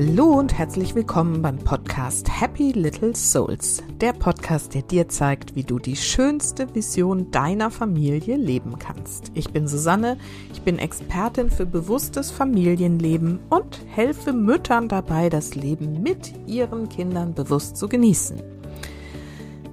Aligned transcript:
Hallo 0.00 0.26
und 0.26 0.56
herzlich 0.56 0.94
willkommen 0.94 1.42
beim 1.42 1.58
Podcast 1.58 2.40
Happy 2.40 2.70
Little 2.70 3.16
Souls. 3.16 3.82
Der 4.00 4.12
Podcast, 4.12 4.72
der 4.74 4.82
dir 4.82 5.08
zeigt, 5.08 5.56
wie 5.56 5.64
du 5.64 5.80
die 5.80 5.96
schönste 5.96 6.72
Vision 6.72 7.32
deiner 7.32 7.72
Familie 7.72 8.36
leben 8.36 8.78
kannst. 8.78 9.32
Ich 9.34 9.50
bin 9.50 9.66
Susanne, 9.66 10.16
ich 10.52 10.62
bin 10.62 10.78
Expertin 10.78 11.50
für 11.50 11.66
bewusstes 11.66 12.30
Familienleben 12.30 13.40
und 13.50 13.84
helfe 13.88 14.32
Müttern 14.32 14.86
dabei, 14.86 15.30
das 15.30 15.56
Leben 15.56 16.00
mit 16.00 16.32
ihren 16.46 16.88
Kindern 16.88 17.34
bewusst 17.34 17.76
zu 17.76 17.88
genießen. 17.88 18.57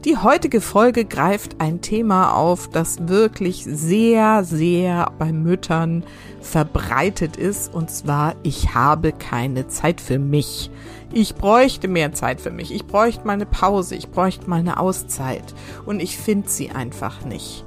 Die 0.06 0.18
heutige 0.18 0.62
Folge 0.62 1.04
greift 1.04 1.60
ein 1.60 1.82
Thema 1.82 2.36
auf, 2.36 2.70
das 2.70 3.08
wirklich 3.08 3.66
sehr, 3.68 4.44
sehr 4.44 5.12
bei 5.18 5.32
Müttern 5.32 6.04
verbreitet 6.42 7.38
ist, 7.38 7.74
und 7.74 7.90
zwar, 7.90 8.36
ich 8.44 8.76
habe 8.76 9.14
keine 9.14 9.68
Zeit 9.68 10.00
für 10.00 10.20
mich. 10.20 10.70
Ich 11.12 11.34
bräuchte 11.34 11.88
mehr 11.88 12.14
Zeit 12.14 12.40
für 12.40 12.52
mich. 12.52 12.72
Ich 12.72 12.86
bräuchte 12.86 13.26
mal 13.26 13.34
eine 13.34 13.48
Pause. 13.48 13.96
Ich 13.96 14.10
bräuchte 14.10 14.48
mal 14.48 14.60
eine 14.60 14.80
Auszeit. 14.80 15.56
Und 15.88 16.00
ich 16.00 16.18
finde 16.18 16.50
sie 16.50 16.70
einfach 16.70 17.26
nicht. 17.26 17.66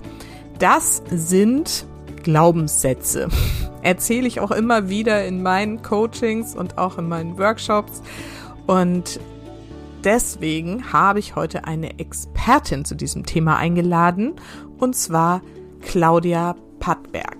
Das 0.60 1.02
sind 1.10 1.86
Glaubenssätze. 2.22 3.28
Erzähle 3.82 4.28
ich 4.28 4.38
auch 4.38 4.52
immer 4.52 4.88
wieder 4.88 5.24
in 5.24 5.42
meinen 5.42 5.82
Coachings 5.82 6.54
und 6.54 6.78
auch 6.78 6.98
in 6.98 7.08
meinen 7.08 7.36
Workshops. 7.36 8.00
Und 8.68 9.18
deswegen 10.04 10.92
habe 10.92 11.18
ich 11.18 11.36
heute 11.36 11.64
eine 11.64 11.98
Expertin 11.98 12.84
zu 12.84 12.94
diesem 12.94 13.26
Thema 13.26 13.56
eingeladen, 13.56 14.34
und 14.78 14.96
zwar 14.96 15.42
Claudia 15.80 16.56
Pattberg. 16.80 17.38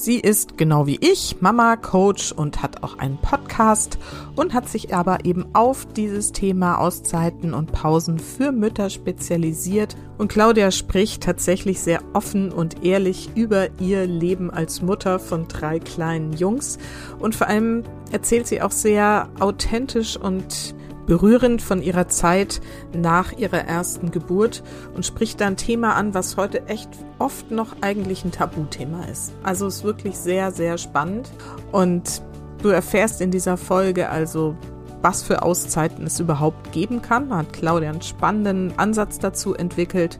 Sie 0.00 0.20
ist 0.20 0.56
genau 0.56 0.86
wie 0.86 0.98
ich 1.00 1.40
Mama, 1.40 1.74
Coach 1.74 2.30
und 2.30 2.62
hat 2.62 2.84
auch 2.84 2.98
einen 2.98 3.18
Podcast 3.18 3.98
und 4.36 4.54
hat 4.54 4.68
sich 4.68 4.94
aber 4.94 5.24
eben 5.24 5.46
auf 5.54 5.86
dieses 5.86 6.30
Thema 6.30 6.78
Auszeiten 6.78 7.52
und 7.52 7.72
Pausen 7.72 8.20
für 8.20 8.52
Mütter 8.52 8.90
spezialisiert. 8.90 9.96
Und 10.16 10.28
Claudia 10.28 10.70
spricht 10.70 11.24
tatsächlich 11.24 11.80
sehr 11.80 12.00
offen 12.12 12.52
und 12.52 12.84
ehrlich 12.84 13.30
über 13.34 13.70
ihr 13.80 14.06
Leben 14.06 14.52
als 14.52 14.82
Mutter 14.82 15.18
von 15.18 15.48
drei 15.48 15.80
kleinen 15.80 16.32
Jungs. 16.32 16.78
Und 17.18 17.34
vor 17.34 17.48
allem 17.48 17.82
erzählt 18.12 18.46
sie 18.46 18.62
auch 18.62 18.70
sehr 18.70 19.28
authentisch 19.40 20.16
und 20.16 20.76
berührend 21.08 21.62
von 21.62 21.82
ihrer 21.82 22.06
Zeit 22.06 22.60
nach 22.92 23.32
ihrer 23.32 23.64
ersten 23.64 24.12
Geburt 24.12 24.62
und 24.94 25.04
spricht 25.04 25.40
da 25.40 25.46
ein 25.46 25.56
Thema 25.56 25.94
an, 25.94 26.14
was 26.14 26.36
heute 26.36 26.66
echt 26.66 26.90
oft 27.18 27.50
noch 27.50 27.76
eigentlich 27.80 28.24
ein 28.24 28.30
Tabuthema 28.30 29.06
ist. 29.06 29.32
Also 29.42 29.66
ist 29.66 29.82
wirklich 29.82 30.16
sehr, 30.16 30.52
sehr 30.52 30.78
spannend 30.78 31.30
und 31.72 32.22
du 32.62 32.68
erfährst 32.68 33.20
in 33.22 33.30
dieser 33.30 33.56
Folge 33.56 34.10
also, 34.10 34.54
was 35.00 35.22
für 35.22 35.42
Auszeiten 35.42 36.06
es 36.06 36.20
überhaupt 36.20 36.72
geben 36.72 37.00
kann. 37.00 37.30
Da 37.30 37.38
hat 37.38 37.54
Claudia 37.54 37.90
einen 37.90 38.02
spannenden 38.02 38.78
Ansatz 38.78 39.18
dazu 39.18 39.54
entwickelt, 39.54 40.18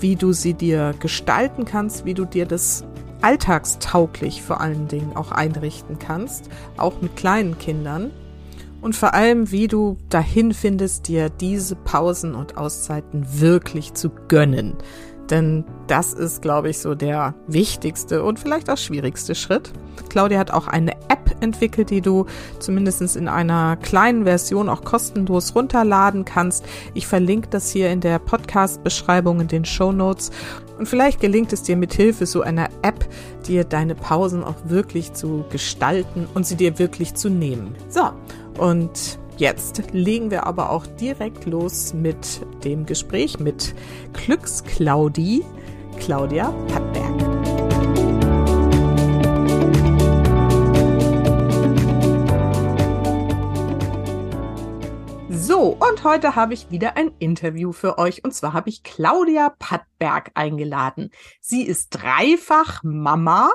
wie 0.00 0.16
du 0.16 0.32
sie 0.32 0.54
dir 0.54 0.92
gestalten 0.98 1.64
kannst, 1.64 2.04
wie 2.04 2.14
du 2.14 2.24
dir 2.24 2.46
das 2.46 2.84
alltagstauglich 3.22 4.42
vor 4.42 4.60
allen 4.60 4.88
Dingen 4.88 5.16
auch 5.16 5.30
einrichten 5.30 5.98
kannst, 6.00 6.50
auch 6.76 7.00
mit 7.00 7.16
kleinen 7.16 7.58
Kindern 7.58 8.10
und 8.86 8.94
vor 8.94 9.14
allem, 9.14 9.50
wie 9.50 9.66
du 9.66 9.98
dahin 10.10 10.54
findest, 10.54 11.08
dir 11.08 11.28
diese 11.28 11.74
Pausen 11.74 12.36
und 12.36 12.56
Auszeiten 12.56 13.26
wirklich 13.40 13.94
zu 13.94 14.10
gönnen. 14.28 14.74
Denn 15.28 15.64
das 15.88 16.12
ist, 16.12 16.40
glaube 16.40 16.70
ich, 16.70 16.78
so 16.78 16.94
der 16.94 17.34
wichtigste 17.48 18.22
und 18.22 18.38
vielleicht 18.38 18.70
auch 18.70 18.78
schwierigste 18.78 19.34
Schritt. 19.34 19.72
Claudia 20.08 20.38
hat 20.38 20.52
auch 20.52 20.68
eine 20.68 20.92
App 21.08 21.34
entwickelt, 21.40 21.90
die 21.90 22.00
du 22.00 22.26
zumindest 22.60 23.16
in 23.16 23.26
einer 23.26 23.76
kleinen 23.76 24.22
Version 24.22 24.68
auch 24.68 24.84
kostenlos 24.84 25.56
runterladen 25.56 26.24
kannst. 26.24 26.64
Ich 26.94 27.08
verlinke 27.08 27.48
das 27.48 27.70
hier 27.70 27.90
in 27.90 28.00
der 28.00 28.20
Podcast-Beschreibung 28.20 29.40
in 29.40 29.48
den 29.48 29.64
Show 29.64 29.90
Notes. 29.90 30.30
Und 30.78 30.86
vielleicht 30.86 31.20
gelingt 31.20 31.52
es 31.52 31.64
dir 31.64 31.76
mit 31.76 31.92
Hilfe 31.92 32.24
so 32.24 32.42
einer 32.42 32.68
App, 32.82 33.04
dir 33.48 33.64
deine 33.64 33.96
Pausen 33.96 34.44
auch 34.44 34.56
wirklich 34.66 35.12
zu 35.12 35.44
gestalten 35.50 36.28
und 36.34 36.46
sie 36.46 36.54
dir 36.54 36.78
wirklich 36.78 37.14
zu 37.14 37.28
nehmen. 37.30 37.74
So. 37.88 38.12
Und 38.58 39.18
jetzt 39.36 39.82
legen 39.92 40.30
wir 40.30 40.46
aber 40.46 40.70
auch 40.70 40.86
direkt 40.86 41.44
los 41.44 41.92
mit 41.92 42.40
dem 42.64 42.86
Gespräch 42.86 43.38
mit 43.38 43.74
Glücksclaudi, 44.12 45.44
Claudia 45.98 46.50
Pattberg. 46.68 47.06
So, 55.28 55.76
und 55.78 56.02
heute 56.02 56.34
habe 56.34 56.54
ich 56.54 56.70
wieder 56.70 56.96
ein 56.96 57.12
Interview 57.18 57.72
für 57.72 57.98
euch. 57.98 58.24
Und 58.24 58.34
zwar 58.34 58.52
habe 58.52 58.68
ich 58.68 58.82
Claudia 58.82 59.54
Pattberg 59.58 60.32
eingeladen. 60.34 61.10
Sie 61.40 61.62
ist 61.62 61.90
dreifach 61.90 62.82
Mama 62.82 63.50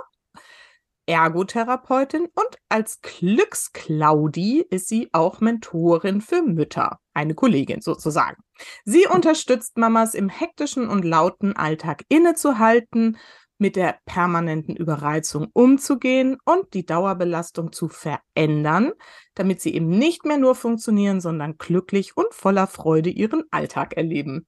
Ergotherapeutin 1.12 2.22
und 2.34 2.58
als 2.70 3.02
Glücksclaudi 3.02 4.66
ist 4.70 4.88
sie 4.88 5.10
auch 5.12 5.42
Mentorin 5.42 6.22
für 6.22 6.42
Mütter, 6.42 7.00
eine 7.14 7.36
Kollegin 7.36 7.82
sozusagen. 7.82 8.42
Sie 8.86 9.08
unterstützt 9.08 9.78
Mamas 9.78 10.14
im 10.14 10.30
hektischen 10.30 10.88
und 10.88 11.04
lauten 11.04 11.54
Alltag 11.54 12.06
innezuhalten, 12.08 13.18
mit 13.58 13.76
der 13.76 14.00
permanenten 14.06 14.78
Überreizung 14.78 15.50
umzugehen 15.52 16.38
und 16.46 16.74
die 16.74 16.86
Dauerbelastung 16.86 17.74
zu 17.74 17.90
verändern, 17.90 18.94
damit 19.36 19.62
sie 19.62 19.74
eben 19.74 19.88
nicht 19.88 20.26
mehr 20.26 20.38
nur 20.38 20.56
funktionieren, 20.56 21.22
sondern 21.22 21.58
glücklich 21.58 22.18
und 22.18 22.34
voller 22.34 22.68
Freude 22.68 23.10
ihren 23.10 23.44
Alltag 23.52 23.96
erleben. 23.96 24.46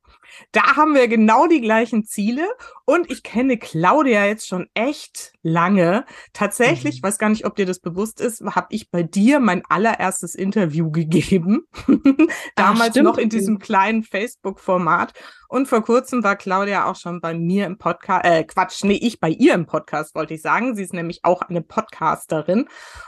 Da 0.51 0.75
haben 0.75 0.93
wir 0.93 1.07
genau 1.07 1.47
die 1.47 1.61
gleichen 1.61 2.03
Ziele 2.03 2.47
und 2.85 3.09
ich 3.09 3.23
kenne 3.23 3.57
Claudia 3.57 4.25
jetzt 4.25 4.47
schon 4.47 4.67
echt 4.73 5.33
lange. 5.41 6.05
Tatsächlich, 6.33 7.01
mhm. 7.01 7.07
weiß 7.07 7.17
gar 7.17 7.29
nicht, 7.29 7.45
ob 7.45 7.55
dir 7.55 7.65
das 7.65 7.79
bewusst 7.79 8.19
ist, 8.19 8.41
habe 8.41 8.67
ich 8.71 8.91
bei 8.91 9.03
dir 9.03 9.39
mein 9.39 9.63
allererstes 9.69 10.35
Interview 10.35 10.91
gegeben. 10.91 11.67
Damals 12.55 12.97
Ach, 12.97 13.03
noch 13.03 13.17
in 13.17 13.29
diesem 13.29 13.59
kleinen 13.59 14.03
Facebook-Format. 14.03 15.13
Und 15.47 15.67
vor 15.67 15.83
kurzem 15.83 16.23
war 16.23 16.35
Claudia 16.35 16.85
auch 16.85 16.95
schon 16.95 17.21
bei 17.21 17.35
mir 17.35 17.67
im 17.67 17.77
Podcast, 17.77 18.25
äh, 18.25 18.43
Quatsch, 18.43 18.83
nee, 18.83 18.99
ich 18.99 19.19
bei 19.19 19.29
ihr 19.29 19.53
im 19.53 19.67
Podcast, 19.67 20.15
wollte 20.15 20.33
ich 20.33 20.41
sagen. 20.41 20.75
Sie 20.75 20.81
ist 20.81 20.93
nämlich 20.93 21.23
auch 21.23 21.43
eine 21.43 21.61
Podcasterin. 21.61 22.67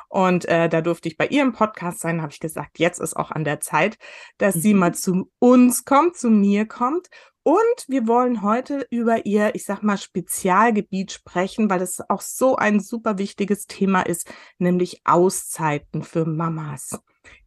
Und 0.09 0.45
äh, 0.45 0.69
da 0.69 0.81
durfte 0.81 1.09
ich 1.09 1.17
bei 1.17 1.25
ihr 1.25 1.41
im 1.41 1.53
Podcast 1.53 1.64
sein, 1.97 2.21
habe 2.21 2.31
ich 2.31 2.39
gesagt, 2.39 2.79
jetzt 2.79 2.99
ist 2.99 3.15
auch 3.15 3.31
an 3.31 3.43
der 3.43 3.59
Zeit, 3.59 3.97
dass 4.37 4.55
mhm. 4.55 4.59
sie 4.59 4.73
mal 4.73 4.93
zu 4.93 5.31
uns 5.39 5.85
kommt, 5.85 6.17
zu 6.17 6.29
mir 6.29 6.65
kommt. 6.67 7.07
Und 7.43 7.85
wir 7.87 8.07
wollen 8.07 8.41
heute 8.41 8.87
über 8.89 9.27
ihr, 9.27 9.53
ich 9.53 9.65
sag 9.65 9.83
mal, 9.83 9.99
Spezialgebiet 9.99 11.11
sprechen, 11.11 11.69
weil 11.69 11.81
es 11.81 12.01
auch 12.09 12.21
so 12.21 12.55
ein 12.55 12.79
super 12.79 13.19
wichtiges 13.19 13.67
Thema 13.67 14.01
ist, 14.01 14.33
nämlich 14.57 15.01
Auszeiten 15.05 16.01
für 16.01 16.25
Mamas. 16.25 16.99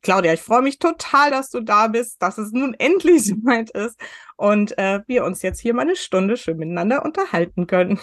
Claudia, 0.02 0.34
ich 0.34 0.40
freue 0.40 0.62
mich 0.62 0.78
total, 0.78 1.32
dass 1.32 1.50
du 1.50 1.60
da 1.60 1.88
bist, 1.88 2.22
dass 2.22 2.38
es 2.38 2.52
nun 2.52 2.74
endlich 2.74 3.24
soweit 3.26 3.70
ist 3.70 3.98
und 4.36 4.78
äh, 4.78 5.00
wir 5.08 5.24
uns 5.24 5.42
jetzt 5.42 5.60
hier 5.60 5.74
mal 5.74 5.82
eine 5.82 5.96
Stunde 5.96 6.36
schön 6.36 6.58
miteinander 6.58 7.04
unterhalten 7.04 7.66
können. 7.66 7.98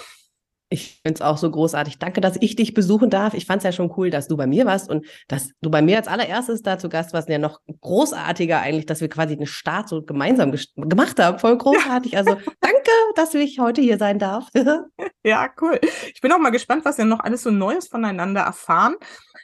Ich 0.69 0.99
finde 1.03 1.15
es 1.15 1.21
auch 1.21 1.37
so 1.37 1.49
großartig. 1.51 1.99
Danke, 1.99 2.21
dass 2.21 2.37
ich 2.39 2.55
dich 2.55 2.73
besuchen 2.73 3.11
darf. 3.11 3.35
Ich 3.35 3.45
fand 3.45 3.59
es 3.59 3.63
ja 3.63 3.71
schon 3.71 3.93
cool, 3.97 4.09
dass 4.09 4.27
du 4.27 4.35
bei 4.35 4.47
mir 4.47 4.65
warst 4.65 4.89
und 4.89 5.05
dass 5.27 5.51
du 5.61 5.69
bei 5.69 5.83
mir 5.83 5.97
als 5.97 6.07
allererstes 6.07 6.63
da 6.63 6.79
zu 6.79 6.89
Gast 6.89 7.13
warst. 7.13 7.29
Ja, 7.29 7.37
noch 7.37 7.59
großartiger 7.81 8.59
eigentlich, 8.61 8.87
dass 8.87 8.99
wir 8.99 9.07
quasi 9.07 9.37
den 9.37 9.45
Start 9.45 9.89
so 9.89 10.01
gemeinsam 10.01 10.51
gemacht 10.75 11.19
haben. 11.19 11.37
Voll 11.37 11.57
großartig. 11.59 12.17
Also 12.17 12.31
danke, 12.61 12.91
dass 13.15 13.35
ich 13.35 13.59
heute 13.59 13.81
hier 13.81 13.99
sein 13.99 14.17
darf. 14.17 14.49
ja, 15.23 15.49
cool. 15.61 15.79
Ich 16.13 16.21
bin 16.21 16.31
auch 16.31 16.39
mal 16.39 16.49
gespannt, 16.49 16.83
was 16.83 16.97
wir 16.97 17.05
noch 17.05 17.19
alles 17.19 17.43
so 17.43 17.51
Neues 17.51 17.87
voneinander 17.87 18.41
erfahren. 18.41 18.95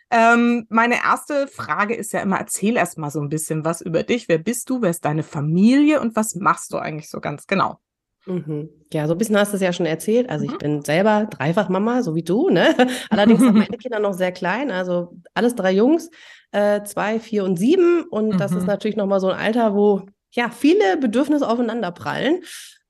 Ähm, 0.09 0.65
meine 0.69 0.95
erste 0.95 1.47
Frage 1.47 1.93
ist 1.93 2.13
ja 2.13 2.21
immer, 2.21 2.37
erzähl 2.37 2.77
erst 2.77 2.97
mal 2.97 3.11
so 3.11 3.21
ein 3.21 3.29
bisschen 3.29 3.63
was 3.63 3.81
über 3.81 4.01
dich. 4.01 4.27
Wer 4.27 4.39
bist 4.39 4.71
du? 4.71 4.81
Wer 4.81 4.89
ist 4.89 5.05
deine 5.05 5.23
Familie? 5.23 6.01
Und 6.01 6.15
was 6.15 6.33
machst 6.33 6.73
du 6.73 6.79
eigentlich 6.79 7.11
so 7.11 7.21
ganz 7.21 7.45
genau? 7.45 7.79
Mhm. 8.25 8.69
Ja, 8.93 9.07
so 9.07 9.13
ein 9.13 9.17
bisschen 9.17 9.37
hast 9.37 9.51
du 9.51 9.55
es 9.55 9.63
ja 9.63 9.73
schon 9.73 9.85
erzählt. 9.85 10.29
Also 10.29 10.45
mhm. 10.45 10.51
ich 10.51 10.57
bin 10.57 10.81
selber 10.83 11.27
Dreifachmama, 11.29 12.03
so 12.03 12.15
wie 12.15 12.23
du, 12.23 12.49
ne? 12.49 12.75
Allerdings 13.09 13.39
sind 13.39 13.55
meine 13.55 13.77
Kinder 13.77 13.99
noch 13.99 14.13
sehr 14.13 14.31
klein, 14.31 14.71
also 14.71 15.17
alles 15.33 15.55
drei 15.55 15.71
Jungs, 15.71 16.09
äh, 16.51 16.83
zwei, 16.83 17.19
vier 17.19 17.43
und 17.43 17.57
sieben. 17.57 18.03
Und 18.03 18.33
mhm. 18.33 18.37
das 18.37 18.51
ist 18.51 18.61
mhm. 18.61 18.67
natürlich 18.67 18.97
nochmal 18.97 19.19
so 19.19 19.29
ein 19.29 19.39
Alter, 19.39 19.73
wo 19.75 20.03
ja 20.31 20.49
viele 20.49 20.97
Bedürfnisse 20.97 21.47
aufeinander 21.47 21.91
prallen. 21.91 22.41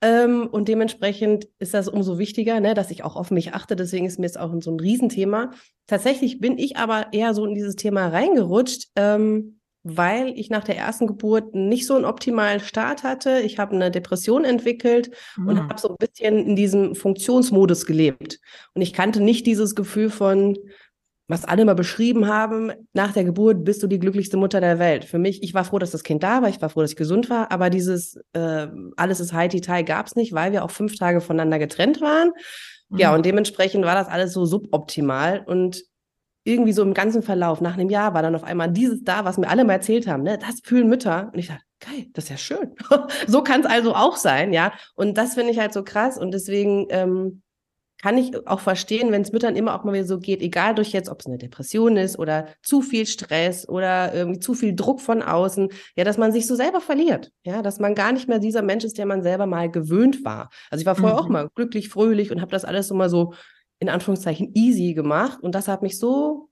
Ähm, 0.03 0.47
und 0.51 0.67
dementsprechend 0.67 1.47
ist 1.59 1.75
das 1.75 1.87
umso 1.87 2.17
wichtiger, 2.17 2.59
ne, 2.59 2.73
dass 2.73 2.89
ich 2.89 3.03
auch 3.03 3.15
auf 3.15 3.29
mich 3.29 3.53
achte. 3.53 3.75
Deswegen 3.75 4.07
ist 4.07 4.19
mir 4.19 4.25
jetzt 4.25 4.39
auch 4.39 4.51
so 4.59 4.71
ein 4.71 4.79
Riesenthema. 4.79 5.51
Tatsächlich 5.85 6.39
bin 6.39 6.57
ich 6.57 6.77
aber 6.77 7.13
eher 7.13 7.33
so 7.35 7.45
in 7.45 7.53
dieses 7.53 7.75
Thema 7.75 8.07
reingerutscht. 8.07 8.89
Ähm, 8.95 9.60
weil 9.83 10.33
ich 10.37 10.49
nach 10.49 10.63
der 10.63 10.77
ersten 10.77 11.07
Geburt 11.07 11.55
nicht 11.55 11.87
so 11.87 11.95
einen 11.95 12.05
optimalen 12.05 12.59
Start 12.59 13.03
hatte. 13.03 13.39
Ich 13.39 13.57
habe 13.57 13.75
eine 13.75 13.89
Depression 13.89 14.45
entwickelt 14.45 15.11
mhm. 15.37 15.47
und 15.47 15.59
habe 15.69 15.79
so 15.79 15.89
ein 15.89 15.97
bisschen 15.97 16.45
in 16.45 16.55
diesem 16.55 16.95
Funktionsmodus 16.95 17.85
gelebt. 17.85 18.39
Und 18.73 18.81
ich 18.81 18.93
kannte 18.93 19.21
nicht 19.21 19.45
dieses 19.47 19.73
Gefühl 19.75 20.09
von, 20.09 20.57
was 21.27 21.45
alle 21.45 21.65
mal 21.65 21.75
beschrieben 21.75 22.27
haben, 22.27 22.71
nach 22.93 23.13
der 23.13 23.23
Geburt 23.23 23.63
bist 23.63 23.81
du 23.81 23.87
die 23.87 23.99
glücklichste 23.99 24.37
Mutter 24.37 24.59
der 24.59 24.79
Welt. 24.79 25.05
Für 25.05 25.17
mich, 25.17 25.41
ich 25.41 25.53
war 25.53 25.63
froh, 25.63 25.79
dass 25.79 25.91
das 25.91 26.03
Kind 26.03 26.23
da 26.23 26.41
war, 26.41 26.49
ich 26.49 26.61
war 26.61 26.69
froh, 26.69 26.81
dass 26.81 26.91
ich 26.91 26.97
gesund 26.97 27.29
war, 27.29 27.51
aber 27.51 27.69
dieses 27.69 28.19
äh, 28.33 28.67
alles 28.97 29.19
ist 29.19 29.33
High-Detail 29.33 29.83
gab 29.83 30.07
es 30.07 30.15
nicht, 30.15 30.33
weil 30.33 30.51
wir 30.51 30.63
auch 30.63 30.71
fünf 30.71 30.97
Tage 30.97 31.21
voneinander 31.21 31.57
getrennt 31.57 32.01
waren. 32.01 32.31
Mhm. 32.89 32.97
Ja, 32.97 33.15
und 33.15 33.25
dementsprechend 33.25 33.85
war 33.85 33.95
das 33.95 34.09
alles 34.09 34.33
so 34.33 34.45
suboptimal 34.45 35.41
und 35.45 35.83
irgendwie 36.43 36.73
so 36.73 36.81
im 36.81 36.93
ganzen 36.93 37.21
Verlauf, 37.21 37.61
nach 37.61 37.75
einem 37.77 37.89
Jahr 37.89 38.13
war 38.13 38.21
dann 38.21 38.35
auf 38.35 38.43
einmal 38.43 38.71
dieses 38.71 39.03
da, 39.03 39.25
was 39.25 39.37
mir 39.37 39.47
alle 39.47 39.63
mal 39.63 39.73
erzählt 39.73 40.07
haben, 40.07 40.23
ne, 40.23 40.37
das 40.37 40.61
fühlen 40.63 40.87
Mütter. 40.87 41.29
Und 41.33 41.39
ich 41.39 41.47
dachte, 41.47 41.63
geil, 41.79 42.07
das 42.13 42.25
ist 42.25 42.29
ja 42.29 42.37
schön. 42.37 42.75
so 43.27 43.43
kann 43.43 43.61
es 43.61 43.67
also 43.67 43.93
auch 43.93 44.15
sein, 44.15 44.53
ja. 44.53 44.73
Und 44.95 45.17
das 45.17 45.35
finde 45.35 45.51
ich 45.51 45.59
halt 45.59 45.73
so 45.73 45.83
krass 45.83 46.17
und 46.17 46.33
deswegen 46.33 46.87
ähm, 46.89 47.41
kann 48.01 48.17
ich 48.17 48.47
auch 48.47 48.59
verstehen, 48.59 49.11
wenn 49.11 49.21
es 49.21 49.31
Müttern 49.31 49.55
immer 49.55 49.75
auch 49.75 49.83
mal 49.83 49.93
wieder 49.93 50.05
so 50.05 50.17
geht, 50.17 50.41
egal 50.41 50.73
durch 50.73 50.91
jetzt, 50.91 51.09
ob 51.09 51.19
es 51.19 51.27
eine 51.27 51.37
Depression 51.37 51.97
ist 51.97 52.17
oder 52.17 52.47
zu 52.63 52.81
viel 52.81 53.05
Stress 53.05 53.69
oder 53.69 54.13
irgendwie 54.13 54.39
zu 54.39 54.55
viel 54.55 54.75
Druck 54.75 55.01
von 55.01 55.21
außen, 55.21 55.69
ja, 55.95 56.03
dass 56.03 56.17
man 56.17 56.31
sich 56.31 56.47
so 56.47 56.55
selber 56.55 56.81
verliert, 56.81 57.31
ja, 57.43 57.61
dass 57.61 57.79
man 57.79 57.93
gar 57.93 58.11
nicht 58.11 58.27
mehr 58.27 58.39
dieser 58.39 58.63
Mensch 58.63 58.83
ist, 58.83 58.97
der 58.97 59.05
man 59.05 59.21
selber 59.21 59.45
mal 59.45 59.69
gewöhnt 59.69 60.25
war. 60.25 60.49
Also 60.71 60.81
ich 60.81 60.87
war 60.87 60.95
vorher 60.95 61.19
mhm. 61.19 61.25
auch 61.25 61.29
mal 61.29 61.49
glücklich, 61.53 61.89
fröhlich 61.89 62.31
und 62.31 62.41
habe 62.41 62.51
das 62.51 62.65
alles 62.65 62.87
so 62.87 62.95
mal 62.95 63.09
so 63.09 63.33
in 63.81 63.89
Anführungszeichen 63.89 64.51
easy 64.53 64.93
gemacht 64.93 65.41
und 65.41 65.53
das 65.55 65.67
hat 65.67 65.81
mich 65.81 65.97
so 65.97 66.49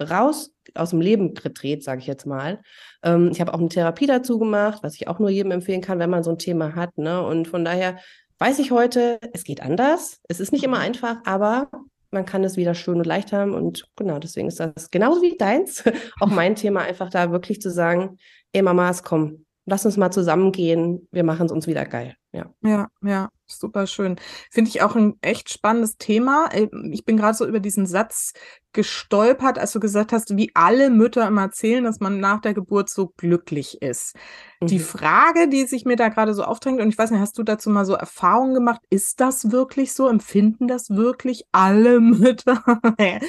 raus 0.00 0.52
aus 0.74 0.90
dem 0.90 1.00
Leben 1.00 1.34
gedreht, 1.34 1.84
sage 1.84 2.00
ich 2.00 2.06
jetzt 2.06 2.26
mal. 2.26 2.60
Ähm, 3.02 3.30
ich 3.32 3.40
habe 3.40 3.54
auch 3.54 3.58
eine 3.58 3.68
Therapie 3.68 4.06
dazu 4.06 4.38
gemacht, 4.38 4.82
was 4.82 4.96
ich 4.96 5.06
auch 5.08 5.20
nur 5.20 5.30
jedem 5.30 5.52
empfehlen 5.52 5.80
kann, 5.80 6.00
wenn 6.00 6.10
man 6.10 6.24
so 6.24 6.32
ein 6.32 6.38
Thema 6.38 6.74
hat. 6.74 6.98
Ne? 6.98 7.24
Und 7.24 7.46
von 7.46 7.64
daher 7.64 7.98
weiß 8.38 8.58
ich 8.58 8.72
heute, 8.72 9.20
es 9.32 9.44
geht 9.44 9.62
anders. 9.62 10.20
Es 10.28 10.40
ist 10.40 10.52
nicht 10.52 10.64
immer 10.64 10.78
einfach, 10.78 11.18
aber 11.24 11.70
man 12.10 12.26
kann 12.26 12.42
es 12.42 12.56
wieder 12.56 12.74
schön 12.74 12.98
und 12.98 13.06
leicht 13.06 13.32
haben. 13.32 13.54
Und 13.54 13.86
genau, 13.94 14.18
deswegen 14.18 14.48
ist 14.48 14.58
das 14.58 14.90
genauso 14.90 15.22
wie 15.22 15.36
deins 15.36 15.84
auch 16.20 16.30
mein 16.30 16.56
Thema, 16.56 16.80
einfach 16.80 17.10
da 17.10 17.30
wirklich 17.30 17.60
zu 17.60 17.70
sagen, 17.70 18.18
ey 18.52 18.62
Mamas, 18.62 19.04
komm, 19.04 19.46
lass 19.66 19.86
uns 19.86 19.96
mal 19.96 20.10
zusammengehen, 20.10 21.08
wir 21.10 21.24
machen 21.24 21.46
es 21.46 21.52
uns 21.52 21.66
wieder 21.66 21.84
geil. 21.84 22.16
Ja, 22.32 22.52
ja, 22.62 22.88
ja 23.02 23.28
super 23.46 23.86
schön. 23.86 24.16
Finde 24.50 24.70
ich 24.70 24.82
auch 24.82 24.96
ein 24.96 25.14
echt 25.20 25.50
spannendes 25.50 25.96
Thema. 25.96 26.48
Ähm, 26.52 26.90
ich 26.92 27.04
bin 27.04 27.16
gerade 27.16 27.36
so 27.36 27.46
über 27.46 27.60
diesen 27.60 27.86
Satz 27.86 28.32
gestolpert, 28.72 29.58
als 29.58 29.72
du 29.72 29.80
gesagt 29.80 30.12
hast, 30.12 30.36
wie 30.36 30.50
alle 30.54 30.90
Mütter 30.90 31.26
immer 31.28 31.42
erzählen, 31.42 31.84
dass 31.84 32.00
man 32.00 32.18
nach 32.18 32.40
der 32.40 32.54
Geburt 32.54 32.90
so 32.90 33.12
glücklich 33.16 33.80
ist. 33.82 34.16
Mhm. 34.60 34.66
Die 34.66 34.78
Frage, 34.80 35.48
die 35.48 35.64
sich 35.66 35.84
mir 35.84 35.96
da 35.96 36.08
gerade 36.08 36.34
so 36.34 36.42
aufdrängt, 36.42 36.80
und 36.80 36.88
ich 36.88 36.98
weiß 36.98 37.10
nicht, 37.10 37.20
hast 37.20 37.38
du 37.38 37.42
dazu 37.42 37.70
mal 37.70 37.84
so 37.84 37.94
Erfahrungen 37.94 38.54
gemacht? 38.54 38.80
Ist 38.90 39.20
das 39.20 39.52
wirklich 39.52 39.92
so? 39.92 40.08
Empfinden 40.08 40.66
das 40.66 40.90
wirklich 40.90 41.44
alle 41.52 42.00
Mütter? 42.00 42.62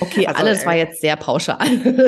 okay, 0.01 0.27
also, 0.27 0.39
alles 0.39 0.65
war 0.65 0.73
äh, 0.73 0.79
jetzt 0.79 1.01
sehr 1.01 1.15
pauschal. 1.15 1.59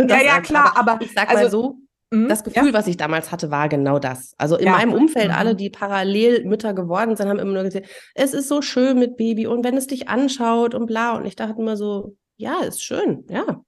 ja, 0.09 0.21
ja, 0.21 0.41
klar, 0.41 0.73
aber, 0.75 0.99
ich 1.01 1.13
sag 1.13 1.29
also, 1.29 1.41
mal 1.41 1.49
so, 1.51 1.75
Mhm, 2.11 2.29
das 2.29 2.43
Gefühl, 2.43 2.67
ja. 2.67 2.73
was 2.73 2.87
ich 2.87 2.97
damals 2.97 3.31
hatte, 3.31 3.51
war 3.51 3.69
genau 3.69 3.99
das. 3.99 4.33
Also 4.37 4.55
in 4.57 4.65
ja. 4.65 4.73
meinem 4.73 4.93
Umfeld, 4.93 5.29
mhm. 5.29 5.35
alle, 5.35 5.55
die 5.55 5.69
parallel 5.69 6.45
Mütter 6.45 6.73
geworden 6.73 7.15
sind, 7.15 7.27
haben 7.27 7.39
immer 7.39 7.53
nur 7.53 7.63
gesagt, 7.63 7.87
es 8.15 8.33
ist 8.33 8.47
so 8.47 8.61
schön 8.61 8.97
mit 8.97 9.17
Baby 9.17 9.47
und 9.47 9.63
wenn 9.63 9.77
es 9.77 9.87
dich 9.87 10.07
anschaut 10.07 10.73
und 10.73 10.85
bla. 10.85 11.15
Und 11.15 11.25
ich 11.25 11.35
dachte 11.35 11.59
immer 11.59 11.77
so, 11.77 12.15
ja, 12.37 12.61
ist 12.61 12.83
schön, 12.83 13.25
ja 13.29 13.61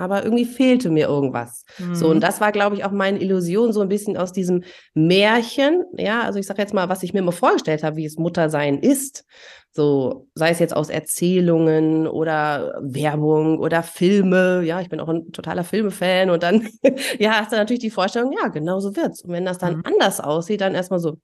aber 0.00 0.24
irgendwie 0.24 0.44
fehlte 0.44 0.90
mir 0.90 1.06
irgendwas. 1.08 1.64
Mhm. 1.78 1.94
So, 1.94 2.08
und 2.08 2.16
mhm. 2.16 2.20
das 2.20 2.40
war, 2.40 2.52
glaube 2.52 2.74
ich, 2.74 2.84
auch 2.84 2.90
meine 2.90 3.20
Illusion, 3.20 3.72
so 3.72 3.80
ein 3.80 3.88
bisschen 3.88 4.16
aus 4.16 4.32
diesem 4.32 4.64
Märchen, 4.94 5.84
ja, 5.96 6.22
also 6.22 6.38
ich 6.38 6.46
sage 6.46 6.62
jetzt 6.62 6.74
mal, 6.74 6.88
was 6.88 7.02
ich 7.02 7.12
mir 7.12 7.20
immer 7.20 7.32
vorgestellt 7.32 7.82
habe, 7.82 7.96
wie 7.96 8.06
es 8.06 8.16
Muttersein 8.16 8.78
ist. 8.78 9.24
So, 9.72 10.26
sei 10.34 10.50
es 10.50 10.58
jetzt 10.58 10.74
aus 10.74 10.88
Erzählungen 10.88 12.08
oder 12.08 12.80
Werbung 12.82 13.58
oder 13.60 13.84
Filme, 13.84 14.62
ja, 14.64 14.80
ich 14.80 14.88
bin 14.88 14.98
auch 14.98 15.08
ein 15.08 15.30
totaler 15.30 15.62
Filmefan 15.62 16.30
und 16.30 16.42
dann, 16.42 16.68
ja, 17.20 17.40
hast 17.40 17.52
du 17.52 17.56
natürlich 17.56 17.80
die 17.80 17.90
Vorstellung, 17.90 18.32
ja, 18.32 18.48
genau 18.48 18.80
so 18.80 18.96
wird's. 18.96 19.22
Und 19.22 19.30
wenn 19.30 19.44
das 19.44 19.58
dann 19.58 19.76
mhm. 19.76 19.82
anders 19.84 20.18
aussieht, 20.18 20.60
dann 20.62 20.74
erstmal 20.74 20.98
so, 20.98 21.18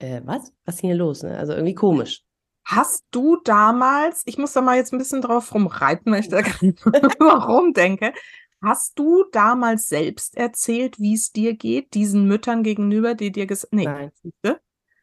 äh, 0.00 0.20
was? 0.24 0.52
Was 0.64 0.76
ist 0.76 0.80
hier 0.80 0.96
los? 0.96 1.22
Ne? 1.22 1.38
Also 1.38 1.52
irgendwie 1.52 1.74
komisch. 1.74 2.23
Hast 2.64 3.04
du 3.10 3.36
damals, 3.44 4.22
ich 4.26 4.38
muss 4.38 4.52
da 4.52 4.62
mal 4.62 4.76
jetzt 4.76 4.92
ein 4.92 4.98
bisschen 4.98 5.22
drauf 5.22 5.54
rumreiten, 5.54 6.12
weil 6.12 6.20
ich 6.20 6.28
da 6.28 6.38
warum 7.18 7.72
denke, 7.74 8.12
hast 8.62 8.98
du 8.98 9.24
damals 9.32 9.88
selbst 9.88 10.36
erzählt, 10.36 10.98
wie 10.98 11.14
es 11.14 11.32
dir 11.32 11.54
geht, 11.54 11.94
diesen 11.94 12.26
Müttern 12.26 12.62
gegenüber, 12.62 13.14
die 13.14 13.30
dir 13.30 13.46
gesagt 13.46 13.74
nee, 13.74 13.84
Nein. 13.84 14.12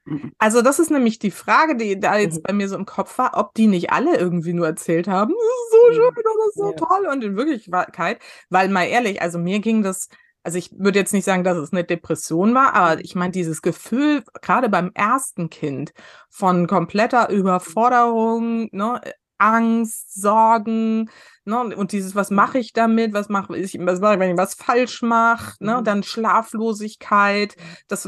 Mhm. 0.06 0.31
Also 0.40 0.62
das 0.62 0.80
ist 0.80 0.90
nämlich 0.90 1.19
die 1.19 1.31
Frage, 1.31 1.75
die 1.75 2.00
da 2.00 2.18
jetzt 2.18 2.38
mhm. 2.38 2.44
bei 2.44 2.54
mir 2.54 2.68
so 2.68 2.75
im 2.75 2.86
Kopf 2.86 3.18
war, 3.18 3.38
ob 3.38 3.54
die 3.54 3.68
nicht 3.68 3.92
alle 3.92 4.18
irgendwie 4.18 4.54
nur 4.54 4.66
erzählt 4.66 5.07
haben, 5.07 5.34
das 5.34 5.44
ist 5.44 5.72
so 5.72 5.94
schön 5.94 6.10
oder 6.10 6.22
das 6.24 6.48
ist 6.48 6.56
so 6.56 6.72
ja. 6.72 6.75
toll 6.75 7.07
und 7.12 7.24
in 7.24 7.38
Wirklichkeit, 7.38 8.19
weil 8.50 8.69
mal 8.69 8.86
ehrlich, 8.86 9.22
also 9.22 9.38
mir 9.38 9.60
ging 9.60 9.84
das 9.84 10.10
also 10.44 10.58
ich 10.58 10.72
würde 10.78 11.00
jetzt 11.00 11.14
nicht 11.14 11.26
sagen, 11.26 11.44
dass 11.44 11.58
es 11.58 11.72
eine 11.72 11.84
Depression 11.84 12.54
war, 12.56 12.74
aber 12.74 13.02
ich 13.02 13.16
meine, 13.16 13.32
dieses 13.32 13.62
Gefühl, 13.62 14.24
gerade 14.42 14.70
beim 14.70 14.92
ersten 14.94 15.50
Kind, 15.50 15.94
von 16.30 16.68
kompletter 16.68 17.30
Überforderung, 17.30 18.70
ne, 18.72 19.02
Angst, 19.38 20.22
Sorgen, 20.22 21.10
ne, 21.46 21.76
und 21.76 21.92
dieses, 21.92 22.16
was 22.16 22.30
mache 22.30 22.60
ich 22.60 22.74
damit, 22.74 23.14
was 23.14 23.30
mache 23.30 23.58
ich, 23.58 23.78
was 23.80 24.00
mache 24.00 24.14
ich, 24.14 24.20
wenn 24.20 24.32
ich 24.32 24.38
was 24.38 24.54
falsch 24.54 25.02
mache, 25.02 25.56
ne, 25.60 25.78
mhm. 25.78 25.84
dann 25.84 26.04
Schlaflosigkeit, 26.04 27.56
das, 27.88 28.08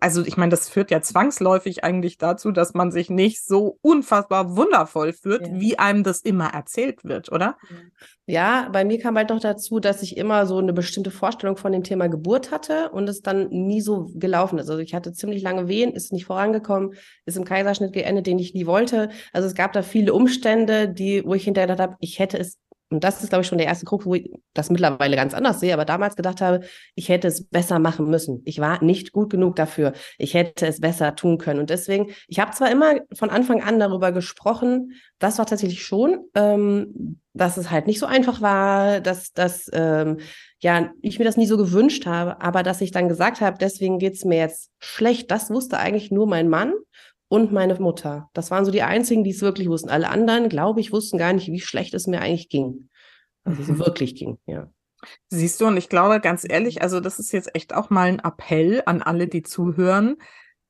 also 0.00 0.24
ich 0.24 0.36
meine, 0.36 0.50
das 0.50 0.68
führt 0.68 0.90
ja 0.90 1.00
zwangsläufig 1.00 1.84
eigentlich 1.84 2.18
dazu, 2.18 2.52
dass 2.52 2.74
man 2.74 2.92
sich 2.92 3.10
nicht 3.10 3.44
so 3.44 3.78
unfassbar 3.82 4.56
wundervoll 4.56 5.12
fühlt, 5.12 5.46
ja. 5.46 5.54
wie 5.54 5.78
einem 5.78 6.02
das 6.02 6.20
immer 6.20 6.48
erzählt 6.48 7.04
wird, 7.04 7.32
oder? 7.32 7.56
Ja, 8.26 8.68
bei 8.72 8.84
mir 8.84 9.00
kam 9.00 9.16
halt 9.16 9.30
noch 9.30 9.40
dazu, 9.40 9.80
dass 9.80 10.00
ich 10.00 10.16
immer 10.16 10.46
so 10.46 10.58
eine 10.58 10.72
bestimmte 10.72 11.10
Vorstellung 11.10 11.56
von 11.56 11.72
dem 11.72 11.82
Thema 11.82 12.06
Geburt 12.06 12.52
hatte 12.52 12.90
und 12.90 13.08
es 13.08 13.20
dann 13.20 13.48
nie 13.48 13.80
so 13.80 14.10
gelaufen 14.14 14.58
ist. 14.58 14.70
Also 14.70 14.80
ich 14.80 14.94
hatte 14.94 15.12
ziemlich 15.12 15.42
lange 15.42 15.66
Wehen, 15.66 15.92
ist 15.92 16.12
nicht 16.12 16.26
vorangekommen, 16.26 16.94
ist 17.26 17.36
im 17.36 17.44
Kaiserschnitt 17.44 17.92
geendet, 17.92 18.28
den 18.28 18.38
ich 18.38 18.54
nie 18.54 18.66
wollte. 18.66 19.10
Also 19.32 19.48
es 19.48 19.54
gab 19.54 19.72
da 19.72 19.82
viele 19.82 20.14
Umstände, 20.14 20.88
die, 20.88 21.24
wo 21.24 21.34
ich 21.34 21.42
hinterher 21.44 21.66
gedacht 21.66 21.80
habe, 21.80 21.96
ich 21.98 22.20
hätte 22.20 22.38
es 22.38 22.51
und 22.92 23.04
das 23.04 23.22
ist, 23.22 23.30
glaube 23.30 23.42
ich, 23.42 23.48
schon 23.48 23.58
der 23.58 23.66
erste 23.66 23.86
Krux, 23.86 24.06
wo 24.06 24.14
ich 24.14 24.30
das 24.54 24.70
mittlerweile 24.70 25.16
ganz 25.16 25.34
anders 25.34 25.60
sehe, 25.60 25.72
aber 25.72 25.84
damals 25.84 26.16
gedacht 26.16 26.40
habe, 26.40 26.60
ich 26.94 27.08
hätte 27.08 27.28
es 27.28 27.44
besser 27.44 27.78
machen 27.78 28.08
müssen. 28.10 28.42
Ich 28.44 28.60
war 28.60 28.82
nicht 28.84 29.12
gut 29.12 29.30
genug 29.30 29.56
dafür. 29.56 29.92
Ich 30.18 30.34
hätte 30.34 30.66
es 30.66 30.80
besser 30.80 31.14
tun 31.16 31.38
können. 31.38 31.60
Und 31.60 31.70
deswegen, 31.70 32.10
ich 32.28 32.38
habe 32.38 32.52
zwar 32.52 32.70
immer 32.70 32.96
von 33.14 33.30
Anfang 33.30 33.62
an 33.62 33.78
darüber 33.78 34.12
gesprochen, 34.12 34.92
das 35.18 35.38
war 35.38 35.46
tatsächlich 35.46 35.82
schon, 35.82 36.18
ähm, 36.34 37.20
dass 37.32 37.56
es 37.56 37.70
halt 37.70 37.86
nicht 37.86 37.98
so 37.98 38.06
einfach 38.06 38.40
war, 38.42 39.00
dass, 39.00 39.32
dass 39.32 39.70
ähm, 39.72 40.18
ja, 40.60 40.90
ich 41.00 41.18
mir 41.18 41.24
das 41.24 41.36
nie 41.36 41.46
so 41.46 41.56
gewünscht 41.56 42.06
habe, 42.06 42.40
aber 42.40 42.62
dass 42.62 42.80
ich 42.80 42.90
dann 42.90 43.08
gesagt 43.08 43.40
habe, 43.40 43.56
deswegen 43.58 43.98
geht's 43.98 44.24
mir 44.24 44.38
jetzt 44.38 44.70
schlecht, 44.80 45.30
das 45.30 45.50
wusste 45.50 45.78
eigentlich 45.78 46.10
nur 46.10 46.26
mein 46.26 46.48
Mann 46.48 46.72
und 47.32 47.50
meine 47.50 47.74
Mutter. 47.76 48.28
Das 48.34 48.50
waren 48.50 48.66
so 48.66 48.70
die 48.70 48.82
einzigen, 48.82 49.24
die 49.24 49.30
es 49.30 49.40
wirklich 49.40 49.70
wussten. 49.70 49.88
Alle 49.88 50.10
anderen, 50.10 50.50
glaube 50.50 50.80
ich, 50.80 50.92
wussten 50.92 51.16
gar 51.16 51.32
nicht, 51.32 51.50
wie 51.50 51.60
schlecht 51.60 51.94
es 51.94 52.06
mir 52.06 52.20
eigentlich 52.20 52.50
ging. 52.50 52.90
Also 53.42 53.62
mhm. 53.62 53.72
es 53.72 53.78
wirklich 53.78 54.14
ging, 54.14 54.36
ja. 54.44 54.70
Siehst 55.30 55.58
du, 55.58 55.66
und 55.66 55.78
ich 55.78 55.88
glaube 55.88 56.20
ganz 56.20 56.46
ehrlich, 56.46 56.82
also 56.82 57.00
das 57.00 57.18
ist 57.18 57.32
jetzt 57.32 57.54
echt 57.54 57.74
auch 57.74 57.88
mal 57.88 58.08
ein 58.08 58.18
Appell 58.18 58.82
an 58.84 59.00
alle, 59.00 59.28
die 59.28 59.42
zuhören 59.42 60.18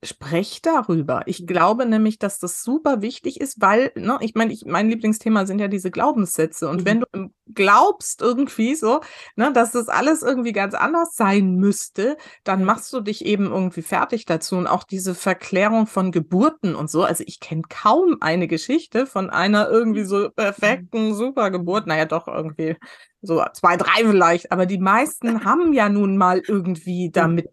sprecht 0.05 0.67
darüber. 0.67 1.23
Ich 1.27 1.47
glaube 1.47 1.87
nämlich, 1.87 2.19
dass 2.19 2.41
das 2.41 2.63
super 2.63 3.03
wichtig 3.03 3.41
ist, 3.41 3.61
weil, 3.61 3.93
ne, 3.95 4.19
ich 4.21 4.35
meine, 4.35 4.53
ich, 4.53 4.65
mein 4.67 4.89
Lieblingsthema 4.89 5.47
sind 5.47 5.61
ja 5.61 5.69
diese 5.69 5.91
Glaubenssätze. 5.93 6.69
Und 6.69 6.81
mhm. 6.81 6.85
wenn 6.87 7.01
du 7.01 7.31
glaubst 7.55 8.21
irgendwie 8.21 8.75
so, 8.75 9.01
ne, 9.37 9.53
dass 9.53 9.73
das 9.73 9.89
alles 9.89 10.23
irgendwie 10.23 10.53
ganz 10.53 10.75
anders 10.75 11.15
sein 11.15 11.55
müsste, 11.55 12.17
dann 12.43 12.65
machst 12.65 12.93
du 12.93 13.01
dich 13.01 13.25
eben 13.25 13.47
irgendwie 13.47 13.83
fertig 13.83 14.25
dazu. 14.27 14.57
Und 14.57 14.67
auch 14.67 14.83
diese 14.83 15.15
Verklärung 15.15 15.87
von 15.87 16.11
Geburten 16.11 16.75
und 16.75 16.91
so. 16.91 17.05
Also 17.05 17.23
ich 17.27 17.39
kenne 17.39 17.63
kaum 17.69 18.17
eine 18.21 18.49
Geschichte 18.49 19.07
von 19.07 19.31
einer 19.31 19.71
irgendwie 19.71 20.05
so 20.05 20.31
perfekten 20.31 21.15
Supergeburt. 21.15 21.87
Naja, 21.87 22.07
doch 22.07 22.27
irgendwie 22.27 22.77
so 23.21 23.45
zwei, 23.53 23.77
drei 23.77 24.05
vielleicht. 24.05 24.51
Aber 24.51 24.67
die 24.67 24.79
meisten 24.79 25.45
haben 25.45 25.73
ja 25.73 25.89
nun 25.89 26.17
mal 26.17 26.43
irgendwie 26.45 27.11
damit 27.13 27.49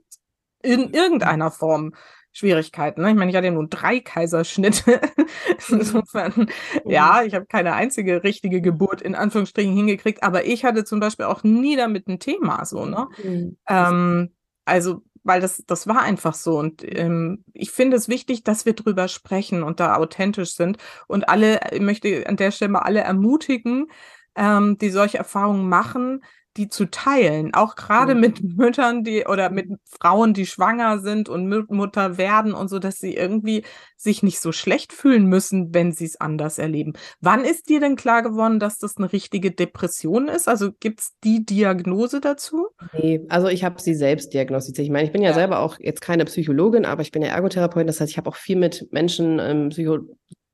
in 0.61 0.91
irgendeiner 0.93 1.51
Form 1.51 1.93
Schwierigkeiten. 2.31 3.01
Ne? 3.01 3.09
Ich 3.09 3.15
meine, 3.15 3.31
ich 3.31 3.37
hatte 3.37 3.47
ja 3.47 3.53
nun 3.53 3.69
drei 3.69 3.99
Kaiserschnitte. 3.99 5.01
Insofern, 5.69 6.49
ja, 6.85 7.23
ich 7.23 7.33
habe 7.35 7.45
keine 7.45 7.73
einzige 7.73 8.23
richtige 8.23 8.61
Geburt 8.61 9.01
in 9.01 9.15
Anführungsstrichen 9.15 9.75
hingekriegt, 9.75 10.23
aber 10.23 10.45
ich 10.45 10.63
hatte 10.63 10.85
zum 10.85 10.99
Beispiel 10.99 11.25
auch 11.25 11.43
nie 11.43 11.75
damit 11.75 12.07
ein 12.07 12.19
Thema 12.19 12.65
so, 12.65 12.85
ne? 12.85 13.07
Mhm. 13.23 13.57
Ähm, 13.67 14.33
also, 14.65 15.01
weil 15.23 15.41
das, 15.41 15.63
das 15.67 15.87
war 15.87 16.01
einfach 16.01 16.33
so. 16.33 16.57
Und 16.57 16.83
ähm, 16.85 17.43
ich 17.53 17.71
finde 17.71 17.97
es 17.97 18.07
wichtig, 18.07 18.43
dass 18.43 18.65
wir 18.65 18.73
drüber 18.73 19.07
sprechen 19.07 19.63
und 19.63 19.79
da 19.79 19.95
authentisch 19.95 20.55
sind. 20.55 20.77
Und 21.07 21.29
alle, 21.29 21.59
ich 21.71 21.81
möchte 21.81 22.25
an 22.27 22.37
der 22.37 22.51
Stelle 22.51 22.71
mal 22.71 22.79
alle 22.79 23.01
ermutigen, 23.01 23.87
ähm, 24.35 24.77
die 24.77 24.89
solche 24.89 25.17
Erfahrungen 25.17 25.67
machen, 25.67 26.23
die 26.57 26.67
zu 26.67 26.85
teilen, 26.85 27.53
auch 27.53 27.75
gerade 27.75 28.15
mhm. 28.15 28.21
mit 28.21 28.43
Müttern, 28.57 29.03
die 29.03 29.25
oder 29.25 29.49
mit 29.49 29.67
Frauen, 29.85 30.33
die 30.33 30.45
schwanger 30.45 30.99
sind 30.99 31.29
und 31.29 31.47
Mutter 31.69 32.17
werden 32.17 32.53
und 32.53 32.69
so, 32.69 32.79
dass 32.79 32.97
sie 32.97 33.15
irgendwie 33.15 33.63
sich 33.95 34.23
nicht 34.23 34.39
so 34.39 34.51
schlecht 34.51 34.93
fühlen 34.93 35.25
müssen, 35.25 35.73
wenn 35.73 35.91
sie 35.91 36.05
es 36.05 36.19
anders 36.19 36.57
erleben. 36.57 36.93
Wann 37.21 37.43
ist 37.43 37.69
dir 37.69 37.79
denn 37.79 37.95
klar 37.95 38.23
geworden, 38.23 38.59
dass 38.59 38.77
das 38.77 38.97
eine 38.97 39.11
richtige 39.11 39.51
Depression 39.51 40.27
ist? 40.27 40.47
Also 40.47 40.71
gibt 40.79 41.01
es 41.01 41.11
die 41.23 41.45
Diagnose 41.45 42.21
dazu? 42.21 42.67
Nee, 42.93 43.25
also 43.29 43.47
ich 43.47 43.63
habe 43.63 43.81
sie 43.81 43.93
selbst 43.93 44.33
diagnostiziert. 44.33 44.85
Ich 44.85 44.91
meine, 44.91 45.05
ich 45.05 45.11
bin 45.11 45.21
ja, 45.21 45.29
ja, 45.29 45.35
selber 45.35 45.59
auch 45.59 45.77
jetzt 45.79 46.01
keine 46.01 46.25
Psychologin, 46.25 46.85
aber 46.85 47.01
ich 47.01 47.11
bin 47.11 47.21
ja 47.21 47.29
Ergotherapeutin. 47.29 47.87
Das 47.87 47.99
heißt, 47.99 48.11
ich 48.11 48.17
habe 48.17 48.29
auch 48.29 48.35
viel 48.35 48.55
mit 48.55 48.87
Menschen 48.91 49.39
im 49.39 49.69
Psycho 49.69 49.99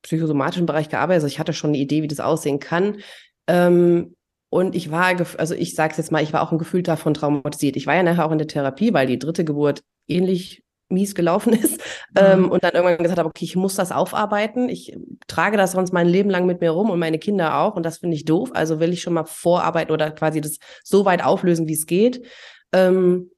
psychosomatischen 0.02 0.66
Bereich 0.66 0.88
gearbeitet. 0.88 1.24
Also 1.24 1.26
ich 1.26 1.38
hatte 1.38 1.52
schon 1.52 1.70
eine 1.70 1.78
Idee, 1.78 2.02
wie 2.02 2.08
das 2.08 2.20
aussehen 2.20 2.60
kann. 2.60 2.98
Ähm, 3.48 4.14
und 4.56 4.74
ich 4.74 4.90
war, 4.90 5.14
also 5.36 5.54
ich 5.54 5.74
sage 5.74 5.90
es 5.90 5.98
jetzt 5.98 6.10
mal, 6.10 6.22
ich 6.22 6.32
war 6.32 6.40
auch 6.40 6.50
ein 6.50 6.56
Gefühl 6.56 6.82
davon 6.82 7.12
traumatisiert. 7.12 7.76
Ich 7.76 7.86
war 7.86 7.94
ja 7.94 8.02
nachher 8.02 8.24
auch 8.24 8.32
in 8.32 8.38
der 8.38 8.46
Therapie, 8.46 8.94
weil 8.94 9.06
die 9.06 9.18
dritte 9.18 9.44
Geburt 9.44 9.82
ähnlich 10.08 10.64
mies 10.88 11.14
gelaufen 11.14 11.52
ist 11.62 11.78
mhm. 12.12 12.16
ähm, 12.16 12.50
und 12.50 12.64
dann 12.64 12.72
irgendwann 12.72 12.96
gesagt 12.96 13.18
habe, 13.18 13.28
okay, 13.28 13.44
ich 13.44 13.54
muss 13.54 13.74
das 13.74 13.92
aufarbeiten. 13.92 14.70
Ich 14.70 14.96
trage 15.26 15.58
das 15.58 15.72
sonst 15.72 15.92
mein 15.92 16.08
Leben 16.08 16.30
lang 16.30 16.46
mit 16.46 16.62
mir 16.62 16.70
rum 16.70 16.88
und 16.88 16.98
meine 16.98 17.18
Kinder 17.18 17.58
auch 17.58 17.76
und 17.76 17.82
das 17.82 17.98
finde 17.98 18.16
ich 18.16 18.24
doof. 18.24 18.48
Also 18.54 18.80
will 18.80 18.94
ich 18.94 19.02
schon 19.02 19.12
mal 19.12 19.26
vorarbeiten 19.26 19.92
oder 19.92 20.10
quasi 20.10 20.40
das 20.40 20.56
so 20.82 21.04
weit 21.04 21.22
auflösen, 21.22 21.68
wie 21.68 21.74
es 21.74 21.84
geht. 21.84 22.24
Ähm, 22.72 23.30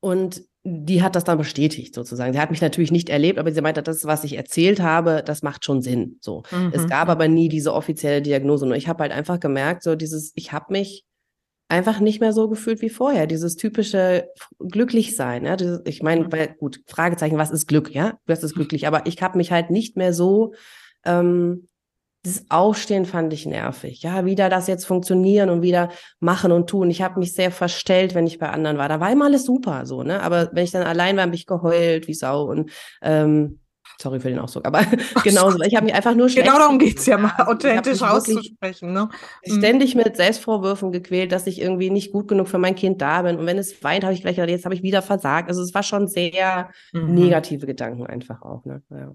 und 0.00 0.42
die 0.66 1.02
hat 1.02 1.14
das 1.14 1.24
dann 1.24 1.36
bestätigt 1.36 1.94
sozusagen. 1.94 2.32
Sie 2.32 2.40
hat 2.40 2.50
mich 2.50 2.62
natürlich 2.62 2.90
nicht 2.90 3.10
erlebt, 3.10 3.38
aber 3.38 3.52
sie 3.52 3.60
meinte, 3.60 3.82
das, 3.82 4.06
was 4.06 4.24
ich 4.24 4.36
erzählt 4.36 4.80
habe, 4.80 5.22
das 5.24 5.42
macht 5.42 5.64
schon 5.64 5.82
Sinn. 5.82 6.16
So. 6.20 6.42
Mhm. 6.50 6.72
Es 6.72 6.88
gab 6.88 7.10
aber 7.10 7.28
nie 7.28 7.50
diese 7.50 7.74
offizielle 7.74 8.22
Diagnose. 8.22 8.64
Und 8.64 8.72
ich 8.72 8.88
habe 8.88 9.02
halt 9.02 9.12
einfach 9.12 9.38
gemerkt, 9.38 9.82
so 9.82 9.94
dieses, 9.94 10.32
ich 10.34 10.52
habe 10.52 10.72
mich 10.72 11.04
einfach 11.68 12.00
nicht 12.00 12.20
mehr 12.20 12.32
so 12.32 12.48
gefühlt 12.48 12.80
wie 12.80 12.88
vorher. 12.88 13.26
Dieses 13.26 13.56
typische 13.56 14.26
Glücklichsein. 14.58 15.44
Ja? 15.44 15.56
Dieses, 15.56 15.82
ich 15.84 16.02
meine, 16.02 16.24
mhm. 16.24 16.56
gut, 16.58 16.80
Fragezeichen, 16.86 17.36
was 17.36 17.50
ist 17.50 17.66
Glück? 17.66 17.94
Ja, 17.94 18.18
was 18.24 18.42
ist 18.42 18.54
glücklich? 18.54 18.86
Aber 18.86 19.06
ich 19.06 19.20
habe 19.20 19.36
mich 19.36 19.52
halt 19.52 19.68
nicht 19.70 19.98
mehr 19.98 20.14
so 20.14 20.54
ähm, 21.04 21.68
das 22.24 22.46
Aufstehen 22.48 23.04
fand 23.04 23.32
ich 23.34 23.44
nervig. 23.44 24.02
Ja, 24.02 24.24
wieder 24.24 24.48
das 24.48 24.66
jetzt 24.66 24.86
funktionieren 24.86 25.50
und 25.50 25.60
wieder 25.60 25.90
machen 26.20 26.52
und 26.52 26.70
tun. 26.70 26.88
Ich 26.88 27.02
habe 27.02 27.18
mich 27.18 27.34
sehr 27.34 27.50
verstellt, 27.50 28.14
wenn 28.14 28.26
ich 28.26 28.38
bei 28.38 28.48
anderen 28.48 28.78
war. 28.78 28.88
Da 28.88 28.98
war 28.98 29.12
immer 29.12 29.26
alles 29.26 29.44
super, 29.44 29.84
so, 29.84 30.02
ne? 30.02 30.22
Aber 30.22 30.48
wenn 30.52 30.64
ich 30.64 30.70
dann 30.70 30.86
allein 30.86 31.16
war, 31.16 31.24
habe 31.24 31.34
ich 31.34 31.46
geheult 31.46 32.08
wie 32.08 32.14
Sau 32.14 32.44
und 32.44 32.70
ähm, 33.02 33.60
sorry 34.00 34.20
für 34.20 34.30
den 34.30 34.38
Ausdruck, 34.38 34.66
aber 34.66 34.80
genauso. 35.22 35.60
Ich 35.64 35.76
habe 35.76 35.84
mich 35.84 35.94
einfach 35.94 36.14
nur 36.14 36.30
schlecht. 36.30 36.46
Genau 36.46 36.58
darum 36.58 36.78
geht's 36.78 37.04
ja 37.04 37.18
mal, 37.18 37.34
authentisch 37.46 38.00
auszusprechen, 38.00 38.94
ne? 38.94 39.10
Mhm. 39.44 39.58
Ständig 39.58 39.94
mit 39.94 40.16
Selbstvorwürfen 40.16 40.92
gequält, 40.92 41.30
dass 41.30 41.46
ich 41.46 41.60
irgendwie 41.60 41.90
nicht 41.90 42.10
gut 42.10 42.26
genug 42.26 42.48
für 42.48 42.58
mein 42.58 42.74
Kind 42.74 43.02
da 43.02 43.20
bin. 43.20 43.36
Und 43.36 43.44
wenn 43.44 43.58
es 43.58 43.84
weint, 43.84 44.02
habe 44.02 44.14
ich 44.14 44.22
gleich 44.22 44.36
gedacht, 44.36 44.48
jetzt 44.48 44.64
habe 44.64 44.74
ich 44.74 44.82
wieder 44.82 45.02
versagt. 45.02 45.50
Also 45.50 45.60
es 45.60 45.74
war 45.74 45.82
schon 45.82 46.08
sehr 46.08 46.70
mhm. 46.94 47.12
negative 47.12 47.66
Gedanken 47.66 48.06
einfach 48.06 48.40
auch, 48.40 48.64
ne? 48.64 48.82
Ja 48.90 49.14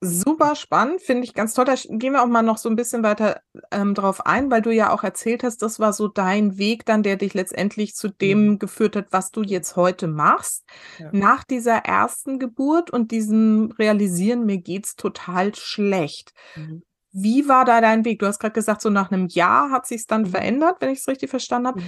super 0.00 0.54
spannend, 0.54 1.00
finde 1.02 1.24
ich 1.24 1.34
ganz 1.34 1.54
toll. 1.54 1.64
Da 1.64 1.74
gehen 1.74 2.12
wir 2.12 2.22
auch 2.22 2.28
mal 2.28 2.42
noch 2.42 2.58
so 2.58 2.68
ein 2.68 2.76
bisschen 2.76 3.02
weiter 3.02 3.40
ähm, 3.70 3.94
drauf 3.94 4.26
ein, 4.26 4.50
weil 4.50 4.62
du 4.62 4.70
ja 4.70 4.90
auch 4.90 5.02
erzählt 5.02 5.42
hast, 5.42 5.62
das 5.62 5.80
war 5.80 5.92
so 5.92 6.08
dein 6.08 6.56
Weg 6.56 6.84
dann, 6.86 7.02
der 7.02 7.16
dich 7.16 7.34
letztendlich 7.34 7.94
zu 7.94 8.08
dem 8.08 8.46
mhm. 8.46 8.58
geführt 8.58 8.94
hat, 8.96 9.06
was 9.10 9.30
du 9.30 9.42
jetzt 9.42 9.76
heute 9.76 10.06
machst. 10.06 10.64
Ja. 10.98 11.08
Nach 11.12 11.42
dieser 11.42 11.78
ersten 11.78 12.38
Geburt 12.38 12.90
und 12.90 13.10
diesem 13.10 13.72
Realisieren, 13.78 14.46
mir 14.46 14.58
geht's 14.58 14.94
total 14.94 15.54
schlecht. 15.54 16.32
Mhm. 16.54 16.82
Wie 17.10 17.48
war 17.48 17.64
da 17.64 17.80
dein 17.80 18.04
Weg? 18.04 18.20
Du 18.20 18.26
hast 18.26 18.38
gerade 18.38 18.52
gesagt, 18.52 18.82
so 18.82 18.90
nach 18.90 19.10
einem 19.10 19.26
Jahr 19.26 19.70
hat 19.70 19.86
sich's 19.86 20.06
dann 20.06 20.22
mhm. 20.22 20.26
verändert, 20.26 20.76
wenn 20.80 20.90
ich 20.90 21.00
es 21.00 21.08
richtig 21.08 21.30
verstanden 21.30 21.68
habe. 21.68 21.80
Mhm. 21.80 21.86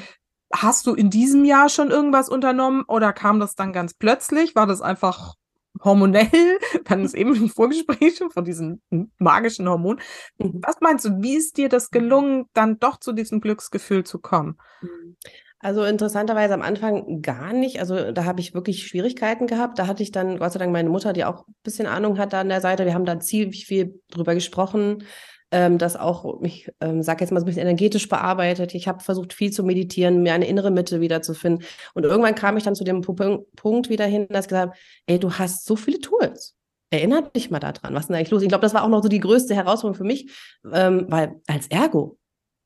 Hast 0.52 0.86
du 0.88 0.94
in 0.94 1.10
diesem 1.10 1.44
Jahr 1.44 1.68
schon 1.68 1.90
irgendwas 1.90 2.28
unternommen 2.28 2.82
oder 2.88 3.12
kam 3.12 3.38
das 3.38 3.54
dann 3.54 3.72
ganz 3.72 3.94
plötzlich? 3.94 4.56
War 4.56 4.66
das 4.66 4.80
einfach 4.80 5.34
hormonell, 5.82 6.28
dann 6.84 7.04
ist 7.04 7.14
eben 7.14 7.34
ein 7.34 7.48
Vorgespräch 7.48 8.20
von 8.30 8.44
diesen 8.44 8.82
magischen 9.18 9.68
Hormonen. 9.68 10.00
Mhm. 10.38 10.60
Was 10.64 10.80
meinst 10.80 11.04
du, 11.04 11.22
wie 11.22 11.36
ist 11.36 11.56
dir 11.56 11.68
das 11.68 11.90
gelungen, 11.90 12.46
dann 12.52 12.78
doch 12.78 12.98
zu 12.98 13.12
diesem 13.12 13.40
Glücksgefühl 13.40 14.04
zu 14.04 14.18
kommen? 14.18 14.56
Mhm. 14.82 15.16
Also 15.62 15.84
interessanterweise 15.84 16.54
am 16.54 16.62
Anfang 16.62 17.20
gar 17.20 17.52
nicht. 17.52 17.80
Also 17.80 18.12
da 18.12 18.24
habe 18.24 18.40
ich 18.40 18.54
wirklich 18.54 18.86
Schwierigkeiten 18.86 19.46
gehabt. 19.46 19.78
Da 19.78 19.86
hatte 19.86 20.02
ich 20.02 20.10
dann 20.10 20.38
Gott 20.38 20.52
sei 20.52 20.58
Dank 20.58 20.72
meine 20.72 20.88
Mutter, 20.88 21.12
die 21.12 21.24
auch 21.24 21.46
ein 21.46 21.54
bisschen 21.62 21.86
Ahnung 21.86 22.16
hat 22.16 22.32
da 22.32 22.40
an 22.40 22.48
der 22.48 22.62
Seite. 22.62 22.86
Wir 22.86 22.94
haben 22.94 23.04
da 23.04 23.20
ziemlich 23.20 23.66
viel 23.66 24.00
drüber 24.10 24.34
gesprochen 24.34 25.04
ähm, 25.52 25.78
das 25.78 25.96
auch, 25.96 26.40
ich 26.42 26.70
ähm, 26.80 27.02
sage 27.02 27.22
jetzt 27.22 27.30
mal 27.30 27.40
so 27.40 27.44
ein 27.44 27.46
bisschen 27.46 27.62
energetisch 27.62 28.08
bearbeitet. 28.08 28.74
Ich 28.74 28.86
habe 28.88 29.02
versucht, 29.02 29.32
viel 29.32 29.50
zu 29.50 29.64
meditieren, 29.64 30.22
mir 30.22 30.34
eine 30.34 30.46
innere 30.46 30.70
Mitte 30.70 31.00
wiederzufinden. 31.00 31.64
Und 31.94 32.04
irgendwann 32.04 32.34
kam 32.34 32.56
ich 32.56 32.64
dann 32.64 32.74
zu 32.74 32.84
dem 32.84 33.00
Punkt 33.00 33.88
wieder 33.88 34.06
hin, 34.06 34.26
dass 34.28 34.44
ich 34.44 34.48
gesagt 34.48 34.68
habe, 34.68 34.78
ey, 35.06 35.18
du 35.18 35.32
hast 35.32 35.64
so 35.64 35.76
viele 35.76 35.98
Tools. 35.98 36.54
Erinnert 36.90 37.36
dich 37.36 37.50
mal 37.50 37.60
daran, 37.60 37.94
was 37.94 38.02
ist 38.02 38.08
denn 38.08 38.16
eigentlich 38.16 38.30
los? 38.30 38.42
Ich 38.42 38.48
glaube, 38.48 38.62
das 38.62 38.74
war 38.74 38.82
auch 38.82 38.88
noch 38.88 39.02
so 39.02 39.08
die 39.08 39.20
größte 39.20 39.54
Herausforderung 39.54 39.96
für 39.96 40.04
mich, 40.04 40.30
ähm, 40.72 41.06
weil 41.08 41.36
als 41.46 41.68
Ergo, 41.68 42.18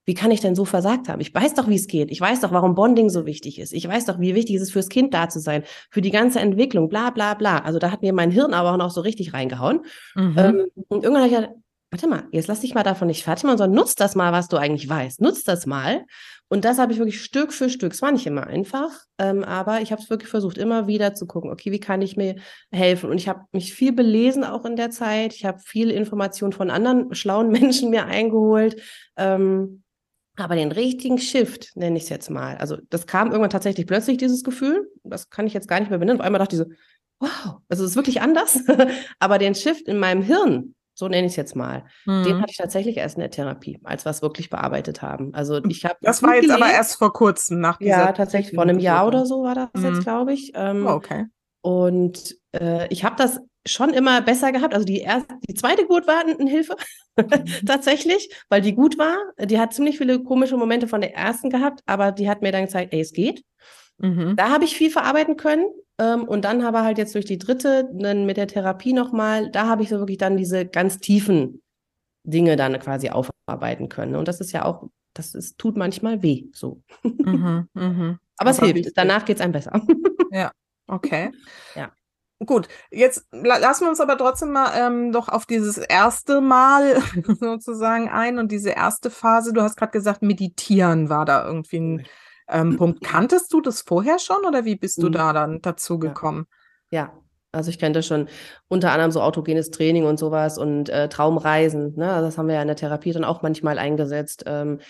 wie 0.07 0.15
kann 0.15 0.31
ich 0.31 0.41
denn 0.41 0.55
so 0.55 0.65
versagt 0.65 1.09
haben? 1.09 1.21
Ich 1.21 1.35
weiß 1.35 1.55
doch, 1.55 1.69
wie 1.69 1.77
es 1.77 1.87
geht. 1.87 2.11
Ich 2.11 2.21
weiß 2.21 2.41
doch, 2.41 2.53
warum 2.53 2.75
Bonding 2.75 3.09
so 3.09 3.25
wichtig 3.27 3.59
ist. 3.59 3.73
Ich 3.73 3.89
weiß 3.89 4.05
doch, 4.07 4.21
wie 4.21 4.35
wichtig 4.35 4.57
es 4.57 4.63
ist, 4.63 4.73
fürs 4.73 4.89
Kind 4.89 5.15
da 5.15 5.29
zu 5.29 5.41
sein, 5.41 5.65
für 5.91 6.03
die 6.03 6.11
ganze 6.11 6.41
Entwicklung, 6.41 6.89
bla 6.89 7.11
bla 7.11 7.35
bla. 7.35 7.59
Also 7.59 7.79
da 7.79 7.91
hat 7.91 8.03
mir 8.03 8.13
mein 8.13 8.31
Hirn 8.31 8.53
aber 8.53 8.73
auch 8.73 8.77
noch 8.77 8.91
so 8.91 9.01
richtig 9.01 9.33
reingehauen. 9.33 9.81
Mhm. 10.15 10.35
Ähm, 10.39 10.67
und 10.89 11.05
irgendwann 11.05 11.25
habe 11.25 11.29
ich 11.29 11.35
gedacht, 11.35 11.55
warte 11.95 12.09
mal, 12.09 12.25
jetzt 12.33 12.49
lass 12.49 12.59
dich 12.59 12.75
mal 12.75 12.83
davon 12.83 13.07
nicht 13.07 13.23
fertig 13.23 13.45
machen, 13.45 13.59
sondern 13.59 13.77
nutz 13.77 13.95
das 13.95 14.17
mal, 14.17 14.33
was 14.33 14.49
du 14.49 14.57
eigentlich 14.57 14.89
weißt. 14.89 15.21
Nutz 15.21 15.45
das 15.45 15.65
mal. 15.65 16.05
Und 16.49 16.65
das 16.65 16.79
habe 16.79 16.93
ich 16.93 16.99
wirklich 16.99 17.23
Stück 17.23 17.53
für 17.53 17.71
Stück. 17.71 17.93
Es 17.93 18.03
war 18.03 18.11
nicht 18.11 18.27
immer 18.27 18.49
einfach, 18.49 18.91
ähm, 19.19 19.45
aber 19.45 19.81
ich 19.81 19.93
habe 19.93 20.03
es 20.03 20.11
wirklich 20.11 20.29
versucht, 20.29 20.59
immer 20.59 20.89
wieder 20.89 21.15
zu 21.15 21.25
gucken, 21.27 21.53
okay, 21.53 21.71
wie 21.71 21.79
kann 21.79 22.03
ich 22.03 22.17
mir 22.17 22.35
helfen? 22.73 23.11
Und 23.11 23.19
ich 23.19 23.29
habe 23.29 23.43
mich 23.53 23.75
viel 23.75 23.93
belesen 23.93 24.43
auch 24.43 24.65
in 24.65 24.75
der 24.75 24.91
Zeit. 24.91 25.35
Ich 25.35 25.45
habe 25.45 25.61
viel 25.61 25.93
Information 25.93 26.53
von 26.53 26.69
anderen 26.69 27.15
schlauen 27.15 27.51
Menschen 27.53 27.91
mir 27.91 28.07
eingeholt. 28.07 28.83
Ähm, 29.17 29.85
aber 30.35 30.57
den 30.57 30.73
richtigen 30.73 31.19
Shift, 31.19 31.77
nenne 31.77 31.97
ich 31.97 32.05
es 32.05 32.09
jetzt 32.09 32.29
mal. 32.29 32.57
Also 32.57 32.77
das 32.91 33.07
kam 33.07 33.29
irgendwann 33.29 33.51
tatsächlich 33.51 33.87
plötzlich, 33.87 34.17
dieses 34.17 34.43
Gefühl. 34.43 34.91
Das 35.05 35.31
kann 35.31 35.47
ich 35.47 35.55
jetzt 35.55 35.69
gar 35.69 35.79
nicht 35.79 35.91
mehr 35.91 36.01
benennen. 36.01 36.21
Auf 36.21 36.27
einmal 36.27 36.41
dachte 36.41 36.57
ich 36.57 36.63
so, 36.63 36.69
wow, 37.21 37.59
also 37.69 37.85
es 37.85 37.91
ist 37.91 37.97
wirklich 37.97 38.21
anders. 38.21 38.59
aber 39.21 39.39
den 39.39 39.55
Shift 39.55 39.87
in 39.87 39.99
meinem 39.99 40.23
Hirn, 40.23 40.75
so 40.95 41.09
nenne 41.09 41.27
ich 41.27 41.33
es 41.33 41.37
jetzt 41.37 41.57
mal. 41.57 41.85
Mhm. 42.07 42.23
Den 42.25 42.41
hatte 42.41 42.53
ich 42.53 42.57
tatsächlich 42.57 42.97
erst 42.97 43.17
in 43.17 43.21
der 43.21 43.31
Therapie, 43.31 43.81
als 43.85 44.05
wir 44.05 44.11
es 44.11 44.23
wirklich 44.23 44.51
bearbeitet 44.51 45.03
haben. 45.03 45.35
Also 45.35 45.63
ich 45.65 45.85
habe 45.85 45.97
das 46.01 46.23
war 46.23 46.35
jetzt 46.35 46.43
gelesen. 46.43 46.63
aber 46.63 46.73
erst 46.73 46.97
vor 46.97 47.13
kurzem 47.13 47.61
nach 47.61 47.79
dieser 47.79 47.91
ja 47.91 48.13
tatsächlich 48.13 48.55
vor 48.55 48.63
einem 48.63 48.79
Jahr 48.79 49.07
oder 49.07 49.27
so 49.27 49.43
war 49.43 49.55
das 49.55 49.69
mhm. 49.75 49.85
jetzt 49.85 50.05
glaube 50.05 50.33
ich. 50.33 50.53
Ähm, 50.55 50.87
oh, 50.87 50.93
okay. 50.93 51.27
Und 51.63 52.37
äh, 52.53 52.87
ich 52.89 53.05
habe 53.05 53.17
das 53.17 53.41
schon 53.67 53.91
immer 53.91 54.21
besser 54.21 54.53
gehabt. 54.53 54.75
Also 54.75 54.85
die 54.85 55.01
erste, 55.01 55.35
die 55.49 55.55
zweite 55.55 55.83
Geburt 55.83 56.07
war 56.07 56.21
eine 56.21 56.51
Hilfe 56.51 56.77
mhm. 57.17 57.45
tatsächlich, 57.67 58.31
weil 58.49 58.61
die 58.61 58.75
gut 58.75 58.99
war. 58.99 59.17
Die 59.41 59.59
hat 59.59 59.73
ziemlich 59.73 59.99
viele 59.99 60.23
komische 60.23 60.57
Momente 60.57 60.87
von 60.89 61.01
der 61.01 61.15
ersten 61.15 61.51
gehabt, 61.51 61.81
aber 61.87 62.13
die 62.13 62.29
hat 62.29 62.43
mir 62.43 62.53
dann 62.53 62.67
gezeigt, 62.67 62.93
ey, 62.93 63.01
es 63.01 63.13
geht. 63.13 63.43
Mhm. 63.99 64.37
Da 64.37 64.51
habe 64.51 64.65
ich 64.65 64.77
viel 64.77 64.91
verarbeiten 64.91 65.37
können. 65.37 65.65
Ähm, 65.99 66.25
und 66.25 66.45
dann 66.45 66.63
aber 66.63 66.83
halt 66.83 66.99
jetzt 66.99 67.15
durch 67.15 67.25
die 67.25 67.39
dritte, 67.39 67.89
dann 67.93 68.27
mit 68.27 68.37
der 68.37 68.49
Therapie 68.49 68.93
nochmal, 68.93 69.51
da 69.51 69.67
habe 69.69 69.83
ich 69.83 69.89
so 69.89 69.99
wirklich 69.99 70.19
dann 70.19 70.37
diese 70.37 70.67
ganz 70.67 70.99
tiefen 70.99 71.63
Dinge 72.25 72.57
dann 72.57 72.79
quasi 72.81 73.11
aufarbeiten 73.11 73.89
können. 73.89 74.17
Und 74.17 74.27
das 74.27 74.41
ist 74.41 74.53
ja 74.53 74.65
auch, 74.65 74.89
das 75.13 75.35
ist, 75.35 75.59
tut 75.59 75.77
manchmal 75.77 76.23
weh, 76.23 76.47
so. 76.53 76.83
Mhm, 77.03 77.69
mh. 77.75 78.19
Aber 78.37 78.51
es 78.51 78.59
hilft. 78.59 78.97
Danach 78.97 79.25
geht 79.25 79.37
es 79.37 79.43
einem 79.43 79.53
besser. 79.53 79.73
ja, 80.33 80.51
okay. 80.89 81.31
Ja. 81.77 81.93
Gut, 82.45 82.69
jetzt 82.91 83.27
lassen 83.33 83.85
wir 83.85 83.91
uns 83.91 84.01
aber 84.01 84.19
trotzdem 84.19 84.51
mal 84.51 84.73
ähm, 84.77 85.13
doch 85.13 85.29
auf 85.29 85.47
dieses 85.47 85.79
erste 85.79 86.41
Mal 86.41 87.01
sozusagen 87.41 88.09
ein 88.09 88.39
und 88.39 88.51
diese 88.51 88.71
erste 88.71 89.09
Phase. 89.09 89.53
Du 89.53 89.63
hast 89.63 89.77
gerade 89.77 89.93
gesagt, 89.93 90.23
meditieren 90.23 91.09
war 91.09 91.25
da 91.25 91.47
irgendwie 91.47 91.79
ein 91.79 92.07
ähm, 92.49 92.77
Punkt. 92.77 93.03
Kanntest 93.03 93.53
du 93.53 93.61
das 93.61 93.83
vorher 93.83 94.19
schon 94.19 94.45
oder 94.47 94.65
wie 94.65 94.77
bist 94.77 95.03
du 95.03 95.09
mhm. 95.09 95.13
da 95.13 95.33
dann 95.33 95.63
dazu 95.63 95.99
gekommen? 95.99 96.47
Ja. 96.91 97.01
ja. 97.01 97.25
Also 97.53 97.71
ich 97.71 97.79
kannte 97.79 98.03
schon 98.03 98.29
unter 98.69 98.91
anderem 98.91 99.13
so 99.13 99.23
autogenes 99.23 99.71
Training 99.71 100.05
und 100.05 100.19
sowas 100.19 100.59
und 100.59 100.89
äh, 100.89 101.09
Traumreisen. 101.09 101.95
Ne? 101.97 102.13
Also 102.13 102.27
das 102.27 102.39
haben 102.39 102.49
wir 102.49 102.57
ja 102.57 102.63
in 102.63 102.69
der 102.69 102.77
Therapie 102.77 103.13
dann 103.13 103.25
auch 103.25 103.43
manchmal 103.43 103.79
eingesetzt. 103.79 104.45
Ähm, 104.47 104.81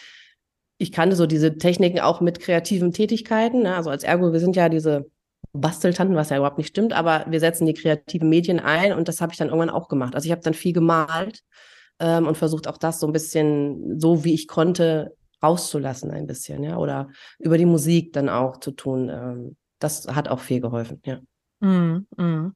ich 0.78 0.90
kannte 0.90 1.14
so 1.14 1.26
diese 1.26 1.58
Techniken 1.58 2.00
auch 2.00 2.20
mit 2.20 2.40
kreativen 2.40 2.92
Tätigkeiten. 2.92 3.62
Ne? 3.62 3.76
Also 3.76 3.90
als 3.90 4.02
Ergo, 4.02 4.32
wir 4.32 4.40
sind 4.40 4.56
ja 4.56 4.68
diese 4.68 5.06
Basteltanten, 5.52 6.16
was 6.16 6.30
ja 6.30 6.38
überhaupt 6.38 6.58
nicht 6.58 6.68
stimmt, 6.68 6.92
aber 6.92 7.26
wir 7.28 7.38
setzen 7.38 7.66
die 7.66 7.74
kreativen 7.74 8.28
Medien 8.28 8.58
ein 8.58 8.92
und 8.92 9.06
das 9.06 9.20
habe 9.20 9.32
ich 9.32 9.38
dann 9.38 9.48
irgendwann 9.48 9.70
auch 9.70 9.88
gemacht. 9.88 10.14
Also 10.14 10.26
ich 10.26 10.32
habe 10.32 10.42
dann 10.42 10.54
viel 10.54 10.72
gemalt 10.72 11.42
ähm, 12.00 12.26
und 12.26 12.36
versucht 12.36 12.66
auch 12.66 12.78
das 12.78 12.98
so 12.98 13.06
ein 13.06 13.12
bisschen 13.12 14.00
so, 14.00 14.24
wie 14.24 14.34
ich 14.34 14.48
konnte, 14.48 15.14
rauszulassen 15.42 16.10
ein 16.10 16.26
bisschen, 16.26 16.62
ja, 16.62 16.76
oder 16.78 17.08
über 17.38 17.58
die 17.58 17.66
Musik 17.66 18.12
dann 18.12 18.28
auch 18.28 18.58
zu 18.58 18.72
tun. 18.72 19.08
Ähm, 19.10 19.56
das 19.78 20.06
hat 20.08 20.28
auch 20.28 20.40
viel 20.40 20.60
geholfen, 20.60 21.00
ja. 21.04 21.20
Mm, 21.60 22.06
mm. 22.16 22.54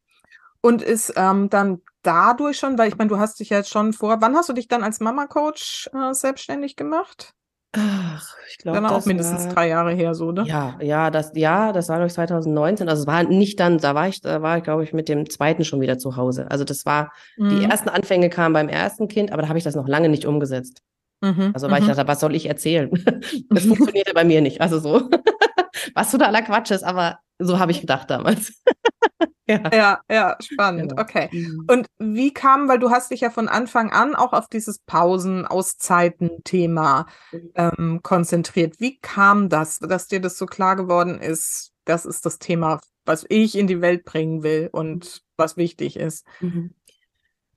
Und 0.62 0.82
ist 0.82 1.12
ähm, 1.16 1.50
dann 1.50 1.82
dadurch 2.02 2.58
schon, 2.58 2.78
weil 2.78 2.88
ich 2.88 2.98
meine, 2.98 3.08
du 3.10 3.18
hast 3.18 3.40
dich 3.40 3.50
ja 3.50 3.58
jetzt 3.58 3.70
schon 3.70 3.92
vor, 3.92 4.20
wann 4.22 4.36
hast 4.36 4.48
du 4.48 4.54
dich 4.54 4.68
dann 4.68 4.84
als 4.84 5.00
Mama-Coach 5.00 5.90
äh, 5.94 6.14
selbstständig 6.14 6.76
gemacht? 6.76 7.34
Ach, 7.72 8.34
ich 8.48 8.58
glaube, 8.58 8.80
Dann 8.80 8.86
auch 8.86 9.04
das 9.04 9.06
mindestens 9.06 9.46
war, 9.46 9.48
drei 9.48 9.68
Jahre 9.68 9.92
her, 9.94 10.14
so, 10.14 10.32
ne? 10.32 10.50
ja, 10.50 10.78
ja, 10.80 11.10
das, 11.10 11.32
ja, 11.34 11.72
das 11.72 11.88
war, 11.88 11.96
glaube 11.96 12.08
ich, 12.08 12.14
2019. 12.14 12.88
Also 12.88 13.02
es 13.02 13.06
war 13.06 13.22
nicht 13.24 13.60
dann, 13.60 13.78
da 13.78 13.94
war 13.94 14.08
ich, 14.08 14.20
da 14.20 14.42
war 14.42 14.58
ich, 14.58 14.64
glaube 14.64 14.84
ich, 14.84 14.92
mit 14.92 15.08
dem 15.08 15.28
zweiten 15.30 15.64
schon 15.64 15.80
wieder 15.80 15.98
zu 15.98 16.16
Hause. 16.16 16.50
Also 16.50 16.64
das 16.64 16.86
war, 16.86 17.12
die 17.50 17.62
Mhm. 17.62 17.64
ersten 17.64 17.88
Anfänge 17.88 18.30
kamen 18.30 18.54
beim 18.54 18.68
ersten 18.68 19.08
Kind, 19.08 19.32
aber 19.32 19.42
da 19.42 19.48
habe 19.48 19.58
ich 19.58 19.64
das 19.64 19.74
noch 19.74 19.88
lange 19.88 20.08
nicht 20.08 20.26
umgesetzt. 20.26 20.82
Mhm. 21.20 21.50
Also 21.54 21.70
weil 21.70 21.80
ich 21.80 21.88
mhm. 21.88 21.94
dachte, 21.94 22.08
was 22.08 22.20
soll 22.20 22.34
ich 22.34 22.46
erzählen? 22.46 22.90
Das 23.50 23.64
funktionierte 23.64 24.14
bei 24.14 24.24
mir 24.24 24.40
nicht. 24.40 24.60
Also 24.60 24.78
so, 24.78 25.10
was 25.94 26.10
totaler 26.10 26.42
Quatsch 26.42 26.70
ist, 26.70 26.84
aber 26.84 27.18
so 27.38 27.58
habe 27.58 27.72
ich 27.72 27.80
gedacht 27.80 28.10
damals. 28.10 28.62
ja. 29.48 29.70
Ja, 29.72 30.00
ja, 30.10 30.36
spannend. 30.40 30.90
Genau. 30.90 31.02
Okay. 31.02 31.28
Mhm. 31.32 31.64
Und 31.68 31.86
wie 31.98 32.32
kam, 32.32 32.68
weil 32.68 32.78
du 32.78 32.90
hast 32.90 33.10
dich 33.10 33.20
ja 33.20 33.30
von 33.30 33.48
Anfang 33.48 33.90
an 33.90 34.14
auch 34.14 34.32
auf 34.32 34.48
dieses 34.48 34.78
Pausen, 34.80 35.46
Auszeiten-Thema 35.46 37.06
ähm, 37.54 38.00
konzentriert. 38.02 38.80
Wie 38.80 38.98
kam 38.98 39.48
das, 39.48 39.78
dass 39.78 40.08
dir 40.08 40.20
das 40.20 40.38
so 40.38 40.46
klar 40.46 40.76
geworden 40.76 41.18
ist, 41.18 41.72
das 41.84 42.04
ist 42.04 42.26
das 42.26 42.38
Thema, 42.38 42.80
was 43.06 43.24
ich 43.28 43.56
in 43.56 43.66
die 43.66 43.80
Welt 43.80 44.04
bringen 44.04 44.42
will 44.42 44.68
und 44.70 45.22
was 45.36 45.56
wichtig 45.56 45.96
ist? 45.96 46.26
Mhm. 46.40 46.74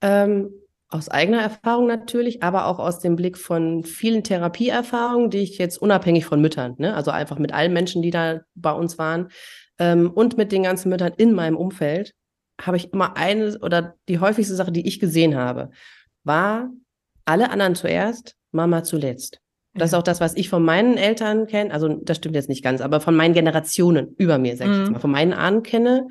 Ähm, 0.02 0.50
aus 0.92 1.10
eigener 1.10 1.42
Erfahrung 1.42 1.88
natürlich, 1.88 2.44
aber 2.44 2.66
auch 2.68 2.78
aus 2.78 3.00
dem 3.00 3.16
Blick 3.16 3.38
von 3.38 3.84
vielen 3.84 4.24
Therapieerfahrungen, 4.24 5.30
die 5.30 5.40
ich 5.40 5.58
jetzt 5.58 5.82
unabhängig 5.82 6.26
von 6.26 6.42
Müttern, 6.42 6.76
ne? 6.78 6.94
also 6.96 7.12
einfach 7.12 7.40
mit 7.40 7.54
allen 7.54 7.74
Menschen, 7.74 8.02
die 8.02 8.12
da 8.12 8.42
bei 8.56 8.72
uns 8.74 8.98
waren 9.00 9.30
ähm, 9.80 10.12
und 10.12 10.38
mit 10.38 10.52
den 10.52 10.64
ganzen 10.64 10.90
Müttern 10.90 11.14
in 11.18 11.34
meinem 11.34 11.56
Umfeld, 11.56 12.14
habe 12.62 12.78
ich 12.78 12.92
immer 12.94 13.16
eine 13.18 13.58
oder 13.60 13.96
die 14.10 14.20
häufigste 14.20 14.54
Sache, 14.54 14.72
die 14.72 14.86
ich 14.88 15.00
gesehen 15.00 15.36
habe, 15.36 15.72
war 16.24 16.70
alle 17.26 17.50
anderen 17.50 17.76
zuerst, 17.76 18.36
Mama 18.52 18.84
zuletzt. 18.84 19.40
Das 19.74 19.92
ist 19.92 19.94
auch 19.94 20.04
das, 20.04 20.20
was 20.20 20.36
ich 20.36 20.50
von 20.50 20.64
meinen 20.64 20.98
Eltern 20.98 21.48
kenne. 21.48 21.74
Also 21.74 21.88
das 22.04 22.18
stimmt 22.18 22.36
jetzt 22.36 22.50
nicht 22.50 22.64
ganz, 22.64 22.82
aber 22.82 23.00
von 23.00 23.16
meinen 23.16 23.34
Generationen 23.34 24.14
über 24.18 24.38
mir, 24.38 24.58
sag 24.58 24.68
ich 24.68 24.78
jetzt 24.78 24.88
Mhm. 24.88 24.94
mal, 24.94 25.00
von 25.00 25.12
meinen 25.12 25.32
Ahnen 25.34 25.64
kenne. 25.64 26.10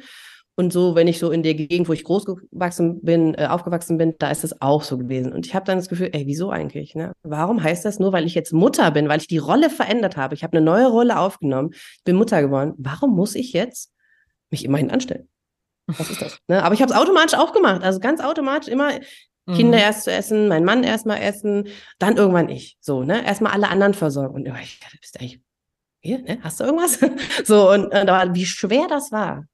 Und 0.60 0.74
so, 0.74 0.94
wenn 0.94 1.08
ich 1.08 1.18
so 1.18 1.30
in 1.30 1.42
der 1.42 1.54
Gegend, 1.54 1.88
wo 1.88 1.94
ich 1.94 2.04
groß 2.04 2.26
gewachsen 2.26 3.00
bin, 3.00 3.34
äh, 3.34 3.46
aufgewachsen 3.46 3.96
bin, 3.96 4.14
da 4.18 4.30
ist 4.30 4.44
es 4.44 4.60
auch 4.60 4.82
so 4.82 4.98
gewesen. 4.98 5.32
Und 5.32 5.46
ich 5.46 5.54
habe 5.54 5.64
dann 5.64 5.78
das 5.78 5.88
Gefühl, 5.88 6.10
ey, 6.12 6.26
wieso 6.26 6.50
eigentlich? 6.50 6.94
Ne? 6.94 7.12
Warum 7.22 7.62
heißt 7.62 7.82
das 7.86 7.98
nur, 7.98 8.12
weil 8.12 8.26
ich 8.26 8.34
jetzt 8.34 8.52
Mutter 8.52 8.90
bin, 8.90 9.08
weil 9.08 9.20
ich 9.20 9.26
die 9.26 9.38
Rolle 9.38 9.70
verändert 9.70 10.18
habe? 10.18 10.34
Ich 10.34 10.44
habe 10.44 10.54
eine 10.54 10.66
neue 10.66 10.86
Rolle 10.88 11.18
aufgenommen, 11.18 11.70
bin 12.04 12.16
Mutter 12.16 12.42
geworden. 12.42 12.74
Warum 12.76 13.16
muss 13.16 13.36
ich 13.36 13.54
jetzt 13.54 13.90
mich 14.50 14.66
immerhin 14.66 14.90
anstellen? 14.90 15.30
Was 15.86 16.10
ist 16.10 16.20
das? 16.20 16.38
Ne? 16.46 16.62
Aber 16.62 16.74
ich 16.74 16.82
habe 16.82 16.92
es 16.92 16.98
automatisch 16.98 17.38
auch 17.38 17.54
gemacht. 17.54 17.82
Also 17.82 17.98
ganz 17.98 18.20
automatisch 18.20 18.70
immer 18.70 18.90
Kinder 19.46 19.78
Mhm. 19.78 19.82
erst 19.82 20.04
zu 20.04 20.12
essen, 20.12 20.46
mein 20.46 20.66
Mann 20.66 20.84
erstmal 20.84 21.22
essen, 21.22 21.68
dann 21.98 22.18
irgendwann 22.18 22.50
ich. 22.50 22.76
So, 22.80 23.02
ne? 23.02 23.24
Erstmal 23.24 23.52
alle 23.52 23.68
anderen 23.68 23.94
versorgen. 23.94 24.34
Und 24.34 24.44
immer, 24.44 24.60
ich 24.60 24.78
dachte, 24.78 24.98
bist 25.00 25.18
eigentlich 25.18 25.40
hier, 26.02 26.18
ne? 26.18 26.38
Hast 26.42 26.60
du 26.60 26.64
irgendwas? 26.64 26.98
so, 27.46 27.70
und 27.70 27.90
äh, 27.92 28.04
da 28.04 28.12
war, 28.12 28.34
wie 28.34 28.44
schwer 28.44 28.88
das 28.90 29.10
war. 29.10 29.46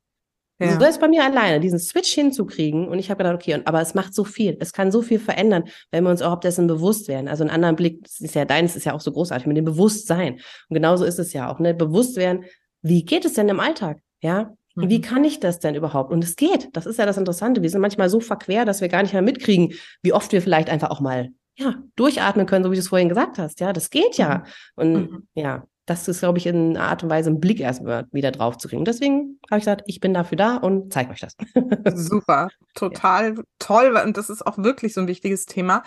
Ja. 0.58 0.68
Also 0.68 0.78
das 0.80 0.90
ist 0.90 1.00
bei 1.00 1.08
mir 1.08 1.22
alleine, 1.25 1.60
diesen 1.60 1.78
Switch 1.78 2.12
hinzukriegen. 2.14 2.88
Und 2.88 2.98
ich 2.98 3.10
habe 3.10 3.18
gedacht, 3.18 3.34
okay, 3.34 3.54
und, 3.54 3.66
aber 3.66 3.80
es 3.82 3.94
macht 3.94 4.14
so 4.14 4.25
viel. 4.25 4.56
Es 4.60 4.72
kann 4.72 4.90
so 4.90 5.02
viel 5.02 5.18
verändern, 5.18 5.64
wenn 5.90 6.04
wir 6.04 6.10
uns 6.10 6.22
auch 6.22 6.40
dessen 6.40 6.66
bewusst 6.66 7.08
werden. 7.08 7.28
Also 7.28 7.42
einen 7.44 7.50
anderen 7.50 7.76
Blick, 7.76 8.02
das 8.02 8.20
ist 8.20 8.34
ja 8.34 8.44
deins, 8.44 8.75
ist 8.76 8.84
ja 8.84 8.94
auch 8.94 9.00
so 9.00 9.12
großartig 9.12 9.46
mit 9.46 9.56
dem 9.56 9.64
Bewusstsein. 9.66 10.34
Und 10.68 10.75
genauso 10.75 11.04
ist 11.04 11.18
es 11.18 11.32
ja 11.32 11.50
auch, 11.52 11.58
ne? 11.58 11.75
Bewusst 11.75 12.16
werden, 12.16 12.44
wie 12.82 13.04
geht 13.04 13.25
es 13.25 13.34
denn 13.34 13.48
im 13.48 13.60
Alltag? 13.60 13.98
Ja? 14.22 14.54
Wie 14.75 14.98
Mhm. 14.98 15.02
kann 15.02 15.25
ich 15.25 15.40
das 15.40 15.58
denn 15.58 15.75
überhaupt? 15.75 16.12
Und 16.12 16.22
es 16.25 16.36
geht. 16.36 16.68
Das 16.75 16.86
ist 16.86 16.98
ja 16.98 17.06
das 17.06 17.16
Interessante. 17.16 17.62
Wir 17.62 17.70
sind 17.70 17.80
manchmal 17.80 18.08
so 18.10 18.20
verquer, 18.20 18.64
dass 18.64 18.80
wir 18.80 18.88
gar 18.88 19.02
nicht 19.02 19.12
mehr 19.12 19.22
mitkriegen, 19.22 19.72
wie 20.02 20.12
oft 20.12 20.32
wir 20.32 20.42
vielleicht 20.42 20.68
einfach 20.70 20.90
auch 20.90 21.00
mal, 21.00 21.30
ja, 21.58 21.75
durchatmen 21.96 22.44
können, 22.46 22.64
so 22.64 22.70
wie 22.70 22.76
du 22.76 22.80
es 22.80 22.88
vorhin 22.88 23.08
gesagt 23.08 23.38
hast. 23.38 23.60
Ja, 23.60 23.72
das 23.72 23.88
geht 23.90 24.16
ja. 24.18 24.44
Und 24.75 24.92
Mhm. 24.94 25.28
ja, 25.34 25.64
das 25.86 26.08
ist, 26.08 26.20
glaube 26.20 26.38
ich, 26.38 26.46
in 26.46 26.76
einer 26.76 26.88
Art 26.88 27.04
und 27.04 27.10
Weise 27.10 27.30
einen 27.30 27.40
Blick 27.40 27.60
erstmal 27.60 28.06
wieder 28.10 28.32
drauf 28.32 28.58
zu 28.58 28.68
kriegen. 28.68 28.84
Deswegen 28.84 29.38
habe 29.50 29.58
ich 29.58 29.64
gesagt, 29.64 29.82
ich 29.86 30.00
bin 30.00 30.12
dafür 30.12 30.36
da 30.36 30.56
und 30.56 30.92
zeige 30.92 31.12
euch 31.12 31.20
das. 31.20 31.36
Super, 31.94 32.48
total 32.74 33.36
toll. 33.60 33.96
Und 34.04 34.16
das 34.16 34.28
ist 34.28 34.44
auch 34.44 34.58
wirklich 34.58 34.94
so 34.94 35.00
ein 35.00 35.06
wichtiges 35.06 35.46
Thema. 35.46 35.84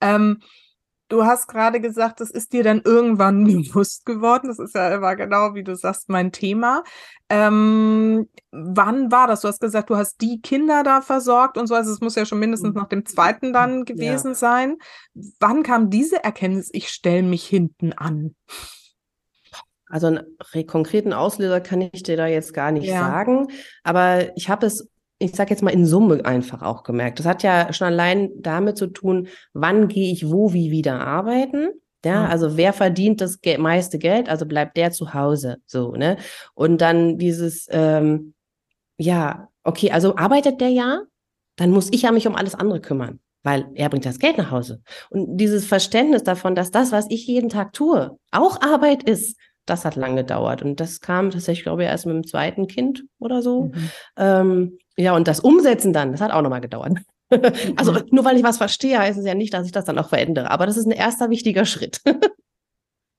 Ähm, 0.00 0.38
du 1.08 1.24
hast 1.24 1.48
gerade 1.48 1.80
gesagt, 1.80 2.20
das 2.20 2.30
ist 2.30 2.52
dir 2.52 2.62
dann 2.62 2.80
irgendwann 2.84 3.42
bewusst 3.44 4.06
geworden. 4.06 4.46
Das 4.46 4.60
ist 4.60 4.76
ja 4.76 4.94
immer 4.94 5.16
genau, 5.16 5.54
wie 5.54 5.64
du 5.64 5.74
sagst, 5.74 6.08
mein 6.08 6.30
Thema. 6.30 6.84
Ähm, 7.28 8.28
wann 8.52 9.10
war 9.10 9.26
das? 9.26 9.40
Du 9.40 9.48
hast 9.48 9.60
gesagt, 9.60 9.90
du 9.90 9.96
hast 9.96 10.20
die 10.20 10.40
Kinder 10.40 10.84
da 10.84 11.00
versorgt 11.00 11.58
und 11.58 11.66
so. 11.66 11.74
Also 11.74 11.92
es 11.92 12.00
muss 12.00 12.14
ja 12.14 12.24
schon 12.24 12.38
mindestens 12.38 12.74
nach 12.74 12.88
dem 12.88 13.04
zweiten 13.04 13.52
dann 13.52 13.84
gewesen 13.84 14.36
sein. 14.36 14.76
Wann 15.40 15.64
kam 15.64 15.90
diese 15.90 16.22
Erkenntnis, 16.22 16.70
ich 16.72 16.88
stelle 16.88 17.24
mich 17.24 17.44
hinten 17.44 17.92
an? 17.92 18.36
Also 19.90 20.06
einen 20.06 20.20
re- 20.54 20.64
konkreten 20.64 21.12
Auslöser 21.12 21.60
kann 21.60 21.80
ich 21.80 22.02
dir 22.02 22.16
da 22.16 22.26
jetzt 22.26 22.54
gar 22.54 22.72
nicht 22.72 22.86
Ja. 22.86 23.00
sagen, 23.00 23.48
aber 23.82 24.36
ich 24.36 24.48
habe 24.48 24.66
es, 24.66 24.88
ich 25.18 25.32
sage 25.32 25.50
jetzt 25.50 25.62
mal 25.62 25.70
in 25.74 25.84
Summe 25.84 26.24
einfach 26.24 26.62
auch 26.62 26.82
gemerkt. 26.82 27.18
Das 27.18 27.26
hat 27.26 27.42
ja 27.42 27.72
schon 27.72 27.88
allein 27.88 28.30
damit 28.38 28.78
zu 28.78 28.86
tun, 28.86 29.28
wann 29.52 29.88
gehe 29.88 30.12
ich 30.12 30.30
wo 30.30 30.52
wie 30.52 30.70
wieder 30.70 31.00
arbeiten. 31.06 31.70
Ja, 32.02 32.24
also 32.24 32.56
wer 32.56 32.72
verdient 32.72 33.20
das 33.20 33.38
meiste 33.58 33.98
Geld, 33.98 34.30
also 34.30 34.46
bleibt 34.46 34.78
der 34.78 34.90
zu 34.90 35.12
Hause, 35.12 35.58
so, 35.66 35.92
ne? 35.92 36.16
Und 36.54 36.80
dann 36.80 37.18
dieses, 37.18 37.66
ähm, 37.70 38.32
ja, 38.96 39.48
okay, 39.64 39.90
also 39.90 40.16
arbeitet 40.16 40.62
der 40.62 40.70
ja, 40.70 41.02
dann 41.56 41.70
muss 41.72 41.90
ich 41.92 42.02
ja 42.02 42.12
mich 42.12 42.26
um 42.26 42.36
alles 42.36 42.54
andere 42.54 42.80
kümmern, 42.80 43.20
weil 43.42 43.66
er 43.74 43.90
bringt 43.90 44.06
das 44.06 44.18
Geld 44.18 44.38
nach 44.38 44.50
Hause. 44.50 44.80
Und 45.10 45.36
dieses 45.36 45.66
Verständnis 45.66 46.22
davon, 46.22 46.54
dass 46.54 46.70
das, 46.70 46.90
was 46.90 47.04
ich 47.10 47.26
jeden 47.26 47.50
Tag 47.50 47.74
tue, 47.74 48.16
auch 48.30 48.62
Arbeit 48.62 49.02
ist, 49.02 49.36
das 49.70 49.84
hat 49.84 49.96
lange 49.96 50.16
gedauert. 50.16 50.62
Und 50.62 50.80
das 50.80 51.00
kam 51.00 51.30
tatsächlich, 51.30 51.64
glaube 51.64 51.82
ich, 51.84 51.88
erst 51.88 52.06
mit 52.06 52.14
dem 52.14 52.26
zweiten 52.26 52.66
Kind 52.66 53.04
oder 53.18 53.42
so. 53.42 53.66
Mhm. 53.74 53.90
Ähm, 54.16 54.78
ja, 54.96 55.14
und 55.14 55.28
das 55.28 55.40
Umsetzen 55.40 55.92
dann, 55.92 56.12
das 56.12 56.20
hat 56.20 56.32
auch 56.32 56.42
nochmal 56.42 56.60
gedauert. 56.60 56.98
also 57.76 57.92
Mhm. 57.92 58.06
nur 58.10 58.24
weil 58.24 58.36
ich 58.36 58.42
was 58.42 58.58
verstehe, 58.58 58.98
heißt 58.98 59.18
es 59.18 59.24
ja 59.26 59.34
nicht, 59.34 59.54
dass 59.54 59.66
ich 59.66 59.72
das 59.72 59.84
dann 59.84 59.98
auch 59.98 60.08
verändere. 60.08 60.50
Aber 60.50 60.66
das 60.66 60.76
ist 60.76 60.86
ein 60.86 60.90
erster 60.92 61.30
wichtiger 61.30 61.64
Schritt. 61.64 62.00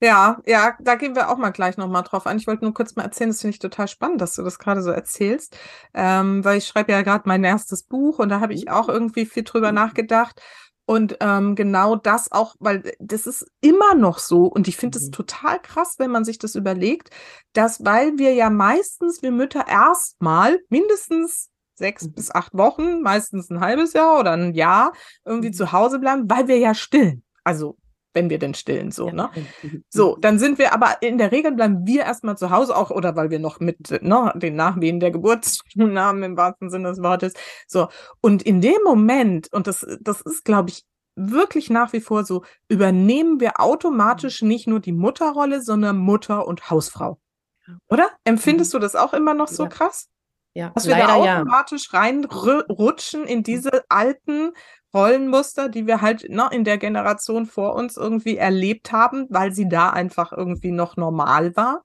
Ja, 0.03 0.41
ja, 0.47 0.75
da 0.81 0.95
gehen 0.95 1.15
wir 1.15 1.29
auch 1.29 1.37
mal 1.37 1.51
gleich 1.51 1.77
nochmal 1.77 2.01
drauf 2.01 2.25
an. 2.25 2.37
Ich 2.37 2.47
wollte 2.47 2.63
nur 2.65 2.73
kurz 2.73 2.95
mal 2.95 3.03
erzählen, 3.03 3.29
das 3.29 3.41
finde 3.41 3.53
ich 3.53 3.59
total 3.59 3.87
spannend, 3.87 4.19
dass 4.19 4.33
du 4.33 4.41
das 4.41 4.57
gerade 4.57 4.81
so 4.81 4.89
erzählst, 4.89 5.55
ähm, 5.93 6.43
weil 6.43 6.57
ich 6.57 6.65
schreibe 6.65 6.91
ja 6.91 7.03
gerade 7.03 7.25
mein 7.27 7.43
erstes 7.43 7.83
Buch 7.83 8.17
und 8.17 8.29
da 8.29 8.39
habe 8.39 8.55
ich 8.55 8.67
auch 8.71 8.89
irgendwie 8.89 9.27
viel 9.27 9.43
drüber 9.43 9.71
nachgedacht. 9.71 10.41
Und 10.85 11.17
ähm, 11.21 11.55
genau 11.55 11.95
das 11.95 12.31
auch, 12.31 12.55
weil 12.59 12.93
das 12.99 13.25
ist 13.27 13.45
immer 13.61 13.95
noch 13.95 14.19
so 14.19 14.43
und 14.45 14.67
ich 14.67 14.75
finde 14.77 14.97
es 14.97 15.07
Mhm. 15.07 15.11
total 15.11 15.59
krass, 15.61 15.95
wenn 15.99 16.11
man 16.11 16.25
sich 16.25 16.37
das 16.39 16.55
überlegt, 16.55 17.09
dass 17.53 17.83
weil 17.85 18.17
wir 18.17 18.33
ja 18.33 18.49
meistens, 18.49 19.21
wir 19.21 19.31
Mütter 19.31 19.67
erstmal 19.67 20.59
mindestens 20.69 21.49
sechs 21.75 22.03
Mhm. 22.07 22.13
bis 22.13 22.31
acht 22.31 22.53
Wochen, 22.53 23.01
meistens 23.01 23.49
ein 23.49 23.61
halbes 23.61 23.93
Jahr 23.93 24.19
oder 24.19 24.31
ein 24.31 24.53
Jahr 24.53 24.91
irgendwie 25.25 25.49
Mhm. 25.49 25.53
zu 25.53 25.71
Hause 25.71 25.99
bleiben, 25.99 26.29
weil 26.29 26.47
wir 26.47 26.57
ja 26.57 26.73
stillen. 26.73 27.23
Also 27.43 27.77
wenn 28.13 28.29
wir 28.29 28.39
denn 28.39 28.53
stillen, 28.53 28.91
so, 28.91 29.07
Ja. 29.07 29.13
ne? 29.13 29.29
Mhm. 29.61 29.83
So, 29.89 30.17
dann 30.19 30.39
sind 30.39 30.57
wir 30.59 30.73
aber 30.73 31.01
in 31.01 31.17
der 31.17 31.31
Regel 31.31 31.51
bleiben 31.53 31.85
wir 31.85 32.03
erstmal 32.03 32.37
zu 32.37 32.49
Hause, 32.49 32.75
auch 32.75 32.91
oder 32.91 33.15
weil 33.15 33.29
wir 33.29 33.39
noch 33.39 33.59
mit 33.59 33.91
ne, 34.01 34.31
den 34.35 34.55
Nachwehen 34.55 34.99
der 34.99 35.11
Geburt 35.11 35.45
zu 35.45 35.63
tun 35.73 35.97
haben, 35.99 36.23
im 36.23 36.37
wahrsten 36.37 36.69
Sinne 36.69 36.89
des 36.89 37.01
Wortes. 37.01 37.33
So, 37.67 37.87
und 38.21 38.43
in 38.43 38.61
dem 38.61 38.81
Moment, 38.83 39.51
und 39.53 39.67
das, 39.67 39.85
das 40.01 40.21
ist, 40.21 40.45
glaube 40.45 40.69
ich, 40.69 40.83
wirklich 41.15 41.69
nach 41.69 41.91
wie 41.93 41.99
vor 42.01 42.23
so, 42.23 42.43
übernehmen 42.69 43.39
wir 43.39 43.59
automatisch 43.59 44.41
nicht 44.41 44.67
nur 44.67 44.79
die 44.79 44.93
Mutterrolle, 44.93 45.61
sondern 45.61 45.97
Mutter 45.97 46.47
und 46.47 46.69
Hausfrau. 46.69 47.19
Ja. 47.67 47.77
Oder? 47.89 48.09
Empfindest 48.23 48.73
du 48.73 48.79
das 48.79 48.95
auch 48.95 49.13
immer 49.13 49.33
noch 49.33 49.47
so 49.49 49.63
Ja. 49.63 49.69
krass? 49.69 50.07
Ja, 50.53 50.71
Dass 50.75 50.85
wir 50.85 50.95
da 50.95 51.23
ja. 51.23 51.37
automatisch 51.39 51.93
reinrutschen 51.93 53.25
in 53.25 53.41
diese 53.43 53.83
alten 53.89 54.51
Rollenmuster, 54.93 55.69
die 55.69 55.87
wir 55.87 56.01
halt 56.01 56.29
ne, 56.29 56.47
in 56.51 56.63
der 56.63 56.77
Generation 56.77 57.45
vor 57.45 57.75
uns 57.75 57.97
irgendwie 57.97 58.37
erlebt 58.37 58.91
haben, 58.91 59.27
weil 59.29 59.51
sie 59.53 59.67
da 59.69 59.89
einfach 59.89 60.31
irgendwie 60.31 60.71
noch 60.71 60.97
normal 60.97 61.55
war. 61.55 61.83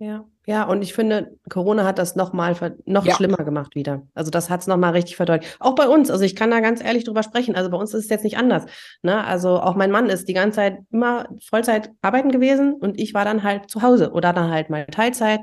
Ja, 0.00 0.24
ja, 0.46 0.62
und 0.62 0.80
ich 0.82 0.94
finde, 0.94 1.36
Corona 1.50 1.84
hat 1.84 1.98
das 1.98 2.14
noch 2.14 2.32
mal 2.32 2.54
noch 2.86 3.04
Ja. 3.04 3.14
schlimmer 3.16 3.38
gemacht 3.38 3.74
wieder. 3.74 4.02
Also 4.14 4.30
das 4.30 4.48
hat 4.48 4.60
es 4.60 4.68
noch 4.68 4.76
mal 4.76 4.90
richtig 4.90 5.16
verdeutlicht. 5.16 5.56
Auch 5.58 5.74
bei 5.74 5.88
uns. 5.88 6.08
Also 6.08 6.24
ich 6.24 6.36
kann 6.36 6.52
da 6.52 6.60
ganz 6.60 6.82
ehrlich 6.82 7.02
drüber 7.04 7.24
sprechen. 7.24 7.56
Also 7.56 7.68
bei 7.68 7.76
uns 7.76 7.92
ist 7.94 8.04
es 8.04 8.10
jetzt 8.10 8.22
nicht 8.22 8.38
anders. 8.38 8.64
Ne? 9.02 9.24
Also 9.24 9.60
auch 9.60 9.74
mein 9.74 9.90
Mann 9.90 10.06
ist 10.08 10.28
die 10.28 10.34
ganze 10.34 10.56
Zeit 10.56 10.78
immer 10.92 11.26
Vollzeit 11.50 11.90
arbeiten 12.00 12.30
gewesen 12.30 12.74
und 12.74 12.98
ich 12.98 13.12
war 13.12 13.24
dann 13.24 13.42
halt 13.42 13.68
zu 13.70 13.82
Hause 13.82 14.12
oder 14.12 14.32
dann 14.32 14.50
halt 14.50 14.70
mal 14.70 14.86
Teilzeit. 14.86 15.40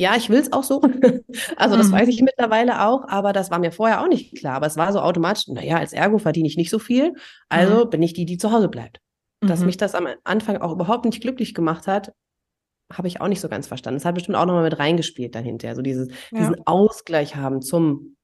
Ja, 0.00 0.14
ich 0.16 0.30
will 0.30 0.38
es 0.38 0.52
auch 0.52 0.62
so. 0.64 0.80
Also 1.56 1.76
das 1.76 1.88
Mhm. 1.88 1.92
weiß 1.92 2.08
ich 2.08 2.22
mittlerweile 2.22 2.86
auch, 2.86 3.06
aber 3.08 3.32
das 3.32 3.50
war 3.50 3.58
mir 3.58 3.72
vorher 3.72 4.00
auch 4.00 4.08
nicht 4.08 4.36
klar. 4.36 4.54
Aber 4.56 4.66
es 4.66 4.76
war 4.76 4.92
so 4.92 5.00
automatisch, 5.00 5.48
naja, 5.48 5.76
als 5.78 5.92
Ergo 5.92 6.18
verdiene 6.18 6.46
ich 6.48 6.56
nicht 6.56 6.70
so 6.70 6.78
viel, 6.78 7.14
also 7.48 7.86
bin 7.86 8.02
ich 8.02 8.12
die, 8.12 8.24
die 8.24 8.38
zu 8.38 8.52
Hause 8.52 8.68
bleibt. 8.68 9.00
Dass 9.40 9.60
Mhm. 9.60 9.66
mich 9.66 9.76
das 9.76 9.94
am 9.94 10.06
Anfang 10.24 10.58
auch 10.58 10.72
überhaupt 10.72 11.04
nicht 11.04 11.20
glücklich 11.20 11.52
gemacht 11.54 11.86
hat, 11.86 12.12
habe 12.92 13.08
ich 13.08 13.20
auch 13.20 13.28
nicht 13.28 13.40
so 13.40 13.48
ganz 13.48 13.66
verstanden. 13.66 13.96
Das 13.98 14.04
hat 14.04 14.14
bestimmt 14.14 14.36
auch 14.36 14.46
nochmal 14.46 14.62
mit 14.64 14.78
reingespielt 14.78 15.34
dahinter. 15.34 15.74
So 15.74 15.82
dieses, 15.82 16.08
Ja. 16.32 16.38
diesen 16.38 16.66
Ausgleich 16.66 17.36
haben 17.36 17.60
zum 17.60 18.16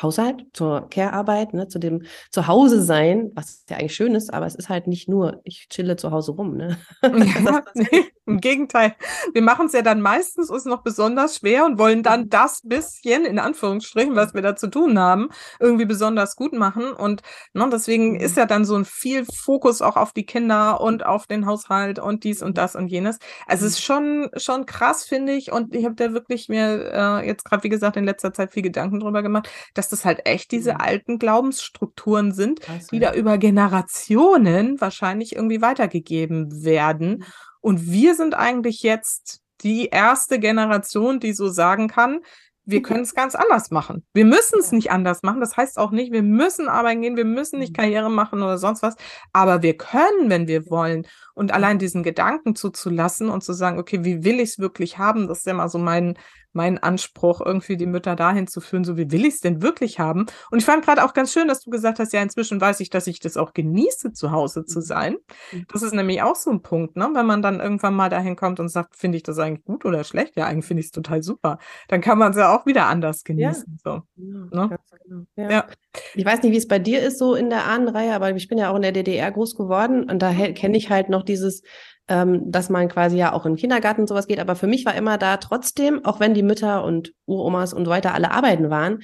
Haushalt, 0.00 0.46
zur 0.52 0.88
Care-Arbeit, 0.88 1.52
ne, 1.52 1.68
zu 1.68 1.78
dem 1.78 2.02
Zuhause 2.30 2.82
sein, 2.82 3.30
was 3.34 3.64
ja 3.68 3.76
eigentlich 3.76 3.94
schön 3.94 4.14
ist, 4.14 4.32
aber 4.32 4.46
es 4.46 4.54
ist 4.54 4.68
halt 4.68 4.86
nicht 4.86 5.08
nur, 5.08 5.40
ich 5.44 5.68
chille 5.68 5.96
zu 5.96 6.10
Hause 6.10 6.32
rum. 6.32 6.56
Ne? 6.56 6.78
Ja, 7.02 7.64
nee, 7.74 8.10
Im 8.26 8.40
Gegenteil, 8.40 8.94
wir 9.34 9.42
machen 9.42 9.66
es 9.66 9.72
ja 9.72 9.82
dann 9.82 10.00
meistens 10.00 10.50
uns 10.50 10.64
noch 10.64 10.82
besonders 10.82 11.38
schwer 11.38 11.64
und 11.66 11.78
wollen 11.78 12.04
dann 12.04 12.22
mhm. 12.22 12.30
das 12.30 12.60
bisschen, 12.62 13.24
in 13.24 13.38
Anführungsstrichen, 13.38 14.14
was 14.14 14.34
wir 14.34 14.42
da 14.42 14.54
zu 14.54 14.68
tun 14.68 14.98
haben, 14.98 15.30
irgendwie 15.58 15.84
besonders 15.84 16.36
gut 16.36 16.52
machen. 16.52 16.92
Und 16.92 17.22
ne, 17.52 17.68
deswegen 17.72 18.12
mhm. 18.12 18.20
ist 18.20 18.36
ja 18.36 18.46
dann 18.46 18.64
so 18.64 18.76
ein 18.76 18.84
viel 18.84 19.24
Fokus 19.24 19.82
auch 19.82 19.96
auf 19.96 20.12
die 20.12 20.24
Kinder 20.24 20.80
und 20.80 21.04
auf 21.04 21.26
den 21.26 21.44
Haushalt 21.46 21.98
und 21.98 22.22
dies 22.22 22.42
und 22.42 22.56
das 22.56 22.76
und 22.76 22.86
jenes. 22.86 23.18
Also 23.46 23.66
es 23.66 23.72
ist 23.72 23.82
schon, 23.82 24.30
schon 24.36 24.64
krass, 24.64 25.04
finde 25.04 25.32
ich. 25.32 25.50
Und 25.50 25.74
ich 25.74 25.84
habe 25.84 25.96
da 25.96 26.12
wirklich 26.12 26.48
mir 26.48 26.92
äh, 26.92 27.26
jetzt 27.26 27.44
gerade, 27.44 27.64
wie 27.64 27.68
gesagt, 27.68 27.96
in 27.96 28.04
letzter 28.04 28.32
Zeit 28.32 28.52
viel 28.52 28.62
Gedanken 28.62 29.00
drüber 29.00 29.22
gemacht, 29.22 29.48
dass 29.74 29.88
das 29.92 30.04
halt 30.04 30.26
echt 30.26 30.50
diese 30.50 30.74
mhm. 30.74 30.80
alten 30.80 31.18
Glaubensstrukturen 31.18 32.32
sind, 32.32 32.60
die 32.90 33.00
da 33.00 33.14
über 33.14 33.38
Generationen 33.38 34.80
wahrscheinlich 34.80 35.34
irgendwie 35.34 35.62
weitergegeben 35.62 36.64
werden. 36.64 37.10
Mhm. 37.10 37.24
Und 37.60 37.90
wir 37.90 38.14
sind 38.14 38.34
eigentlich 38.34 38.82
jetzt 38.82 39.40
die 39.62 39.86
erste 39.86 40.38
Generation, 40.38 41.20
die 41.20 41.32
so 41.32 41.48
sagen 41.48 41.88
kann, 41.88 42.20
wir 42.64 42.82
können 42.82 43.02
es 43.02 43.14
ganz 43.14 43.34
anders 43.34 43.70
machen. 43.70 44.04
Wir 44.12 44.24
müssen 44.24 44.58
es 44.60 44.70
nicht 44.70 44.90
anders 44.90 45.22
machen. 45.22 45.40
Das 45.40 45.56
heißt 45.56 45.78
auch 45.78 45.90
nicht, 45.90 46.12
wir 46.12 46.22
müssen 46.22 46.68
arbeiten 46.68 47.02
gehen, 47.02 47.16
wir 47.16 47.24
müssen 47.24 47.58
nicht 47.58 47.72
mhm. 47.72 47.80
Karriere 47.80 48.10
machen 48.10 48.42
oder 48.42 48.58
sonst 48.58 48.82
was. 48.82 48.94
Aber 49.32 49.62
wir 49.62 49.76
können, 49.76 50.28
wenn 50.28 50.46
wir 50.46 50.70
wollen. 50.70 51.06
Und 51.34 51.52
allein 51.52 51.78
diesen 51.78 52.02
Gedanken 52.02 52.54
zuzulassen 52.54 53.28
und 53.28 53.42
zu 53.42 53.52
sagen, 53.52 53.78
okay, 53.78 54.04
wie 54.04 54.24
will 54.24 54.40
ich 54.40 54.50
es 54.50 54.58
wirklich 54.58 54.98
haben? 54.98 55.26
Das 55.26 55.38
ist 55.38 55.46
ja 55.46 55.54
mal 55.54 55.68
so 55.68 55.78
mein, 55.78 56.16
mein 56.52 56.78
Anspruch, 56.78 57.40
irgendwie 57.44 57.76
die 57.76 57.86
Mütter 57.86 58.16
dahin 58.16 58.46
zu 58.46 58.60
führen, 58.60 58.84
so 58.84 58.96
wie 58.96 59.10
will 59.10 59.24
ich 59.24 59.34
es 59.34 59.40
denn 59.40 59.62
wirklich 59.62 59.98
haben? 59.98 60.26
Und 60.50 60.58
ich 60.58 60.64
fand 60.64 60.84
gerade 60.84 61.04
auch 61.04 61.14
ganz 61.14 61.32
schön, 61.32 61.48
dass 61.48 61.60
du 61.60 61.70
gesagt 61.70 61.98
hast, 61.98 62.12
ja, 62.12 62.22
inzwischen 62.22 62.60
weiß 62.60 62.80
ich, 62.80 62.90
dass 62.90 63.06
ich 63.06 63.20
das 63.20 63.36
auch 63.36 63.52
genieße, 63.52 64.12
zu 64.12 64.30
Hause 64.32 64.64
zu 64.64 64.80
mhm. 64.80 64.84
sein. 64.84 65.16
Mhm. 65.52 65.66
Das 65.72 65.82
ist 65.82 65.94
nämlich 65.94 66.22
auch 66.22 66.36
so 66.36 66.50
ein 66.50 66.62
Punkt, 66.62 66.96
ne? 66.96 67.08
Wenn 67.12 67.26
man 67.26 67.42
dann 67.42 67.60
irgendwann 67.60 67.94
mal 67.94 68.08
dahin 68.08 68.36
kommt 68.36 68.60
und 68.60 68.68
sagt, 68.68 68.96
finde 68.96 69.16
ich 69.16 69.22
das 69.22 69.38
eigentlich 69.38 69.64
gut 69.64 69.84
oder 69.84 70.04
schlecht? 70.04 70.36
Ja, 70.36 70.46
eigentlich 70.46 70.66
finde 70.66 70.80
ich 70.80 70.86
es 70.86 70.92
total 70.92 71.22
super. 71.22 71.58
Dann 71.88 72.00
kann 72.00 72.18
man 72.18 72.32
es 72.32 72.38
ja 72.38 72.54
auch 72.56 72.66
wieder 72.66 72.86
anders 72.86 73.24
genießen. 73.24 73.80
Ja. 73.84 74.02
So, 74.16 74.22
ja, 74.50 74.66
ne? 74.66 74.78
genau. 75.04 75.22
ja. 75.36 75.50
ja. 75.50 75.66
Ich 76.14 76.24
weiß 76.24 76.42
nicht, 76.42 76.52
wie 76.52 76.56
es 76.58 76.68
bei 76.68 76.78
dir 76.78 77.00
ist, 77.02 77.18
so 77.18 77.34
in 77.34 77.50
der 77.50 77.64
Ahnenreihe, 77.64 78.14
aber 78.14 78.34
ich 78.34 78.48
bin 78.48 78.58
ja 78.58 78.70
auch 78.70 78.76
in 78.76 78.82
der 78.82 78.92
DDR 78.92 79.30
groß 79.30 79.56
geworden 79.56 80.08
und 80.08 80.20
da 80.20 80.32
kenne 80.32 80.76
ich 80.76 80.90
halt 80.90 81.08
noch 81.08 81.24
dieses, 81.24 81.62
ähm, 82.10 82.50
dass 82.50 82.68
man 82.68 82.88
quasi 82.88 83.16
ja 83.16 83.32
auch 83.32 83.46
in 83.46 83.52
den 83.52 83.58
Kindergarten 83.58 84.02
und 84.02 84.08
sowas 84.08 84.26
geht. 84.26 84.40
Aber 84.40 84.56
für 84.56 84.66
mich 84.66 84.84
war 84.84 84.94
immer 84.94 85.16
da 85.16 85.38
trotzdem, 85.38 86.04
auch 86.04 86.20
wenn 86.20 86.34
die 86.34 86.42
Mütter 86.42 86.84
und 86.84 87.14
Uromas 87.24 87.72
und 87.72 87.84
so 87.86 87.90
weiter 87.90 88.12
alle 88.12 88.32
arbeiten 88.32 88.68
waren, 88.68 89.02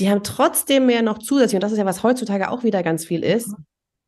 die 0.00 0.08
haben 0.08 0.22
trotzdem 0.22 0.86
mehr 0.86 1.02
noch 1.02 1.18
zusätzlich, 1.18 1.56
und 1.56 1.62
das 1.62 1.72
ist 1.72 1.78
ja, 1.78 1.84
was 1.84 2.04
heutzutage 2.04 2.50
auch 2.50 2.62
wieder 2.62 2.84
ganz 2.84 3.04
viel 3.04 3.24
ist, 3.24 3.52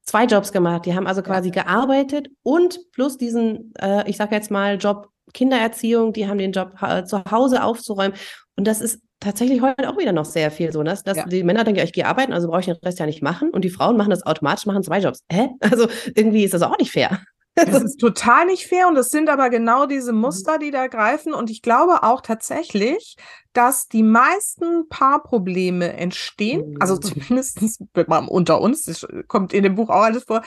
zwei 0.05 0.25
Jobs 0.25 0.53
gemacht. 0.53 0.87
Die 0.87 0.95
haben 0.95 1.09
also 1.09 1.23
quasi 1.23 1.51
gearbeitet 1.51 2.29
und 2.43 2.79
plus 2.93 3.19
diesen, 3.19 3.73
äh, 3.81 4.09
ich 4.09 4.17
sage 4.17 4.35
jetzt 4.35 4.51
mal, 4.51 4.79
Job 4.79 5.09
Kindererziehung, 5.35 6.13
die 6.13 6.29
haben 6.29 6.39
den 6.39 6.53
Job 6.53 6.75
äh, 6.83 7.05
zu 7.05 7.23
Hause 7.31 7.63
aufzuräumen. 7.63 8.17
Und 8.57 8.67
das 8.67 8.81
ist 8.81 9.01
tatsächlich 9.21 9.61
heute 9.61 9.89
auch 9.89 9.99
wieder 9.99 10.13
noch 10.13 10.25
sehr 10.25 10.51
viel 10.51 10.73
so, 10.73 10.83
dass, 10.83 11.03
dass 11.03 11.17
ja. 11.17 11.27
die 11.27 11.43
Männer 11.43 11.65
denken, 11.65 11.79
ja, 11.79 11.85
ich 11.85 11.93
gehe 11.93 12.07
arbeiten, 12.07 12.33
also 12.33 12.49
brauche 12.49 12.61
ich 12.61 12.67
den 12.67 12.77
Rest 12.77 12.99
ja 12.99 13.07
nicht 13.07 13.23
machen. 13.23 13.51
Und 13.51 13.65
die 13.65 13.71
Frauen 13.71 13.97
machen 13.97 14.11
das 14.11 14.25
automatisch, 14.25 14.67
machen 14.67 14.83
zwei 14.83 15.01
Jobs. 15.01 15.25
Hä? 15.31 15.49
Also 15.61 15.89
irgendwie 16.15 16.45
ist 16.45 16.55
das 16.55 16.63
auch 16.63 16.79
nicht 16.79 16.93
fair. 16.93 17.21
Das 17.55 17.83
ist 17.83 17.99
total 17.99 18.47
nicht 18.47 18.67
fair 18.67 18.89
und 18.89 18.97
es 18.97 19.11
sind 19.11 19.29
aber 19.29 19.51
genau 19.51 19.87
diese 19.87 20.13
mhm. 20.13 20.21
Muster, 20.21 20.59
die 20.59 20.71
da 20.71 20.87
greifen. 20.87 21.35
Und 21.35 21.51
ich 21.51 21.63
glaube 21.63 22.03
auch 22.03 22.21
tatsächlich, 22.21 23.17
dass 23.53 23.89
die 23.89 24.03
meisten 24.03 24.89
Paarprobleme 24.89 25.93
entstehen, 25.95 26.77
also 26.81 26.95
mhm. 26.95 27.03
zumindest 27.03 27.83
unter 28.29 28.61
uns, 28.61 28.85
das 28.85 29.07
kommt 29.27 29.53
in 29.53 29.65
dem 29.65 29.75
Buch 29.75 29.91
auch 29.91 30.03
alles 30.03 30.25
vor, 30.25 30.43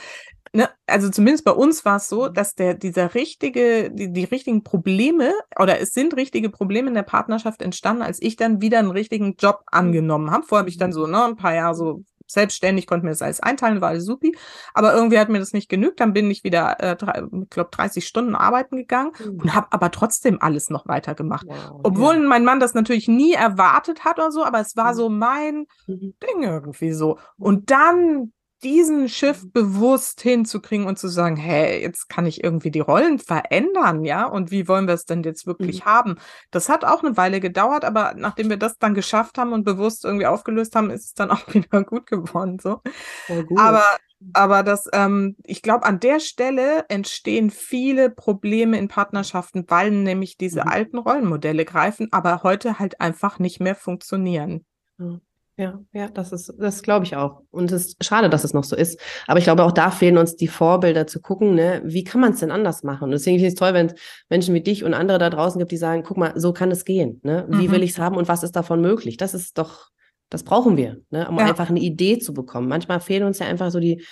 ne, 0.54 0.70
also 0.86 1.10
zumindest 1.10 1.44
bei 1.44 1.52
uns 1.52 1.84
war 1.84 1.96
es 1.96 2.08
so, 2.08 2.28
mhm. 2.28 2.34
dass 2.34 2.54
der, 2.54 2.74
dieser 2.74 3.14
richtige, 3.14 3.90
die, 3.90 4.12
die 4.12 4.24
richtigen 4.24 4.62
Probleme 4.64 5.32
oder 5.58 5.80
es 5.80 5.92
sind 5.92 6.16
richtige 6.16 6.48
Probleme 6.48 6.88
in 6.88 6.94
der 6.94 7.02
Partnerschaft 7.02 7.60
entstanden, 7.60 8.02
als 8.02 8.22
ich 8.22 8.36
dann 8.36 8.62
wieder 8.62 8.78
einen 8.78 8.90
richtigen 8.90 9.34
Job 9.38 9.62
angenommen 9.66 10.30
habe. 10.30 10.44
Vorher 10.44 10.60
habe 10.60 10.70
ich 10.70 10.78
dann 10.78 10.92
so 10.92 11.06
ne, 11.06 11.24
ein 11.24 11.36
paar 11.36 11.54
Jahre 11.54 11.74
so 11.74 12.02
selbstständig, 12.34 12.86
konnte 12.86 13.06
mir 13.06 13.12
das 13.12 13.22
alles 13.22 13.40
einteilen, 13.40 13.80
war 13.80 13.90
alles 13.90 14.04
supi. 14.04 14.36
Aber 14.74 14.94
irgendwie 14.94 15.18
hat 15.18 15.28
mir 15.28 15.38
das 15.38 15.52
nicht 15.52 15.68
genügt. 15.68 16.00
Dann 16.00 16.12
bin 16.12 16.30
ich 16.30 16.44
wieder, 16.44 16.80
äh, 16.80 16.96
ich 17.42 17.50
glaube, 17.50 17.70
30 17.70 18.06
Stunden 18.06 18.34
arbeiten 18.34 18.76
gegangen 18.76 19.12
mhm. 19.24 19.40
und 19.40 19.54
habe 19.54 19.68
aber 19.70 19.90
trotzdem 19.90 20.38
alles 20.40 20.70
noch 20.70 20.86
weitergemacht. 20.86 21.46
Wow, 21.48 21.80
Obwohl 21.82 22.16
ja. 22.16 22.20
mein 22.20 22.44
Mann 22.44 22.60
das 22.60 22.74
natürlich 22.74 23.08
nie 23.08 23.32
erwartet 23.32 24.04
hat 24.04 24.18
oder 24.18 24.30
so, 24.30 24.44
aber 24.44 24.60
es 24.60 24.76
war 24.76 24.92
mhm. 24.92 24.96
so 24.96 25.08
mein 25.08 25.66
mhm. 25.86 26.14
Ding 26.22 26.42
irgendwie 26.42 26.92
so. 26.92 27.18
Und 27.38 27.70
dann 27.70 28.32
diesen 28.64 29.08
Schiff 29.08 29.44
bewusst 29.52 30.22
hinzukriegen 30.22 30.86
und 30.86 30.98
zu 30.98 31.08
sagen, 31.08 31.36
hey, 31.36 31.80
jetzt 31.82 32.08
kann 32.08 32.26
ich 32.26 32.42
irgendwie 32.42 32.70
die 32.70 32.80
Rollen 32.80 33.18
verändern, 33.18 34.04
ja, 34.04 34.26
und 34.26 34.50
wie 34.50 34.66
wollen 34.66 34.86
wir 34.86 34.94
es 34.94 35.04
denn 35.04 35.22
jetzt 35.22 35.46
wirklich 35.46 35.84
mhm. 35.84 35.88
haben? 35.88 36.14
Das 36.50 36.68
hat 36.68 36.84
auch 36.84 37.04
eine 37.04 37.16
Weile 37.16 37.40
gedauert, 37.40 37.84
aber 37.84 38.14
nachdem 38.16 38.48
wir 38.48 38.56
das 38.56 38.78
dann 38.78 38.94
geschafft 38.94 39.38
haben 39.38 39.52
und 39.52 39.64
bewusst 39.64 40.04
irgendwie 40.04 40.26
aufgelöst 40.26 40.74
haben, 40.74 40.90
ist 40.90 41.04
es 41.04 41.14
dann 41.14 41.30
auch 41.30 41.46
wieder 41.52 41.84
gut 41.84 42.06
geworden, 42.06 42.58
so. 42.58 42.80
Gut. 43.28 43.58
Aber 43.58 43.84
aber 44.32 44.62
das, 44.62 44.88
ähm, 44.94 45.36
ich 45.44 45.60
glaube, 45.60 45.84
an 45.84 46.00
der 46.00 46.18
Stelle 46.18 46.86
entstehen 46.88 47.50
viele 47.50 48.08
Probleme 48.08 48.78
in 48.78 48.88
Partnerschaften, 48.88 49.66
weil 49.68 49.90
nämlich 49.90 50.38
diese 50.38 50.62
mhm. 50.62 50.68
alten 50.68 50.98
Rollenmodelle 50.98 51.66
greifen, 51.66 52.08
aber 52.10 52.42
heute 52.42 52.78
halt 52.78 53.02
einfach 53.02 53.38
nicht 53.38 53.60
mehr 53.60 53.74
funktionieren. 53.74 54.64
Mhm. 54.96 55.20
Ja, 55.56 55.80
ja, 55.92 56.08
das 56.08 56.32
ist, 56.32 56.52
das 56.58 56.82
glaube 56.82 57.04
ich 57.04 57.14
auch. 57.14 57.42
Und 57.52 57.70
es 57.70 57.86
ist 57.86 58.04
schade, 58.04 58.28
dass 58.28 58.42
es 58.42 58.54
noch 58.54 58.64
so 58.64 58.74
ist. 58.74 58.98
Aber 59.28 59.38
ich 59.38 59.44
glaube, 59.44 59.62
auch 59.62 59.70
da 59.70 59.92
fehlen 59.92 60.18
uns 60.18 60.34
die 60.34 60.48
Vorbilder 60.48 61.06
zu 61.06 61.20
gucken, 61.20 61.54
ne, 61.54 61.80
wie 61.84 62.02
kann 62.02 62.20
man 62.20 62.32
es 62.32 62.40
denn 62.40 62.50
anders 62.50 62.82
machen? 62.82 63.04
Und 63.04 63.10
deswegen 63.12 63.36
finde 63.36 63.48
ich 63.48 63.54
es 63.54 63.58
toll, 63.58 63.72
wenn 63.72 63.86
es 63.86 63.94
Menschen 64.28 64.52
wie 64.54 64.62
dich 64.62 64.82
und 64.82 64.94
andere 64.94 65.18
da 65.18 65.30
draußen 65.30 65.60
gibt, 65.60 65.70
die 65.70 65.76
sagen, 65.76 66.02
guck 66.02 66.16
mal, 66.16 66.32
so 66.34 66.52
kann 66.52 66.72
es 66.72 66.84
gehen. 66.84 67.20
Ne? 67.22 67.46
Wie 67.48 67.68
mhm. 67.68 67.72
will 67.72 67.82
ich 67.84 67.92
es 67.92 67.98
haben 68.00 68.16
und 68.16 68.26
was 68.26 68.42
ist 68.42 68.56
davon 68.56 68.80
möglich? 68.80 69.16
Das 69.16 69.32
ist 69.32 69.56
doch, 69.56 69.90
das 70.28 70.42
brauchen 70.42 70.76
wir, 70.76 71.02
ne, 71.10 71.28
um 71.28 71.38
ja. 71.38 71.46
einfach 71.46 71.70
eine 71.70 71.80
Idee 71.80 72.18
zu 72.18 72.34
bekommen. 72.34 72.66
Manchmal 72.66 72.98
fehlen 72.98 73.22
uns 73.22 73.38
ja 73.38 73.46
einfach 73.46 73.70
so 73.70 73.78
die, 73.78 74.04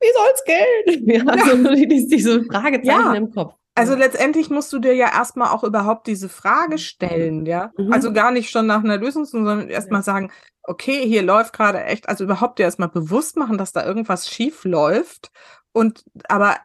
wie 0.00 0.12
soll's 0.14 0.44
gehen? 0.44 1.06
Ja, 1.06 1.34
ja. 1.34 1.46
So, 1.46 1.74
diese 2.08 2.44
Fragezeichen 2.44 2.86
ja. 2.86 3.14
im 3.14 3.30
Kopf. 3.30 3.54
Also 3.74 3.94
letztendlich 3.94 4.50
musst 4.50 4.72
du 4.72 4.78
dir 4.78 4.94
ja 4.94 5.10
erstmal 5.12 5.48
auch 5.48 5.64
überhaupt 5.64 6.06
diese 6.06 6.28
Frage 6.28 6.78
stellen, 6.78 7.46
ja. 7.46 7.72
Mhm. 7.78 7.92
Also 7.92 8.12
gar 8.12 8.30
nicht 8.30 8.50
schon 8.50 8.66
nach 8.66 8.84
einer 8.84 8.98
Lösung, 8.98 9.24
sondern 9.24 9.68
erstmal 9.68 10.00
ja. 10.00 10.04
sagen, 10.04 10.30
okay, 10.62 11.06
hier 11.06 11.22
läuft 11.22 11.54
gerade 11.54 11.82
echt, 11.84 12.08
also 12.08 12.24
überhaupt 12.24 12.58
dir 12.58 12.64
erstmal 12.64 12.90
bewusst 12.90 13.36
machen, 13.36 13.56
dass 13.56 13.72
da 13.72 13.84
irgendwas 13.84 14.28
schief 14.28 14.64
läuft. 14.64 15.30
Und 15.72 16.04
aber 16.28 16.56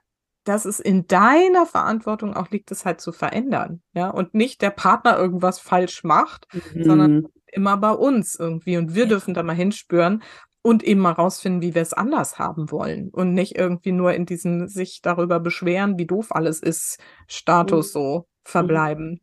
dass 0.43 0.65
es 0.65 0.79
in 0.79 1.07
deiner 1.07 1.65
Verantwortung 1.65 2.33
auch 2.33 2.49
liegt, 2.51 2.71
es 2.71 2.85
halt 2.85 3.01
zu 3.01 3.11
verändern, 3.11 3.81
ja. 3.93 4.09
Und 4.09 4.33
nicht 4.33 4.61
der 4.61 4.71
Partner 4.71 5.17
irgendwas 5.17 5.59
falsch 5.59 6.03
macht, 6.03 6.47
mhm. 6.53 6.83
sondern 6.83 7.27
immer 7.51 7.77
bei 7.77 7.91
uns 7.91 8.35
irgendwie. 8.35 8.77
Und 8.77 8.95
wir 8.95 9.07
dürfen 9.07 9.33
da 9.33 9.43
mal 9.43 9.55
hinspüren, 9.55 10.23
und 10.67 10.83
eben 10.83 10.99
mal 10.99 11.13
rausfinden, 11.13 11.61
wie 11.61 11.73
wir 11.75 11.81
es 11.81 11.93
anders 11.93 12.39
haben 12.39 12.71
wollen 12.71 13.07
und 13.13 13.33
nicht 13.33 13.55
irgendwie 13.55 13.93
nur 13.93 14.13
in 14.13 14.25
diesem 14.25 14.67
sich 14.67 14.99
darüber 15.01 15.39
beschweren, 15.39 15.97
wie 15.97 16.05
doof 16.05 16.27
alles 16.31 16.59
ist, 16.59 16.99
Status 17.25 17.87
mhm. 17.87 17.91
so 17.93 18.27
verbleiben. 18.43 19.21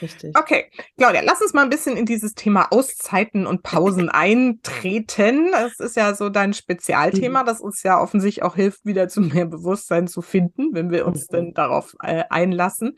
Richtig. 0.00 0.34
Okay, 0.34 0.70
Claudia, 0.96 1.20
lass 1.22 1.42
uns 1.42 1.52
mal 1.52 1.64
ein 1.64 1.70
bisschen 1.70 1.98
in 1.98 2.06
dieses 2.06 2.32
Thema 2.32 2.68
Auszeiten 2.70 3.46
und 3.46 3.62
Pausen 3.62 4.08
eintreten. 4.10 5.50
Das 5.52 5.78
ist 5.80 5.96
ja 5.96 6.14
so 6.14 6.30
dein 6.30 6.54
Spezialthema, 6.54 7.42
mhm. 7.42 7.46
das 7.46 7.60
uns 7.60 7.82
ja 7.82 8.00
offensichtlich 8.00 8.42
auch 8.42 8.54
hilft, 8.54 8.86
wieder 8.86 9.08
zu 9.08 9.20
mehr 9.20 9.44
Bewusstsein 9.44 10.08
zu 10.08 10.22
finden, 10.22 10.70
wenn 10.72 10.90
wir 10.90 11.06
uns 11.06 11.28
mhm. 11.28 11.36
denn 11.36 11.52
darauf 11.52 11.94
äh, 12.02 12.24
einlassen. 12.30 12.96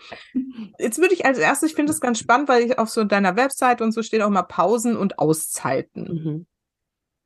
Jetzt 0.79 1.01
würde 1.01 1.15
ich 1.15 1.27
als 1.27 1.39
erstes, 1.39 1.71
ich 1.71 1.75
finde 1.75 1.91
es 1.91 2.01
ganz 2.01 2.21
spannend, 2.21 2.49
weil 2.49 2.63
ich 2.63 2.79
auf 2.79 2.91
so 2.91 3.03
deiner 3.03 3.35
Website 3.35 3.83
und 3.83 3.91
so 3.91 4.05
steht 4.05 4.23
auch 4.23 4.31
mal 4.31 4.43
Pausen 4.43 4.97
und 4.97 5.19
Auszeiten. 5.19 6.05
Mhm. 6.05 6.47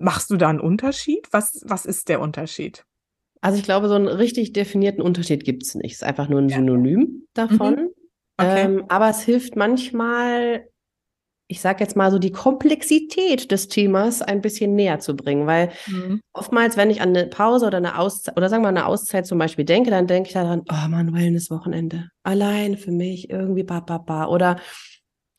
Machst 0.02 0.30
du 0.30 0.36
da 0.36 0.48
einen 0.48 0.60
Unterschied? 0.60 1.28
Was, 1.30 1.60
was 1.64 1.86
ist 1.86 2.08
der 2.08 2.20
Unterschied? 2.20 2.84
Also 3.40 3.58
ich 3.58 3.64
glaube, 3.64 3.88
so 3.88 3.94
einen 3.94 4.08
richtig 4.08 4.52
definierten 4.52 5.02
Unterschied 5.02 5.44
gibt 5.44 5.62
es 5.62 5.74
nicht. 5.74 5.92
Es 5.92 6.02
ist 6.02 6.04
einfach 6.04 6.28
nur 6.28 6.40
ein 6.40 6.48
Synonym 6.48 7.26
davon. 7.34 7.74
Mhm. 7.74 7.88
Okay. 8.36 8.64
Ähm, 8.64 8.84
aber 8.88 9.10
es 9.10 9.22
hilft 9.22 9.56
manchmal, 9.56 10.66
ich 11.48 11.60
sage 11.60 11.84
jetzt 11.84 11.96
mal 11.96 12.10
so, 12.10 12.18
die 12.18 12.32
Komplexität 12.32 13.50
des 13.50 13.68
Themas 13.68 14.22
ein 14.22 14.40
bisschen 14.40 14.74
näher 14.74 15.00
zu 15.00 15.14
bringen. 15.14 15.46
Weil 15.46 15.70
mhm. 15.86 16.20
oftmals, 16.32 16.76
wenn 16.76 16.90
ich 16.90 17.00
an 17.00 17.10
eine 17.10 17.26
Pause 17.26 17.66
oder 17.66 17.78
eine 17.78 17.98
Auszeit, 17.98 18.36
oder 18.36 18.48
sagen 18.48 18.62
wir 18.62 18.72
mal 18.72 18.78
eine 18.78 18.86
Auszeit 18.86 19.26
zum 19.26 19.38
Beispiel 19.38 19.64
denke, 19.64 19.90
dann 19.90 20.06
denke 20.06 20.28
ich 20.28 20.34
daran, 20.34 20.62
oh 20.68 20.88
man, 20.88 21.12
Wellness-Wochenende. 21.12 22.08
Allein 22.24 22.76
für 22.76 22.92
mich, 22.92 23.30
irgendwie 23.30 23.64
ba, 23.64 23.80
ba, 23.80 23.98
ba. 23.98 24.26
Oder 24.26 24.56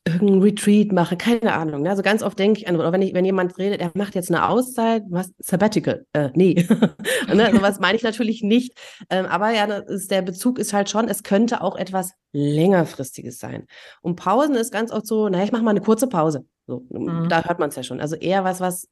irgendein 0.06 0.42
Retreat 0.42 0.92
mache, 0.92 1.16
keine 1.16 1.54
Ahnung. 1.54 1.82
Ne? 1.82 1.90
Also 1.90 2.02
ganz 2.02 2.22
oft 2.22 2.38
denke 2.38 2.60
ich 2.60 2.68
an, 2.68 2.76
oder 2.76 2.92
wenn, 2.92 3.00
ich, 3.00 3.14
wenn 3.14 3.24
jemand 3.24 3.56
redet, 3.56 3.80
er 3.80 3.90
macht 3.94 4.14
jetzt 4.14 4.30
eine 4.30 4.48
Auszeit, 4.48 5.02
was, 5.08 5.32
Sabbatical, 5.38 6.04
äh, 6.12 6.28
nee. 6.34 6.66
ne? 7.32 7.46
Also 7.46 7.62
was 7.62 7.80
meine 7.80 7.96
ich 7.96 8.02
natürlich 8.02 8.42
nicht. 8.42 8.78
Ähm, 9.08 9.24
aber 9.24 9.50
ja, 9.52 9.64
ist, 9.64 10.10
der 10.10 10.20
Bezug 10.20 10.58
ist 10.58 10.74
halt 10.74 10.90
schon, 10.90 11.08
es 11.08 11.22
könnte 11.22 11.62
auch 11.62 11.76
etwas 11.76 12.12
längerfristiges 12.32 13.38
sein. 13.38 13.66
Und 14.02 14.16
Pausen 14.16 14.56
ist 14.56 14.72
ganz 14.72 14.92
oft 14.92 15.06
so, 15.06 15.28
naja, 15.30 15.44
ich 15.44 15.52
mache 15.52 15.62
mal 15.62 15.70
eine 15.70 15.80
kurze 15.80 16.06
Pause. 16.06 16.44
So, 16.66 16.84
mhm. 16.90 17.28
Da 17.30 17.42
hört 17.44 17.58
man 17.58 17.70
es 17.70 17.76
ja 17.76 17.82
schon. 17.82 18.00
Also 18.00 18.16
eher 18.16 18.44
was, 18.44 18.60
was 18.60 18.88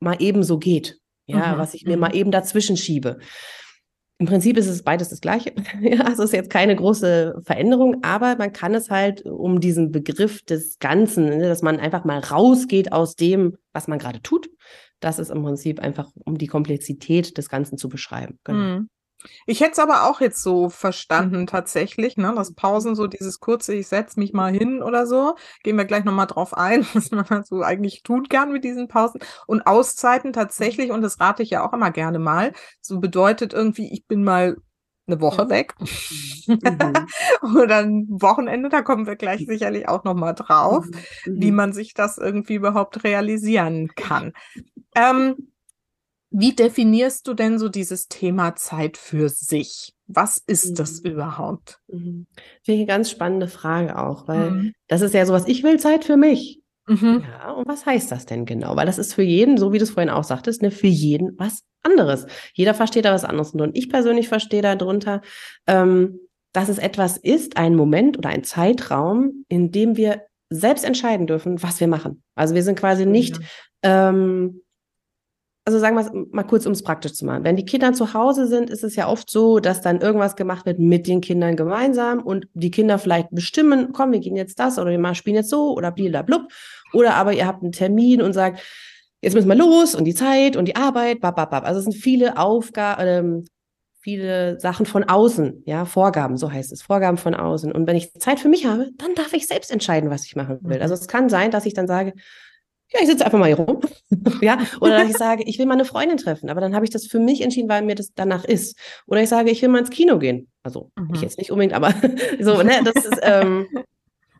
mal 0.00 0.16
eben 0.20 0.42
so 0.42 0.58
geht. 0.58 0.98
Ja, 1.26 1.54
mhm. 1.54 1.58
was 1.58 1.74
ich 1.74 1.84
mir 1.84 1.96
mal 1.96 2.10
mhm. 2.10 2.16
eben 2.16 2.30
dazwischen 2.30 2.76
schiebe. 2.76 3.18
Im 4.18 4.26
Prinzip 4.26 4.56
ist 4.56 4.66
es 4.66 4.82
beides 4.82 5.10
das 5.10 5.20
Gleiche. 5.20 5.52
ja, 5.80 6.00
also 6.00 6.22
es 6.22 6.30
ist 6.30 6.36
jetzt 6.36 6.50
keine 6.50 6.74
große 6.74 7.42
Veränderung, 7.44 8.02
aber 8.02 8.36
man 8.36 8.52
kann 8.52 8.74
es 8.74 8.90
halt 8.90 9.26
um 9.26 9.60
diesen 9.60 9.90
Begriff 9.92 10.42
des 10.42 10.78
Ganzen, 10.78 11.26
ne, 11.26 11.48
dass 11.48 11.62
man 11.62 11.78
einfach 11.78 12.04
mal 12.04 12.20
rausgeht 12.20 12.92
aus 12.92 13.16
dem, 13.16 13.56
was 13.72 13.88
man 13.88 13.98
gerade 13.98 14.22
tut. 14.22 14.48
Das 15.00 15.18
ist 15.18 15.30
im 15.30 15.42
Prinzip 15.42 15.80
einfach, 15.80 16.10
um 16.24 16.38
die 16.38 16.46
Komplexität 16.46 17.36
des 17.36 17.50
Ganzen 17.50 17.76
zu 17.76 17.90
beschreiben. 17.90 18.38
Genau. 18.44 18.58
Mhm. 18.58 18.88
Ich 19.46 19.60
hätte 19.60 19.72
es 19.72 19.78
aber 19.78 20.04
auch 20.04 20.20
jetzt 20.20 20.42
so 20.42 20.68
verstanden 20.68 21.46
tatsächlich, 21.46 22.16
ne, 22.16 22.32
dass 22.34 22.54
Pausen 22.54 22.94
so 22.94 23.06
dieses 23.06 23.40
kurze, 23.40 23.74
ich 23.74 23.88
setze 23.88 24.20
mich 24.20 24.32
mal 24.32 24.52
hin 24.52 24.82
oder 24.82 25.06
so, 25.06 25.36
gehen 25.62 25.76
wir 25.76 25.84
gleich 25.84 26.04
nochmal 26.04 26.26
drauf 26.26 26.54
ein, 26.54 26.86
was 26.94 27.10
man 27.10 27.44
so 27.44 27.62
eigentlich 27.62 28.02
tun 28.02 28.28
kann 28.28 28.52
mit 28.52 28.64
diesen 28.64 28.88
Pausen. 28.88 29.20
Und 29.46 29.66
Auszeiten 29.66 30.32
tatsächlich, 30.32 30.90
und 30.90 31.02
das 31.02 31.20
rate 31.20 31.42
ich 31.42 31.50
ja 31.50 31.66
auch 31.66 31.72
immer 31.72 31.90
gerne 31.90 32.18
mal, 32.18 32.52
so 32.80 33.00
bedeutet 33.00 33.52
irgendwie, 33.52 33.92
ich 33.92 34.06
bin 34.06 34.22
mal 34.22 34.56
eine 35.08 35.20
Woche 35.20 35.48
weg 35.48 35.74
mhm. 35.78 36.58
oder 37.56 37.78
ein 37.78 38.06
Wochenende, 38.08 38.68
da 38.68 38.82
kommen 38.82 39.06
wir 39.06 39.16
gleich 39.16 39.46
sicherlich 39.46 39.88
auch 39.88 40.04
nochmal 40.04 40.34
drauf, 40.34 40.84
mhm. 40.86 41.40
wie 41.40 41.50
mhm. 41.50 41.56
man 41.56 41.72
sich 41.72 41.94
das 41.94 42.18
irgendwie 42.18 42.54
überhaupt 42.54 43.04
realisieren 43.04 43.92
kann. 43.94 44.32
Ähm, 44.96 45.52
wie 46.38 46.54
definierst 46.54 47.26
du 47.26 47.32
denn 47.32 47.58
so 47.58 47.70
dieses 47.70 48.08
Thema 48.08 48.56
Zeit 48.56 48.98
für 48.98 49.30
sich? 49.30 49.94
Was 50.06 50.36
ist 50.46 50.72
mhm. 50.72 50.74
das 50.74 51.00
überhaupt? 51.00 51.80
Mhm. 51.88 52.26
Finde 52.62 52.74
ich 52.74 52.78
eine 52.80 52.86
ganz 52.86 53.10
spannende 53.10 53.48
Frage 53.48 53.98
auch, 53.98 54.28
weil 54.28 54.50
mhm. 54.50 54.72
das 54.86 55.00
ist 55.00 55.14
ja 55.14 55.24
sowas, 55.24 55.44
ich 55.46 55.62
will 55.62 55.80
Zeit 55.80 56.04
für 56.04 56.18
mich. 56.18 56.60
Mhm. 56.86 57.24
Ja, 57.26 57.52
und 57.52 57.66
was 57.66 57.86
heißt 57.86 58.12
das 58.12 58.26
denn 58.26 58.44
genau? 58.44 58.76
Weil 58.76 58.84
das 58.84 58.98
ist 58.98 59.14
für 59.14 59.22
jeden, 59.22 59.56
so 59.56 59.72
wie 59.72 59.78
du 59.78 59.84
es 59.84 59.90
vorhin 59.90 60.10
auch 60.10 60.24
sagtest, 60.24 60.60
ne, 60.60 60.70
für 60.70 60.86
jeden 60.88 61.38
was 61.38 61.62
anderes. 61.82 62.26
Jeder 62.52 62.74
versteht 62.74 63.06
da 63.06 63.14
was 63.14 63.24
anderes. 63.24 63.52
Und 63.52 63.74
ich 63.74 63.88
persönlich 63.88 64.28
verstehe 64.28 64.60
darunter, 64.60 65.22
ähm, 65.66 66.20
dass 66.52 66.68
es 66.68 66.76
etwas 66.76 67.16
ist, 67.16 67.56
ein 67.56 67.74
Moment 67.74 68.18
oder 68.18 68.28
ein 68.28 68.44
Zeitraum, 68.44 69.46
in 69.48 69.72
dem 69.72 69.96
wir 69.96 70.26
selbst 70.50 70.84
entscheiden 70.84 71.26
dürfen, 71.26 71.62
was 71.62 71.80
wir 71.80 71.88
machen. 71.88 72.22
Also 72.34 72.54
wir 72.54 72.62
sind 72.62 72.78
quasi 72.78 73.06
nicht 73.06 73.40
ja. 73.82 74.10
ähm, 74.10 74.60
also 75.66 75.80
sagen 75.80 75.96
wir 75.96 76.02
es 76.02 76.12
mal 76.32 76.44
kurz, 76.44 76.64
um 76.64 76.72
es 76.72 76.84
praktisch 76.84 77.14
zu 77.14 77.26
machen. 77.26 77.42
Wenn 77.42 77.56
die 77.56 77.64
Kinder 77.64 77.92
zu 77.92 78.14
Hause 78.14 78.46
sind, 78.46 78.70
ist 78.70 78.84
es 78.84 78.94
ja 78.94 79.08
oft 79.08 79.28
so, 79.28 79.58
dass 79.58 79.80
dann 79.80 80.00
irgendwas 80.00 80.36
gemacht 80.36 80.64
wird 80.64 80.78
mit 80.78 81.08
den 81.08 81.20
Kindern 81.20 81.56
gemeinsam 81.56 82.22
und 82.22 82.46
die 82.54 82.70
Kinder 82.70 83.00
vielleicht 83.00 83.30
bestimmen, 83.32 83.92
komm, 83.92 84.12
wir 84.12 84.20
gehen 84.20 84.36
jetzt 84.36 84.60
das 84.60 84.78
oder 84.78 84.92
wir 84.92 85.14
spielen 85.16 85.34
jetzt 85.34 85.50
so 85.50 85.76
oder 85.76 85.90
blub. 85.90 86.42
Oder 86.92 87.14
aber 87.14 87.32
ihr 87.32 87.48
habt 87.48 87.64
einen 87.64 87.72
Termin 87.72 88.22
und 88.22 88.32
sagt, 88.32 88.60
jetzt 89.20 89.34
müssen 89.34 89.48
wir 89.48 89.56
los 89.56 89.96
und 89.96 90.04
die 90.04 90.14
Zeit 90.14 90.54
und 90.54 90.66
die 90.66 90.76
Arbeit, 90.76 91.20
bababab. 91.20 91.66
Also 91.66 91.78
es 91.78 91.84
sind 91.84 91.96
viele 91.96 92.38
Aufgaben, 92.38 93.02
ähm, 93.04 93.44
viele 93.98 94.60
Sachen 94.60 94.86
von 94.86 95.02
außen, 95.02 95.64
ja, 95.66 95.84
Vorgaben, 95.84 96.36
so 96.36 96.52
heißt 96.52 96.70
es, 96.70 96.82
Vorgaben 96.82 97.18
von 97.18 97.34
außen. 97.34 97.72
Und 97.72 97.88
wenn 97.88 97.96
ich 97.96 98.12
Zeit 98.12 98.38
für 98.38 98.48
mich 98.48 98.66
habe, 98.66 98.90
dann 98.98 99.16
darf 99.16 99.32
ich 99.32 99.48
selbst 99.48 99.72
entscheiden, 99.72 100.10
was 100.10 100.26
ich 100.26 100.36
machen 100.36 100.60
will. 100.62 100.80
Also 100.80 100.94
es 100.94 101.08
kann 101.08 101.28
sein, 101.28 101.50
dass 101.50 101.66
ich 101.66 101.74
dann 101.74 101.88
sage, 101.88 102.12
ja, 102.92 103.00
ich 103.00 103.08
sitze 103.08 103.24
einfach 103.24 103.38
mal 103.38 103.46
hier 103.46 103.58
rum. 103.58 103.80
ja, 104.40 104.58
oder 104.80 105.04
ich 105.04 105.16
sage, 105.16 105.42
ich 105.44 105.58
will 105.58 105.66
mal 105.66 105.74
eine 105.74 105.84
Freundin 105.84 106.18
treffen, 106.18 106.50
aber 106.50 106.60
dann 106.60 106.74
habe 106.74 106.84
ich 106.84 106.90
das 106.90 107.06
für 107.06 107.18
mich 107.18 107.40
entschieden, 107.40 107.68
weil 107.68 107.82
mir 107.82 107.96
das 107.96 108.12
danach 108.14 108.44
ist. 108.44 108.78
Oder 109.06 109.22
ich 109.22 109.28
sage, 109.28 109.50
ich 109.50 109.60
will 109.62 109.68
mal 109.68 109.80
ins 109.80 109.90
Kino 109.90 110.18
gehen. 110.18 110.48
Also 110.62 110.90
mhm. 110.96 111.14
ich 111.14 111.20
jetzt 111.20 111.38
nicht 111.38 111.50
unbedingt, 111.50 111.74
aber 111.74 111.92
so, 112.40 112.62
ne, 112.62 112.80
das 112.84 113.04
ist, 113.04 113.18
ähm, 113.22 113.66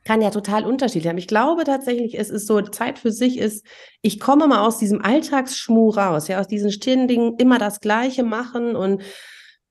kann 0.04 0.22
ja 0.22 0.30
total 0.30 0.64
unterschiedlich 0.64 1.04
sein. 1.04 1.18
Ich 1.18 1.26
glaube 1.26 1.64
tatsächlich, 1.64 2.16
es 2.18 2.30
ist 2.30 2.46
so, 2.46 2.60
Zeit 2.60 3.00
für 3.00 3.10
sich 3.10 3.38
ist, 3.38 3.66
ich 4.02 4.20
komme 4.20 4.46
mal 4.46 4.64
aus 4.64 4.78
diesem 4.78 5.02
Alltagsschmuh 5.02 5.90
raus, 5.90 6.28
ja, 6.28 6.38
aus 6.38 6.46
diesen 6.46 6.70
ständigen, 6.70 7.34
immer 7.38 7.58
das 7.58 7.80
Gleiche 7.80 8.22
machen 8.22 8.76
und 8.76 9.02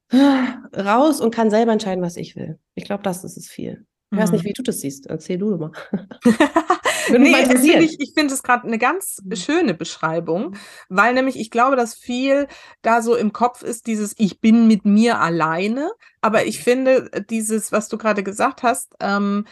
äh, 0.10 0.78
raus 0.78 1.22
und 1.22 1.34
kann 1.34 1.50
selber 1.50 1.72
entscheiden, 1.72 2.04
was 2.04 2.18
ich 2.18 2.36
will. 2.36 2.60
Ich 2.76 2.84
glaube, 2.84 3.04
das 3.04 3.24
ist 3.24 3.38
es 3.38 3.48
viel. 3.48 3.86
Ich 4.12 4.18
weiß 4.20 4.32
nicht, 4.32 4.44
mhm. 4.44 4.50
wie 4.50 4.54
du 4.54 4.64
das 4.64 4.82
siehst. 4.82 5.08
Erzähl 5.08 5.38
du 5.38 5.58
mal. 5.58 5.72
nee, 7.12 7.46
find 7.46 7.84
ich, 7.84 8.00
ich 8.00 8.14
finde 8.16 8.34
es 8.34 8.44
gerade 8.44 8.68
eine 8.68 8.78
ganz 8.78 9.22
mhm. 9.24 9.36
schöne 9.36 9.74
Beschreibung, 9.74 10.56
weil 10.90 11.14
nämlich 11.14 11.40
ich 11.40 11.52
glaube, 11.52 11.76
dass 11.76 11.96
viel 11.96 12.48
da 12.82 13.02
so 13.02 13.16
im 13.16 13.34
Kopf 13.34 13.62
ist, 13.62 13.88
dieses 13.88 14.14
Ich 14.18 14.40
bin 14.40 14.68
mit 14.68 14.86
mir 14.86 15.20
alleine. 15.20 15.92
Aber 16.22 16.46
ich 16.46 16.64
finde, 16.64 17.12
dieses, 17.30 17.72
was 17.72 17.88
du 17.88 17.98
gerade 17.98 18.24
gesagt 18.24 18.64
hast, 18.64 18.96
ähm, 19.00 19.46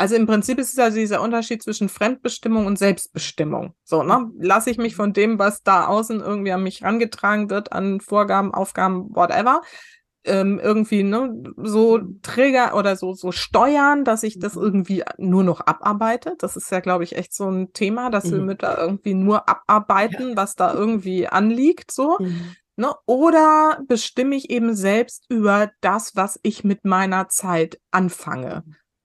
also 0.00 0.14
im 0.16 0.26
Prinzip 0.26 0.58
ist 0.58 0.72
es 0.72 0.78
also 0.78 0.96
dieser 0.96 1.20
Unterschied 1.20 1.62
zwischen 1.62 1.90
Fremdbestimmung 1.90 2.64
und 2.64 2.78
Selbstbestimmung. 2.78 3.74
So, 3.84 4.02
ne? 4.02 4.30
Lasse 4.38 4.70
ich 4.70 4.78
mich 4.78 4.96
von 4.96 5.12
dem, 5.12 5.38
was 5.38 5.62
da 5.62 5.86
außen 5.86 6.20
irgendwie 6.20 6.52
an 6.52 6.62
mich 6.62 6.82
rangetragen 6.82 7.50
wird, 7.50 7.72
an 7.72 8.00
Vorgaben, 8.00 8.54
Aufgaben, 8.54 9.14
whatever, 9.14 9.60
ähm, 10.24 10.60
irgendwie 10.62 11.02
ne, 11.02 11.42
so 11.56 12.00
Träger 12.22 12.76
oder 12.76 12.96
so, 12.96 13.14
so 13.14 13.32
steuern, 13.32 14.04
dass 14.04 14.22
ich 14.22 14.38
das 14.38 14.54
mhm. 14.54 14.62
irgendwie 14.62 15.04
nur 15.18 15.44
noch 15.44 15.60
abarbeite. 15.60 16.34
Das 16.38 16.56
ist 16.56 16.70
ja, 16.70 16.80
glaube 16.80 17.04
ich, 17.04 17.16
echt 17.16 17.34
so 17.34 17.48
ein 17.48 17.72
Thema, 17.72 18.10
dass 18.10 18.26
mhm. 18.26 18.32
wir 18.32 18.40
Mütter 18.40 18.78
irgendwie 18.78 19.14
nur 19.14 19.48
abarbeiten, 19.48 20.30
ja. 20.30 20.36
was 20.36 20.56
da 20.56 20.72
irgendwie 20.74 21.26
anliegt, 21.26 21.90
so. 21.90 22.18
Mhm. 22.20 22.56
Ne? 22.76 22.94
Oder 23.06 23.82
bestimme 23.88 24.36
ich 24.36 24.50
eben 24.50 24.74
selbst 24.74 25.26
über 25.28 25.70
das, 25.80 26.16
was 26.16 26.38
ich 26.42 26.64
mit 26.64 26.84
meiner 26.84 27.28
Zeit 27.28 27.78
anfange. 27.90 28.64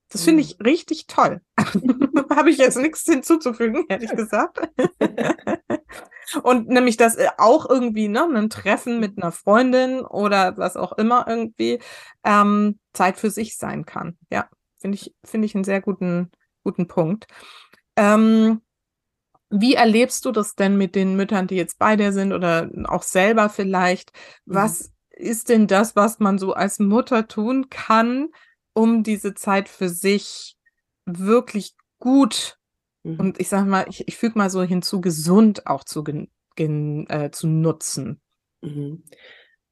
Das 0.10 0.24
finde 0.24 0.44
mhm. 0.44 0.50
ich 0.50 0.66
richtig 0.66 1.08
toll. 1.08 1.42
Habe 2.36 2.50
ich 2.50 2.58
jetzt 2.58 2.78
nichts 2.78 3.04
hinzuzufügen, 3.04 3.86
ehrlich 3.90 4.12
gesagt. 4.16 4.60
Und 6.44 6.68
nämlich, 6.68 6.98
dass 6.98 7.16
äh, 7.16 7.30
auch 7.38 7.70
irgendwie, 7.70 8.08
ne, 8.08 8.24
ein 8.24 8.50
Treffen 8.50 9.00
mit 9.00 9.18
einer 9.18 9.32
Freundin 9.32 10.02
oder 10.02 10.58
was 10.58 10.76
auch 10.76 10.94
immer 10.94 11.26
irgendwie 11.28 11.80
ähm, 12.24 12.80
Zeit 12.94 13.18
für 13.18 13.30
sich 13.30 13.58
sein 13.58 13.86
kann. 13.86 14.18
Ja, 14.32 14.50
finde 14.80 14.96
ich, 14.96 15.14
finde 15.24 15.46
ich 15.46 15.56
einen 15.56 15.64
sehr 15.64 15.82
guten, 15.82 16.32
guten 16.64 16.88
Punkt. 16.88 17.28
Ähm, 17.96 18.62
wie 19.50 19.76
erlebst 19.76 20.26
du 20.26 20.32
das 20.32 20.56
denn 20.56 20.78
mit 20.78 20.96
den 20.96 21.16
Müttern, 21.16 21.48
die 21.48 21.56
jetzt 21.56 21.78
bei 21.78 21.96
dir 21.96 22.12
sind 22.12 22.34
oder 22.34 22.70
auch 22.86 23.04
selber 23.04 23.50
vielleicht? 23.50 24.12
Mhm. 24.46 24.56
Was 24.56 24.92
ist 25.12 25.50
denn 25.50 25.68
das, 25.68 25.96
was 25.96 26.20
man 26.20 26.38
so 26.38 26.54
als 26.54 26.80
Mutter 26.80 27.28
tun 27.28 27.70
kann, 27.70 28.30
um 28.74 29.04
diese 29.04 29.34
Zeit 29.34 29.70
für 29.70 29.90
sich 29.90 30.58
wirklich 31.06 31.76
gut 32.00 32.58
Mhm. 33.06 33.20
Und 33.20 33.40
ich 33.40 33.48
sage 33.48 33.70
mal, 33.70 33.86
ich, 33.88 34.08
ich 34.08 34.18
füge 34.18 34.38
mal 34.38 34.50
so 34.50 34.64
hinzu, 34.64 35.00
gesund 35.00 35.68
auch 35.68 35.84
zu, 35.84 36.04
gen, 36.04 37.08
äh, 37.08 37.30
zu 37.32 37.48
nutzen. 37.48 38.20
Mhm. 38.62 39.04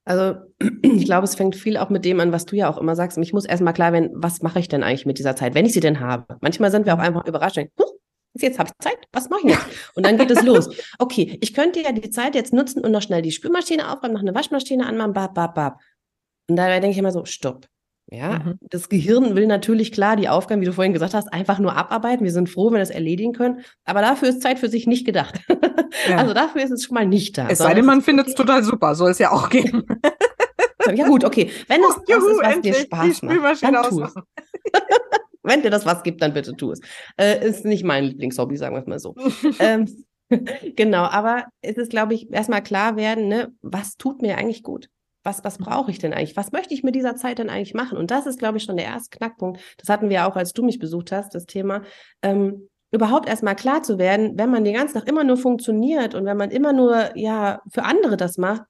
Also 0.06 0.36
ich 0.82 1.06
glaube, 1.06 1.26
es 1.26 1.36
fängt 1.36 1.56
viel 1.56 1.78
auch 1.78 1.90
mit 1.90 2.06
dem 2.06 2.20
an, 2.20 2.32
was 2.32 2.46
du 2.46 2.56
ja 2.56 2.70
auch 2.70 2.78
immer 2.78 2.96
sagst. 2.96 3.18
Ich 3.18 3.34
muss 3.34 3.46
erstmal 3.46 3.74
klar 3.74 3.92
werden, 3.92 4.12
was 4.14 4.42
mache 4.42 4.60
ich 4.60 4.68
denn 4.68 4.84
eigentlich 4.84 5.06
mit 5.06 5.18
dieser 5.18 5.36
Zeit, 5.36 5.56
wenn 5.56 5.66
ich 5.66 5.74
sie 5.74 5.80
denn 5.80 6.00
habe. 6.00 6.38
Manchmal 6.42 6.72
sind 6.72 6.86
wir 6.86 6.94
auch 6.94 6.98
mhm. 6.98 7.06
einfach 7.06 7.26
überrascht. 7.26 7.58
Huh, 7.58 7.86
jetzt 8.38 8.60
habe 8.60 8.70
ich 8.70 8.86
Zeit, 8.86 9.00
was 9.12 9.30
mache 9.30 9.42
ich 9.46 9.54
jetzt? 9.54 9.66
Und 9.96 10.06
dann 10.06 10.18
geht 10.18 10.32
es 10.32 10.44
los. 10.44 10.70
Okay, 11.00 11.40
ich 11.42 11.54
könnte 11.56 11.82
ja 11.82 11.92
die 11.92 12.12
Zeit 12.12 12.36
jetzt 12.36 12.54
nutzen 12.54 12.84
und 12.86 12.92
noch 12.92 13.02
schnell 13.02 13.24
die 13.24 13.32
Spülmaschine 13.32 13.92
aufräumen, 13.92 14.14
noch 14.14 14.22
eine 14.22 14.36
Waschmaschine 14.36 14.86
anmachen, 14.86 15.14
bab, 15.14 15.34
bab, 15.34 15.56
bab. 15.56 15.80
Und 16.48 16.56
da 16.56 16.68
denke 16.68 16.90
ich 16.92 16.98
immer 16.98 17.12
so, 17.12 17.26
stopp. 17.26 17.68
Ja, 18.14 18.38
mhm. 18.38 18.60
das 18.70 18.90
Gehirn 18.90 19.36
will 19.36 19.48
natürlich 19.48 19.92
klar 19.92 20.16
die 20.16 20.30
Aufgaben, 20.30 20.62
wie 20.62 20.66
du 20.66 20.74
vorhin 20.74 20.94
gesagt 20.94 21.16
hast, 21.16 21.34
einfach 21.34 21.58
nur 21.58 21.76
abarbeiten. 21.76 22.24
Wir 22.24 22.32
sind 22.32 22.48
froh, 22.48 22.68
wenn 22.68 22.74
wir 22.74 22.80
das 22.80 22.92
erledigen 22.92 23.34
können. 23.34 23.62
Aber 23.86 24.02
dafür 24.02 24.30
ist 24.30 24.44
Zeit 24.44 24.60
für 24.60 24.70
sich 24.70 24.88
nicht 24.88 25.06
gedacht. 25.06 25.42
Ja. 26.10 26.18
Also 26.18 26.34
dafür 26.34 26.64
ist 26.64 26.72
es 26.72 26.84
schon 26.84 26.96
mal 26.96 27.06
nicht 27.06 27.38
da. 27.38 27.48
Es 27.50 27.60
sei 27.60 27.76
denn, 27.76 27.86
man 27.86 28.02
findet 28.02 28.28
es 28.28 28.34
total 28.34 28.64
super. 28.64 28.96
Soll 28.96 29.12
es 29.12 29.20
ja 29.20 29.32
auch 29.32 29.48
gehen. 29.50 29.84
ja 30.96 31.08
gut, 31.08 31.24
okay. 31.24 31.52
Wenn 31.68 31.82
es 31.82 31.96
oh, 31.96 32.02
das 32.08 32.18
juhu, 32.18 32.30
ist, 32.30 32.42
was 32.42 32.62
dir 32.62 32.74
Spaß 32.74 33.22
macht, 33.22 33.64
dann 33.64 33.84
tu 33.84 34.04
es. 34.04 34.16
wenn 35.44 35.62
dir 35.62 35.70
das 35.70 35.86
was 35.86 36.02
gibt, 36.02 36.22
dann 36.24 36.34
bitte 36.34 36.54
tu 36.54 36.72
es. 36.72 36.80
Äh, 37.16 37.48
ist 37.48 37.64
nicht 37.64 37.84
mein 37.84 38.06
Lieblingshobby, 38.06 38.58
sagen 38.58 38.76
wir 38.76 38.82
es 38.82 38.88
mal 38.88 38.98
so. 38.98 39.14
ähm, 39.60 39.86
genau, 40.76 41.04
aber 41.04 41.46
es 41.62 41.78
ist, 41.78 41.92
glaube 41.92 42.16
ich, 42.16 42.34
erstmal 42.34 42.64
klar 42.64 42.96
werden, 42.96 43.28
ne, 43.28 43.54
was 43.62 43.96
tut 43.96 44.24
mir 44.24 44.40
eigentlich 44.40 44.64
gut? 44.64 44.90
Was, 45.24 45.44
was 45.44 45.58
brauche 45.58 45.90
ich 45.90 46.00
denn 46.00 46.14
eigentlich? 46.14 46.38
Was 46.38 46.52
möchte 46.52 46.74
ich 46.74 46.84
mit 46.84 46.96
dieser 46.96 47.16
Zeit 47.16 47.40
denn 47.40 47.50
eigentlich 47.50 47.74
machen? 47.74 47.98
Und 47.98 48.12
das 48.12 48.26
ist, 48.26 48.40
glaube 48.40 48.58
ich, 48.58 48.64
schon 48.64 48.78
der 48.78 48.86
erste 48.86 49.18
Knackpunkt. 49.18 49.60
Das 49.78 49.90
hatten 49.90 50.10
wir 50.10 50.28
auch, 50.28 50.36
als 50.36 50.54
du 50.54 50.64
mich 50.64 50.80
besucht 50.80 51.12
hast, 51.12 51.34
das 51.34 51.46
Thema. 51.46 51.82
Ähm, 52.22 52.70
überhaupt 52.92 53.28
erstmal 53.28 53.56
klar 53.56 53.82
zu 53.82 53.98
werden, 53.98 54.38
wenn 54.38 54.52
man 54.52 54.64
den 54.64 54.76
ganzen 54.76 55.00
Tag 55.00 55.08
immer 55.08 55.24
nur 55.24 55.38
funktioniert 55.38 56.14
und 56.14 56.26
wenn 56.26 56.38
man 56.38 56.52
immer 56.52 56.74
nur, 56.74 57.18
ja, 57.18 57.62
für 57.72 57.84
andere 57.84 58.18
das 58.18 58.38
macht, 58.38 58.64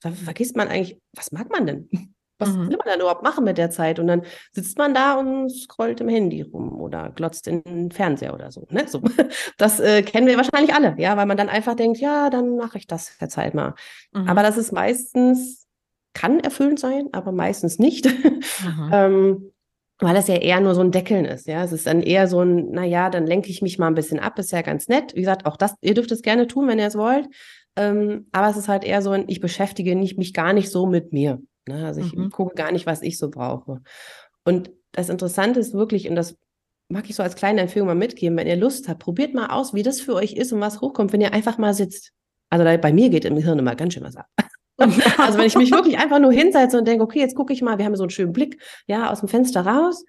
dann 0.00 0.14
vergisst 0.14 0.56
man 0.56 0.68
eigentlich, 0.68 1.00
was 1.14 1.32
mag 1.32 1.50
man 1.50 1.66
denn? 1.66 1.88
Was 2.40 2.48
mhm. 2.48 2.68
will 2.68 2.76
man 2.78 2.88
denn 2.88 3.00
überhaupt 3.00 3.22
machen 3.22 3.44
mit 3.44 3.58
der 3.58 3.70
Zeit? 3.70 4.00
Und 4.00 4.08
dann 4.08 4.22
sitzt 4.50 4.76
man 4.76 4.92
da 4.92 5.14
und 5.14 5.50
scrollt 5.50 6.00
im 6.00 6.08
Handy 6.08 6.42
rum 6.42 6.80
oder 6.80 7.10
glotzt 7.10 7.46
in 7.46 7.62
den 7.62 7.92
Fernseher 7.92 8.34
oder 8.34 8.50
so. 8.50 8.66
Ne? 8.70 8.88
so. 8.88 9.00
Das 9.56 9.78
äh, 9.78 10.02
kennen 10.02 10.26
wir 10.26 10.36
wahrscheinlich 10.36 10.74
alle, 10.74 10.96
ja, 10.98 11.16
weil 11.16 11.26
man 11.26 11.36
dann 11.36 11.48
einfach 11.48 11.76
denkt, 11.76 12.00
ja, 12.00 12.30
dann 12.30 12.56
mache 12.56 12.76
ich 12.76 12.88
das 12.88 13.16
jetzt 13.20 13.36
halt 13.36 13.54
mal. 13.54 13.74
Mhm. 14.12 14.28
Aber 14.28 14.42
das 14.42 14.56
ist 14.56 14.72
meistens 14.72 15.63
kann 16.14 16.40
erfüllend 16.40 16.80
sein, 16.80 17.08
aber 17.12 17.32
meistens 17.32 17.78
nicht. 17.78 18.08
Ähm, 18.92 19.50
weil 19.98 20.16
es 20.16 20.26
ja 20.26 20.36
eher 20.36 20.60
nur 20.60 20.74
so 20.74 20.80
ein 20.80 20.90
Deckeln 20.90 21.24
ist. 21.24 21.46
Ja, 21.46 21.62
es 21.62 21.72
ist 21.72 21.86
dann 21.86 22.02
eher 22.02 22.26
so 22.28 22.40
ein, 22.40 22.70
naja, 22.70 23.10
dann 23.10 23.26
lenke 23.26 23.50
ich 23.50 23.62
mich 23.62 23.78
mal 23.78 23.86
ein 23.86 23.94
bisschen 23.94 24.18
ab, 24.18 24.38
ist 24.38 24.52
ja 24.52 24.62
ganz 24.62 24.88
nett. 24.88 25.14
Wie 25.14 25.20
gesagt, 25.20 25.46
auch 25.46 25.56
das, 25.56 25.74
ihr 25.80 25.94
dürft 25.94 26.10
es 26.10 26.22
gerne 26.22 26.46
tun, 26.46 26.66
wenn 26.66 26.78
ihr 26.78 26.86
es 26.86 26.96
wollt. 26.96 27.28
Ähm, 27.76 28.26
aber 28.32 28.48
es 28.48 28.56
ist 28.56 28.68
halt 28.68 28.84
eher 28.84 29.02
so 29.02 29.10
ein, 29.10 29.24
ich 29.28 29.40
beschäftige 29.40 29.94
nicht, 29.94 30.18
mich 30.18 30.32
gar 30.32 30.52
nicht 30.52 30.70
so 30.70 30.86
mit 30.86 31.12
mir. 31.12 31.40
Ne? 31.68 31.86
Also 31.86 32.00
ich 32.00 32.14
mhm. 32.14 32.30
gucke 32.30 32.54
gar 32.54 32.72
nicht, 32.72 32.86
was 32.86 33.02
ich 33.02 33.18
so 33.18 33.30
brauche. 33.30 33.82
Und 34.44 34.70
das 34.92 35.08
Interessante 35.08 35.60
ist 35.60 35.74
wirklich, 35.74 36.08
und 36.08 36.16
das 36.16 36.36
mag 36.88 37.08
ich 37.08 37.16
so 37.16 37.22
als 37.22 37.36
kleine 37.36 37.62
Empfehlung 37.62 37.88
mal 37.88 37.94
mitgeben, 37.94 38.36
wenn 38.36 38.46
ihr 38.46 38.56
Lust 38.56 38.88
habt, 38.88 39.00
probiert 39.00 39.34
mal 39.34 39.48
aus, 39.48 39.74
wie 39.74 39.82
das 39.82 40.00
für 40.00 40.14
euch 40.14 40.34
ist 40.34 40.52
und 40.52 40.60
was 40.60 40.80
hochkommt, 40.80 41.12
wenn 41.12 41.20
ihr 41.20 41.32
einfach 41.32 41.58
mal 41.58 41.74
sitzt. 41.74 42.12
Also 42.50 42.64
bei 42.64 42.92
mir 42.92 43.10
geht 43.10 43.24
im 43.24 43.36
Hirn 43.36 43.58
immer 43.58 43.74
ganz 43.74 43.94
schön 43.94 44.04
was 44.04 44.16
ab. 44.16 44.26
also 45.18 45.38
wenn 45.38 45.46
ich 45.46 45.56
mich 45.56 45.70
wirklich 45.70 45.98
einfach 45.98 46.18
nur 46.18 46.32
hinsetze 46.32 46.78
und 46.78 46.86
denke, 46.86 47.04
okay, 47.04 47.20
jetzt 47.20 47.36
gucke 47.36 47.52
ich 47.52 47.62
mal, 47.62 47.78
wir 47.78 47.84
haben 47.84 47.96
so 47.96 48.02
einen 48.02 48.10
schönen 48.10 48.32
Blick, 48.32 48.60
ja, 48.86 49.10
aus 49.10 49.20
dem 49.20 49.28
Fenster 49.28 49.64
raus. 49.66 50.04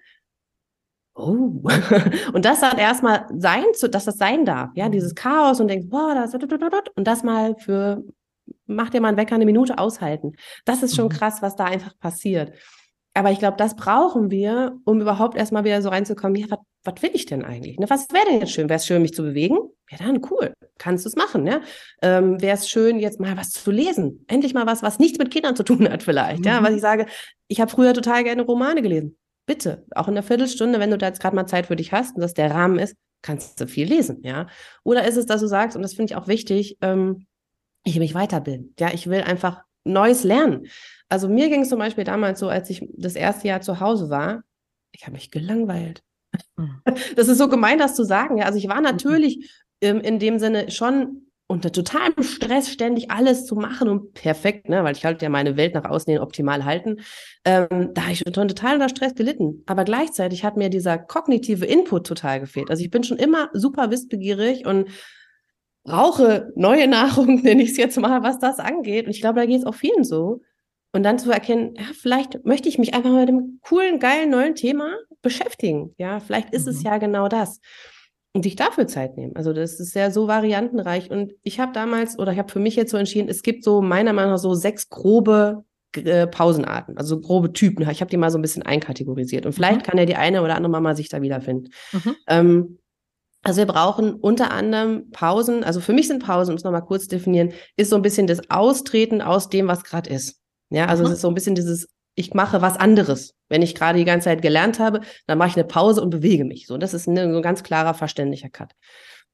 Oh. 1.13 1.61
und 2.33 2.43
das 2.45 2.59
dann 2.59 2.77
erstmal 2.77 3.25
sein 3.37 3.63
zu, 3.73 3.89
dass 3.89 4.05
das 4.05 4.17
sein 4.17 4.43
darf, 4.43 4.71
ja, 4.75 4.89
dieses 4.89 5.11
mhm. 5.11 5.15
Chaos 5.15 5.59
und 5.61 5.69
denkst, 5.69 5.87
boah, 5.89 6.13
das, 6.13 6.33
und 6.33 7.07
das 7.07 7.23
mal 7.23 7.55
für, 7.55 8.03
mach 8.65 8.89
dir 8.89 9.01
mal 9.01 9.09
einen 9.09 9.17
Wecker 9.17 9.35
eine 9.35 9.45
Minute 9.45 9.77
aushalten. 9.77 10.33
Das 10.65 10.83
ist 10.83 10.95
schon 10.95 11.05
mhm. 11.05 11.09
krass, 11.09 11.41
was 11.41 11.55
da 11.55 11.65
einfach 11.65 11.97
passiert. 11.99 12.51
Aber 13.15 13.31
ich 13.31 13.39
glaube, 13.39 13.55
das 13.57 13.77
brauchen 13.77 14.29
wir, 14.29 14.77
um 14.83 14.99
überhaupt 14.99 15.37
erstmal 15.37 15.63
wieder 15.63 15.81
so 15.81 15.87
reinzukommen, 15.87 16.35
ja, 16.35 16.57
was 16.83 17.01
will 17.01 17.11
ich 17.13 17.25
denn 17.25 17.45
eigentlich? 17.45 17.79
Ne? 17.79 17.89
Was 17.89 18.09
wäre 18.11 18.25
denn 18.25 18.41
jetzt 18.41 18.51
schön? 18.51 18.67
Wäre 18.67 18.77
es 18.77 18.85
schön, 18.85 19.01
mich 19.01 19.13
zu 19.13 19.23
bewegen? 19.23 19.57
Ja, 19.89 19.97
dann 19.99 20.21
cool. 20.29 20.53
Kannst 20.77 21.05
du 21.05 21.09
es 21.09 21.15
machen, 21.15 21.43
ne? 21.43 21.61
Ähm, 22.01 22.41
wäre 22.41 22.57
es 22.57 22.69
schön, 22.69 22.99
jetzt 22.99 23.21
mal 23.21 23.37
was 23.37 23.51
zu 23.51 23.71
lesen. 23.71 24.25
Endlich 24.27 24.53
mal 24.53 24.65
was, 24.65 24.83
was 24.83 24.99
nichts 24.99 25.17
mit 25.17 25.31
Kindern 25.31 25.55
zu 25.55 25.63
tun 25.63 25.89
hat, 25.89 26.03
vielleicht. 26.03 26.39
Mhm. 26.41 26.45
Ja, 26.45 26.61
was 26.61 26.73
ich 26.73 26.81
sage, 26.81 27.05
ich 27.47 27.61
habe 27.61 27.71
früher 27.71 27.93
total 27.93 28.25
gerne 28.25 28.41
Romane 28.41 28.81
gelesen. 28.81 29.17
Bitte, 29.45 29.85
auch 29.95 30.09
in 30.09 30.15
einer 30.15 30.23
Viertelstunde, 30.23 30.79
wenn 30.79 30.91
du 30.91 30.97
da 30.97 31.07
jetzt 31.07 31.21
gerade 31.21 31.37
mal 31.37 31.45
Zeit 31.45 31.67
für 31.67 31.77
dich 31.77 31.93
hast 31.93 32.15
und 32.15 32.21
das 32.21 32.33
der 32.33 32.51
Rahmen 32.51 32.79
ist, 32.79 32.95
kannst 33.21 33.61
du 33.61 33.67
viel 33.67 33.87
lesen, 33.87 34.21
ja. 34.23 34.47
Oder 34.83 35.07
ist 35.07 35.15
es, 35.17 35.25
dass 35.25 35.39
du 35.39 35.47
sagst, 35.47 35.77
und 35.77 35.83
das 35.83 35.93
finde 35.93 36.11
ich 36.11 36.17
auch 36.17 36.27
wichtig, 36.27 36.77
ähm, 36.81 37.27
ich 37.85 37.93
will 37.95 38.01
mich 38.01 38.15
weiterbilden. 38.15 38.73
Ja, 38.79 38.91
ich 38.93 39.07
will 39.07 39.21
einfach 39.21 39.61
Neues 39.85 40.23
lernen. 40.23 40.67
Also 41.07 41.29
mir 41.29 41.49
ging 41.49 41.61
es 41.61 41.69
zum 41.69 41.79
Beispiel 41.79 42.03
damals 42.03 42.39
so, 42.39 42.49
als 42.49 42.69
ich 42.69 42.85
das 42.97 43.15
erste 43.15 43.47
Jahr 43.47 43.61
zu 43.61 43.79
Hause 43.79 44.09
war, 44.09 44.43
ich 44.91 45.03
habe 45.03 45.13
mich 45.13 45.31
gelangweilt. 45.31 46.03
Mhm. 46.57 46.81
Das 47.15 47.27
ist 47.27 47.37
so 47.37 47.47
gemein, 47.47 47.79
das 47.79 47.95
zu 47.95 48.03
sagen. 48.03 48.37
Ja, 48.37 48.45
also 48.45 48.57
ich 48.57 48.67
war 48.67 48.77
mhm. 48.77 48.83
natürlich 48.83 49.51
ähm, 49.81 50.01
in 50.01 50.19
dem 50.19 50.39
Sinne 50.39 50.71
schon 50.71 51.21
unter 51.47 51.71
totalem 51.71 52.23
Stress 52.23 52.71
ständig 52.71 53.11
alles 53.11 53.45
zu 53.45 53.55
machen 53.55 53.87
und 53.87 54.13
perfekt, 54.13 54.67
ne, 54.67 54.83
weil 54.83 54.95
ich 54.95 55.05
halt 55.05 55.21
ja 55.21 55.29
meine 55.29 55.57
Welt 55.57 55.75
nach 55.75 55.85
außen 55.85 56.11
hin 56.11 56.19
optimal 56.19 56.65
halten. 56.65 57.01
Ähm, 57.43 57.91
da 57.93 58.03
habe 58.03 58.13
ich 58.13 58.23
total 58.23 58.75
unter 58.75 58.89
Stress 58.89 59.13
gelitten. 59.13 59.61
Aber 59.67 59.83
gleichzeitig 59.83 60.43
hat 60.43 60.57
mir 60.57 60.69
dieser 60.69 60.97
kognitive 60.97 61.65
Input 61.65 62.07
total 62.07 62.39
gefehlt. 62.39 62.71
Also 62.71 62.83
ich 62.83 62.89
bin 62.89 63.03
schon 63.03 63.17
immer 63.17 63.49
super 63.53 63.91
wissbegierig 63.91 64.65
und 64.65 64.89
brauche 65.85 66.51
neue 66.55 66.87
Nahrung, 66.87 67.35
nenne 67.43 67.63
ich 67.63 67.71
es 67.71 67.77
jetzt 67.77 67.97
mal, 67.97 68.23
was 68.23 68.39
das 68.39 68.59
angeht. 68.59 69.05
Und 69.05 69.11
ich 69.11 69.21
glaube, 69.21 69.39
da 69.39 69.45
geht 69.45 69.59
es 69.59 69.65
auch 69.65 69.75
vielen 69.75 70.03
so. 70.03 70.41
Und 70.91 71.03
dann 71.03 71.19
zu 71.19 71.31
erkennen, 71.31 71.75
ja, 71.77 71.85
vielleicht 71.93 72.45
möchte 72.45 72.69
ich 72.69 72.77
mich 72.77 72.93
einfach 72.93 73.11
mit 73.11 73.27
dem 73.27 73.59
coolen, 73.61 73.99
geilen, 73.99 74.29
neuen 74.29 74.55
Thema 74.55 74.95
beschäftigen. 75.21 75.93
Ja, 75.97 76.19
vielleicht 76.19 76.53
ist 76.53 76.65
mhm. 76.65 76.71
es 76.71 76.83
ja 76.83 76.97
genau 76.97 77.27
das. 77.27 77.59
Und 78.33 78.45
dich 78.45 78.55
dafür 78.55 78.87
Zeit 78.87 79.15
nehmen. 79.17 79.35
Also 79.35 79.53
das 79.53 79.79
ist 79.79 79.93
ja 79.95 80.11
so 80.11 80.27
variantenreich. 80.27 81.11
Und 81.11 81.33
ich 81.43 81.59
habe 81.59 81.71
damals, 81.73 82.17
oder 82.19 82.31
ich 82.31 82.37
habe 82.37 82.51
für 82.51 82.59
mich 82.59 82.75
jetzt 82.75 82.91
so 82.91 82.97
entschieden, 82.97 83.29
es 83.29 83.43
gibt 83.43 83.63
so 83.63 83.81
meiner 83.81 84.13
Meinung 84.13 84.31
nach 84.31 84.39
so 84.39 84.53
sechs 84.55 84.89
grobe 84.89 85.63
äh, 85.95 86.27
Pausenarten, 86.27 86.97
also 86.97 87.19
grobe 87.19 87.53
Typen. 87.53 87.89
Ich 87.89 88.01
habe 88.01 88.09
die 88.09 88.17
mal 88.17 88.31
so 88.31 88.37
ein 88.37 88.41
bisschen 88.41 88.63
einkategorisiert. 88.63 89.45
Und 89.45 89.53
vielleicht 89.53 89.81
mhm. 89.81 89.83
kann 89.83 89.97
ja 89.97 90.05
die 90.05 90.15
eine 90.15 90.41
oder 90.41 90.55
andere 90.55 90.71
Mama 90.71 90.95
sich 90.95 91.09
da 91.09 91.21
wiederfinden. 91.21 91.71
Mhm. 91.91 92.15
Ähm, 92.27 92.79
also 93.45 93.59
wir 93.59 93.67
brauchen 93.67 94.15
unter 94.15 94.49
anderem 94.49 95.11
Pausen. 95.11 95.63
Also 95.63 95.79
für 95.79 95.93
mich 95.93 96.07
sind 96.07 96.25
Pausen, 96.25 96.49
um 96.49 96.57
es 96.57 96.63
nochmal 96.63 96.83
kurz 96.83 97.07
definieren, 97.07 97.53
ist 97.77 97.91
so 97.91 97.95
ein 97.95 98.01
bisschen 98.01 98.25
das 98.25 98.49
Austreten 98.49 99.21
aus 99.21 99.49
dem, 99.49 99.67
was 99.67 99.83
gerade 99.83 100.09
ist. 100.09 100.41
Ja, 100.71 100.87
also 100.87 101.03
mhm. 101.03 101.09
es 101.09 101.15
ist 101.17 101.21
so 101.21 101.27
ein 101.27 101.35
bisschen 101.35 101.53
dieses, 101.53 101.87
ich 102.15 102.33
mache 102.33 102.63
was 102.63 102.75
anderes. 102.75 103.35
Wenn 103.47 103.61
ich 103.61 103.75
gerade 103.75 103.99
die 103.99 104.05
ganze 104.05 104.25
Zeit 104.25 104.41
gelernt 104.41 104.79
habe, 104.79 105.01
dann 105.27 105.37
mache 105.37 105.49
ich 105.49 105.55
eine 105.57 105.65
Pause 105.65 106.01
und 106.01 106.09
bewege 106.09 106.43
mich. 106.43 106.65
So, 106.65 106.79
das 106.79 106.95
ist 106.95 107.07
ein, 107.07 107.15
ein 107.19 107.41
ganz 107.43 107.61
klarer, 107.61 107.93
verständlicher 107.93 108.49
Cut. 108.49 108.71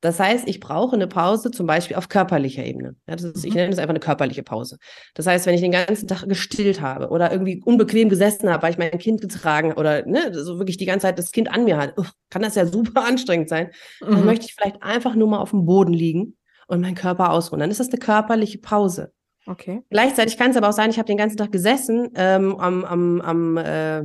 Das 0.02 0.20
heißt, 0.20 0.48
ich 0.48 0.60
brauche 0.60 0.96
eine 0.96 1.08
Pause 1.08 1.52
zum 1.52 1.68
Beispiel 1.68 1.96
auf 1.96 2.10
körperlicher 2.10 2.66
Ebene. 2.66 2.96
Ja, 3.08 3.16
das 3.16 3.24
ist, 3.24 3.44
mhm. 3.44 3.50
Ich 3.50 3.54
nenne 3.54 3.72
es 3.72 3.78
einfach 3.78 3.92
eine 3.92 4.00
körperliche 4.00 4.44
Pause. 4.44 4.78
Das 5.14 5.28
heißt, 5.28 5.46
wenn 5.46 5.54
ich 5.54 5.62
den 5.62 5.72
ganzen 5.72 6.08
Tag 6.08 6.28
gestillt 6.28 6.82
habe 6.82 7.10
oder 7.10 7.32
irgendwie 7.32 7.62
unbequem 7.64 8.10
gesessen 8.10 8.50
habe, 8.50 8.64
weil 8.64 8.72
ich 8.72 8.80
mein 8.80 8.98
Kind 8.98 9.22
getragen 9.22 9.74
oder 9.74 10.06
ne, 10.06 10.34
so 10.34 10.58
wirklich 10.58 10.78
die 10.78 10.86
ganze 10.86 11.08
Zeit 11.08 11.20
das 11.20 11.32
Kind 11.32 11.52
an 11.52 11.66
mir 11.66 11.78
hat, 11.78 11.96
kann 12.30 12.42
das 12.42 12.56
ja 12.56 12.66
super 12.66 13.04
anstrengend 13.08 13.50
sein. 13.50 13.70
Mhm. 14.02 14.12
Dann 14.12 14.26
möchte 14.26 14.46
ich 14.46 14.56
vielleicht 14.56 14.82
einfach 14.82 15.16
nur 15.16 15.28
mal 15.28 15.40
auf 15.40 15.52
dem 15.52 15.66
Boden 15.66 15.94
liegen 15.94 16.36
und 16.68 16.82
meinen 16.82 16.96
Körper 16.96 17.32
ausruhen. 17.32 17.60
Dann 17.60 17.72
ist 17.72 17.80
das 17.80 17.90
eine 17.90 18.00
körperliche 18.00 18.58
Pause. 18.58 19.14
Okay. 19.46 19.82
Gleichzeitig 19.90 20.38
kann 20.38 20.52
es 20.52 20.58
aber 20.58 20.70
auch 20.70 20.74
sein, 20.74 20.90
ich 20.90 20.98
habe 20.98 21.08
den 21.08 21.18
ganzen 21.18 21.38
Tag 21.38 21.52
gesessen 21.52 22.10
ähm, 22.16 22.56
am, 22.58 22.86
am, 22.86 23.22
am, 23.22 23.58
äh, 23.58 24.04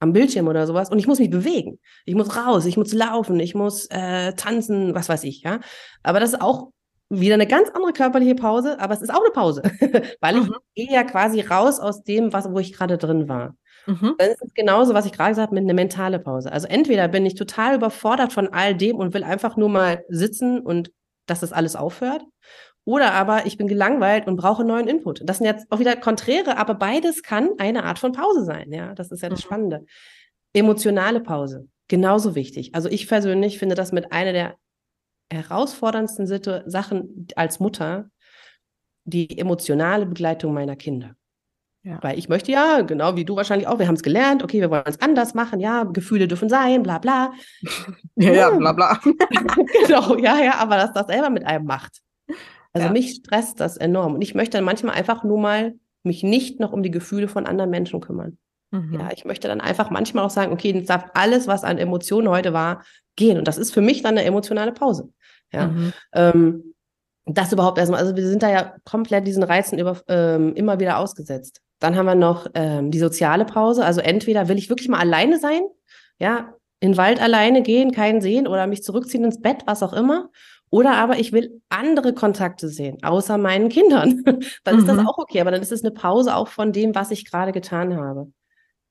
am 0.00 0.12
Bildschirm 0.12 0.48
oder 0.48 0.66
sowas 0.66 0.90
und 0.90 0.98
ich 0.98 1.06
muss 1.06 1.18
mich 1.18 1.30
bewegen. 1.30 1.78
Ich 2.04 2.14
muss 2.14 2.36
raus, 2.36 2.64
ich 2.64 2.76
muss 2.76 2.92
laufen, 2.92 3.38
ich 3.38 3.54
muss 3.54 3.86
äh, 3.90 4.32
tanzen, 4.32 4.94
was 4.94 5.08
weiß 5.08 5.24
ich, 5.24 5.42
ja. 5.42 5.60
Aber 6.02 6.20
das 6.20 6.32
ist 6.32 6.40
auch 6.40 6.70
wieder 7.10 7.34
eine 7.34 7.46
ganz 7.46 7.68
andere 7.70 7.92
körperliche 7.92 8.34
Pause, 8.34 8.80
aber 8.80 8.94
es 8.94 9.02
ist 9.02 9.12
auch 9.12 9.22
eine 9.22 9.32
Pause, 9.32 9.62
weil 10.20 10.36
mhm. 10.36 10.54
ich 10.74 10.86
gehe 10.86 10.94
ja 10.94 11.04
quasi 11.04 11.40
raus 11.40 11.78
aus 11.78 12.02
dem, 12.02 12.32
was, 12.32 12.50
wo 12.50 12.58
ich 12.58 12.72
gerade 12.72 12.98
drin 12.98 13.28
war. 13.28 13.54
Mhm. 13.86 14.14
Dann 14.18 14.30
ist 14.30 14.42
es 14.42 14.54
genauso, 14.54 14.94
was 14.94 15.06
ich 15.06 15.12
gerade 15.12 15.30
gesagt 15.30 15.48
habe, 15.48 15.54
mit 15.54 15.64
einer 15.64 15.74
mentale 15.74 16.18
Pause. 16.18 16.52
Also 16.52 16.68
entweder 16.68 17.08
bin 17.08 17.26
ich 17.26 17.34
total 17.34 17.76
überfordert 17.76 18.32
von 18.32 18.48
all 18.48 18.74
dem 18.74 18.96
und 18.96 19.14
will 19.14 19.24
einfach 19.24 19.56
nur 19.56 19.68
mal 19.68 20.04
sitzen 20.08 20.60
und 20.60 20.92
dass 21.26 21.40
das 21.40 21.52
alles 21.52 21.76
aufhört. 21.76 22.22
Oder 22.84 23.12
aber 23.12 23.46
ich 23.46 23.56
bin 23.56 23.68
gelangweilt 23.68 24.26
und 24.26 24.36
brauche 24.36 24.64
neuen 24.64 24.88
Input. 24.88 25.20
Das 25.24 25.38
sind 25.38 25.46
jetzt 25.46 25.70
auch 25.70 25.78
wieder 25.78 25.96
Konträre, 25.96 26.56
aber 26.56 26.74
beides 26.74 27.22
kann 27.22 27.50
eine 27.58 27.84
Art 27.84 27.98
von 27.98 28.12
Pause 28.12 28.44
sein. 28.44 28.72
Ja, 28.72 28.94
das 28.94 29.12
ist 29.12 29.22
ja 29.22 29.28
das 29.28 29.40
mhm. 29.40 29.44
Spannende. 29.44 29.84
Emotionale 30.52 31.20
Pause, 31.20 31.68
genauso 31.88 32.34
wichtig. 32.34 32.74
Also 32.74 32.88
ich 32.88 33.06
persönlich 33.06 33.58
finde 33.58 33.74
das 33.74 33.92
mit 33.92 34.12
einer 34.12 34.32
der 34.32 34.56
herausforderndsten 35.32 36.26
Situ 36.26 36.62
Sachen 36.66 37.28
als 37.36 37.60
Mutter, 37.60 38.10
die 39.04 39.38
emotionale 39.38 40.06
Begleitung 40.06 40.52
meiner 40.52 40.76
Kinder. 40.76 41.14
Ja. 41.82 41.98
Weil 42.02 42.18
ich 42.18 42.28
möchte 42.28 42.52
ja, 42.52 42.82
genau 42.82 43.16
wie 43.16 43.24
du 43.24 43.36
wahrscheinlich 43.36 43.66
auch, 43.66 43.78
wir 43.78 43.86
haben 43.86 43.94
es 43.94 44.02
gelernt, 44.02 44.42
okay, 44.42 44.60
wir 44.60 44.70
wollen 44.70 44.82
es 44.84 45.00
anders 45.00 45.32
machen, 45.32 45.60
ja, 45.60 45.84
Gefühle 45.84 46.28
dürfen 46.28 46.50
sein, 46.50 46.82
bla 46.82 46.98
bla. 46.98 47.32
ja, 48.16 48.32
ja, 48.32 48.50
bla 48.50 48.72
bla. 48.72 49.00
genau, 49.86 50.16
ja, 50.18 50.38
ja, 50.42 50.54
aber 50.56 50.76
dass 50.76 50.92
das 50.92 51.06
selber 51.06 51.30
mit 51.30 51.46
einem 51.46 51.64
macht. 51.64 52.00
Also 52.72 52.86
ja. 52.86 52.92
mich 52.92 53.14
stresst 53.16 53.60
das 53.60 53.76
enorm. 53.76 54.14
Und 54.14 54.22
ich 54.22 54.34
möchte 54.34 54.56
dann 54.56 54.64
manchmal 54.64 54.94
einfach 54.94 55.24
nur 55.24 55.38
mal 55.38 55.74
mich 56.02 56.22
nicht 56.22 56.60
noch 56.60 56.72
um 56.72 56.82
die 56.82 56.90
Gefühle 56.90 57.28
von 57.28 57.46
anderen 57.46 57.70
Menschen 57.70 58.00
kümmern. 58.00 58.38
Mhm. 58.70 59.00
Ja, 59.00 59.08
ich 59.12 59.24
möchte 59.24 59.48
dann 59.48 59.60
einfach 59.60 59.90
manchmal 59.90 60.24
auch 60.24 60.30
sagen, 60.30 60.52
okay, 60.52 60.72
jetzt 60.72 60.90
darf 60.90 61.06
alles, 61.14 61.46
was 61.46 61.64
an 61.64 61.78
Emotionen 61.78 62.28
heute 62.28 62.52
war, 62.52 62.84
gehen. 63.16 63.38
Und 63.38 63.48
das 63.48 63.58
ist 63.58 63.72
für 63.72 63.80
mich 63.80 64.02
dann 64.02 64.16
eine 64.16 64.24
emotionale 64.24 64.72
Pause. 64.72 65.12
Ja. 65.52 65.68
Mhm. 65.68 65.92
Ähm, 66.12 66.74
das 67.26 67.52
überhaupt 67.52 67.78
erstmal, 67.78 68.00
also 68.00 68.16
wir 68.16 68.26
sind 68.26 68.42
da 68.42 68.50
ja 68.50 68.74
komplett 68.84 69.26
diesen 69.26 69.42
Reizen 69.42 69.78
über, 69.78 70.00
ähm, 70.08 70.54
immer 70.54 70.80
wieder 70.80 70.98
ausgesetzt. 70.98 71.60
Dann 71.80 71.96
haben 71.96 72.06
wir 72.06 72.14
noch 72.14 72.46
ähm, 72.54 72.90
die 72.90 72.98
soziale 72.98 73.44
Pause. 73.44 73.84
Also 73.84 74.00
entweder 74.00 74.48
will 74.48 74.58
ich 74.58 74.68
wirklich 74.68 74.88
mal 74.88 75.00
alleine 75.00 75.38
sein, 75.38 75.62
ja, 76.18 76.54
in 76.80 76.92
den 76.92 76.96
Wald 76.96 77.20
alleine 77.20 77.62
gehen, 77.62 77.92
keinen 77.92 78.20
sehen 78.20 78.46
oder 78.46 78.66
mich 78.66 78.82
zurückziehen 78.82 79.24
ins 79.24 79.40
Bett, 79.40 79.62
was 79.66 79.82
auch 79.82 79.92
immer. 79.92 80.30
Oder 80.70 80.94
aber 80.94 81.18
ich 81.18 81.32
will 81.32 81.60
andere 81.68 82.14
Kontakte 82.14 82.68
sehen, 82.68 82.98
außer 83.02 83.38
meinen 83.38 83.68
Kindern. 83.68 84.22
dann 84.64 84.74
mhm. 84.76 84.80
ist 84.80 84.88
das 84.88 84.98
mhm. 84.98 85.08
auch 85.08 85.18
okay, 85.18 85.40
aber 85.40 85.50
dann 85.50 85.62
ist 85.62 85.72
es 85.72 85.82
eine 85.82 85.90
Pause 85.90 86.36
auch 86.36 86.48
von 86.48 86.72
dem, 86.72 86.94
was 86.94 87.10
ich 87.10 87.28
gerade 87.28 87.52
getan 87.52 87.96
habe. 87.96 88.30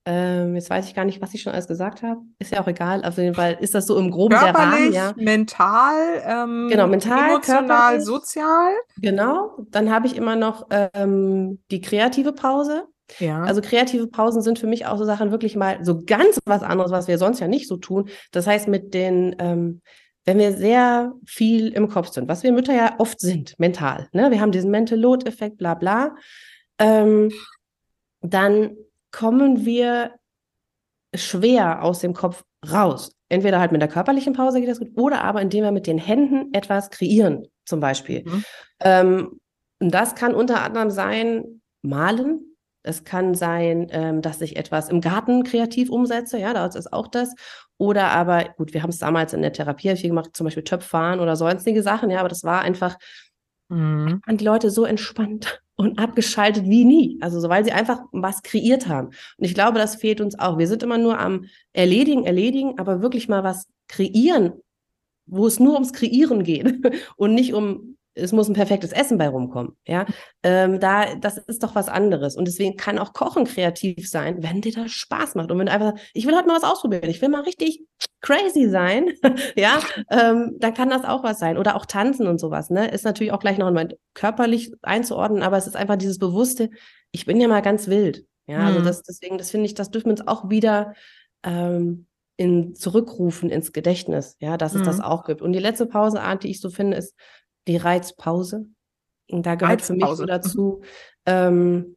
Ähm, 0.06 0.56
jetzt 0.56 0.70
weiß 0.70 0.88
ich 0.88 0.96
gar 0.96 1.06
nicht, 1.06 1.22
was 1.22 1.34
ich 1.34 1.42
schon 1.42 1.54
alles 1.54 1.68
gesagt 1.68 2.02
habe. 2.02 2.22
Ist 2.40 2.52
ja 2.52 2.62
auch 2.62 2.68
egal. 2.68 3.04
Auf 3.06 3.18
jeden 3.18 3.36
Fall 3.36 3.58
ist 3.60 3.76
das 3.76 3.86
so 3.86 3.98
im 3.98 4.12
Groben 4.12 4.36
Körperlich, 4.36 4.92
der 4.92 5.04
Rahmen. 5.04 5.18
Ja. 5.18 5.24
mental, 5.24 6.24
ähm, 6.26 6.68
genau, 6.70 6.88
mental, 6.88 7.30
emotional, 7.30 8.02
sozial. 8.02 8.72
Genau. 8.98 9.58
Dann 9.70 9.92
habe 9.92 10.08
ich 10.08 10.16
immer 10.16 10.36
noch 10.36 10.68
ähm, 10.72 11.60
die 11.70 11.82
kreative 11.82 12.34
Pause. 12.34 12.86
Ja. 13.20 13.44
Also 13.44 13.62
kreative 13.62 14.08
Pausen 14.08 14.42
sind 14.42 14.58
für 14.58 14.68
mich 14.68 14.86
auch 14.86 14.98
so 14.98 15.06
Sachen 15.06 15.32
wirklich 15.32 15.56
mal 15.56 15.84
so 15.84 16.02
ganz 16.04 16.40
was 16.46 16.64
anderes, 16.64 16.92
was 16.92 17.08
wir 17.08 17.18
sonst 17.18 17.40
ja 17.40 17.48
nicht 17.48 17.68
so 17.68 17.78
tun. 17.78 18.10
Das 18.32 18.48
heißt, 18.48 18.68
mit 18.68 18.94
den 18.94 19.36
ähm, 19.40 19.82
wenn 20.30 20.38
wir 20.38 20.54
sehr 20.54 21.16
viel 21.26 21.70
im 21.70 21.90
Kopf 21.90 22.10
sind, 22.10 22.30
was 22.30 22.44
wir 22.44 22.52
Mütter 22.52 22.76
ja 22.76 22.94
oft 23.00 23.20
sind, 23.20 23.58
mental, 23.58 24.10
ne? 24.12 24.30
wir 24.30 24.40
haben 24.40 24.52
diesen 24.52 24.70
Mental 24.70 25.00
Load-Effekt, 25.00 25.58
bla 25.58 25.74
bla, 25.74 26.16
ähm, 26.78 27.32
dann 28.22 28.78
kommen 29.10 29.66
wir 29.66 30.12
schwer 31.16 31.82
aus 31.82 32.02
dem 32.02 32.14
Kopf 32.14 32.44
raus. 32.72 33.12
Entweder 33.28 33.60
halt 33.60 33.72
mit 33.72 33.82
der 33.82 33.90
körperlichen 33.90 34.34
Pause 34.34 34.60
geht 34.60 34.70
das 34.70 34.78
gut, 34.78 34.92
oder 34.96 35.24
aber 35.24 35.42
indem 35.42 35.64
wir 35.64 35.72
mit 35.72 35.88
den 35.88 35.98
Händen 35.98 36.54
etwas 36.54 36.92
kreieren, 36.92 37.48
zum 37.66 37.80
Beispiel. 37.80 38.24
Mhm. 38.24 38.44
Ähm, 38.82 39.40
und 39.80 39.92
das 39.92 40.14
kann 40.14 40.36
unter 40.36 40.62
anderem 40.62 40.92
sein, 40.92 41.62
malen, 41.82 42.56
Es 42.84 43.04
kann 43.04 43.34
sein, 43.34 43.88
ähm, 43.90 44.22
dass 44.22 44.42
ich 44.42 44.58
etwas 44.58 44.90
im 44.90 45.02
Garten 45.02 45.44
kreativ 45.44 45.90
umsetze, 45.90 46.38
ja, 46.38 46.54
das 46.54 46.76
ist 46.76 46.94
auch 46.94 47.08
das. 47.08 47.34
Oder 47.80 48.10
aber, 48.10 48.44
gut, 48.58 48.74
wir 48.74 48.84
haben 48.84 48.90
es 48.90 49.00
damals 49.00 49.34
in 49.34 49.42
der 49.42 49.54
Therapie 49.54 49.96
viel 49.96 50.10
gemacht, 50.10 50.36
zum 50.36 50.44
Beispiel 50.44 50.66
Töpffahren 50.66 51.22
oder 51.22 51.38
sonstige 51.38 51.82
Sachen, 51.82 52.10
ja, 52.10 52.20
aber 52.20 52.28
das 52.28 52.44
war 52.44 52.62
einfach, 52.62 52.98
mhm. 53.70 54.22
die 54.30 54.44
Leute 54.44 54.70
so 54.70 54.84
entspannt 54.84 55.62
und 55.76 55.98
abgeschaltet 55.98 56.66
wie 56.66 56.84
nie. 56.84 57.18
Also 57.22 57.40
so, 57.40 57.48
weil 57.48 57.64
sie 57.64 57.72
einfach 57.72 58.02
was 58.12 58.44
kreiert 58.44 58.90
haben. 58.90 59.08
Und 59.38 59.46
ich 59.46 59.54
glaube, 59.54 59.80
das 59.80 59.96
fehlt 59.96 60.20
uns 60.20 60.38
auch. 60.38 60.58
Wir 60.58 60.68
sind 60.68 60.84
immer 60.84 60.98
nur 60.98 61.18
am 61.18 61.46
Erledigen, 61.72 62.26
Erledigen, 62.26 62.78
aber 62.78 63.02
wirklich 63.02 63.30
mal 63.30 63.46
was 63.46 63.66
kreieren, 63.88 64.52
wo 65.26 65.48
es 65.48 65.62
nur 65.62 65.76
ums 65.76 65.94
Kreieren 65.94 66.44
geht 66.44 66.68
und 67.16 67.34
nicht 67.34 67.54
um 67.54 67.89
es 68.20 68.32
muss 68.32 68.48
ein 68.48 68.54
perfektes 68.54 68.92
Essen 68.92 69.18
bei 69.18 69.28
rumkommen. 69.28 69.76
Ja, 69.88 70.06
ähm, 70.44 70.80
da, 70.80 71.16
das 71.16 71.38
ist 71.38 71.64
doch 71.64 71.76
was 71.76 71.90
anderes. 71.90 72.36
Und 72.36 72.48
deswegen 72.48 72.78
kann 72.78 73.00
auch 73.00 73.14
Kochen 73.14 73.46
kreativ 73.46 74.10
sein, 74.10 74.44
wenn 74.44 74.62
dir 74.62 74.74
das 74.74 74.92
Spaß 74.92 75.36
macht. 75.36 75.52
Und 75.52 75.60
wenn 75.60 75.66
du 75.68 75.72
einfach, 75.72 75.94
ich 76.14 76.26
will 76.28 76.36
heute 76.36 76.48
mal 76.48 76.56
was 76.56 76.64
ausprobieren, 76.64 77.10
ich 77.10 77.22
will 77.22 77.30
mal 77.30 77.42
richtig 77.42 77.82
crazy 78.22 78.70
sein, 78.70 79.10
ja, 79.56 79.80
ähm, 80.12 80.58
dann 80.60 80.74
kann 80.74 80.90
das 80.90 81.06
auch 81.06 81.24
was 81.24 81.40
sein. 81.40 81.58
Oder 81.58 81.76
auch 81.76 81.86
tanzen 81.86 82.28
und 82.28 82.40
sowas, 82.40 82.70
ne? 82.70 82.90
Ist 82.90 83.06
natürlich 83.06 83.32
auch 83.32 83.40
gleich 83.40 83.58
noch 83.58 83.72
mal 83.72 83.98
körperlich 84.14 84.72
einzuordnen, 84.82 85.44
aber 85.44 85.58
es 85.58 85.68
ist 85.68 85.76
einfach 85.76 85.96
dieses 85.96 86.20
Bewusste, 86.20 86.70
ich 87.12 87.26
bin 87.26 87.40
ja 87.40 87.48
mal 87.48 87.62
ganz 87.62 87.88
wild. 87.88 88.26
Ja, 88.48 88.66
also 88.66 88.80
mhm. 88.80 88.86
das, 88.86 89.04
deswegen, 89.04 89.38
das 89.38 89.52
finde 89.52 89.68
ich, 89.68 89.76
das 89.76 89.92
dürfen 89.92 90.08
wir 90.08 90.14
uns 90.14 90.28
auch 90.28 90.50
wieder 90.50 90.96
ähm, 91.44 92.08
in, 92.40 92.74
zurückrufen 92.74 93.50
ins 93.50 93.74
Gedächtnis, 93.74 94.38
ja, 94.40 94.58
dass 94.58 94.74
es 94.74 94.82
mhm. 94.82 94.86
das 94.86 95.02
auch 95.02 95.26
gibt. 95.26 95.42
Und 95.42 95.52
die 95.52 95.60
letzte 95.60 95.86
Pauseart, 95.86 96.44
die 96.44 96.50
ich 96.50 96.62
so 96.62 96.70
finde, 96.70 96.98
ist 96.98 97.14
die 97.68 97.78
Reizpause. 97.78 98.66
Und 99.30 99.46
da 99.46 99.56
gehört 99.56 99.82
Reizpause. 99.82 100.00
für 100.00 100.06
mich 100.06 100.18
so 100.18 100.26
dazu, 100.26 100.82
ähm, 101.26 101.96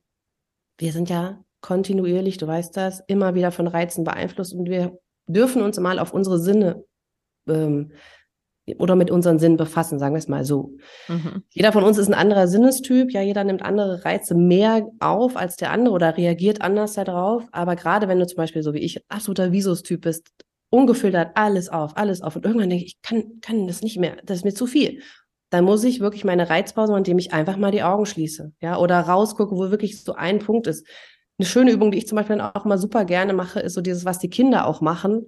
wir 0.78 0.92
sind 0.92 1.08
ja 1.08 1.42
kontinuierlich, 1.60 2.36
du 2.38 2.46
weißt 2.46 2.76
das, 2.76 3.02
immer 3.06 3.34
wieder 3.34 3.52
von 3.52 3.66
Reizen 3.66 4.04
beeinflusst 4.04 4.52
und 4.52 4.68
wir 4.68 4.98
dürfen 5.26 5.62
uns 5.62 5.78
mal 5.78 5.98
auf 5.98 6.12
unsere 6.12 6.38
Sinne 6.38 6.84
ähm, 7.48 7.92
oder 8.78 8.94
mit 8.96 9.10
unseren 9.10 9.38
Sinnen 9.38 9.56
befassen, 9.56 9.98
sagen 9.98 10.14
wir 10.14 10.18
es 10.18 10.28
mal 10.28 10.44
so. 10.44 10.76
Mhm. 11.08 11.42
Jeder 11.50 11.72
von 11.72 11.84
uns 11.84 11.98
ist 11.98 12.08
ein 12.08 12.14
anderer 12.14 12.46
Sinnestyp, 12.46 13.12
ja, 13.12 13.22
jeder 13.22 13.44
nimmt 13.44 13.62
andere 13.62 14.04
Reize 14.04 14.34
mehr 14.34 14.86
auf 15.00 15.36
als 15.36 15.56
der 15.56 15.70
andere 15.70 15.94
oder 15.94 16.16
reagiert 16.16 16.60
anders 16.60 16.94
darauf. 16.94 17.44
Aber 17.52 17.76
gerade 17.76 18.08
wenn 18.08 18.18
du 18.18 18.26
zum 18.26 18.36
Beispiel 18.36 18.62
so 18.62 18.74
wie 18.74 18.80
ich 18.80 19.02
absoluter 19.08 19.52
Visus-Typ 19.52 20.02
bist, 20.02 20.30
ungefiltert 20.70 21.32
alles 21.34 21.68
auf, 21.68 21.96
alles 21.96 22.22
auf 22.22 22.36
und 22.36 22.44
irgendwann 22.44 22.70
denke 22.70 22.84
ich, 22.84 22.96
ich 22.96 23.02
kann, 23.02 23.40
kann 23.40 23.66
das 23.66 23.82
nicht 23.82 23.98
mehr, 23.98 24.16
das 24.24 24.38
ist 24.38 24.44
mir 24.44 24.54
zu 24.54 24.66
viel 24.66 25.00
dann 25.53 25.64
muss 25.64 25.84
ich 25.84 26.00
wirklich 26.00 26.24
meine 26.24 26.48
Reizpause 26.48 26.92
machen, 26.92 27.00
indem 27.00 27.18
ich 27.18 27.34
einfach 27.34 27.59
mal 27.59 27.70
die 27.70 27.82
Augen 27.82 28.07
schließe, 28.07 28.53
ja, 28.61 28.78
oder 28.78 29.00
rausgucke, 29.00 29.55
wo 29.55 29.70
wirklich 29.70 30.03
so 30.03 30.14
ein 30.14 30.38
Punkt 30.38 30.66
ist. 30.66 30.86
Eine 31.38 31.46
schöne 31.46 31.72
Übung, 31.72 31.90
die 31.90 31.98
ich 31.98 32.09
zum 32.09 32.16
Beispiel 32.16 32.40
auch 32.40 32.64
mal 32.64 32.78
super 32.78 33.05
gerne 33.05 33.34
mache, 33.34 33.61
ist 33.61 33.74
so 33.74 33.82
dieses, 33.82 34.07
was 34.07 34.18
die 34.18 34.30
Kinder 34.30 34.66
auch 34.66 34.80
machen. 34.80 35.26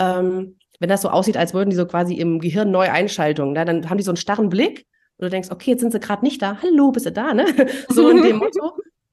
Ähm, 0.00 0.58
wenn 0.80 0.88
das 0.88 1.02
so 1.02 1.10
aussieht, 1.10 1.36
als 1.36 1.54
würden 1.54 1.70
die 1.70 1.76
so 1.76 1.86
quasi 1.86 2.14
im 2.14 2.40
Gehirn 2.40 2.72
Neueinschaltungen, 2.72 3.54
ne? 3.54 3.64
dann 3.64 3.88
haben 3.88 3.98
die 3.98 4.02
so 4.02 4.10
einen 4.10 4.16
starren 4.16 4.48
Blick 4.48 4.86
und 5.18 5.26
du 5.26 5.30
denkst, 5.30 5.50
okay, 5.52 5.72
jetzt 5.72 5.80
sind 5.82 5.92
sie 5.92 6.00
gerade 6.00 6.24
nicht 6.24 6.42
da. 6.42 6.58
Hallo, 6.62 6.90
bist 6.90 7.06
du 7.06 7.12
da, 7.12 7.32
ne? 7.32 7.46
So 7.90 8.08
in 8.08 8.22
dem 8.22 8.36
Motto. 8.38 8.72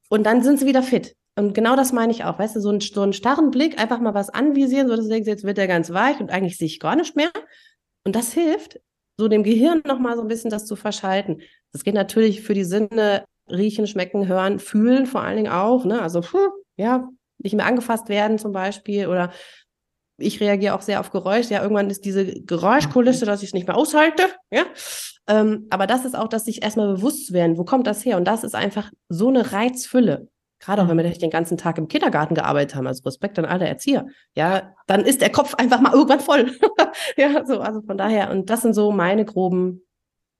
Und 0.10 0.24
dann 0.24 0.42
sind 0.42 0.60
sie 0.60 0.66
wieder 0.66 0.82
fit. 0.82 1.16
Und 1.36 1.54
genau 1.54 1.76
das 1.76 1.94
meine 1.94 2.12
ich 2.12 2.24
auch, 2.24 2.40
weißt 2.40 2.56
du, 2.56 2.62
so, 2.62 2.72
ein, 2.72 2.80
so 2.80 3.02
einen 3.02 3.14
starren 3.14 3.52
Blick, 3.52 3.80
einfach 3.80 4.00
mal 4.00 4.16
was 4.16 4.32
anvisieren, 4.32 4.88
so 4.88 4.96
dass 4.96 5.06
du 5.06 5.12
denkst, 5.12 5.28
jetzt 5.28 5.44
wird 5.44 5.58
der 5.58 5.68
ganz 5.68 5.92
weich 5.94 6.20
und 6.20 6.32
eigentlich 6.32 6.58
sehe 6.58 6.66
ich 6.66 6.80
gar 6.80 6.96
nicht 6.96 7.16
mehr. 7.16 7.30
Und 8.04 8.16
das 8.16 8.34
hilft, 8.34 8.80
so 9.18 9.28
dem 9.28 9.44
Gehirn 9.44 9.82
nochmal 9.86 10.16
so 10.16 10.22
ein 10.22 10.28
bisschen 10.28 10.52
das 10.52 10.66
zu 10.66 10.76
verschalten. 10.76 11.42
Das 11.72 11.84
geht 11.84 11.96
natürlich 11.96 12.42
für 12.42 12.54
die 12.54 12.64
Sinne 12.64 13.26
riechen, 13.50 13.88
schmecken, 13.88 14.28
hören, 14.28 14.60
fühlen 14.60 15.06
vor 15.06 15.22
allen 15.22 15.38
Dingen 15.38 15.52
auch. 15.52 15.86
Ne? 15.86 16.02
Also, 16.02 16.22
puh, 16.22 16.50
ja, 16.78 17.10
nicht 17.40 17.56
mehr 17.56 17.66
angefasst 17.66 18.10
werden 18.10 18.38
zum 18.38 18.52
Beispiel 18.52 19.08
oder 19.08 19.32
ich 20.20 20.40
reagiere 20.40 20.74
auch 20.74 20.82
sehr 20.82 21.00
auf 21.00 21.12
Geräusch. 21.12 21.50
Ja, 21.50 21.62
irgendwann 21.62 21.90
ist 21.90 22.06
diese 22.06 22.26
Geräuschkulisse, 22.26 23.26
dass 23.26 23.44
ich 23.44 23.50
es 23.50 23.54
nicht 23.54 23.68
mehr 23.68 23.78
aushalte. 23.78 24.24
Ja, 24.52 24.66
ähm, 25.28 25.68
aber 25.70 25.88
das 25.88 26.06
ist 26.06 26.16
auch, 26.16 26.28
dass 26.28 26.46
sich 26.46 26.64
erstmal 26.64 26.96
bewusst 26.96 27.34
werden, 27.34 27.58
wo 27.58 27.66
kommt 27.66 27.86
das 27.86 28.04
her? 28.06 28.18
Und 28.18 28.26
das 28.26 28.44
ist 28.44 28.56
einfach 28.56 28.92
so 29.10 29.28
eine 29.28 29.52
Reizfülle. 29.52 30.30
Gerade 30.60 30.82
auch 30.82 30.88
wenn 30.88 30.98
wir 30.98 31.10
den 31.10 31.30
ganzen 31.30 31.58
Tag 31.58 31.78
im 31.78 31.88
Kindergarten 31.88 32.34
gearbeitet 32.36 32.76
haben, 32.76 32.88
also 32.88 33.04
Respekt 33.04 33.38
an 33.38 33.46
alle 33.46 33.68
Erzieher, 33.68 34.08
ja, 34.36 34.74
dann 34.88 35.02
ist 35.02 35.22
der 35.22 35.32
Kopf 35.32 35.54
einfach 35.56 35.82
mal 35.82 35.92
irgendwann 35.94 36.20
voll. 36.20 36.52
ja, 37.16 37.46
so, 37.46 37.60
also 37.60 37.82
von 37.82 37.98
daher, 37.98 38.32
und 38.32 38.50
das 38.50 38.62
sind 38.62 38.74
so 38.74 38.92
meine 38.92 39.26
groben. 39.26 39.84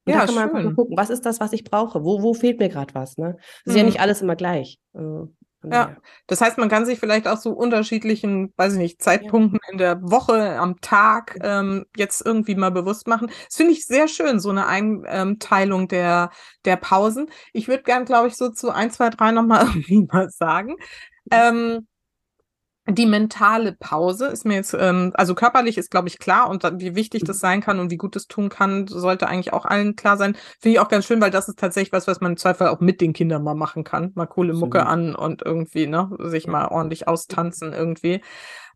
Und 0.06 0.14
ja, 0.14 0.26
da 0.26 0.26
kann 0.26 0.36
man 0.36 0.62
schön. 0.64 0.76
gucken, 0.76 0.98
was 0.98 1.10
ist 1.10 1.26
das, 1.26 1.40
was 1.40 1.54
ich 1.54 1.64
brauche? 1.64 2.04
Wo, 2.04 2.24
wo 2.24 2.34
fehlt 2.34 2.60
mir 2.60 2.70
gerade 2.70 2.96
was? 2.96 3.18
Ne? 3.18 3.36
Das 3.38 3.46
ist 3.66 3.74
mhm. 3.74 3.78
ja 3.78 3.84
nicht 3.84 4.00
alles 4.00 4.22
immer 4.22 4.36
gleich. 4.36 4.80
Also, 4.94 5.34
ja, 5.64 5.98
das 6.28 6.42
heißt, 6.42 6.58
man 6.58 6.70
kann 6.70 6.86
sich 6.86 7.00
vielleicht 7.00 7.28
auch 7.28 7.38
so 7.38 7.52
unterschiedlichen, 7.52 8.54
weiß 8.58 8.74
ich 8.74 8.80
nicht, 8.80 9.02
Zeitpunkten 9.02 9.60
ja. 9.64 9.72
in 9.72 9.78
der 9.78 10.02
Woche, 10.02 10.58
am 10.60 10.80
Tag 10.82 11.38
ähm, 11.42 11.86
jetzt 11.96 12.26
irgendwie 12.26 12.56
mal 12.56 12.72
bewusst 12.72 13.08
machen. 13.08 13.32
Das 13.46 13.56
finde 13.58 13.74
ich 13.74 13.86
sehr 13.86 14.08
schön, 14.08 14.40
so 14.40 14.50
eine 14.50 14.68
Einteilung 14.68 15.88
der, 15.88 16.32
der 16.66 16.78
Pausen. 16.78 17.30
Ich 17.54 17.68
würde 17.68 17.84
gern, 17.84 18.06
glaube 18.06 18.28
ich, 18.28 18.36
so 18.36 18.50
zu 18.50 18.70
ein, 18.72 18.92
zwei, 18.92 19.10
drei 19.10 19.32
nochmal 19.32 19.66
irgendwie 19.66 20.08
mal 20.12 20.30
sagen. 20.30 20.76
Ähm, 21.32 21.88
die 22.90 23.06
mentale 23.06 23.74
Pause 23.74 24.28
ist 24.28 24.46
mir 24.46 24.56
jetzt, 24.56 24.74
ähm, 24.74 25.12
also 25.16 25.36
körperlich 25.36 25.78
ist, 25.78 25.92
glaube 25.92 26.08
ich, 26.08 26.20
klar 26.20 26.50
und 26.50 26.64
wie 26.80 26.96
wichtig 26.96 27.24
das 27.24 27.38
mhm. 27.38 27.42
sein 27.42 27.62
kann 27.62 27.80
und 27.80 27.92
wie 27.92 27.98
gut 27.98 28.16
das 28.16 28.28
tun 28.28 28.50
kann, 28.50 28.88
sollte 28.88 29.28
eigentlich 29.28 29.52
auch 29.52 29.66
allen 29.66 29.96
klar 29.96 30.18
sein. 30.18 30.36
Finde 30.60 30.76
ich 30.76 30.80
auch 30.80 30.88
ganz 30.88 31.06
schön, 31.06 31.20
weil 31.20 31.32
das 31.32 31.50
ist 31.50 31.60
tatsächlich 31.60 31.92
was, 31.92 32.08
was 32.08 32.22
man 32.22 32.34
im 32.34 32.38
Zweifel 32.38 32.68
auch 32.68 32.80
mit 32.80 33.02
den 33.02 33.14
Kindern 33.14 33.44
mal 33.44 33.56
machen 33.56 33.84
kann. 33.84 34.12
Mal 34.16 34.26
coole 34.26 34.54
Mucke 34.54 34.86
an 34.86 35.16
und 35.16 35.42
irgendwie, 35.44 35.88
ne, 35.88 36.10
sich 36.20 36.48
mal 36.48 36.68
ordentlich 36.68 37.08
austanzen 37.08 37.74
irgendwie. 37.74 38.22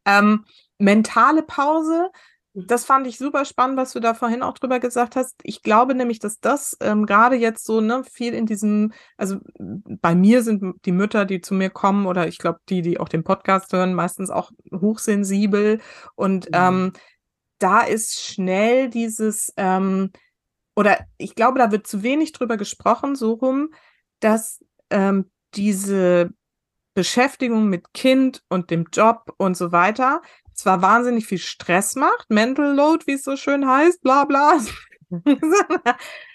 Ähm, 0.05 0.45
mentale 0.77 1.43
Pause 1.43 2.09
das 2.53 2.83
fand 2.83 3.07
ich 3.07 3.17
super 3.17 3.45
spannend, 3.45 3.77
was 3.77 3.93
du 3.93 4.01
da 4.01 4.13
vorhin 4.13 4.43
auch 4.43 4.53
drüber 4.53 4.79
gesagt 4.79 5.15
hast. 5.15 5.35
Ich 5.43 5.63
glaube 5.63 5.95
nämlich, 5.95 6.19
dass 6.19 6.39
das 6.39 6.75
ähm, 6.81 7.05
gerade 7.05 7.37
jetzt 7.37 7.65
so 7.65 7.79
ne, 7.79 8.03
viel 8.03 8.33
in 8.33 8.45
diesem, 8.45 8.91
also 9.15 9.37
bei 9.57 10.15
mir 10.15 10.43
sind 10.43 10.75
die 10.85 10.91
Mütter, 10.91 11.25
die 11.25 11.39
zu 11.39 11.53
mir 11.53 11.69
kommen, 11.69 12.05
oder 12.05 12.27
ich 12.27 12.39
glaube, 12.39 12.59
die, 12.67 12.81
die 12.81 12.99
auch 12.99 13.07
den 13.07 13.23
Podcast 13.23 13.71
hören, 13.71 13.93
meistens 13.93 14.29
auch 14.29 14.51
hochsensibel. 14.73 15.79
Und 16.15 16.47
mhm. 16.47 16.51
ähm, 16.53 16.93
da 17.59 17.81
ist 17.81 18.19
schnell 18.19 18.89
dieses, 18.89 19.53
ähm, 19.55 20.11
oder 20.75 20.99
ich 21.17 21.35
glaube, 21.35 21.59
da 21.59 21.71
wird 21.71 21.87
zu 21.87 22.03
wenig 22.03 22.33
drüber 22.33 22.57
gesprochen, 22.57 23.15
so 23.15 23.33
rum, 23.33 23.73
dass 24.19 24.59
ähm, 24.89 25.31
diese 25.53 26.31
Beschäftigung 26.93 27.69
mit 27.69 27.93
Kind 27.93 28.43
und 28.49 28.71
dem 28.71 28.87
Job 28.91 29.33
und 29.37 29.55
so 29.55 29.71
weiter, 29.71 30.21
zwar 30.61 30.81
wahnsinnig 30.81 31.27
viel 31.27 31.37
Stress 31.37 31.95
macht, 31.95 32.29
Mental 32.29 32.73
Load, 32.73 33.05
wie 33.07 33.13
es 33.13 33.23
so 33.23 33.35
schön 33.35 33.67
heißt, 33.67 34.01
bla 34.01 34.25
bla. 34.25 34.59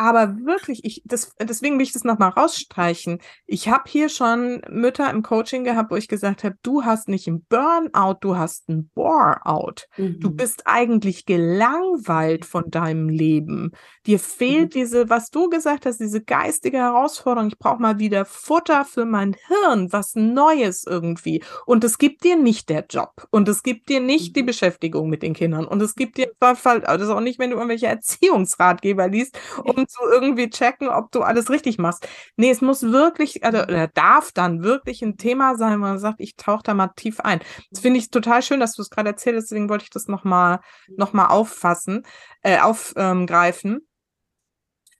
Aber 0.00 0.36
wirklich, 0.44 0.84
ich, 0.84 1.02
das, 1.04 1.34
deswegen 1.40 1.76
will 1.76 1.82
ich 1.82 1.92
das 1.92 2.04
nochmal 2.04 2.30
rausstreichen. 2.30 3.18
Ich 3.46 3.68
habe 3.68 3.82
hier 3.88 4.08
schon 4.08 4.62
Mütter 4.70 5.10
im 5.10 5.22
Coaching 5.22 5.64
gehabt, 5.64 5.90
wo 5.90 5.96
ich 5.96 6.06
gesagt 6.06 6.44
habe, 6.44 6.54
du 6.62 6.84
hast 6.84 7.08
nicht 7.08 7.26
einen 7.26 7.44
Burnout, 7.48 8.18
du 8.20 8.36
hast 8.36 8.68
einen 8.68 8.90
Bore-out. 8.94 9.88
Mhm. 9.96 10.20
Du 10.20 10.30
bist 10.30 10.62
eigentlich 10.66 11.26
gelangweilt 11.26 12.44
von 12.44 12.70
deinem 12.70 13.08
Leben. 13.08 13.72
Dir 14.06 14.20
fehlt 14.20 14.66
mhm. 14.66 14.80
diese, 14.80 15.10
was 15.10 15.30
du 15.30 15.48
gesagt 15.48 15.84
hast, 15.84 15.98
diese 15.98 16.22
geistige 16.22 16.78
Herausforderung. 16.78 17.48
Ich 17.48 17.58
brauche 17.58 17.82
mal 17.82 17.98
wieder 17.98 18.24
Futter 18.24 18.84
für 18.84 19.04
mein 19.04 19.34
Hirn, 19.48 19.92
was 19.92 20.14
Neues 20.14 20.84
irgendwie. 20.86 21.42
Und 21.66 21.82
es 21.82 21.98
gibt 21.98 22.22
dir 22.22 22.36
nicht 22.36 22.68
der 22.68 22.86
Job. 22.88 23.26
Und 23.32 23.48
es 23.48 23.64
gibt 23.64 23.88
dir 23.88 23.98
nicht 23.98 24.28
mhm. 24.28 24.32
die 24.34 24.42
Beschäftigung 24.44 25.10
mit 25.10 25.24
den 25.24 25.34
Kindern. 25.34 25.66
Und 25.66 25.82
es 25.82 25.96
gibt 25.96 26.18
dir, 26.18 26.30
also 26.38 27.14
auch 27.16 27.20
nicht, 27.20 27.40
wenn 27.40 27.50
du 27.50 27.56
irgendwelche 27.56 27.88
Erziehungsratgeber 27.88 29.08
liest, 29.08 29.36
um 29.64 29.87
zu 29.88 30.02
irgendwie 30.04 30.50
checken, 30.50 30.88
ob 30.88 31.10
du 31.12 31.22
alles 31.22 31.50
richtig 31.50 31.78
machst. 31.78 32.06
Nee, 32.36 32.50
es 32.50 32.60
muss 32.60 32.82
wirklich, 32.82 33.44
also 33.44 33.64
darf 33.94 34.32
dann 34.32 34.62
wirklich 34.62 35.02
ein 35.02 35.16
Thema 35.16 35.56
sein, 35.56 35.74
wo 35.74 35.78
man 35.78 35.98
sagt, 35.98 36.20
ich 36.20 36.36
tauche 36.36 36.62
da 36.62 36.74
mal 36.74 36.88
tief 36.96 37.20
ein. 37.20 37.40
Das 37.70 37.80
finde 37.80 37.98
ich 37.98 38.10
total 38.10 38.42
schön, 38.42 38.60
dass 38.60 38.74
du 38.74 38.82
es 38.82 38.90
gerade 38.90 39.08
erzählt 39.10 39.36
hast, 39.36 39.50
deswegen 39.50 39.68
wollte 39.68 39.84
ich 39.84 39.90
das 39.90 40.08
nochmal 40.08 40.60
noch 40.96 41.12
mal 41.12 41.26
auffassen, 41.26 42.04
äh, 42.42 42.58
aufgreifen. 42.58 43.88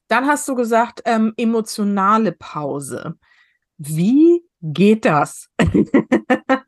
Dann 0.08 0.26
hast 0.26 0.48
du 0.48 0.54
gesagt, 0.54 1.02
ähm, 1.04 1.34
emotionale 1.36 2.32
Pause. 2.32 3.14
Wie 3.76 4.42
geht 4.62 5.04
das? 5.04 5.50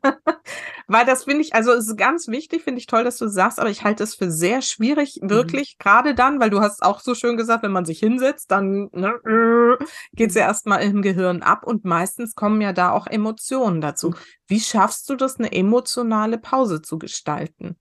Weil 0.91 1.05
das 1.05 1.23
finde 1.23 1.39
ich, 1.39 1.53
also 1.53 1.71
ist 1.71 1.95
ganz 1.95 2.27
wichtig, 2.27 2.63
finde 2.63 2.79
ich 2.79 2.85
toll, 2.85 3.05
dass 3.05 3.15
du 3.15 3.29
sagst, 3.29 3.61
aber 3.61 3.69
ich 3.69 3.85
halte 3.85 4.03
es 4.03 4.13
für 4.13 4.29
sehr 4.29 4.61
schwierig, 4.61 5.19
mhm. 5.21 5.29
wirklich, 5.29 5.77
mhm. 5.79 5.83
gerade 5.83 6.13
dann, 6.13 6.41
weil 6.41 6.49
du 6.49 6.59
hast 6.59 6.83
auch 6.83 6.99
so 6.99 7.15
schön 7.15 7.37
gesagt, 7.37 7.63
wenn 7.63 7.71
man 7.71 7.85
sich 7.85 7.99
hinsetzt, 7.99 8.51
dann 8.51 8.89
ne, 8.91 9.13
äh, 9.25 9.85
geht 10.11 10.31
es 10.31 10.35
ja 10.35 10.41
erstmal 10.41 10.83
im 10.83 11.01
Gehirn 11.01 11.43
ab 11.43 11.65
und 11.65 11.85
meistens 11.85 12.35
kommen 12.35 12.59
ja 12.59 12.73
da 12.73 12.91
auch 12.91 13.07
Emotionen 13.07 13.79
dazu. 13.79 14.09
Mhm. 14.09 14.15
Wie 14.47 14.59
schaffst 14.59 15.09
du 15.09 15.15
das, 15.15 15.37
eine 15.37 15.53
emotionale 15.53 16.37
Pause 16.37 16.81
zu 16.81 16.99
gestalten? 16.99 17.77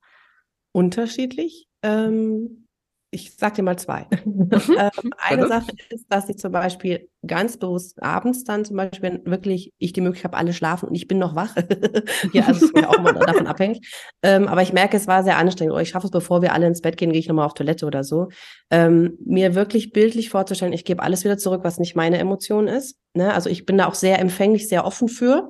Unterschiedlich. 0.71 1.67
Ähm, 1.83 2.69
ich 3.13 3.35
sag 3.37 3.55
dir 3.55 3.63
mal 3.63 3.79
zwei. 3.79 4.07
ähm, 4.25 5.13
eine 5.19 5.49
Sache 5.49 5.73
ist, 5.91 6.07
dass 6.09 6.29
ich 6.29 6.39
zum 6.39 6.53
Beispiel 6.53 7.09
ganz 7.27 7.57
bewusst 7.57 8.01
abends 8.03 8.45
dann 8.45 8.65
zum 8.65 8.77
Beispiel 8.77 9.21
wirklich 9.25 9.73
ich 9.79 9.93
die 9.93 10.01
Möglichkeit 10.01 10.33
habe, 10.33 10.39
alle 10.39 10.53
schlafen 10.53 10.89
und 10.89 10.95
ich 10.95 11.09
bin 11.09 11.19
noch 11.19 11.35
wach. 11.35 11.55
ja, 12.33 12.47
also 12.47 12.67
ist 12.67 12.75
mir 12.75 12.89
auch 12.89 13.01
mal 13.01 13.13
davon 13.15 13.47
abhängig. 13.49 13.81
Ähm, 14.23 14.47
aber 14.47 14.63
ich 14.63 14.73
merke, 14.73 14.97
es 14.97 15.09
war 15.09 15.25
sehr 15.25 15.39
anstrengend. 15.39 15.73
Oder 15.73 15.83
ich 15.83 15.89
schaffe 15.89 16.07
es, 16.07 16.13
bevor 16.13 16.41
wir 16.41 16.55
alle 16.55 16.67
ins 16.67 16.83
Bett 16.83 16.97
gehen, 16.97 17.11
gehe 17.11 17.21
ich 17.21 17.29
nochmal 17.29 17.47
auf 17.47 17.55
Toilette 17.55 17.85
oder 17.85 18.05
so. 18.05 18.29
Ähm, 18.71 19.19
mir 19.25 19.55
wirklich 19.57 19.93
bildlich 19.93 20.31
vorzustellen, 20.31 20.73
ich 20.73 20.85
gebe 20.85 21.03
alles 21.03 21.25
wieder 21.25 21.39
zurück, 21.39 21.63
was 21.65 21.79
nicht 21.79 21.97
meine 21.97 22.19
Emotion 22.19 22.69
ist. 22.69 22.97
Ne? 23.15 23.35
Also 23.35 23.51
ich 23.51 23.67
bin 23.67 23.77
da 23.79 23.87
auch 23.87 23.95
sehr 23.95 24.21
empfänglich, 24.21 24.69
sehr 24.69 24.85
offen 24.85 25.09
für 25.09 25.49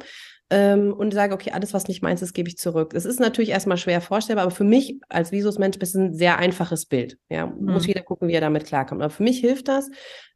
ähm, 0.51 0.93
und 0.93 1.15
sage, 1.15 1.33
okay, 1.33 1.53
alles, 1.53 1.73
was 1.73 1.87
nicht 1.87 2.03
meins 2.03 2.23
ist, 2.23 2.35
gebe 2.35 2.49
ich 2.49 2.59
zurück. 2.59 2.93
Es 2.95 3.05
ist 3.05 3.21
natürlich 3.21 3.51
erstmal 3.51 3.77
schwer 3.77 4.01
vorstellbar, 4.01 4.45
aber 4.45 4.55
für 4.55 4.65
mich 4.65 4.99
als 5.09 5.31
Visusmensch 5.31 5.77
ist 5.77 5.91
es 5.91 5.95
ein 5.95 6.13
sehr 6.13 6.39
einfaches 6.39 6.87
Bild. 6.87 7.19
Ja, 7.29 7.47
mhm. 7.47 7.73
muss 7.73 7.87
jeder 7.87 8.03
gucken, 8.03 8.29
wie 8.29 8.33
er 8.33 8.41
damit 8.41 8.67
klarkommt. 8.67 9.01
Aber 9.01 9.11
für 9.11 9.23
mich 9.23 9.39
hilft 9.39 9.69
das. 9.69 9.91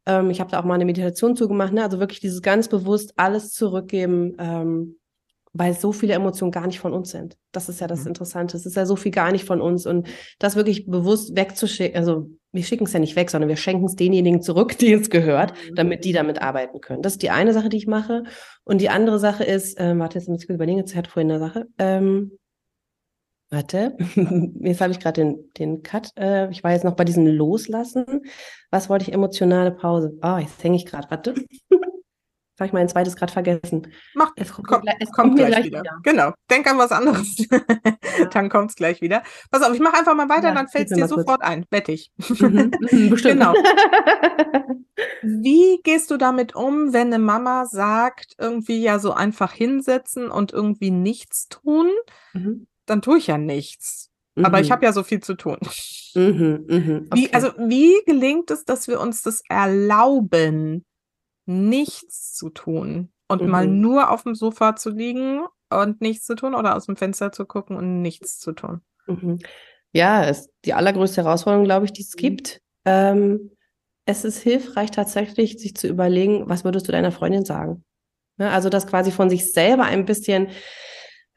Ähm, 0.05 0.29
ich 0.29 0.39
habe 0.39 0.49
da 0.49 0.59
auch 0.59 0.63
mal 0.63 0.75
eine 0.75 0.85
Meditation 0.85 1.35
zugemacht, 1.35 1.73
ne? 1.73 1.83
also 1.83 1.99
wirklich 1.99 2.21
dieses 2.21 2.41
ganz 2.41 2.69
bewusst 2.69 3.13
alles 3.17 3.51
zurückgeben, 3.51 4.35
ähm, 4.39 4.95
weil 5.51 5.73
so 5.73 5.91
viele 5.91 6.13
Emotionen 6.13 6.51
gar 6.51 6.67
nicht 6.67 6.79
von 6.79 6.93
uns 6.93 7.11
sind. 7.11 7.37
Das 7.51 7.67
ist 7.67 7.81
ja 7.81 7.87
das 7.87 8.01
mhm. 8.01 8.07
Interessante. 8.07 8.55
Es 8.55 8.65
ist 8.65 8.75
ja 8.77 8.85
so 8.85 8.95
viel 8.95 9.11
gar 9.11 9.33
nicht 9.33 9.45
von 9.45 9.59
uns 9.59 9.85
und 9.85 10.07
das 10.39 10.55
wirklich 10.55 10.85
bewusst 10.85 11.35
wegzuschicken, 11.35 11.97
also 11.97 12.29
wir 12.55 12.63
schicken 12.63 12.85
es 12.85 12.93
ja 12.93 12.99
nicht 12.99 13.15
weg, 13.15 13.29
sondern 13.29 13.49
wir 13.49 13.57
schenken 13.57 13.85
es 13.85 13.95
denjenigen 13.95 14.41
zurück, 14.41 14.77
die 14.77 14.93
es 14.93 15.09
gehört, 15.09 15.53
mhm. 15.53 15.75
damit 15.75 16.05
die 16.05 16.13
damit 16.13 16.41
arbeiten 16.41 16.81
können. 16.81 17.01
Das 17.01 17.13
ist 17.13 17.21
die 17.21 17.29
eine 17.29 17.53
Sache, 17.53 17.69
die 17.69 17.77
ich 17.77 17.87
mache. 17.87 18.23
Und 18.63 18.81
die 18.81 18.89
andere 18.89 19.19
Sache 19.19 19.43
ist, 19.43 19.79
ähm, 19.79 19.99
warte, 19.99 20.17
jetzt 20.17 20.27
muss 20.27 20.41
ich 20.41 20.47
kurz 20.47 20.55
überlegen, 20.55 20.79
jetzt 20.79 20.95
hat 20.95 21.07
vorhin 21.07 21.31
eine 21.31 21.39
Sache. 21.39 21.67
Ähm, 21.77 22.37
warte, 23.49 23.97
jetzt 24.61 24.81
habe 24.81 24.91
ich 24.91 24.99
gerade 24.99 25.21
den, 25.21 25.51
den 25.57 25.83
Cut. 25.83 26.11
Äh, 26.17 26.49
ich 26.49 26.63
war 26.63 26.71
jetzt 26.71 26.85
noch 26.85 26.95
bei 26.95 27.03
diesem 27.03 27.27
Loslassen. 27.27 28.05
Was 28.71 28.89
wollte 28.89 29.03
ich? 29.03 29.13
Emotionale 29.13 29.71
Pause. 29.71 30.17
Ah, 30.21 30.37
oh, 30.37 30.39
jetzt 30.39 30.63
hänge 30.63 30.77
ich 30.77 30.85
gerade. 30.85 31.09
Warte. 31.09 31.35
Habe 32.57 32.67
ich 32.67 32.73
mein 32.73 32.87
zweites 32.87 33.17
gerade 33.17 33.33
vergessen. 33.33 33.91
Mach, 34.13 34.31
es 34.37 34.53
kommt, 34.53 34.67
komm, 34.67 34.83
es 34.99 35.11
kommt, 35.11 35.15
kommt 35.15 35.35
gleich, 35.35 35.49
gleich 35.49 35.65
wieder. 35.65 35.81
wieder. 35.81 35.99
Genau. 36.03 36.33
Denk 36.49 36.69
an 36.69 36.77
was 36.77 36.91
anderes. 36.91 37.35
Ja. 38.17 38.25
dann 38.27 38.47
kommt 38.49 38.69
es 38.69 38.75
gleich 38.77 39.01
wieder. 39.01 39.23
Pass 39.51 39.61
auf, 39.61 39.73
ich 39.73 39.81
mache 39.81 39.97
einfach 39.97 40.15
mal 40.15 40.29
weiter, 40.29 40.49
ja, 40.49 40.53
dann 40.53 40.69
fällt 40.69 40.89
es 40.89 40.97
dir 40.97 41.07
sofort 41.07 41.41
kurz. 41.41 41.41
ein. 41.41 41.65
Wette 41.69 41.91
ich. 41.91 42.11
Mhm, 42.39 42.71
mhm 42.79 43.09
bestimmt. 43.09 43.41
genau. 43.41 43.53
Wie 45.21 45.81
gehst 45.83 46.11
du 46.11 46.17
damit 46.17 46.55
um, 46.55 46.93
wenn 46.93 47.07
eine 47.07 47.19
Mama 47.19 47.65
sagt, 47.65 48.35
irgendwie 48.37 48.81
ja 48.81 48.99
so 48.99 49.11
einfach 49.11 49.51
hinsetzen 49.51 50.29
und 50.29 50.53
irgendwie 50.53 50.91
nichts 50.91 51.49
tun? 51.49 51.91
Mhm. 52.33 52.67
Dann 52.85 53.01
tue 53.01 53.17
ich 53.17 53.27
ja 53.27 53.37
nichts. 53.37 54.11
Aber 54.41 54.59
ich 54.59 54.69
mhm. 54.69 54.73
habe 54.73 54.85
ja 54.85 54.93
so 54.93 55.03
viel 55.03 55.21
zu 55.21 55.35
tun. 55.35 55.57
Mhm, 56.15 56.65
okay. 56.67 57.05
wie, 57.13 57.33
also 57.33 57.49
wie 57.57 57.93
gelingt 58.05 58.51
es, 58.51 58.63
dass 58.63 58.87
wir 58.87 58.99
uns 58.99 59.21
das 59.21 59.41
erlauben? 59.49 60.85
Nichts 61.45 62.33
zu 62.33 62.49
tun 62.49 63.11
und 63.27 63.41
mhm. 63.41 63.49
mal 63.49 63.67
nur 63.67 64.11
auf 64.11 64.23
dem 64.23 64.35
Sofa 64.35 64.75
zu 64.75 64.89
liegen 64.89 65.45
und 65.69 66.01
nichts 66.01 66.25
zu 66.25 66.35
tun 66.35 66.55
oder 66.55 66.75
aus 66.75 66.85
dem 66.85 66.95
Fenster 66.95 67.31
zu 67.31 67.45
gucken 67.45 67.75
und 67.75 68.01
nichts 68.01 68.39
zu 68.39 68.53
tun. 68.53 68.81
Mhm. 69.07 69.39
Ja, 69.91 70.23
ist 70.23 70.49
die 70.65 70.73
allergrößte 70.73 71.23
Herausforderung, 71.23 71.65
glaube 71.65 71.85
ich, 71.85 71.93
die 71.93 72.01
es 72.01 72.15
mhm. 72.15 72.19
gibt. 72.19 72.61
Ähm, 72.85 73.51
es 74.05 74.23
ist 74.23 74.39
hilfreich 74.41 74.91
tatsächlich, 74.91 75.57
sich 75.59 75.75
zu 75.75 75.87
überlegen, 75.87 76.47
was 76.47 76.63
würdest 76.63 76.87
du 76.87 76.91
deiner 76.91 77.11
Freundin 77.11 77.45
sagen? 77.45 77.83
Ne, 78.37 78.51
also 78.51 78.69
das 78.69 78.87
quasi 78.87 79.11
von 79.11 79.29
sich 79.29 79.51
selber 79.51 79.83
ein 79.83 80.05
bisschen 80.05 80.49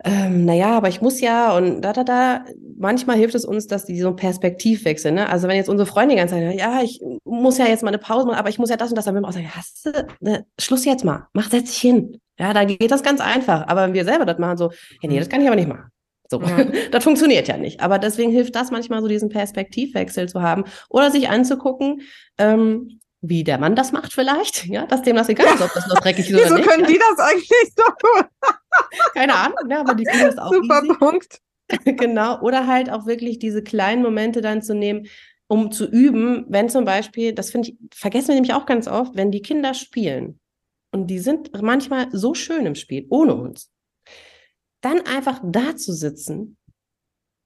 ähm, 0.05 0.45
naja, 0.45 0.77
aber 0.77 0.89
ich 0.89 1.01
muss 1.01 1.21
ja 1.21 1.57
und 1.57 1.83
da, 1.83 1.93
da, 1.93 2.05
da. 2.05 2.45
Manchmal 2.81 3.17
hilft 3.17 3.35
es 3.35 3.45
uns, 3.45 3.67
dass 3.67 3.85
die 3.85 4.01
so 4.01 4.09
einen 4.09 4.17
Perspektivwechsel, 4.17 5.11
ne? 5.11 5.29
Also 5.29 5.49
wenn 5.49 5.57
jetzt 5.57 5.69
unsere 5.69 5.87
Freundin 5.87 6.11
die 6.11 6.21
ganze 6.21 6.35
Zeit, 6.37 6.55
ja, 6.57 6.81
ich 6.83 7.01
muss 7.25 7.59
ja 7.59 7.67
jetzt 7.67 7.83
mal 7.83 7.89
eine 7.89 7.99
Pause 7.99 8.27
machen, 8.27 8.39
aber 8.39 8.49
ich 8.49 8.59
muss 8.59 8.71
ja 8.71 8.77
das 8.77 8.91
und 8.91 8.97
das, 8.97 9.07
dann 9.07 9.15
würden 9.15 9.25
wir 9.25 9.29
auch 9.29 9.33
sagen, 9.33 9.51
hast 9.53 9.87
du, 9.87 10.07
ne, 10.21 10.47
Schluss 10.61 10.85
jetzt 10.85 11.05
mal, 11.05 11.27
mach, 11.33 11.51
setz 11.51 11.71
dich 11.71 11.79
hin. 11.79 12.21
Ja, 12.39 12.53
da 12.53 12.65
geht 12.65 12.91
das 12.93 13.03
ganz 13.03 13.21
einfach. 13.21 13.67
Aber 13.67 13.83
wenn 13.83 13.95
wir 13.95 14.05
selber 14.05 14.25
das 14.25 14.39
machen, 14.39 14.57
so, 14.57 14.71
ja, 15.03 15.09
nee, 15.09 15.19
das 15.19 15.29
kann 15.29 15.41
ich 15.41 15.49
aber 15.49 15.57
nicht 15.57 15.69
machen. 15.69 15.91
So, 16.31 16.41
ja. 16.41 16.65
das 16.93 17.03
funktioniert 17.03 17.49
ja 17.49 17.57
nicht. 17.57 17.81
Aber 17.81 17.99
deswegen 17.99 18.31
hilft 18.31 18.55
das 18.55 18.71
manchmal 18.71 19.01
so, 19.03 19.09
diesen 19.09 19.31
Perspektivwechsel 19.31 20.29
zu 20.29 20.43
haben 20.43 20.65
oder 20.89 21.11
sich 21.11 21.29
anzugucken, 21.29 22.03
ähm, 22.39 23.01
wie 23.21 23.43
der 23.43 23.59
Mann 23.59 23.75
das 23.75 23.91
macht 23.91 24.13
vielleicht, 24.13 24.67
ja, 24.67 24.87
dass 24.87 25.03
dem 25.03 25.17
das 25.17 25.29
egal 25.29 25.53
ist, 25.53 25.63
ob 25.63 25.75
das 25.75 25.89
noch 25.89 25.99
dreckig 25.99 26.31
ist 26.31 26.35
oder 26.35 26.45
Wieso 26.45 26.55
nicht. 26.55 26.67
Wieso 26.67 26.77
können 26.77 26.87
die 26.87 26.99
das 26.99 27.19
eigentlich 27.19 27.73
so? 27.77 28.53
Keine 29.15 29.35
Ahnung, 29.35 29.59
ja, 29.71 29.81
aber 29.81 29.95
die 29.95 30.05
kriegen 30.05 30.25
das 30.25 30.39
auch 30.39 30.53
Super 30.53 30.83
easy. 30.83 30.99
Punkt. 30.99 31.41
genau, 31.85 32.41
oder 32.41 32.67
halt 32.67 32.91
auch 32.91 33.07
wirklich 33.07 33.39
diese 33.39 33.63
kleinen 33.63 34.03
Momente 34.03 34.41
dann 34.41 34.63
zu 34.63 34.75
nehmen, 34.75 35.07
um 35.49 35.71
zu 35.71 35.87
üben, 35.87 36.47
wenn 36.49 36.69
zum 36.69 36.85
Beispiel, 36.85 37.33
das 37.33 37.51
finde 37.51 37.71
ich, 37.71 37.77
vergessen 37.95 38.29
wir 38.29 38.35
nämlich 38.35 38.55
auch 38.55 38.67
ganz 38.67 38.89
oft, 38.89 39.17
wenn 39.17 39.31
die 39.31 39.43
Kinder 39.43 39.75
spielen 39.75 40.41
und 40.93 41.09
die 41.09 41.19
sind 41.19 41.51
manchmal 41.61 42.09
so 42.13 42.35
schön 42.35 42.67
im 42.67 42.75
Spiel, 42.75 43.07
ohne 43.11 43.35
uns, 43.35 43.71
dann 44.81 45.01
einfach 45.07 45.41
da 45.43 45.77
zu 45.77 45.93
sitzen 45.93 46.57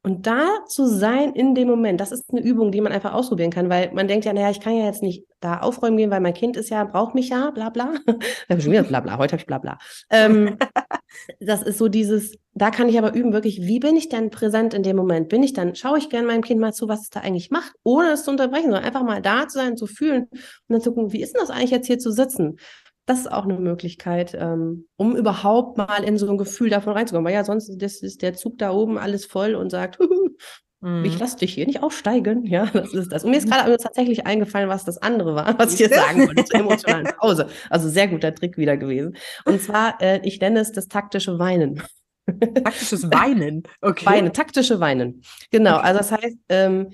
und 0.04 0.26
da 0.26 0.64
zu 0.66 0.86
sein 0.86 1.32
in 1.32 1.54
dem 1.54 1.68
Moment, 1.68 2.00
das 2.00 2.10
ist 2.10 2.30
eine 2.30 2.42
Übung, 2.42 2.72
die 2.72 2.80
man 2.80 2.92
einfach 2.92 3.12
ausprobieren 3.12 3.52
kann, 3.52 3.70
weil 3.70 3.92
man 3.92 4.08
denkt 4.08 4.24
ja, 4.24 4.32
naja, 4.32 4.50
ich 4.50 4.60
kann 4.60 4.76
ja 4.76 4.84
jetzt 4.84 5.02
nicht 5.02 5.24
da 5.40 5.60
aufräumen 5.60 5.96
gehen, 5.96 6.10
weil 6.10 6.20
mein 6.20 6.34
Kind 6.34 6.56
ist 6.56 6.70
ja, 6.70 6.82
braucht 6.84 7.14
mich 7.14 7.28
ja, 7.28 7.50
bla 7.50 7.70
bla. 7.70 7.94
Ich 8.48 8.62
schon 8.62 8.72
wieder 8.72 8.82
bla 8.82 9.00
bla, 9.00 9.16
heute 9.18 9.32
habe 9.32 9.40
ich 9.40 9.46
bla 9.46 9.58
bla. 9.58 9.78
Ähm, 10.10 10.58
das 11.40 11.62
ist 11.62 11.78
so 11.78 11.88
dieses, 11.88 12.36
da 12.54 12.70
kann 12.70 12.88
ich 12.88 12.98
aber 12.98 13.14
üben, 13.14 13.32
wirklich, 13.32 13.62
wie 13.62 13.78
bin 13.78 13.96
ich 13.96 14.08
denn 14.08 14.30
präsent 14.30 14.74
in 14.74 14.82
dem 14.82 14.96
Moment? 14.96 15.28
Bin 15.28 15.42
ich 15.42 15.52
dann, 15.52 15.74
schaue 15.74 15.98
ich 15.98 16.10
gerne 16.10 16.26
meinem 16.26 16.42
Kind 16.42 16.60
mal 16.60 16.72
zu, 16.72 16.88
was 16.88 17.02
es 17.02 17.10
da 17.10 17.20
eigentlich 17.20 17.50
macht, 17.50 17.72
ohne 17.82 18.10
es 18.10 18.24
zu 18.24 18.30
unterbrechen, 18.30 18.70
sondern 18.70 18.84
einfach 18.84 19.02
mal 19.04 19.22
da 19.22 19.48
zu 19.48 19.58
sein, 19.58 19.76
zu 19.76 19.86
fühlen 19.86 20.24
und 20.32 20.40
dann 20.68 20.80
zu 20.80 20.92
gucken, 20.92 21.12
wie 21.12 21.22
ist 21.22 21.34
denn 21.34 21.40
das 21.40 21.50
eigentlich 21.50 21.70
jetzt 21.70 21.86
hier 21.86 21.98
zu 21.98 22.10
sitzen? 22.10 22.58
das 23.06 23.20
ist 23.20 23.32
auch 23.32 23.44
eine 23.44 23.58
Möglichkeit, 23.58 24.36
ähm, 24.38 24.86
um 24.96 25.16
überhaupt 25.16 25.76
mal 25.76 26.04
in 26.04 26.18
so 26.18 26.30
ein 26.30 26.38
Gefühl 26.38 26.70
davon 26.70 26.92
reinzukommen. 26.92 27.26
Weil 27.26 27.34
ja, 27.34 27.44
sonst 27.44 27.76
das 27.78 28.00
ist 28.00 28.22
der 28.22 28.34
Zug 28.34 28.58
da 28.58 28.70
oben 28.70 28.96
alles 28.96 29.26
voll 29.26 29.54
und 29.54 29.70
sagt, 29.70 29.98
mhm. 30.82 31.04
ich 31.04 31.18
lasse 31.18 31.38
dich 31.38 31.54
hier 31.54 31.66
nicht 31.66 31.82
aufsteigen. 31.82 32.44
Ja, 32.44 32.66
das 32.72 32.92
ist 32.92 33.10
das. 33.10 33.24
Und 33.24 33.30
mir 33.30 33.38
ist 33.38 33.50
gerade 33.50 33.76
tatsächlich 33.76 34.26
eingefallen, 34.26 34.68
was 34.68 34.84
das 34.84 34.98
andere 34.98 35.34
war, 35.34 35.54
was 35.58 35.74
ich 35.74 35.80
jetzt 35.80 35.94
sagen 35.94 36.26
wollte 36.26 36.44
zur 36.44 36.60
emotionalen 36.60 37.08
Pause. 37.18 37.48
Also 37.70 37.88
sehr 37.88 38.08
guter 38.08 38.34
Trick 38.34 38.58
wieder 38.58 38.76
gewesen. 38.76 39.16
Und 39.44 39.62
zwar, 39.62 40.00
äh, 40.02 40.20
ich 40.24 40.40
nenne 40.40 40.60
es 40.60 40.72
das 40.72 40.88
taktische 40.88 41.38
Weinen. 41.38 41.82
Taktisches 42.64 43.10
Weinen, 43.10 43.64
okay. 43.80 44.06
Weinen, 44.06 44.32
taktische 44.32 44.78
Weinen. 44.78 45.22
Genau, 45.50 45.78
also 45.78 45.98
das 45.98 46.12
heißt, 46.12 46.36
ähm, 46.50 46.90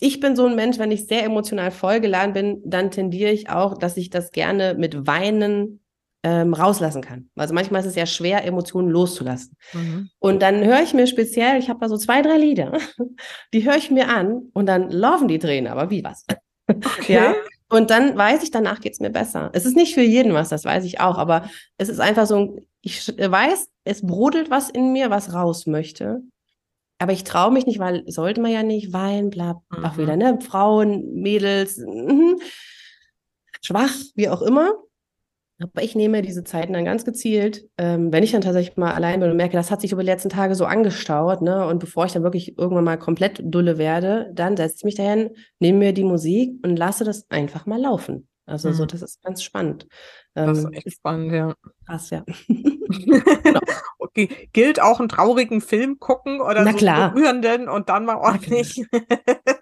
ich 0.00 0.18
bin 0.18 0.34
so 0.34 0.46
ein 0.46 0.56
Mensch, 0.56 0.80
wenn 0.80 0.90
ich 0.90 1.06
sehr 1.06 1.22
emotional 1.22 1.70
vollgeladen 1.70 2.32
bin, 2.32 2.62
dann 2.64 2.90
tendiere 2.90 3.30
ich 3.30 3.50
auch, 3.50 3.78
dass 3.78 3.96
ich 3.96 4.10
das 4.10 4.32
gerne 4.32 4.74
mit 4.74 5.06
Weinen 5.06 5.80
ähm, 6.28 6.54
rauslassen 6.54 7.02
kann. 7.02 7.30
Also 7.36 7.54
manchmal 7.54 7.80
ist 7.80 7.86
es 7.86 7.94
ja 7.94 8.06
schwer, 8.06 8.44
Emotionen 8.44 8.90
loszulassen. 8.90 9.56
Mhm. 9.72 10.10
Und 10.18 10.42
dann 10.42 10.64
höre 10.64 10.82
ich 10.82 10.94
mir 10.94 11.06
speziell, 11.06 11.58
ich 11.58 11.68
habe 11.68 11.80
da 11.80 11.88
so 11.88 11.96
zwei, 11.96 12.22
drei 12.22 12.36
Lieder, 12.36 12.78
die 13.54 13.64
höre 13.64 13.76
ich 13.76 13.90
mir 13.90 14.08
an 14.08 14.50
und 14.52 14.66
dann 14.66 14.90
laufen 14.90 15.28
die 15.28 15.38
Tränen, 15.38 15.72
aber 15.72 15.90
wie 15.90 16.04
was? 16.04 16.24
Okay. 16.68 17.14
Ja. 17.14 17.34
Und 17.70 17.90
dann 17.90 18.16
weiß 18.16 18.42
ich, 18.42 18.50
danach 18.50 18.80
geht 18.80 18.94
es 18.94 19.00
mir 19.00 19.10
besser. 19.10 19.50
Es 19.52 19.66
ist 19.66 19.76
nicht 19.76 19.94
für 19.94 20.02
jeden 20.02 20.32
was, 20.32 20.48
das 20.48 20.64
weiß 20.64 20.84
ich 20.84 21.00
auch, 21.00 21.18
aber 21.18 21.48
es 21.76 21.88
ist 21.88 22.00
einfach 22.00 22.26
so, 22.26 22.58
ich 22.80 23.06
weiß, 23.08 23.68
es 23.84 24.06
brodelt 24.06 24.50
was 24.50 24.70
in 24.70 24.92
mir, 24.92 25.10
was 25.10 25.34
raus 25.34 25.66
möchte 25.66 26.22
aber 26.98 27.12
ich 27.12 27.24
traue 27.24 27.52
mich 27.52 27.64
nicht, 27.64 27.78
weil 27.78 28.02
sollte 28.10 28.40
man 28.40 28.50
ja 28.50 28.62
nicht 28.62 28.92
weinen, 28.92 29.30
bla, 29.30 29.62
mhm. 29.70 29.84
auch 29.84 29.96
wieder, 29.96 30.16
ne? 30.16 30.38
Frauen, 30.40 31.14
Mädels, 31.14 31.78
mhm. 31.78 32.40
schwach, 33.62 33.94
wie 34.14 34.28
auch 34.28 34.42
immer. 34.42 34.72
Aber 35.60 35.82
ich 35.82 35.96
nehme 35.96 36.22
diese 36.22 36.44
Zeiten 36.44 36.72
dann 36.72 36.84
ganz 36.84 37.04
gezielt, 37.04 37.64
ähm, 37.78 38.12
wenn 38.12 38.22
ich 38.22 38.30
dann 38.30 38.42
tatsächlich 38.42 38.76
mal 38.76 38.92
allein 38.92 39.18
bin 39.18 39.30
und 39.30 39.36
merke, 39.36 39.56
das 39.56 39.70
hat 39.70 39.80
sich 39.80 39.90
über 39.90 40.02
die 40.02 40.08
letzten 40.08 40.28
Tage 40.28 40.54
so 40.54 40.64
angestaut, 40.64 41.42
ne? 41.42 41.66
Und 41.66 41.80
bevor 41.80 42.04
ich 42.06 42.12
dann 42.12 42.22
wirklich 42.22 42.56
irgendwann 42.56 42.84
mal 42.84 42.96
komplett 42.96 43.40
dulle 43.42 43.76
werde, 43.76 44.30
dann 44.34 44.56
setze 44.56 44.76
ich 44.78 44.84
mich 44.84 44.94
dahin, 44.94 45.30
nehme 45.58 45.78
mir 45.78 45.92
die 45.92 46.04
Musik 46.04 46.52
und 46.64 46.76
lasse 46.76 47.04
das 47.04 47.28
einfach 47.30 47.66
mal 47.66 47.80
laufen. 47.80 48.28
Also 48.46 48.70
mhm. 48.70 48.74
so, 48.74 48.86
das 48.86 49.02
ist 49.02 49.22
ganz 49.22 49.42
spannend. 49.42 49.86
Das 50.34 50.58
ist 50.58 50.64
ähm, 50.64 50.72
echt 50.72 50.92
spannend, 50.92 51.32
ja. 51.32 51.54
Krass, 51.86 52.10
ja. 52.10 52.24
genau. 52.48 53.60
Okay. 53.98 54.48
Gilt 54.52 54.80
auch 54.80 55.00
einen 55.00 55.08
traurigen 55.08 55.60
Film 55.60 55.98
gucken 55.98 56.40
oder 56.40 56.64
Na 56.64 56.72
so 56.72 56.78
klar. 56.78 57.12
berührenden 57.12 57.68
und 57.68 57.88
dann 57.88 58.06
mal 58.06 58.16
ordentlich. 58.16 58.82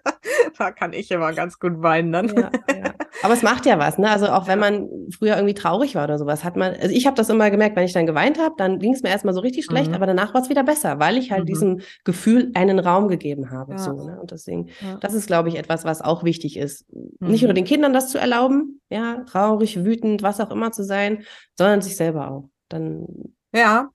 da 0.57 0.71
kann 0.71 0.93
ich 0.93 1.11
immer 1.11 1.33
ganz 1.33 1.59
gut 1.59 1.81
weinen 1.81 2.11
dann. 2.11 2.27
Ja, 2.27 2.51
ja. 2.73 2.93
Aber 3.23 3.33
es 3.33 3.41
macht 3.41 3.65
ja 3.65 3.79
was, 3.79 3.97
ne? 3.97 4.09
Also 4.09 4.27
auch 4.27 4.47
wenn 4.47 4.59
man 4.59 4.89
früher 5.17 5.35
irgendwie 5.35 5.53
traurig 5.53 5.95
war 5.95 6.03
oder 6.03 6.17
sowas, 6.17 6.43
hat 6.43 6.55
man, 6.55 6.73
also 6.73 6.93
ich 6.93 7.07
habe 7.07 7.15
das 7.15 7.29
immer 7.29 7.49
gemerkt, 7.49 7.75
wenn 7.75 7.85
ich 7.85 7.93
dann 7.93 8.05
geweint 8.05 8.39
habe, 8.39 8.55
dann 8.57 8.79
ging 8.79 8.93
es 8.93 9.03
mir 9.03 9.09
erstmal 9.09 9.33
so 9.33 9.41
richtig 9.41 9.65
schlecht, 9.65 9.89
mhm. 9.89 9.95
aber 9.95 10.05
danach 10.05 10.33
war 10.33 10.41
es 10.41 10.49
wieder 10.49 10.63
besser, 10.63 10.99
weil 10.99 11.17
ich 11.17 11.31
halt 11.31 11.43
mhm. 11.43 11.47
diesem 11.47 11.81
Gefühl 12.03 12.51
einen 12.53 12.79
Raum 12.79 13.07
gegeben 13.07 13.51
habe. 13.51 13.73
Ja. 13.73 13.77
So, 13.79 13.93
ne? 13.93 14.19
Und 14.19 14.31
deswegen, 14.31 14.69
das 15.01 15.13
ist, 15.13 15.27
glaube 15.27 15.49
ich, 15.49 15.57
etwas, 15.57 15.85
was 15.85 16.01
auch 16.01 16.23
wichtig 16.23 16.57
ist. 16.57 16.85
Mhm. 16.91 17.27
Nicht 17.29 17.43
nur 17.43 17.53
den 17.53 17.65
Kindern 17.65 17.93
das 17.93 18.09
zu 18.09 18.17
erlauben, 18.17 18.81
ja, 18.89 19.23
traurig, 19.23 19.83
wütend, 19.83 20.21
was 20.21 20.39
auch 20.39 20.51
immer 20.51 20.71
zu 20.71 20.83
sein, 20.83 21.23
sondern 21.57 21.81
sich 21.81 21.95
selber 21.95 22.31
auch. 22.31 22.49
Dann. 22.69 23.07
Ja, 23.53 23.89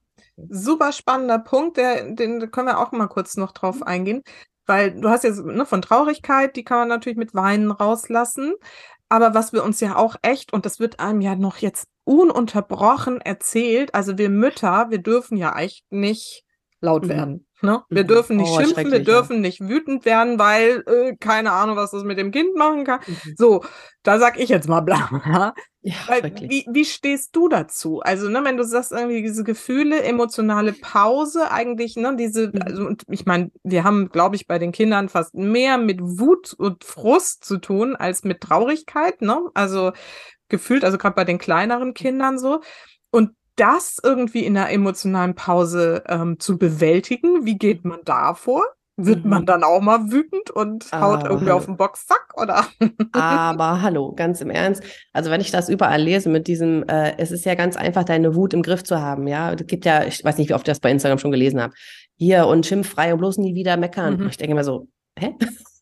super 0.49 0.91
spannender 0.91 1.39
Punkt, 1.39 1.77
der, 1.77 2.11
den 2.11 2.51
können 2.51 2.67
wir 2.67 2.79
auch 2.79 2.91
mal 2.91 3.07
kurz 3.07 3.37
noch 3.37 3.51
drauf 3.51 3.83
eingehen. 3.83 4.23
Weil 4.65 4.99
du 4.99 5.09
hast 5.09 5.23
jetzt 5.23 5.43
ne, 5.43 5.65
von 5.65 5.81
Traurigkeit, 5.81 6.55
die 6.55 6.63
kann 6.63 6.79
man 6.79 6.87
natürlich 6.87 7.17
mit 7.17 7.33
Weinen 7.35 7.71
rauslassen. 7.71 8.53
Aber 9.09 9.33
was 9.33 9.53
wir 9.53 9.63
uns 9.63 9.79
ja 9.79 9.95
auch 9.95 10.15
echt, 10.21 10.53
und 10.53 10.65
das 10.65 10.79
wird 10.79 10.99
einem 10.99 11.21
ja 11.21 11.35
noch 11.35 11.57
jetzt 11.57 11.87
ununterbrochen 12.03 13.21
erzählt, 13.21 13.93
also 13.93 14.17
wir 14.17 14.29
Mütter, 14.29 14.89
wir 14.89 14.99
dürfen 14.99 15.37
ja 15.37 15.57
echt 15.57 15.85
nicht 15.91 16.43
laut 16.81 17.03
mhm. 17.03 17.09
werden. 17.09 17.47
Ne? 17.63 17.81
Wir 17.89 18.03
mhm. 18.03 18.07
dürfen 18.07 18.37
nicht 18.37 18.51
oh, 18.51 18.59
schimpfen, 18.59 18.91
wir 18.91 19.03
dürfen 19.03 19.39
nicht 19.39 19.61
wütend 19.61 20.03
werden, 20.03 20.37
weil 20.37 20.83
äh, 20.85 21.15
keine 21.15 21.53
Ahnung, 21.53 21.77
was 21.77 21.91
das 21.91 22.03
mit 22.03 22.17
dem 22.17 22.31
Kind 22.31 22.57
machen 22.57 22.83
kann. 22.83 22.99
Mhm. 23.07 23.35
So, 23.37 23.63
da 24.03 24.19
sag 24.19 24.37
ich 24.37 24.49
jetzt 24.49 24.67
mal 24.67 24.81
bla. 24.81 25.53
Ja, 25.85 25.95
weil, 26.07 26.33
wie, 26.49 26.65
wie 26.69 26.85
stehst 26.85 27.35
du 27.35 27.47
dazu? 27.47 28.01
Also, 28.01 28.29
ne, 28.29 28.41
wenn 28.43 28.57
du 28.57 28.63
sagst, 28.63 28.91
irgendwie 28.91 29.21
diese 29.21 29.43
Gefühle, 29.43 30.01
emotionale 30.03 30.71
Pause, 30.71 31.51
eigentlich, 31.51 31.95
ne, 31.95 32.15
diese, 32.17 32.47
mhm. 32.47 32.61
also, 32.65 32.85
und 32.85 33.03
ich 33.09 33.25
meine, 33.25 33.51
wir 33.63 33.85
haben, 33.85 34.09
glaube 34.09 34.35
ich, 34.35 34.45
bei 34.47 34.59
den 34.59 34.71
Kindern 34.71 35.07
fast 35.09 35.33
mehr 35.33 35.77
mit 35.77 35.99
Wut 36.01 36.53
und 36.53 36.83
Frust 36.83 37.45
zu 37.45 37.59
tun 37.59 37.95
als 37.95 38.23
mit 38.23 38.41
Traurigkeit, 38.41 39.21
ne? 39.21 39.41
Also 39.53 39.91
gefühlt, 40.49 40.83
also 40.83 40.97
gerade 40.97 41.15
bei 41.15 41.23
den 41.23 41.37
kleineren 41.37 41.93
Kindern 41.93 42.39
so. 42.39 42.61
Das 43.55 43.99
irgendwie 44.03 44.45
in 44.45 44.57
einer 44.57 44.71
emotionalen 44.71 45.35
Pause 45.35 46.03
ähm, 46.07 46.39
zu 46.39 46.57
bewältigen, 46.57 47.45
wie 47.45 47.57
geht 47.57 47.85
man 47.85 47.99
da 48.03 48.33
vor? 48.33 48.63
Wird 48.95 49.23
mhm. 49.23 49.29
man 49.31 49.45
dann 49.47 49.63
auch 49.63 49.81
mal 49.81 50.11
wütend 50.11 50.51
und 50.51 50.91
haut 50.91 51.23
irgendwie 51.23 51.47
hallo. 51.47 51.57
auf 51.57 51.65
den 51.65 51.77
Boxsack, 51.77 52.33
oder? 52.35 52.67
Aber 53.11 53.81
hallo, 53.81 54.13
ganz 54.13 54.39
im 54.39 54.51
Ernst. 54.51 54.83
Also 55.13 55.31
wenn 55.31 55.41
ich 55.41 55.49
das 55.49 55.67
überall 55.67 55.99
lese 55.99 56.29
mit 56.29 56.45
diesem, 56.45 56.83
äh, 56.87 57.17
es 57.17 57.31
ist 57.31 57.43
ja 57.43 57.55
ganz 57.55 57.75
einfach, 57.75 58.03
deine 58.03 58.35
Wut 58.35 58.53
im 58.53 58.61
Griff 58.61 58.83
zu 58.83 59.01
haben, 59.01 59.27
ja. 59.27 59.51
Es 59.53 59.65
gibt 59.65 59.85
ja, 59.85 60.03
ich 60.03 60.23
weiß 60.23 60.37
nicht, 60.37 60.49
wie 60.49 60.53
oft 60.53 60.67
ich 60.67 60.71
das 60.71 60.79
bei 60.79 60.91
Instagram 60.91 61.17
schon 61.17 61.31
gelesen 61.31 61.59
habe. 61.59 61.73
Hier 62.17 62.45
und 62.45 62.67
schimpffrei 62.67 63.13
und 63.13 63.19
bloß 63.19 63.39
nie 63.39 63.55
wieder 63.55 63.77
meckern. 63.77 64.17
Mhm. 64.17 64.27
Ich 64.27 64.37
denke 64.37 64.51
immer 64.51 64.63
so, 64.63 64.87
hä? 65.17 65.35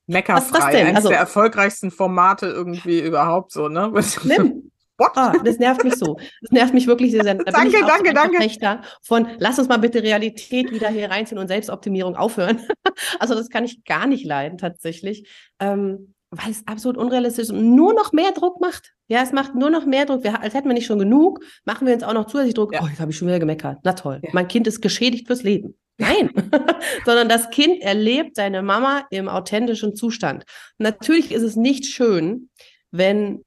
Meckerfrei, 0.07 0.85
eines 0.85 0.95
also, 0.95 1.09
der 1.09 1.19
erfolgreichsten 1.19 1.91
Formate 1.91 2.47
irgendwie 2.47 2.99
überhaupt 2.99 3.51
so, 3.51 3.67
ne? 3.67 3.91
Schlimm. 4.01 4.70
Oh, 5.15 5.31
das 5.43 5.57
nervt 5.57 5.83
mich 5.83 5.95
so. 5.95 6.17
Das 6.41 6.51
nervt 6.51 6.73
mich 6.73 6.87
wirklich 6.87 7.11
sehr. 7.11 7.23
Da 7.23 7.33
danke, 7.35 7.77
danke, 7.85 8.13
danke. 8.13 8.81
Von 9.01 9.27
lass 9.39 9.59
uns 9.59 9.67
mal 9.67 9.77
bitte 9.77 10.03
Realität 10.03 10.71
wieder 10.71 10.89
hier 10.89 11.09
reinziehen 11.09 11.39
und 11.39 11.47
Selbstoptimierung 11.47 12.15
aufhören. 12.15 12.61
also 13.19 13.35
das 13.35 13.49
kann 13.49 13.65
ich 13.65 13.83
gar 13.83 14.07
nicht 14.07 14.25
leiden 14.25 14.57
tatsächlich, 14.57 15.27
ähm, 15.59 16.13
weil 16.29 16.51
es 16.51 16.65
absolut 16.67 16.97
unrealistisch 16.97 17.43
ist 17.43 17.51
und 17.51 17.75
nur 17.75 17.93
noch 17.93 18.13
mehr 18.13 18.31
Druck 18.31 18.61
macht. 18.61 18.93
Ja, 19.07 19.21
es 19.21 19.31
macht 19.31 19.55
nur 19.55 19.69
noch 19.69 19.85
mehr 19.85 20.05
Druck. 20.05 20.23
Wir, 20.23 20.41
als 20.41 20.53
hätten 20.53 20.69
wir 20.69 20.73
nicht 20.73 20.85
schon 20.85 20.99
genug, 20.99 21.43
machen 21.65 21.87
wir 21.87 21.93
uns 21.93 22.03
auch 22.03 22.13
noch 22.13 22.27
zusätzlich 22.27 22.53
Druck. 22.53 22.73
Ja. 22.73 22.81
Oh, 22.83 22.87
jetzt 22.87 22.99
habe 22.99 23.11
ich 23.11 23.17
schon 23.17 23.27
wieder 23.27 23.39
gemeckert. 23.39 23.79
Na 23.83 23.93
toll. 23.93 24.19
Ja. 24.23 24.29
Mein 24.33 24.47
Kind 24.47 24.67
ist 24.67 24.81
geschädigt 24.81 25.27
fürs 25.27 25.43
Leben. 25.43 25.77
Nein, 25.97 26.31
sondern 27.05 27.29
das 27.29 27.51
Kind 27.51 27.81
erlebt 27.81 28.35
seine 28.35 28.63
Mama 28.63 29.05
im 29.11 29.29
authentischen 29.29 29.95
Zustand. 29.95 30.45
Natürlich 30.79 31.31
ist 31.31 31.43
es 31.43 31.55
nicht 31.55 31.85
schön, 31.85 32.49
wenn 32.89 33.43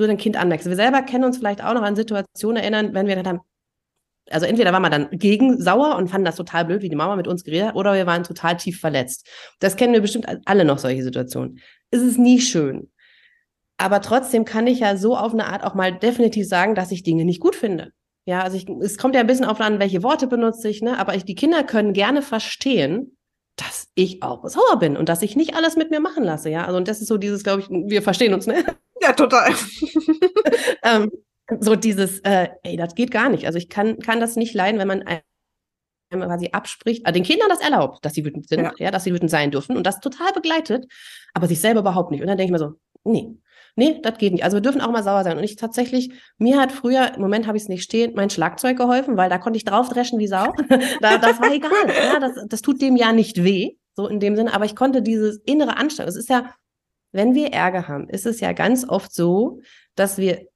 du 0.00 0.06
dein 0.06 0.16
Kind 0.16 0.36
anmerkst. 0.36 0.68
Wir 0.68 0.76
selber 0.76 1.02
kennen 1.02 1.24
uns 1.24 1.38
vielleicht 1.38 1.62
auch 1.62 1.74
noch 1.74 1.82
an 1.82 1.96
Situationen 1.96 2.62
erinnern, 2.62 2.94
wenn 2.94 3.06
wir 3.06 3.22
dann 3.22 3.40
also 4.30 4.46
entweder 4.46 4.72
waren 4.72 4.82
wir 4.82 4.90
dann 4.90 5.08
gegen 5.10 5.60
sauer 5.60 5.96
und 5.96 6.08
fanden 6.08 6.24
das 6.24 6.36
total 6.36 6.64
blöd, 6.64 6.82
wie 6.82 6.88
die 6.88 6.96
Mama 6.96 7.16
mit 7.16 7.26
uns 7.26 7.42
geredet 7.42 7.68
hat, 7.68 7.74
oder 7.74 7.94
wir 7.94 8.06
waren 8.06 8.22
total 8.22 8.56
tief 8.56 8.78
verletzt. 8.78 9.26
Das 9.58 9.76
kennen 9.76 9.92
wir 9.92 10.00
bestimmt 10.00 10.26
alle 10.44 10.64
noch, 10.64 10.78
solche 10.78 11.02
Situationen. 11.02 11.58
Es 11.90 12.00
ist 12.00 12.18
nie 12.18 12.40
schön. 12.40 12.92
Aber 13.76 14.00
trotzdem 14.00 14.44
kann 14.44 14.66
ich 14.66 14.80
ja 14.80 14.96
so 14.96 15.16
auf 15.16 15.32
eine 15.32 15.46
Art 15.46 15.64
auch 15.64 15.74
mal 15.74 15.90
definitiv 15.98 16.46
sagen, 16.46 16.74
dass 16.74 16.92
ich 16.92 17.02
Dinge 17.02 17.24
nicht 17.24 17.40
gut 17.40 17.56
finde. 17.56 17.92
Ja, 18.26 18.42
also 18.42 18.56
ich, 18.56 18.68
es 18.68 18.98
kommt 18.98 19.14
ja 19.14 19.22
ein 19.22 19.26
bisschen 19.26 19.46
auf 19.46 19.60
an, 19.60 19.80
welche 19.80 20.02
Worte 20.02 20.26
benutze 20.26 20.68
ich, 20.68 20.82
ne? 20.82 20.98
Aber 20.98 21.14
ich, 21.14 21.24
die 21.24 21.34
Kinder 21.34 21.64
können 21.64 21.94
gerne 21.94 22.22
verstehen, 22.22 23.16
dass 23.56 23.88
ich 23.94 24.22
auch 24.22 24.46
sauer 24.48 24.78
bin 24.78 24.96
und 24.96 25.08
dass 25.08 25.22
ich 25.22 25.36
nicht 25.36 25.54
alles 25.54 25.76
mit 25.76 25.90
mir 25.90 26.00
machen 26.00 26.24
lasse, 26.24 26.50
ja. 26.50 26.64
Also 26.64 26.78
und 26.78 26.88
das 26.88 27.00
ist 27.00 27.08
so 27.08 27.18
dieses, 27.18 27.42
glaube 27.42 27.60
ich, 27.60 27.68
wir 27.68 28.02
verstehen 28.02 28.34
uns, 28.34 28.46
ne? 28.46 28.64
Ja, 29.02 29.12
total. 29.12 29.52
ähm, 30.82 31.10
so 31.58 31.74
dieses, 31.74 32.20
äh, 32.20 32.48
ey, 32.62 32.76
das 32.76 32.94
geht 32.94 33.10
gar 33.10 33.28
nicht. 33.28 33.46
Also 33.46 33.58
ich 33.58 33.68
kann, 33.68 33.98
kann 33.98 34.20
das 34.20 34.36
nicht 34.36 34.54
leiden, 34.54 34.78
wenn 34.78 34.88
man 34.88 35.02
einem 35.02 35.22
quasi 36.10 36.50
abspricht, 36.52 37.06
äh, 37.06 37.12
den 37.12 37.22
Kindern 37.22 37.48
das 37.48 37.60
erlaubt, 37.60 38.04
dass 38.04 38.14
sie 38.14 38.24
wütend 38.24 38.48
sind, 38.48 38.60
ja. 38.60 38.72
ja, 38.78 38.90
dass 38.90 39.04
sie 39.04 39.12
wütend 39.12 39.30
sein 39.30 39.50
dürfen 39.50 39.76
und 39.76 39.86
das 39.86 40.00
total 40.00 40.32
begleitet, 40.32 40.86
aber 41.34 41.46
sich 41.46 41.60
selber 41.60 41.80
überhaupt 41.80 42.10
nicht. 42.10 42.20
Und 42.20 42.26
dann 42.26 42.36
denke 42.36 42.48
ich 42.48 42.52
mir 42.52 42.58
so, 42.58 42.74
nee, 43.04 43.36
nee, 43.76 44.00
das 44.02 44.18
geht 44.18 44.32
nicht. 44.32 44.44
Also 44.44 44.56
wir 44.56 44.62
dürfen 44.62 44.80
auch 44.80 44.90
mal 44.90 45.02
sauer 45.02 45.24
sein. 45.24 45.38
Und 45.38 45.44
ich 45.44 45.56
tatsächlich, 45.56 46.12
mir 46.38 46.58
hat 46.60 46.72
früher, 46.72 47.14
im 47.14 47.20
Moment 47.20 47.46
habe 47.46 47.56
ich 47.56 47.64
es 47.64 47.68
nicht 47.68 47.82
stehen, 47.82 48.12
mein 48.14 48.30
Schlagzeug 48.30 48.76
geholfen, 48.76 49.16
weil 49.16 49.30
da 49.30 49.38
konnte 49.38 49.56
ich 49.56 49.64
draufdreschen 49.64 50.18
wie 50.18 50.26
Sau. 50.26 50.52
da, 51.00 51.18
das 51.18 51.40
war 51.40 51.52
egal. 51.52 51.70
Ja, 51.88 52.20
das, 52.20 52.32
das 52.48 52.62
tut 52.62 52.80
dem 52.80 52.96
ja 52.96 53.12
nicht 53.12 53.42
weh, 53.44 53.76
so 53.94 54.06
in 54.06 54.20
dem 54.20 54.36
Sinne. 54.36 54.54
Aber 54.54 54.64
ich 54.64 54.76
konnte 54.76 55.02
dieses 55.02 55.38
innere 55.44 55.76
Anstrengung, 55.76 56.08
es 56.08 56.16
ist 56.16 56.28
ja, 56.28 56.54
wenn 57.12 57.34
wir 57.34 57.52
Ärger 57.52 57.88
haben, 57.88 58.08
ist 58.08 58.26
es 58.26 58.40
ja 58.40 58.52
ganz 58.52 58.88
oft 58.88 59.12
so, 59.12 59.60
dass 59.94 60.18
wir 60.18 60.46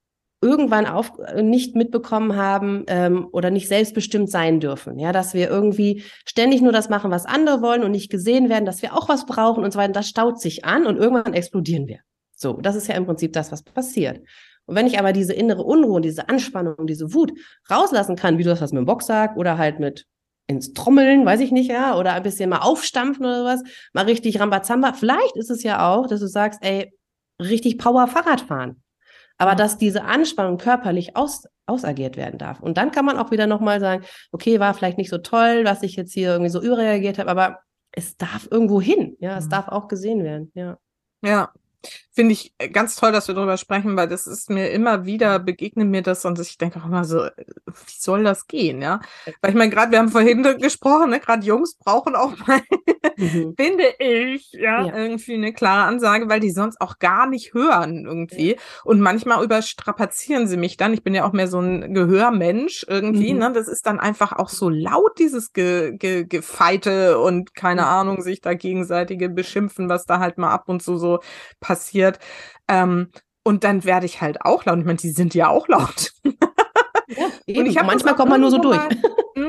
irgendwann 0.41 0.85
auf, 0.85 1.11
nicht 1.41 1.75
mitbekommen 1.75 2.35
haben 2.35 2.83
ähm, 2.87 3.27
oder 3.31 3.49
nicht 3.49 3.67
selbstbestimmt 3.67 4.29
sein 4.29 4.59
dürfen. 4.59 4.99
Ja, 4.99 5.11
dass 5.11 5.33
wir 5.33 5.49
irgendwie 5.49 6.03
ständig 6.25 6.61
nur 6.61 6.71
das 6.71 6.89
machen, 6.89 7.09
was 7.09 7.25
andere 7.25 7.61
wollen 7.61 7.83
und 7.83 7.91
nicht 7.91 8.11
gesehen 8.11 8.47
werden, 8.47 8.65
dass 8.65 8.81
wir 8.81 8.93
auch 8.93 9.09
was 9.09 9.25
brauchen 9.25 9.63
und 9.63 9.73
so 9.73 9.79
weiter. 9.79 9.93
Das 9.93 10.07
staut 10.07 10.39
sich 10.39 10.63
an 10.63 10.85
und 10.85 10.97
irgendwann 10.97 11.33
explodieren 11.33 11.87
wir. 11.87 11.99
So, 12.45 12.53
das 12.61 12.75
ist 12.75 12.87
ja 12.87 12.93
im 12.93 13.07
Prinzip 13.07 13.33
das, 13.33 13.51
was 13.51 13.63
passiert. 13.63 14.21
Und 14.67 14.75
wenn 14.75 14.85
ich 14.85 14.99
aber 14.99 15.13
diese 15.13 15.33
innere 15.33 15.63
Unruhe, 15.63 15.99
diese 15.99 16.29
Anspannung, 16.29 16.85
diese 16.85 17.11
Wut 17.11 17.33
rauslassen 17.71 18.15
kann, 18.15 18.37
wie 18.37 18.43
du 18.43 18.51
das 18.51 18.61
hast 18.61 18.71
mit 18.71 18.81
dem 18.81 18.85
Boxsack 18.85 19.35
oder 19.35 19.57
halt 19.57 19.79
mit 19.79 20.05
ins 20.45 20.73
Trommeln, 20.73 21.25
weiß 21.25 21.39
ich 21.39 21.51
nicht, 21.51 21.71
ja, 21.71 21.97
oder 21.97 22.13
ein 22.13 22.21
bisschen 22.21 22.51
mal 22.51 22.59
aufstampfen 22.59 23.25
oder 23.25 23.39
sowas, 23.39 23.63
mal 23.93 24.05
richtig 24.05 24.39
Rambazamba. 24.39 24.93
Vielleicht 24.93 25.35
ist 25.37 25.49
es 25.49 25.63
ja 25.63 25.91
auch, 25.91 26.05
dass 26.05 26.19
du 26.19 26.27
sagst, 26.27 26.59
ey, 26.63 26.93
richtig 27.41 27.79
Power 27.79 28.05
Fahrrad 28.05 28.41
fahren. 28.41 28.83
Aber 29.39 29.55
dass 29.55 29.79
diese 29.79 30.03
Anspannung 30.03 30.59
körperlich 30.59 31.17
aus, 31.17 31.45
ausagiert 31.65 32.15
werden 32.15 32.37
darf. 32.37 32.59
Und 32.59 32.77
dann 32.77 32.91
kann 32.91 33.05
man 33.05 33.17
auch 33.17 33.31
wieder 33.31 33.47
nochmal 33.47 33.79
sagen, 33.79 34.05
okay, 34.31 34.59
war 34.59 34.75
vielleicht 34.75 34.99
nicht 34.99 35.09
so 35.09 35.17
toll, 35.17 35.63
was 35.65 35.81
ich 35.81 35.95
jetzt 35.95 36.13
hier 36.13 36.29
irgendwie 36.29 36.51
so 36.51 36.61
überreagiert 36.61 37.17
habe, 37.17 37.31
aber 37.31 37.59
es 37.91 38.17
darf 38.17 38.47
irgendwo 38.51 38.79
hin, 38.79 39.17
ja, 39.19 39.35
es 39.35 39.45
mhm. 39.45 39.49
darf 39.49 39.67
auch 39.69 39.87
gesehen 39.87 40.23
werden, 40.23 40.51
ja. 40.53 40.77
Ja, 41.23 41.51
Finde 42.11 42.31
ich 42.31 42.53
äh, 42.59 42.69
ganz 42.69 42.95
toll, 42.95 43.11
dass 43.11 43.27
wir 43.27 43.35
darüber 43.35 43.57
sprechen, 43.57 43.97
weil 43.97 44.07
das 44.07 44.25
ist 44.25 44.49
mir 44.49 44.69
immer 44.71 45.05
wieder, 45.05 45.37
begegnet 45.37 45.87
mir 45.87 46.01
das 46.01 46.23
und 46.23 46.39
ich 46.39 46.57
denke 46.57 46.79
auch 46.79 46.85
immer 46.85 47.03
so, 47.03 47.23
äh, 47.23 47.31
wie 47.37 47.99
soll 47.99 48.23
das 48.23 48.47
gehen, 48.47 48.81
ja? 48.81 49.01
Weil 49.41 49.51
ich 49.51 49.57
meine, 49.57 49.69
gerade, 49.69 49.91
wir 49.91 49.99
haben 49.99 50.09
vorhin 50.09 50.43
gesprochen, 50.59 51.09
ne, 51.09 51.19
gerade 51.19 51.45
Jungs 51.45 51.75
brauchen 51.75 52.15
auch 52.15 52.37
mal, 52.47 52.61
mhm. 53.17 53.53
finde 53.59 53.83
ich, 53.99 54.51
ja, 54.53 54.85
ja, 54.85 54.95
irgendwie 54.95 55.33
eine 55.33 55.53
klare 55.53 55.87
Ansage, 55.87 56.29
weil 56.29 56.39
die 56.39 56.51
sonst 56.51 56.79
auch 56.79 56.99
gar 56.99 57.27
nicht 57.27 57.53
hören 57.53 58.05
irgendwie. 58.05 58.51
Ja. 58.51 58.61
Und 58.83 59.01
manchmal 59.01 59.43
überstrapazieren 59.43 60.47
sie 60.47 60.57
mich 60.57 60.77
dann. 60.77 60.93
Ich 60.93 61.03
bin 61.03 61.15
ja 61.15 61.27
auch 61.27 61.33
mehr 61.33 61.47
so 61.47 61.59
ein 61.59 61.93
Gehörmensch 61.93 62.85
irgendwie, 62.87 63.33
mhm. 63.33 63.39
ne? 63.39 63.51
Das 63.53 63.67
ist 63.67 63.85
dann 63.85 63.99
einfach 63.99 64.31
auch 64.31 64.49
so 64.49 64.69
laut, 64.69 65.19
dieses 65.19 65.51
Ge 65.51 65.97
Ge 65.97 66.25
Gefeite 66.25 67.19
und 67.19 67.55
keine 67.55 67.81
mhm. 67.81 67.87
Ahnung, 67.87 68.21
sich 68.21 68.39
da 68.39 68.53
gegenseitige 68.53 69.29
beschimpfen, 69.29 69.89
was 69.89 70.05
da 70.05 70.19
halt 70.19 70.37
mal 70.37 70.51
ab 70.51 70.69
und 70.69 70.81
zu 70.81 70.97
so 70.97 71.19
passiert 71.59 71.74
passiert. 71.75 72.19
Ähm, 72.67 73.11
und 73.43 73.63
dann 73.63 73.83
werde 73.83 74.05
ich 74.05 74.21
halt 74.21 74.41
auch 74.41 74.65
laut. 74.65 74.79
Ich 74.79 74.85
meine, 74.85 74.97
die 74.97 75.11
sind 75.11 75.35
ja 75.35 75.49
auch 75.49 75.67
laut. 75.67 76.11
Ja, 77.07 77.27
eben. 77.45 77.67
Und 77.67 77.85
manchmal 77.85 78.15
kommt 78.15 78.31
man 78.31 78.41
nur 78.41 78.49
so 78.49 78.57
durch. 78.57 78.77
Mal, 78.77 78.89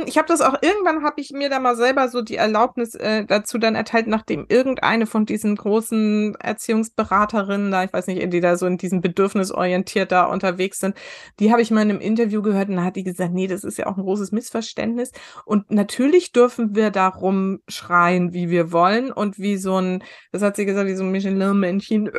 ich 0.07 0.18
habe 0.18 0.26
das 0.26 0.41
auch, 0.41 0.55
irgendwann 0.62 1.05
habe 1.05 1.20
ich 1.20 1.30
mir 1.30 1.49
da 1.49 1.61
mal 1.61 1.76
selber 1.76 2.09
so 2.09 2.20
die 2.20 2.34
Erlaubnis 2.34 2.97
äh, 2.97 3.24
dazu 3.24 3.57
dann 3.57 3.76
erteilt, 3.76 4.09
nachdem 4.09 4.47
irgendeine 4.49 5.07
von 5.07 5.26
diesen 5.26 5.55
großen 5.55 6.34
Erziehungsberaterinnen 6.41 7.70
da, 7.70 7.84
ich 7.84 7.93
weiß 7.93 8.09
nicht, 8.09 8.32
die 8.32 8.41
da 8.41 8.57
so 8.57 8.66
in 8.66 8.78
diesem 8.78 9.01
Bedürfnisorientiert 9.01 10.11
da 10.11 10.24
unterwegs 10.24 10.80
sind, 10.80 10.97
die 11.39 11.53
habe 11.53 11.62
ich 11.62 11.70
mal 11.70 11.82
in 11.82 11.91
einem 11.91 12.01
Interview 12.01 12.43
gehört 12.43 12.68
und 12.68 12.76
da 12.76 12.82
hat 12.82 12.97
die 12.97 13.05
gesagt, 13.05 13.32
nee, 13.32 13.47
das 13.47 13.62
ist 13.62 13.78
ja 13.78 13.87
auch 13.87 13.97
ein 13.97 14.03
großes 14.03 14.32
Missverständnis. 14.32 15.12
Und 15.45 15.70
natürlich 15.70 16.32
dürfen 16.32 16.74
wir 16.74 16.91
darum 16.91 17.61
schreien, 17.68 18.32
wie 18.32 18.51
wir 18.51 18.72
wollen 18.72 19.12
und 19.12 19.39
wie 19.39 19.57
so 19.57 19.80
ein, 19.80 20.03
das 20.32 20.43
hat 20.43 20.57
sie 20.57 20.66
gesagt, 20.66 20.89
wie 20.89 20.97
so 20.97 21.05
ein 21.05 21.12
Michelin-Männchen, 21.12 22.05
mhm. 22.05 22.11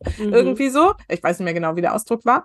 irgendwie 0.32 0.68
so. 0.68 0.94
Ich 1.08 1.22
weiß 1.22 1.38
nicht 1.38 1.44
mehr 1.44 1.54
genau, 1.54 1.76
wie 1.76 1.80
der 1.80 1.94
Ausdruck 1.94 2.24
war. 2.24 2.44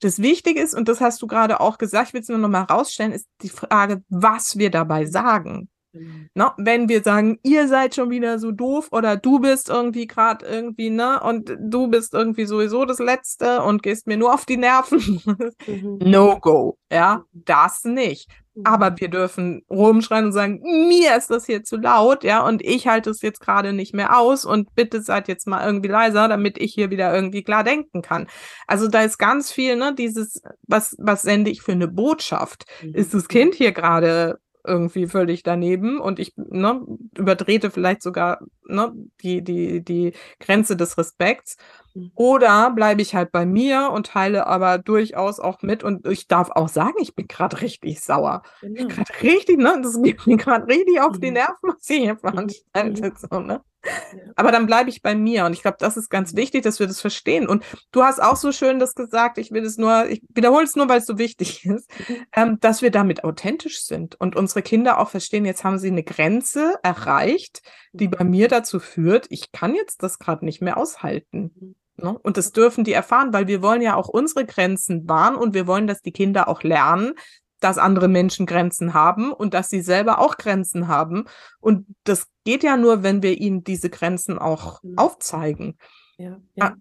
Das 0.00 0.20
Wichtige 0.20 0.60
ist, 0.60 0.74
und 0.74 0.88
das 0.88 1.00
hast 1.00 1.22
du 1.22 1.26
gerade 1.26 1.60
auch 1.60 1.78
gesagt, 1.78 2.08
ich 2.08 2.14
will 2.14 2.20
es 2.20 2.28
nur 2.28 2.38
noch 2.38 2.48
mal 2.48 2.62
rausstellen, 2.62 3.12
ist 3.12 3.28
die 3.42 3.48
Frage, 3.48 4.02
was 4.08 4.58
wir 4.58 4.70
dabei 4.70 5.06
sagen. 5.06 5.68
Mhm. 5.96 6.28
Ne? 6.34 6.52
Wenn 6.58 6.88
wir 6.88 7.02
sagen, 7.02 7.38
ihr 7.42 7.68
seid 7.68 7.94
schon 7.94 8.10
wieder 8.10 8.38
so 8.38 8.52
doof 8.52 8.88
oder 8.92 9.16
du 9.16 9.40
bist 9.40 9.68
irgendwie 9.68 10.06
gerade 10.06 10.44
irgendwie, 10.46 10.90
ne, 10.90 11.20
und 11.20 11.56
du 11.58 11.88
bist 11.88 12.14
irgendwie 12.14 12.44
sowieso 12.44 12.84
das 12.84 12.98
Letzte 12.98 13.62
und 13.62 13.82
gehst 13.82 14.06
mir 14.06 14.16
nur 14.16 14.34
auf 14.34 14.44
die 14.44 14.58
Nerven. 14.58 15.22
Mhm. 15.66 15.98
no 16.02 16.38
go. 16.38 16.78
Ja, 16.92 17.24
das 17.32 17.84
nicht. 17.84 18.30
Aber 18.64 18.90
mhm. 18.90 19.00
wir 19.00 19.08
dürfen 19.08 19.62
rumschreien 19.70 20.26
und 20.26 20.32
sagen, 20.32 20.60
mir 20.88 21.16
ist 21.16 21.30
das 21.30 21.46
hier 21.46 21.62
zu 21.62 21.76
laut, 21.76 22.24
ja, 22.24 22.46
und 22.46 22.62
ich 22.62 22.86
halte 22.86 23.10
es 23.10 23.22
jetzt 23.22 23.40
gerade 23.40 23.72
nicht 23.72 23.94
mehr 23.94 24.18
aus 24.18 24.44
und 24.44 24.74
bitte 24.74 25.02
seid 25.02 25.28
jetzt 25.28 25.46
mal 25.46 25.64
irgendwie 25.66 25.88
leiser, 25.88 26.28
damit 26.28 26.58
ich 26.58 26.72
hier 26.74 26.90
wieder 26.90 27.14
irgendwie 27.14 27.42
klar 27.42 27.64
denken 27.64 28.02
kann. 28.02 28.28
Also 28.66 28.88
da 28.88 29.02
ist 29.02 29.18
ganz 29.18 29.52
viel, 29.52 29.76
ne, 29.76 29.94
dieses, 29.94 30.42
was, 30.62 30.96
was 30.98 31.22
sende 31.22 31.50
ich 31.50 31.62
für 31.62 31.72
eine 31.72 31.88
Botschaft? 31.88 32.64
Mhm. 32.82 32.94
Ist 32.94 33.14
das 33.14 33.28
Kind 33.28 33.54
hier 33.54 33.72
gerade 33.72 34.38
irgendwie 34.66 35.06
völlig 35.06 35.42
daneben 35.42 36.00
und 36.00 36.18
ich 36.18 36.34
ne, 36.36 36.80
übertrete 37.16 37.70
vielleicht 37.70 38.02
sogar 38.02 38.40
ne, 38.64 38.92
die, 39.22 39.42
die, 39.42 39.84
die 39.84 40.12
Grenze 40.40 40.76
des 40.76 40.98
Respekts. 40.98 41.56
Mhm. 41.94 42.10
Oder 42.14 42.70
bleibe 42.70 43.02
ich 43.02 43.14
halt 43.14 43.32
bei 43.32 43.46
mir 43.46 43.90
und 43.92 44.06
teile 44.08 44.46
aber 44.46 44.78
durchaus 44.78 45.40
auch 45.40 45.62
mit 45.62 45.84
und 45.84 46.06
ich 46.06 46.28
darf 46.28 46.50
auch 46.50 46.68
sagen, 46.68 46.96
ich 47.00 47.14
bin 47.14 47.28
gerade 47.28 47.60
richtig 47.60 48.00
sauer. 48.00 48.42
Genau. 48.60 48.72
Ich 48.72 48.78
bin 48.78 48.88
gerade 48.88 49.22
richtig, 49.22 49.58
ne? 49.58 49.80
Das 49.82 50.02
geht 50.02 50.26
mir 50.26 50.36
gerade 50.36 50.66
richtig 50.66 51.00
auf 51.00 51.18
die 51.18 51.28
mhm. 51.28 51.34
Nerven, 51.34 51.56
was 51.62 51.88
ich 51.88 51.96
hier 51.96 52.14
mhm. 52.14 52.18
veranstaltet. 52.18 53.18
So, 53.18 53.40
ne? 53.40 53.62
Aber 54.36 54.52
dann 54.52 54.66
bleibe 54.66 54.90
ich 54.90 55.02
bei 55.02 55.14
mir 55.14 55.44
und 55.44 55.52
ich 55.52 55.62
glaube, 55.62 55.76
das 55.80 55.96
ist 55.96 56.10
ganz 56.10 56.34
wichtig, 56.34 56.62
dass 56.62 56.80
wir 56.80 56.86
das 56.86 57.00
verstehen. 57.00 57.48
Und 57.48 57.64
du 57.92 58.02
hast 58.02 58.22
auch 58.22 58.36
so 58.36 58.52
schön 58.52 58.78
das 58.78 58.94
gesagt, 58.94 59.38
ich 59.38 59.50
will 59.50 59.64
es 59.64 59.78
nur, 59.78 60.06
ich 60.08 60.22
wiederhole 60.28 60.64
es 60.64 60.76
nur, 60.76 60.88
weil 60.88 60.98
es 60.98 61.06
so 61.06 61.18
wichtig 61.18 61.64
ist, 61.66 61.90
ähm, 62.32 62.58
dass 62.60 62.82
wir 62.82 62.90
damit 62.90 63.24
authentisch 63.24 63.82
sind 63.82 64.18
und 64.20 64.36
unsere 64.36 64.62
Kinder 64.62 64.98
auch 64.98 65.10
verstehen, 65.10 65.44
jetzt 65.44 65.64
haben 65.64 65.78
sie 65.78 65.88
eine 65.88 66.04
Grenze 66.04 66.74
erreicht, 66.82 67.62
die 67.92 68.08
bei 68.08 68.24
mir 68.24 68.48
dazu 68.48 68.80
führt, 68.80 69.26
ich 69.30 69.52
kann 69.52 69.74
jetzt 69.74 70.02
das 70.02 70.18
gerade 70.18 70.44
nicht 70.44 70.60
mehr 70.60 70.76
aushalten. 70.76 71.76
Ne? 71.96 72.18
Und 72.18 72.36
das 72.36 72.52
dürfen 72.52 72.84
die 72.84 72.92
erfahren, 72.92 73.32
weil 73.32 73.46
wir 73.46 73.62
wollen 73.62 73.82
ja 73.82 73.94
auch 73.96 74.08
unsere 74.08 74.44
Grenzen 74.44 75.08
wahren 75.08 75.36
und 75.36 75.54
wir 75.54 75.66
wollen, 75.66 75.86
dass 75.86 76.02
die 76.02 76.12
Kinder 76.12 76.48
auch 76.48 76.62
lernen, 76.62 77.14
dass 77.60 77.78
andere 77.78 78.08
Menschen 78.08 78.46
Grenzen 78.46 78.94
haben 78.94 79.32
und 79.32 79.54
dass 79.54 79.70
sie 79.70 79.80
selber 79.80 80.18
auch 80.20 80.36
Grenzen 80.36 80.88
haben. 80.88 81.24
Und 81.60 81.86
das 82.04 82.26
geht 82.44 82.62
ja 82.62 82.76
nur, 82.76 83.02
wenn 83.02 83.22
wir 83.22 83.38
ihnen 83.38 83.64
diese 83.64 83.90
Grenzen 83.90 84.38
auch 84.38 84.82
mhm. 84.82 84.98
aufzeigen. 84.98 85.78
Ja, 86.18 86.38
ja. 86.54 86.64
Ah, 86.64 86.74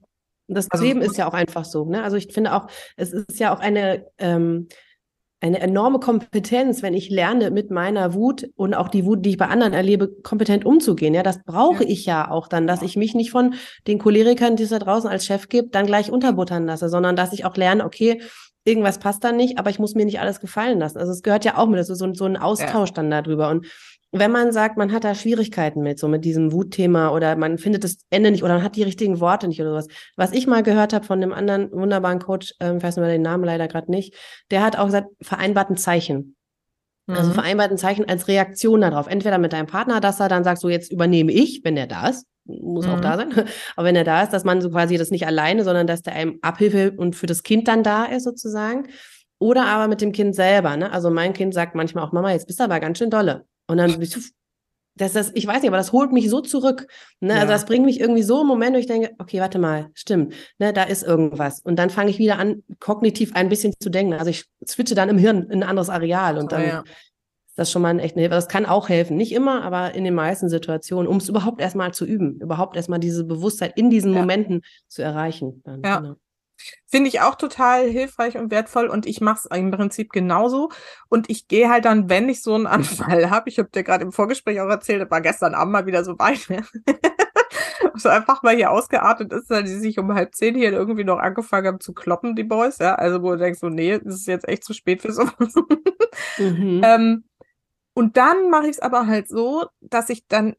das 0.48 0.70
also, 0.70 0.84
Leben 0.84 1.02
ist 1.02 1.18
ja 1.18 1.28
auch 1.28 1.34
einfach 1.34 1.66
so. 1.66 1.86
Ne? 1.86 2.04
Also 2.04 2.18
ich 2.18 2.34
finde 2.34 2.54
auch, 2.54 2.68
es 2.98 3.14
ist 3.14 3.40
ja 3.40 3.54
auch 3.54 3.60
eine 3.60 4.06
ähm, 4.18 4.68
eine 5.42 5.60
enorme 5.60 6.00
Kompetenz, 6.00 6.82
wenn 6.82 6.94
ich 6.94 7.10
lerne, 7.10 7.52
mit 7.52 7.70
meiner 7.70 8.14
Wut 8.14 8.50
und 8.56 8.74
auch 8.74 8.88
die 8.88 9.06
Wut, 9.06 9.26
die 9.26 9.32
ich 9.32 9.38
bei 9.38 9.48
anderen 9.48 9.74
erlebe, 9.74 10.08
kompetent 10.24 10.66
umzugehen. 10.66 11.14
Ja, 11.14 11.24
das 11.24 11.44
brauche 11.44 11.84
ja. 11.84 11.90
ich 11.90 12.06
ja 12.06 12.32
auch 12.32 12.48
dann, 12.48 12.68
dass 12.68 12.82
ich 12.82 12.96
mich 12.96 13.14
nicht 13.14 13.32
von 13.32 13.54
den 13.86 14.00
Cholerikern, 14.00 14.56
die 14.56 14.64
es 14.64 14.70
da 14.70 14.80
draußen 14.80 15.10
als 15.10 15.26
Chef 15.26 15.50
gibt, 15.50 15.76
dann 15.76 15.86
gleich 15.86 16.12
unterbuttern 16.12 16.66
lasse, 16.66 16.90
sondern 16.90 17.16
dass 17.16 17.34
ich 17.34 17.46
auch 17.46 17.56
lerne, 17.58 17.86
okay, 17.86 18.22
irgendwas 18.66 19.00
passt 19.00 19.24
dann 19.24 19.38
nicht, 19.38 19.58
aber 19.58 19.70
ich 19.70 19.80
muss 19.80 19.96
mir 19.96 20.06
nicht 20.06 20.20
alles 20.20 20.40
gefallen 20.40 20.80
lassen. 20.80 20.98
Also 20.98 21.12
es 21.12 21.22
gehört 21.22 21.46
ja 21.46 21.58
auch 21.58 21.68
mit, 21.68 21.80
das 21.80 21.90
ist 21.90 22.00
so, 22.00 22.14
so 22.14 22.26
ein 22.26 22.36
Austausch 22.36 22.90
ja. 22.90 22.96
dann 22.96 23.12
darüber. 23.12 23.50
Und 23.50 23.68
wenn 24.12 24.32
man 24.32 24.52
sagt, 24.52 24.78
man 24.78 24.92
hat 24.92 25.04
da 25.04 25.14
Schwierigkeiten 25.14 25.82
mit, 25.82 26.00
so 26.00 26.08
mit 26.08 26.26
diesem 26.26 26.52
Wutthema 26.52 27.10
oder 27.10 27.36
man 27.36 27.58
findet 27.58 27.84
das 27.84 27.98
Ende 28.10 28.32
nicht 28.32 28.44
oder 28.44 28.56
man 28.56 28.64
hat 28.64 28.76
die 28.76 28.84
richtigen 28.84 29.20
Worte 29.20 29.48
nicht 29.48 29.62
oder 29.62 29.72
sowas. 29.72 29.88
Was 30.16 30.32
ich 30.32 30.48
mal 30.48 30.64
gehört 30.64 30.94
habe 30.94 31.06
von 31.06 31.22
einem 31.22 31.34
anderen 31.34 31.72
wunderbaren 31.72 32.20
Coach, 32.20 32.54
ähm, 32.60 32.78
ich 32.78 32.84
weiß 32.84 32.98
nur 32.98 33.08
den 33.08 33.22
Namen 33.22 33.44
leider 33.44 33.68
gerade 33.68 33.92
nicht, 33.92 34.16
der 34.52 34.64
hat 34.64 34.78
auch 34.78 34.86
gesagt, 34.86 35.10
vereinbarten 35.22 35.78
Zeichen. 35.78 36.36
Also 37.08 37.22
mhm. 37.22 37.28
Also 37.28 37.34
vereinbarten 37.34 37.78
Zeichen 37.78 38.08
als 38.08 38.28
Reaktion 38.28 38.82
darauf. 38.82 39.08
Entweder 39.08 39.38
mit 39.38 39.54
deinem 39.54 39.68
Partner, 39.68 40.00
dass 40.00 40.20
er 40.20 40.30
dann 40.30 40.44
sagt, 40.44 40.60
so 40.60 40.70
jetzt 40.70 40.92
übernehme 40.92 41.32
ich, 41.32 41.62
wenn 41.64 41.78
er 41.78 41.88
da 41.88 42.08
ist, 42.08 42.26
muss 42.46 42.86
mhm. 42.86 42.94
auch 42.94 43.02
da 43.02 43.18
sein. 43.18 43.32
Aber 43.76 43.88
wenn 43.88 43.96
er 43.96 44.04
da 44.04 44.24
ist, 44.24 44.32
dass 44.32 44.44
man 44.44 44.62
so 44.62 44.70
quasi 44.70 44.98
das 44.98 45.12
nicht 45.12 45.28
alleine, 45.28 45.64
sondern 45.64 45.88
dass 45.88 46.02
der 46.02 46.14
einem 46.14 46.40
Abhilfe 46.42 46.94
und 46.96 47.16
für 47.16 47.26
das 47.26 47.44
Kind 47.44 47.68
dann 47.68 47.84
da 47.84 48.06
ist 48.06 48.24
sozusagen. 48.24 48.88
Oder 49.38 49.66
aber 49.66 49.90
mit 49.90 50.00
dem 50.00 50.14
Kind 50.14 50.34
selber. 50.34 50.78
Ne? 50.78 50.92
Also 50.92 51.10
mein 51.10 51.34
Kind 51.34 51.54
sagt 51.54 51.76
manchmal 51.76 52.06
auch, 52.06 52.14
Mama, 52.14 52.32
jetzt 52.32 52.48
bist 52.48 52.60
du 52.60 52.64
aber 52.64 52.80
ganz 52.80 52.98
schön 52.98 53.10
dolle. 53.10 53.46
Und 53.68 53.78
dann 53.78 54.00
bist 54.00 54.16
du, 54.16 54.22
das, 54.98 55.12
das, 55.12 55.32
ich 55.34 55.46
weiß 55.46 55.62
nicht, 55.62 55.68
aber 55.68 55.78
das 55.78 55.92
holt 55.92 56.14
mich 56.14 56.30
so 56.30 56.40
zurück. 56.40 56.88
Ne? 57.20 57.34
Also 57.34 57.36
ja. 57.36 57.42
Also 57.42 57.54
das 57.54 57.66
bringt 57.66 57.86
mich 57.86 58.00
irgendwie 58.00 58.24
so 58.24 58.42
im 58.42 58.48
Moment, 58.48 58.76
wo 58.76 58.80
ich 58.80 58.88
denke, 58.88 59.12
okay, 59.20 59.42
warte 59.42 59.60
mal, 59.60 59.90
stimmt, 59.94 60.34
ne, 60.58 60.72
da 60.72 60.84
ist 60.84 61.04
irgendwas. 61.04 61.60
Und 61.60 61.78
dann 61.78 61.90
fange 61.90 62.12
ich 62.12 62.18
wieder 62.18 62.40
an, 62.40 62.64
kognitiv 62.80 63.36
ein 63.36 63.50
bisschen 63.50 63.74
zu 63.80 63.90
denken. 63.90 64.14
Also 64.14 64.30
ich 64.30 64.46
switche 64.66 64.96
dann 64.96 65.10
im 65.10 65.18
Hirn 65.18 65.44
in 65.50 65.64
ein 65.64 65.70
anderes 65.70 65.90
Areal 65.90 66.38
und 66.38 66.52
dann 66.52 66.62
oh, 66.62 66.68
ja. 66.68 66.84
Ist 67.56 67.60
das 67.60 67.72
schon 67.72 67.84
mal 67.84 67.88
eine 67.88 68.02
Hilfe. 68.02 68.32
Das 68.32 68.50
kann 68.50 68.66
auch 68.66 68.90
helfen. 68.90 69.16
Nicht 69.16 69.32
immer, 69.32 69.64
aber 69.64 69.96
in 69.96 70.04
den 70.04 70.14
meisten 70.14 70.50
Situationen, 70.50 71.08
um 71.08 71.18
es 71.18 71.30
überhaupt 71.30 71.62
erstmal 71.62 71.94
zu 71.94 72.06
üben, 72.06 72.42
überhaupt 72.42 72.76
erstmal 72.76 73.00
diese 73.00 73.24
Bewusstheit 73.24 73.78
in 73.78 73.90
diesen 73.90 74.14
ja. 74.14 74.20
Momenten 74.20 74.62
zu 74.90 75.02
erreichen. 75.02 75.62
Dann, 75.64 75.82
ja. 75.82 76.00
Genau. 76.00 76.16
Finde 76.86 77.08
ich 77.08 77.22
auch 77.22 77.36
total 77.36 77.90
hilfreich 77.90 78.38
und 78.38 78.52
wertvoll 78.52 78.88
und 78.88 79.06
ich 79.06 79.22
mache 79.22 79.48
es 79.48 79.58
im 79.58 79.72
Prinzip 79.72 80.12
genauso. 80.12 80.70
Und 81.08 81.30
ich 81.30 81.48
gehe 81.48 81.70
halt 81.70 81.86
dann, 81.86 82.10
wenn 82.10 82.28
ich 82.28 82.44
so 82.44 82.56
einen 82.56 82.68
Anfall 82.68 83.30
habe, 83.30 83.48
ich 83.48 83.58
habe 83.58 83.70
dir 83.70 83.84
gerade 83.84 84.04
im 84.04 84.12
Vorgespräch 84.12 84.60
auch 84.60 84.68
erzählt, 84.68 85.02
das 85.02 85.12
war 85.12 85.22
gestern 85.22 85.56
Abend 85.56 85.72
mal 85.72 85.86
wieder 85.86 86.04
so 86.04 86.20
weit, 86.20 86.46
so 87.96 88.10
einfach 88.10 88.44
mal 88.44 88.58
hier 88.58 88.72
ausgeartet 88.72 89.32
ist, 89.32 89.50
weil 89.50 89.64
die 89.64 89.76
sich 89.76 89.98
um 89.98 90.14
halb 90.14 90.36
zehn 90.36 90.56
hier 90.56 90.74
irgendwie 90.74 91.06
noch 91.06 91.20
angefangen 91.20 91.68
haben 91.68 91.80
zu 91.80 91.94
kloppen, 91.94 92.36
die 92.36 92.44
Boys, 92.44 92.80
ja. 92.80 92.96
Also 92.96 93.24
wo 93.24 93.32
du 93.32 93.38
denkst, 93.38 93.62
so, 93.62 93.70
nee, 93.70 93.98
das 93.98 94.16
ist 94.16 94.28
jetzt 94.28 94.46
echt 94.46 94.66
zu 94.66 94.74
spät 94.74 95.02
für 95.02 95.14
sowas. 95.14 95.54
mhm. 96.38 96.82
ähm, 96.84 97.24
und 97.96 98.18
dann 98.18 98.52
mache 98.52 98.66
ich 98.66 98.74
es 98.74 98.80
aber 98.80 99.08
halt 99.08 99.28
so, 99.28 99.66
dass 99.82 100.10
ich 100.10 100.28
dann 100.28 100.56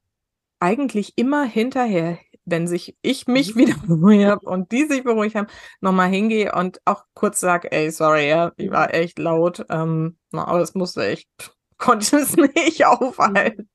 eigentlich 0.59 1.13
immer 1.17 1.45
hinterher 1.45 2.19
wenn 2.47 2.67
sich 2.67 2.97
ich 3.03 3.27
mich 3.27 3.55
mhm. 3.55 3.59
wieder 3.61 3.77
beruhigt 3.87 4.27
habe 4.27 4.49
und 4.49 4.73
die 4.73 4.87
sich 4.87 5.05
beruhigt 5.05 5.35
haben, 5.35 5.49
nochmal 5.81 6.09
hingehe 6.09 6.53
und 6.53 6.81
auch 6.87 7.05
kurz 7.13 7.41
sage, 7.41 7.71
ey, 7.71 7.91
sorry, 7.91 8.29
ja, 8.29 8.53
ich 8.57 8.71
war 8.71 8.95
echt 8.95 9.19
laut, 9.19 9.67
ähm, 9.69 10.17
na, 10.33 10.47
aber 10.47 10.61
es 10.61 10.75
musste 10.75 11.07
echt, 11.07 11.29
konnte 11.79 12.17
es 12.17 12.37
nicht 12.37 12.87
aufhalten. 12.87 13.69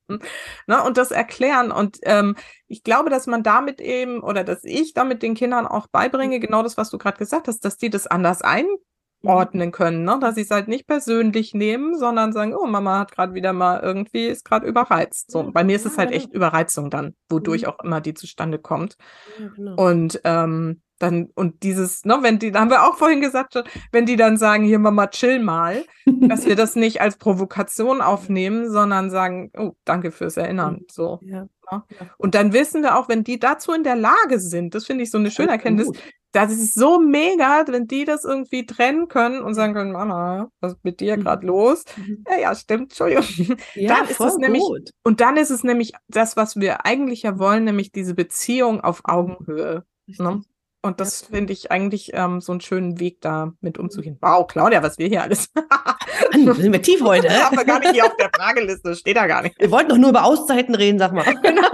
Ne, 0.66 0.82
und 0.82 0.96
das 0.96 1.12
erklären. 1.12 1.70
Und 1.70 1.98
ähm, 2.02 2.34
ich 2.66 2.82
glaube, 2.82 3.10
dass 3.10 3.26
man 3.26 3.44
damit 3.44 3.80
eben, 3.80 4.22
oder 4.22 4.42
dass 4.42 4.64
ich 4.64 4.92
damit 4.94 5.22
den 5.22 5.34
Kindern 5.34 5.66
auch 5.66 5.86
beibringe, 5.86 6.38
mhm. 6.38 6.40
genau 6.40 6.62
das, 6.62 6.76
was 6.76 6.90
du 6.90 6.98
gerade 6.98 7.18
gesagt 7.18 7.46
hast, 7.46 7.64
dass 7.64 7.76
die 7.76 7.90
das 7.90 8.06
anders 8.08 8.42
ein 8.42 8.66
ordnen 9.24 9.72
können, 9.72 10.04
ne? 10.04 10.18
dass 10.20 10.34
sie 10.34 10.42
es 10.42 10.50
halt 10.50 10.68
nicht 10.68 10.86
persönlich 10.86 11.54
nehmen, 11.54 11.96
sondern 11.96 12.32
sagen, 12.32 12.54
oh, 12.54 12.66
Mama 12.66 12.98
hat 12.98 13.12
gerade 13.12 13.34
wieder 13.34 13.52
mal 13.52 13.80
irgendwie, 13.80 14.26
ist 14.26 14.44
gerade 14.44 14.66
überreizt. 14.66 15.30
So, 15.30 15.50
bei 15.52 15.64
mir 15.64 15.76
ist 15.76 15.86
es 15.86 15.98
halt 15.98 16.10
echt 16.10 16.32
Überreizung 16.32 16.90
dann, 16.90 17.14
wodurch 17.28 17.62
mhm. 17.62 17.68
auch 17.68 17.78
immer 17.84 18.00
die 18.00 18.14
zustande 18.14 18.58
kommt. 18.58 18.96
Ja, 19.38 19.48
genau. 19.54 19.74
Und 19.76 20.20
ähm, 20.24 20.82
dann, 21.02 21.30
und 21.34 21.64
dieses, 21.64 22.04
ne, 22.04 22.18
wenn 22.20 22.38
die, 22.38 22.52
da 22.52 22.60
haben 22.60 22.70
wir 22.70 22.84
auch 22.84 22.96
vorhin 22.96 23.20
gesagt, 23.20 23.62
wenn 23.90 24.06
die 24.06 24.16
dann 24.16 24.36
sagen, 24.36 24.64
hier 24.64 24.78
Mama, 24.78 25.08
chill 25.08 25.40
mal, 25.40 25.84
dass 26.06 26.46
wir 26.46 26.54
das 26.56 26.76
nicht 26.76 27.00
als 27.00 27.16
Provokation 27.16 28.00
aufnehmen, 28.00 28.70
sondern 28.70 29.10
sagen, 29.10 29.50
oh, 29.56 29.72
danke 29.84 30.12
fürs 30.12 30.36
Erinnern. 30.36 30.74
Mhm. 30.74 30.86
So. 30.90 31.18
Ja. 31.22 31.48
Ne? 31.70 31.82
Und 32.18 32.34
dann 32.34 32.52
wissen 32.52 32.82
wir 32.82 32.96
auch, 32.96 33.08
wenn 33.08 33.24
die 33.24 33.40
dazu 33.40 33.72
in 33.72 33.82
der 33.82 33.96
Lage 33.96 34.38
sind, 34.38 34.74
das 34.74 34.86
finde 34.86 35.02
ich 35.02 35.10
so 35.10 35.18
eine 35.18 35.30
schöne 35.30 35.50
Erkenntnis, 35.50 35.90
das 36.32 36.52
ist 36.52 36.74
so 36.74 36.98
mega, 36.98 37.64
wenn 37.68 37.86
die 37.86 38.04
das 38.04 38.24
irgendwie 38.24 38.66
trennen 38.66 39.08
können 39.08 39.42
und 39.42 39.54
sagen 39.54 39.74
können, 39.74 39.92
Mama, 39.92 40.50
was 40.60 40.72
ist 40.72 40.84
mit 40.84 41.00
dir 41.00 41.16
gerade 41.16 41.42
mhm. 41.42 41.48
los? 41.48 41.84
Mhm. 41.96 42.24
Ja, 42.28 42.38
ja, 42.38 42.54
stimmt, 42.54 42.92
Entschuldigung. 42.92 43.24
Ja, 43.74 43.96
dann 43.96 44.08
ist 44.08 44.20
es 44.20 44.36
nämlich, 44.36 44.62
gut. 44.62 44.90
und 45.04 45.20
dann 45.20 45.36
ist 45.36 45.50
es 45.50 45.62
nämlich 45.62 45.92
das, 46.08 46.36
was 46.36 46.56
wir 46.56 46.86
eigentlich 46.86 47.22
ja 47.22 47.38
wollen, 47.38 47.64
nämlich 47.64 47.92
diese 47.92 48.14
Beziehung 48.14 48.80
auf 48.80 49.02
Augenhöhe. 49.04 49.84
Ne? 50.06 50.42
Und 50.84 50.98
das 50.98 51.20
ja. 51.22 51.36
finde 51.36 51.52
ich 51.52 51.70
eigentlich 51.70 52.10
ähm, 52.12 52.40
so 52.40 52.50
einen 52.50 52.60
schönen 52.60 52.98
Weg, 52.98 53.20
da 53.20 53.52
mit 53.60 53.78
umzugehen. 53.78 54.18
Wow, 54.20 54.48
Claudia, 54.48 54.82
was 54.82 54.98
wir 54.98 55.06
hier 55.06 55.22
alles. 55.22 55.48
Mann, 56.32 56.56
sind 56.56 56.72
wir 56.72 56.82
tief 56.82 57.00
heute. 57.02 57.30
Haben 57.44 57.56
wir 57.56 57.64
gar 57.64 57.78
nicht 57.78 57.92
hier 57.92 58.04
auf 58.04 58.16
der 58.16 58.30
Frageliste, 58.34 58.96
steht 58.96 59.16
da 59.16 59.26
gar 59.26 59.42
nicht. 59.42 59.58
Wir 59.60 59.70
wollten 59.70 59.90
doch 59.90 59.98
nur 59.98 60.10
über 60.10 60.24
Auszeiten 60.24 60.74
reden, 60.74 60.98
sag 60.98 61.12
mal. 61.12 61.24
genau. 61.42 61.68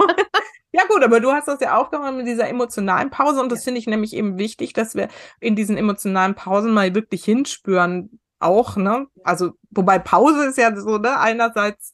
Ja 0.71 0.83
gut, 0.87 1.03
aber 1.03 1.19
du 1.19 1.31
hast 1.31 1.47
das 1.47 1.59
ja 1.61 1.77
aufgemacht 1.77 2.13
mit 2.13 2.27
dieser 2.27 2.47
emotionalen 2.47 3.09
Pause 3.09 3.41
und 3.41 3.51
das 3.51 3.59
ja. 3.59 3.65
finde 3.65 3.79
ich 3.79 3.87
nämlich 3.87 4.13
eben 4.13 4.37
wichtig, 4.37 4.73
dass 4.73 4.93
wir 4.93 5.07
in 5.39 5.55
diesen 5.55 5.77
emotionalen 5.77 6.35
Pausen 6.35 6.71
mal 6.73 6.93
wirklich 6.93 7.25
hinspüren, 7.25 8.19
auch, 8.39 8.77
ne? 8.77 9.07
Also, 9.23 9.51
wobei 9.69 9.99
Pause 9.99 10.45
ist 10.45 10.57
ja 10.57 10.75
so, 10.75 10.97
ne, 10.97 11.19
einerseits, 11.19 11.91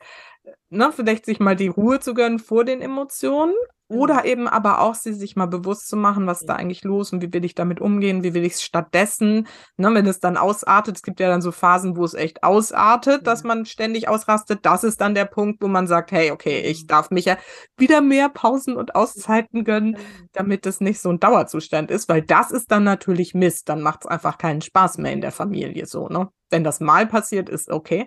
ne, 0.69 0.91
vielleicht 0.91 1.25
sich 1.25 1.39
mal 1.39 1.55
die 1.55 1.67
Ruhe 1.67 1.99
zu 1.99 2.13
gönnen 2.13 2.39
vor 2.39 2.65
den 2.65 2.81
Emotionen, 2.81 3.55
oder 3.87 4.21
mhm. 4.21 4.25
eben 4.25 4.47
aber 4.47 4.81
auch 4.81 4.95
sie 4.95 5.13
sich 5.13 5.35
mal 5.35 5.45
bewusst 5.45 5.87
zu 5.87 5.95
machen, 5.95 6.25
was 6.25 6.41
ist 6.41 6.47
da 6.47 6.55
eigentlich 6.55 6.83
los 6.83 7.13
und 7.13 7.21
wie 7.21 7.31
will 7.31 7.45
ich 7.45 7.55
damit 7.55 7.79
umgehen, 7.79 8.23
wie 8.23 8.33
will 8.33 8.43
ich 8.43 8.53
es 8.53 8.63
stattdessen, 8.63 9.47
ne, 9.77 9.93
wenn 9.93 10.07
es 10.07 10.19
dann 10.19 10.37
ausartet, 10.37 10.95
es 10.95 11.01
gibt 11.03 11.19
ja 11.19 11.29
dann 11.29 11.41
so 11.41 11.51
Phasen, 11.51 11.95
wo 11.95 12.03
es 12.03 12.15
echt 12.15 12.43
ausartet, 12.43 13.27
dass 13.27 13.43
man 13.43 13.65
ständig 13.65 14.07
ausrastet, 14.07 14.65
das 14.65 14.83
ist 14.83 15.01
dann 15.01 15.13
der 15.13 15.25
Punkt, 15.25 15.61
wo 15.61 15.67
man 15.67 15.87
sagt, 15.87 16.11
hey, 16.11 16.31
okay, 16.31 16.61
ich 16.61 16.83
mhm. 16.83 16.87
darf 16.87 17.11
mich 17.11 17.25
ja 17.25 17.37
wieder 17.77 18.01
mehr 18.01 18.29
Pausen 18.29 18.75
und 18.75 18.95
Auszeiten 18.95 19.63
gönnen, 19.63 19.97
damit 20.33 20.65
es 20.65 20.81
nicht 20.81 20.99
so 20.99 21.09
ein 21.09 21.19
Dauerzustand 21.19 21.91
ist, 21.91 22.09
weil 22.09 22.21
das 22.21 22.51
ist 22.51 22.71
dann 22.71 22.83
natürlich 22.83 23.33
Mist, 23.33 23.69
dann 23.69 23.81
macht 23.81 24.01
es 24.01 24.07
einfach 24.07 24.37
keinen 24.37 24.61
Spaß 24.61 24.97
mehr 24.97 25.13
in 25.13 25.21
der 25.21 25.31
Familie 25.31 25.85
so, 25.85 26.07
ne? 26.07 26.29
Wenn 26.51 26.63
das 26.63 26.79
mal 26.79 27.07
passiert, 27.07 27.49
ist 27.49 27.69
okay. 27.71 28.05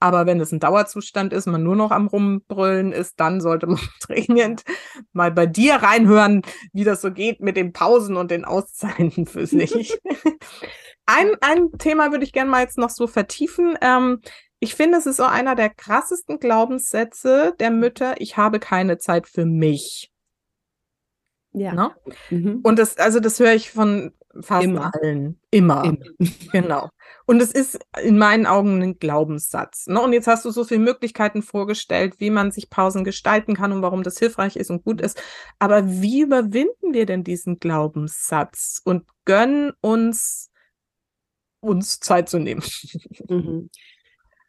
Aber 0.00 0.24
wenn 0.24 0.40
es 0.40 0.50
ein 0.50 0.60
Dauerzustand 0.60 1.34
ist, 1.34 1.46
man 1.46 1.62
nur 1.62 1.76
noch 1.76 1.90
am 1.90 2.06
Rumbrüllen 2.06 2.92
ist, 2.92 3.20
dann 3.20 3.40
sollte 3.40 3.66
man 3.66 3.78
dringend 4.00 4.64
mal 5.12 5.30
bei 5.30 5.46
dir 5.46 5.76
reinhören, 5.76 6.42
wie 6.72 6.84
das 6.84 7.02
so 7.02 7.12
geht 7.12 7.40
mit 7.40 7.56
den 7.56 7.72
Pausen 7.72 8.16
und 8.16 8.30
den 8.30 8.46
Auszeiten 8.46 9.26
für 9.26 9.46
sich. 9.46 9.96
ein, 11.06 11.30
ein 11.42 11.70
Thema 11.78 12.10
würde 12.10 12.24
ich 12.24 12.32
gerne 12.32 12.50
mal 12.50 12.62
jetzt 12.62 12.78
noch 12.78 12.90
so 12.90 13.06
vertiefen. 13.06 13.76
Ähm, 13.82 14.20
ich 14.58 14.74
finde, 14.74 14.98
es 14.98 15.06
ist 15.06 15.20
auch 15.20 15.30
einer 15.30 15.54
der 15.54 15.70
krassesten 15.70 16.38
Glaubenssätze 16.38 17.54
der 17.60 17.70
Mütter. 17.70 18.14
Ich 18.18 18.36
habe 18.38 18.58
keine 18.58 18.98
Zeit 18.98 19.26
für 19.26 19.44
mich. 19.44 20.10
Ja. 21.52 21.74
Ne? 21.74 21.90
Mhm. 22.30 22.60
Und 22.62 22.78
das, 22.78 22.96
also 22.96 23.20
das 23.20 23.38
höre 23.38 23.54
ich 23.54 23.70
von 23.70 24.12
fast 24.40 24.64
Immer. 24.64 24.92
allen. 24.94 25.40
Immer. 25.50 25.84
Immer. 25.84 25.98
genau. 26.52 26.90
Und 27.26 27.40
es 27.40 27.52
ist 27.52 27.80
in 28.02 28.18
meinen 28.18 28.46
Augen 28.46 28.82
ein 28.82 28.98
Glaubenssatz. 28.98 29.86
Ne? 29.86 30.00
Und 30.00 30.12
jetzt 30.12 30.26
hast 30.26 30.44
du 30.44 30.50
so 30.50 30.64
viele 30.64 30.80
Möglichkeiten 30.80 31.42
vorgestellt, 31.42 32.14
wie 32.18 32.30
man 32.30 32.50
sich 32.50 32.70
Pausen 32.70 33.04
gestalten 33.04 33.54
kann 33.54 33.72
und 33.72 33.82
warum 33.82 34.02
das 34.02 34.18
hilfreich 34.18 34.56
ist 34.56 34.70
und 34.70 34.84
gut 34.84 35.00
ist. 35.00 35.20
Aber 35.58 35.88
wie 35.88 36.22
überwinden 36.22 36.92
wir 36.92 37.06
denn 37.06 37.24
diesen 37.24 37.58
Glaubenssatz 37.58 38.80
und 38.84 39.04
gönnen 39.24 39.72
uns, 39.80 40.50
uns 41.60 42.00
Zeit 42.00 42.28
zu 42.28 42.38
nehmen? 42.38 42.62
Mhm. 43.28 43.70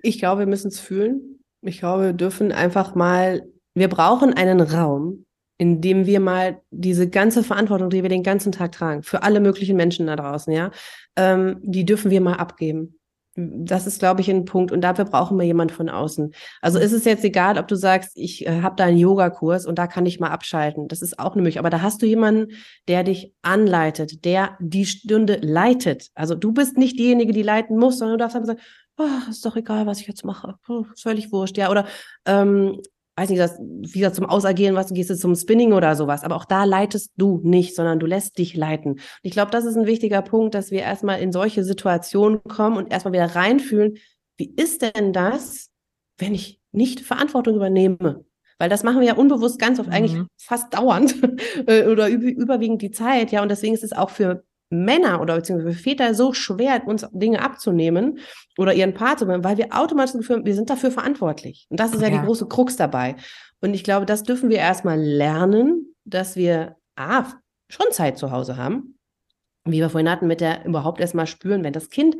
Ich 0.03 0.17
glaube, 0.17 0.39
wir 0.39 0.47
müssen 0.47 0.69
es 0.69 0.79
fühlen. 0.79 1.43
Ich 1.61 1.79
glaube, 1.79 2.05
wir 2.05 2.13
dürfen 2.13 2.51
einfach 2.51 2.95
mal, 2.95 3.43
wir 3.75 3.87
brauchen 3.87 4.33
einen 4.33 4.59
Raum, 4.59 5.25
indem 5.61 6.07
wir 6.07 6.19
mal 6.19 6.59
diese 6.71 7.07
ganze 7.07 7.43
Verantwortung, 7.43 7.91
die 7.91 8.01
wir 8.01 8.09
den 8.09 8.23
ganzen 8.23 8.51
Tag 8.51 8.71
tragen, 8.71 9.03
für 9.03 9.21
alle 9.21 9.39
möglichen 9.39 9.77
Menschen 9.77 10.07
da 10.07 10.15
draußen, 10.15 10.51
ja, 10.51 10.71
ähm, 11.15 11.59
die 11.61 11.85
dürfen 11.85 12.09
wir 12.09 12.19
mal 12.19 12.37
abgeben. 12.37 12.97
Das 13.35 13.85
ist, 13.85 13.99
glaube 13.99 14.21
ich, 14.21 14.29
ein 14.31 14.45
Punkt. 14.45 14.71
Und 14.71 14.81
dafür 14.81 15.05
brauchen 15.05 15.37
wir 15.37 15.45
jemand 15.45 15.71
von 15.71 15.87
außen. 15.87 16.33
Also 16.63 16.79
ist 16.79 16.93
es 16.93 17.05
jetzt 17.05 17.23
egal, 17.23 17.59
ob 17.59 17.67
du 17.67 17.75
sagst, 17.75 18.13
ich 18.15 18.47
äh, 18.47 18.61
habe 18.63 18.75
da 18.75 18.85
einen 18.85 18.97
Yogakurs 18.97 19.67
und 19.67 19.77
da 19.77 19.85
kann 19.85 20.07
ich 20.07 20.19
mal 20.19 20.31
abschalten. 20.31 20.87
Das 20.87 21.03
ist 21.03 21.19
auch 21.19 21.33
eine 21.33 21.43
Möglichkeit. 21.43 21.61
Aber 21.61 21.69
da 21.69 21.83
hast 21.83 22.01
du 22.01 22.07
jemanden, 22.07 22.53
der 22.87 23.03
dich 23.03 23.31
anleitet, 23.43 24.25
der 24.25 24.57
die 24.59 24.87
Stunde 24.87 25.37
leitet. 25.43 26.07
Also 26.15 26.33
du 26.33 26.53
bist 26.53 26.75
nicht 26.75 26.97
diejenige, 26.97 27.33
die 27.33 27.43
leiten 27.43 27.77
muss, 27.77 27.99
sondern 27.99 28.17
du 28.17 28.23
darfst 28.23 28.35
einfach 28.35 28.47
sagen, 28.47 28.61
oh, 28.97 29.29
ist 29.29 29.45
doch 29.45 29.55
egal, 29.55 29.85
was 29.85 30.01
ich 30.01 30.07
jetzt 30.07 30.25
mache. 30.25 30.55
Oh, 30.67 30.85
völlig 30.99 31.31
wurscht. 31.31 31.57
Ja, 31.57 31.69
oder 31.69 31.85
ähm, 32.25 32.81
weiß 33.15 33.29
nicht, 33.29 33.41
das, 33.41 33.59
wieder 33.59 34.13
zum 34.13 34.25
Ausagieren, 34.25 34.75
was 34.75 34.93
gehst 34.93 35.09
du 35.09 35.17
zum 35.17 35.35
Spinning 35.35 35.73
oder 35.73 35.95
sowas. 35.95 36.23
Aber 36.23 36.35
auch 36.35 36.45
da 36.45 36.63
leitest 36.63 37.11
du 37.17 37.39
nicht, 37.43 37.75
sondern 37.75 37.99
du 37.99 38.05
lässt 38.05 38.37
dich 38.37 38.55
leiten. 38.55 38.93
Und 38.93 39.01
ich 39.21 39.31
glaube, 39.31 39.51
das 39.51 39.65
ist 39.65 39.75
ein 39.75 39.85
wichtiger 39.85 40.21
Punkt, 40.21 40.55
dass 40.55 40.71
wir 40.71 40.81
erstmal 40.81 41.19
in 41.19 41.31
solche 41.31 41.63
Situationen 41.63 42.43
kommen 42.43 42.77
und 42.77 42.91
erstmal 42.91 43.13
wieder 43.13 43.35
reinfühlen, 43.35 43.97
wie 44.37 44.53
ist 44.55 44.81
denn 44.81 45.13
das, 45.13 45.69
wenn 46.17 46.33
ich 46.33 46.59
nicht 46.71 47.01
Verantwortung 47.01 47.55
übernehme? 47.55 48.25
Weil 48.57 48.69
das 48.69 48.83
machen 48.83 48.99
wir 48.99 49.07
ja 49.07 49.15
unbewusst 49.15 49.59
ganz 49.59 49.79
oft, 49.79 49.89
mhm. 49.89 49.93
eigentlich 49.93 50.17
fast 50.37 50.73
dauernd 50.73 51.15
äh, 51.67 51.87
oder 51.87 52.09
überwiegend 52.09 52.81
die 52.81 52.91
Zeit, 52.91 53.31
ja. 53.31 53.41
Und 53.41 53.49
deswegen 53.49 53.73
ist 53.73 53.83
es 53.83 53.93
auch 53.93 54.09
für 54.09 54.43
Männer 54.71 55.21
oder 55.21 55.35
beziehungsweise 55.35 55.77
Väter 55.77 56.15
so 56.15 56.33
schwer, 56.33 56.81
uns 56.87 57.05
Dinge 57.11 57.43
abzunehmen 57.43 58.19
oder 58.57 58.73
ihren 58.73 58.93
Part 58.93 59.19
zu 59.19 59.25
machen, 59.25 59.43
weil 59.43 59.57
wir 59.57 59.67
automatisch 59.71 60.13
gefühlt, 60.13 60.45
wir 60.45 60.55
sind 60.55 60.69
dafür 60.69 60.91
verantwortlich. 60.91 61.67
Und 61.69 61.79
das 61.79 61.93
ist 61.93 62.01
ja, 62.01 62.07
ja 62.07 62.19
die 62.19 62.25
große 62.25 62.47
Krux 62.47 62.77
dabei. 62.77 63.15
Und 63.59 63.73
ich 63.73 63.83
glaube, 63.83 64.05
das 64.05 64.23
dürfen 64.23 64.49
wir 64.49 64.57
erstmal 64.57 64.99
lernen, 64.99 65.93
dass 66.05 66.35
wir 66.35 66.77
A, 66.95 67.25
schon 67.69 67.91
Zeit 67.91 68.17
zu 68.17 68.31
Hause 68.31 68.57
haben, 68.57 68.97
wie 69.65 69.79
wir 69.79 69.89
vorhin 69.89 70.09
hatten, 70.09 70.27
mit 70.27 70.41
der 70.41 70.65
überhaupt 70.65 70.99
erstmal 70.99 71.27
spüren, 71.27 71.63
wenn 71.63 71.73
das 71.73 71.89
Kind 71.89 72.15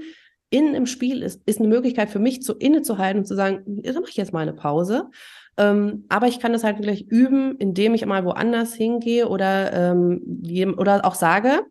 in 0.49 0.75
im 0.75 0.85
Spiel 0.85 1.23
ist, 1.23 1.41
ist 1.45 1.59
eine 1.59 1.69
Möglichkeit 1.69 2.09
für 2.09 2.19
mich, 2.19 2.43
zu 2.43 2.53
innezuhalten 2.55 3.19
und 3.19 3.25
zu 3.25 3.35
sagen, 3.35 3.63
da 3.65 3.93
mache 3.93 4.09
ich 4.09 4.17
jetzt 4.17 4.33
mal 4.33 4.41
eine 4.41 4.53
Pause. 4.53 5.09
Ähm, 5.57 6.05
aber 6.09 6.27
ich 6.27 6.39
kann 6.39 6.53
das 6.53 6.63
halt 6.63 6.81
gleich 6.81 7.03
üben, 7.07 7.55
indem 7.57 7.93
ich 7.93 8.05
mal 8.05 8.25
woanders 8.25 8.73
hingehe 8.73 9.27
oder, 9.27 9.71
ähm, 9.73 10.75
oder 10.77 11.05
auch 11.05 11.15
sage, 11.15 11.61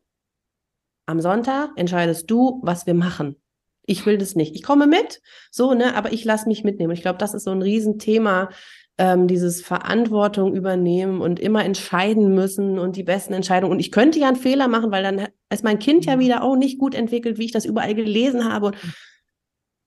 am 1.10 1.20
Sonntag 1.20 1.70
entscheidest 1.76 2.30
du, 2.30 2.60
was 2.62 2.86
wir 2.86 2.94
machen. 2.94 3.36
Ich 3.84 4.06
will 4.06 4.18
das 4.18 4.36
nicht. 4.36 4.54
Ich 4.54 4.62
komme 4.62 4.86
mit, 4.86 5.20
so, 5.50 5.74
ne, 5.74 5.94
aber 5.96 6.12
ich 6.12 6.24
lasse 6.24 6.48
mich 6.48 6.64
mitnehmen. 6.64 6.92
Ich 6.92 7.02
glaube, 7.02 7.18
das 7.18 7.34
ist 7.34 7.44
so 7.44 7.50
ein 7.50 7.62
Riesenthema, 7.62 8.50
ähm, 8.98 9.26
dieses 9.26 9.62
Verantwortung 9.62 10.54
übernehmen 10.54 11.20
und 11.20 11.40
immer 11.40 11.64
entscheiden 11.64 12.34
müssen 12.34 12.78
und 12.78 12.96
die 12.96 13.02
besten 13.02 13.32
Entscheidungen. 13.32 13.72
Und 13.72 13.80
ich 13.80 13.90
könnte 13.90 14.18
ja 14.18 14.28
einen 14.28 14.36
Fehler 14.36 14.68
machen, 14.68 14.92
weil 14.92 15.02
dann 15.02 15.28
ist 15.50 15.64
mein 15.64 15.78
Kind 15.78 16.04
ja 16.04 16.16
mhm. 16.16 16.20
wieder 16.20 16.42
auch 16.42 16.56
nicht 16.56 16.78
gut 16.78 16.94
entwickelt, 16.94 17.38
wie 17.38 17.46
ich 17.46 17.52
das 17.52 17.64
überall 17.64 17.94
gelesen 17.94 18.44
habe. 18.44 18.66
Und, 18.66 18.76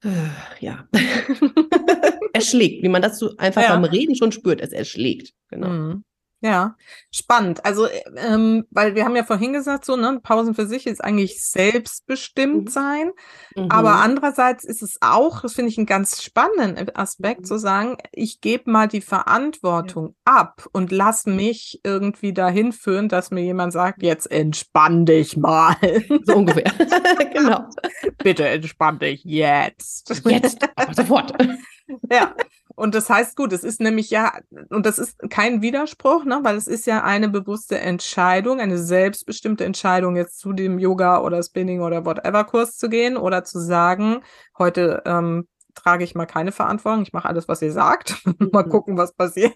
äh, 0.03 0.65
ja. 0.65 0.87
erschlägt, 2.33 2.83
wie 2.83 2.89
man 2.89 3.01
das 3.01 3.19
so 3.19 3.37
einfach 3.37 3.61
ja. 3.61 3.75
beim 3.75 3.83
Reden 3.85 4.15
schon 4.15 4.31
spürt. 4.31 4.59
Es 4.59 4.71
erschlägt. 4.71 5.33
Genau. 5.49 5.69
Mhm. 5.69 6.03
Ja, 6.43 6.75
spannend. 7.09 7.65
Also, 7.65 7.87
ähm, 8.17 8.65
weil 8.69 8.95
wir 8.95 9.05
haben 9.05 9.15
ja 9.15 9.23
vorhin 9.23 9.53
gesagt, 9.53 9.85
so, 9.85 9.95
ne, 9.95 10.19
Pausen 10.21 10.55
für 10.55 10.67
sich 10.67 10.87
ist 10.87 11.01
eigentlich 11.01 11.41
selbstbestimmt 11.41 12.65
mhm. 12.65 12.67
sein. 12.67 13.11
Mhm. 13.55 13.71
Aber 13.71 13.95
andererseits 13.95 14.65
ist 14.65 14.83
es 14.83 14.97
auch, 14.99 15.39
das 15.39 15.53
finde 15.53 15.71
ich 15.71 15.77
einen 15.77 15.87
ganz 15.87 16.21
spannenden 16.21 16.93
Aspekt, 16.97 17.41
mhm. 17.41 17.45
zu 17.45 17.57
sagen, 17.57 17.95
ich 18.11 18.41
gebe 18.41 18.69
mal 18.69 18.89
die 18.89 18.99
Verantwortung 18.99 20.15
ja. 20.27 20.33
ab 20.35 20.67
und 20.73 20.91
lass 20.91 21.25
mich 21.25 21.79
irgendwie 21.85 22.33
dahin 22.33 22.73
führen, 22.73 23.07
dass 23.07 23.31
mir 23.31 23.43
jemand 23.43 23.71
sagt, 23.71 24.03
jetzt 24.03 24.29
entspann 24.29 25.05
dich 25.05 25.37
mal. 25.37 25.77
So 26.25 26.35
ungefähr. 26.35 26.65
genau. 27.33 27.69
Bitte 28.17 28.49
entspann 28.49 28.99
dich 28.99 29.23
jetzt. 29.23 30.09
Jetzt, 30.25 30.59
sofort. 30.91 31.33
ja. 32.11 32.35
Und 32.75 32.95
das 32.95 33.09
heißt, 33.09 33.35
gut, 33.35 33.53
es 33.53 33.63
ist 33.63 33.79
nämlich 33.79 34.09
ja, 34.09 34.33
und 34.69 34.85
das 34.85 34.97
ist 34.97 35.19
kein 35.29 35.61
Widerspruch, 35.61 36.25
ne, 36.25 36.39
weil 36.43 36.55
es 36.55 36.67
ist 36.67 36.87
ja 36.87 37.03
eine 37.03 37.29
bewusste 37.29 37.79
Entscheidung, 37.79 38.59
eine 38.59 38.77
selbstbestimmte 38.77 39.65
Entscheidung, 39.65 40.15
jetzt 40.15 40.39
zu 40.39 40.53
dem 40.53 40.79
Yoga 40.79 41.21
oder 41.21 41.41
Spinning 41.43 41.81
oder 41.81 42.05
whatever 42.05 42.43
Kurs 42.43 42.77
zu 42.77 42.89
gehen 42.89 43.17
oder 43.17 43.43
zu 43.43 43.59
sagen, 43.59 44.21
heute 44.57 45.03
ähm, 45.05 45.47
trage 45.75 46.03
ich 46.03 46.15
mal 46.15 46.25
keine 46.25 46.51
Verantwortung, 46.51 47.03
ich 47.03 47.13
mache 47.13 47.27
alles, 47.27 47.47
was 47.47 47.61
ihr 47.61 47.71
sagt. 47.71 48.21
mal 48.51 48.65
mhm. 48.65 48.69
gucken, 48.69 48.97
was 48.97 49.13
passiert. 49.13 49.55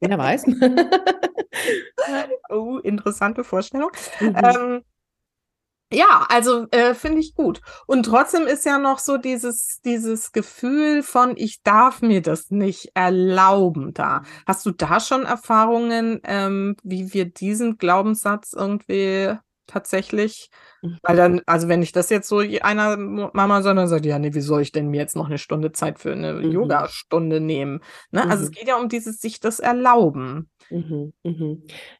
Wer 0.00 0.18
weiß. 0.18 0.44
oh, 2.50 2.78
interessante 2.78 3.44
Vorstellung. 3.44 3.90
Mhm. 4.20 4.36
Ähm, 4.36 4.82
ja, 5.94 6.26
also 6.28 6.66
äh, 6.70 6.94
finde 6.94 7.20
ich 7.20 7.34
gut. 7.34 7.60
Und 7.86 8.04
trotzdem 8.04 8.46
ist 8.46 8.64
ja 8.66 8.78
noch 8.78 8.98
so 8.98 9.16
dieses, 9.16 9.80
dieses 9.84 10.32
Gefühl 10.32 11.02
von, 11.02 11.34
ich 11.36 11.62
darf 11.62 12.02
mir 12.02 12.22
das 12.22 12.50
nicht 12.50 12.90
erlauben 12.94 13.94
da. 13.94 14.22
Hast 14.46 14.66
du 14.66 14.70
da 14.70 15.00
schon 15.00 15.24
Erfahrungen, 15.24 16.20
ähm, 16.24 16.76
wie 16.82 17.12
wir 17.14 17.26
diesen 17.26 17.78
Glaubenssatz 17.78 18.52
irgendwie 18.52 19.36
tatsächlich, 19.66 20.50
mhm. 20.82 20.98
weil 21.02 21.16
dann, 21.16 21.40
also 21.46 21.68
wenn 21.68 21.82
ich 21.82 21.92
das 21.92 22.10
jetzt 22.10 22.28
so 22.28 22.38
einer 22.38 22.96
Mama 22.96 23.62
sondern 23.62 23.88
sagt, 23.88 24.06
ja, 24.06 24.18
nee, 24.18 24.34
wie 24.34 24.40
soll 24.40 24.62
ich 24.62 24.72
denn 24.72 24.88
mir 24.88 25.00
jetzt 25.00 25.16
noch 25.16 25.26
eine 25.26 25.38
Stunde 25.38 25.72
Zeit 25.72 25.98
für 25.98 26.12
eine 26.12 26.34
mhm. 26.34 26.52
Yoga-Stunde 26.52 27.40
nehmen? 27.40 27.80
Ne? 28.10 28.24
Mhm. 28.24 28.30
Also 28.30 28.44
es 28.44 28.50
mhm. 28.50 28.54
geht 28.54 28.68
ja 28.68 28.76
um 28.76 28.88
dieses 28.88 29.20
sich 29.20 29.40
das 29.40 29.60
erlauben. 29.60 30.50
Mhm. 30.70 31.12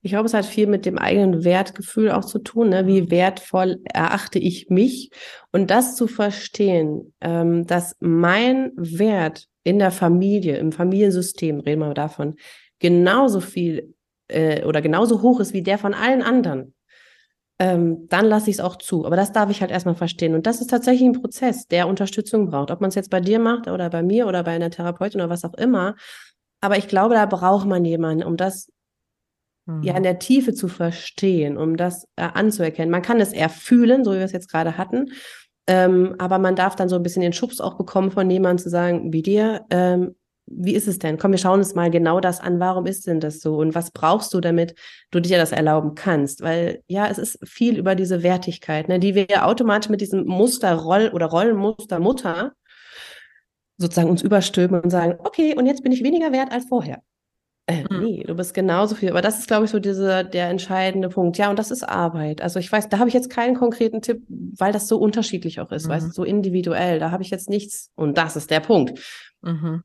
Ich 0.03 0.11
glaube, 0.11 0.27
es 0.27 0.35
hat 0.35 0.47
viel 0.47 0.67
mit 0.67 0.87
dem 0.87 0.99
eigenen 0.99 1.45
Wertgefühl 1.45 2.11
auch 2.11 2.25
zu 2.25 2.39
tun. 2.39 2.71
Ne? 2.71 2.87
Wie 2.87 3.11
wertvoll 3.11 3.81
erachte 3.85 4.39
ich 4.39 4.69
mich? 4.71 5.11
Und 5.53 5.71
das 5.71 5.97
zu 5.97 6.07
verstehen, 6.07 7.15
ähm, 7.21 7.67
dass 7.67 7.97
mein 8.01 8.73
Wert 8.77 9.47
in 9.65 9.79
der 9.79 9.91
Familie, 9.91 10.57
im 10.59 10.73
Familiensystem, 10.73 11.61
reden 11.61 11.81
wir 11.81 11.95
davon, 11.95 12.37
genauso 12.79 13.41
viel 13.41 13.95
äh, 14.29 14.65
oder 14.65 14.83
genauso 14.83 15.23
hoch 15.23 15.41
ist 15.41 15.53
wie 15.53 15.63
der 15.63 15.79
von 15.79 15.95
allen 15.95 16.23
anderen, 16.23 16.75
ähm, 17.59 18.09
dann 18.09 18.27
lasse 18.27 18.51
ich 18.51 18.57
es 18.57 18.61
auch 18.61 18.77
zu. 18.77 19.07
Aber 19.07 19.17
das 19.17 19.33
darf 19.33 19.51
ich 19.51 19.61
halt 19.61 19.71
erstmal 19.71 19.95
verstehen. 19.95 20.35
Und 20.35 20.47
das 20.47 20.61
ist 20.61 20.71
tatsächlich 20.71 21.09
ein 21.09 21.21
Prozess, 21.21 21.67
der 21.67 21.87
Unterstützung 21.87 22.51
braucht. 22.51 22.71
Ob 22.71 22.81
man 22.81 22.89
es 22.89 22.97
jetzt 22.97 23.11
bei 23.11 23.21
dir 23.21 23.39
macht 23.39 23.69
oder 23.69 23.91
bei 23.91 24.03
mir 24.03 24.27
oder 24.27 24.43
bei 24.43 24.53
einer 24.53 24.71
Therapeutin 24.71 25.21
oder 25.21 25.31
was 25.31 25.45
auch 25.45 25.55
immer. 25.55 25.95
Aber 26.61 26.79
ich 26.79 26.89
glaube, 26.89 27.15
da 27.15 27.27
braucht 27.27 27.67
man 27.67 27.85
jemanden, 27.85 28.25
um 28.25 28.37
das 28.37 28.73
mhm. 29.67 29.83
ja 29.83 29.97
in 29.97 30.03
der 30.03 30.19
Tiefe 30.19 30.55
zu 30.55 30.67
verstehen, 30.67 31.57
um 31.57 31.77
das 31.77 32.07
äh, 32.17 32.23
anzuerkennen. 32.23 32.91
Man 32.91 33.03
kann 33.03 33.21
es 33.21 33.33
eher 33.33 33.51
fühlen, 33.51 34.05
so 34.05 34.13
wie 34.13 34.19
wir 34.19 34.25
es 34.25 34.33
jetzt 34.33 34.51
gerade 34.51 34.77
hatten. 34.77 35.13
Ähm, 35.67 36.15
aber 36.19 36.39
man 36.39 36.57
darf 36.57 36.77
dann 36.77 36.89
so 36.89 36.97
ein 36.97 37.03
bisschen 37.03 37.23
den 37.23 37.33
Schubs 37.33 37.61
auch 37.61 37.77
bekommen 37.77 38.11
von 38.11 38.29
jemandem 38.31 38.63
zu 38.63 38.69
sagen, 38.69 39.13
wie 39.13 39.23
dir, 39.23 39.65
ähm, 39.71 40.15
wie 40.47 40.75
ist 40.75 40.89
es 40.89 40.99
denn? 40.99 41.19
Komm, 41.19 41.33
wir 41.33 41.39
schauen 41.39 41.59
uns 41.59 41.75
mal 41.75 41.91
genau 41.91 42.21
das 42.21 42.41
an. 42.41 42.61
Warum 42.61 42.87
ist 42.87 43.07
denn 43.07 43.21
das 43.21 43.41
so? 43.41 43.57
Und 43.57 43.75
was 43.75 43.91
brauchst 43.91 44.35
du, 44.35 44.41
damit 44.41 44.75
du 45.11 45.21
dir 45.21 45.39
das 45.39 45.53
erlauben 45.53 45.95
kannst? 45.95 46.43
Weil 46.43 46.83
ja, 46.87 47.07
es 47.09 47.19
ist 47.19 47.39
viel 47.49 47.79
über 47.79 47.95
diese 47.95 48.23
Wertigkeit, 48.23 48.89
ne, 48.89 48.99
die 48.99 49.15
wir 49.15 49.27
ja 49.29 49.47
automatisch 49.47 49.91
mit 49.91 50.01
diesem 50.01 50.27
Muster 50.27 50.75
Roll 50.75 51.11
oder 51.13 51.27
Rollenmuster 51.27 51.99
Mutter 51.99 52.53
sozusagen 53.77 54.11
uns 54.11 54.23
überstülpen 54.23 54.81
und 54.81 54.91
sagen, 54.91 55.17
okay, 55.19 55.55
und 55.57 55.67
jetzt 55.67 55.83
bin 55.83 55.93
ich 55.93 56.05
weniger 56.05 56.31
wert 56.33 56.53
als 56.53 56.67
vorher. 56.67 57.03
Äh, 57.67 57.85
mhm. 57.91 58.01
Nee, 58.03 58.25
du 58.25 58.35
bist 58.35 58.53
genauso 58.53 58.95
viel. 58.95 59.11
Aber 59.11 59.23
das 59.23 59.39
ist, 59.39 59.49
glaube 59.49 59.65
ich, 59.65 59.71
so 59.71 59.79
diese, 59.79 60.25
der 60.25 60.51
entscheidende 60.51 61.09
Punkt. 61.09 61.39
Ja, 61.39 61.49
und 61.51 61.59
das 61.59 61.71
ist 61.71 61.83
Arbeit. 61.83 62.43
Also 62.43 62.59
ich 62.59 62.71
weiß, 62.71 62.91
da 62.91 62.99
habe 62.99 63.09
ich 63.09 63.15
jetzt 63.15 63.31
keinen 63.31 63.57
konkreten 63.57 64.03
Tipp, 64.03 64.23
weil 64.29 64.73
das 64.73 64.87
so 64.87 64.99
unterschiedlich 64.99 65.61
auch 65.61 65.73
ist, 65.73 65.87
mhm. 65.87 65.91
weißt 65.91 66.07
du, 66.09 66.13
so 66.13 66.25
individuell. 66.25 66.99
Da 66.99 67.11
habe 67.11 67.23
ich 67.23 67.31
jetzt 67.31 67.49
nichts. 67.49 67.91
Und 67.95 68.19
das 68.19 68.37
ist 68.37 68.51
der 68.51 68.61
Punkt. 68.61 69.01
Mhm. 69.41 69.83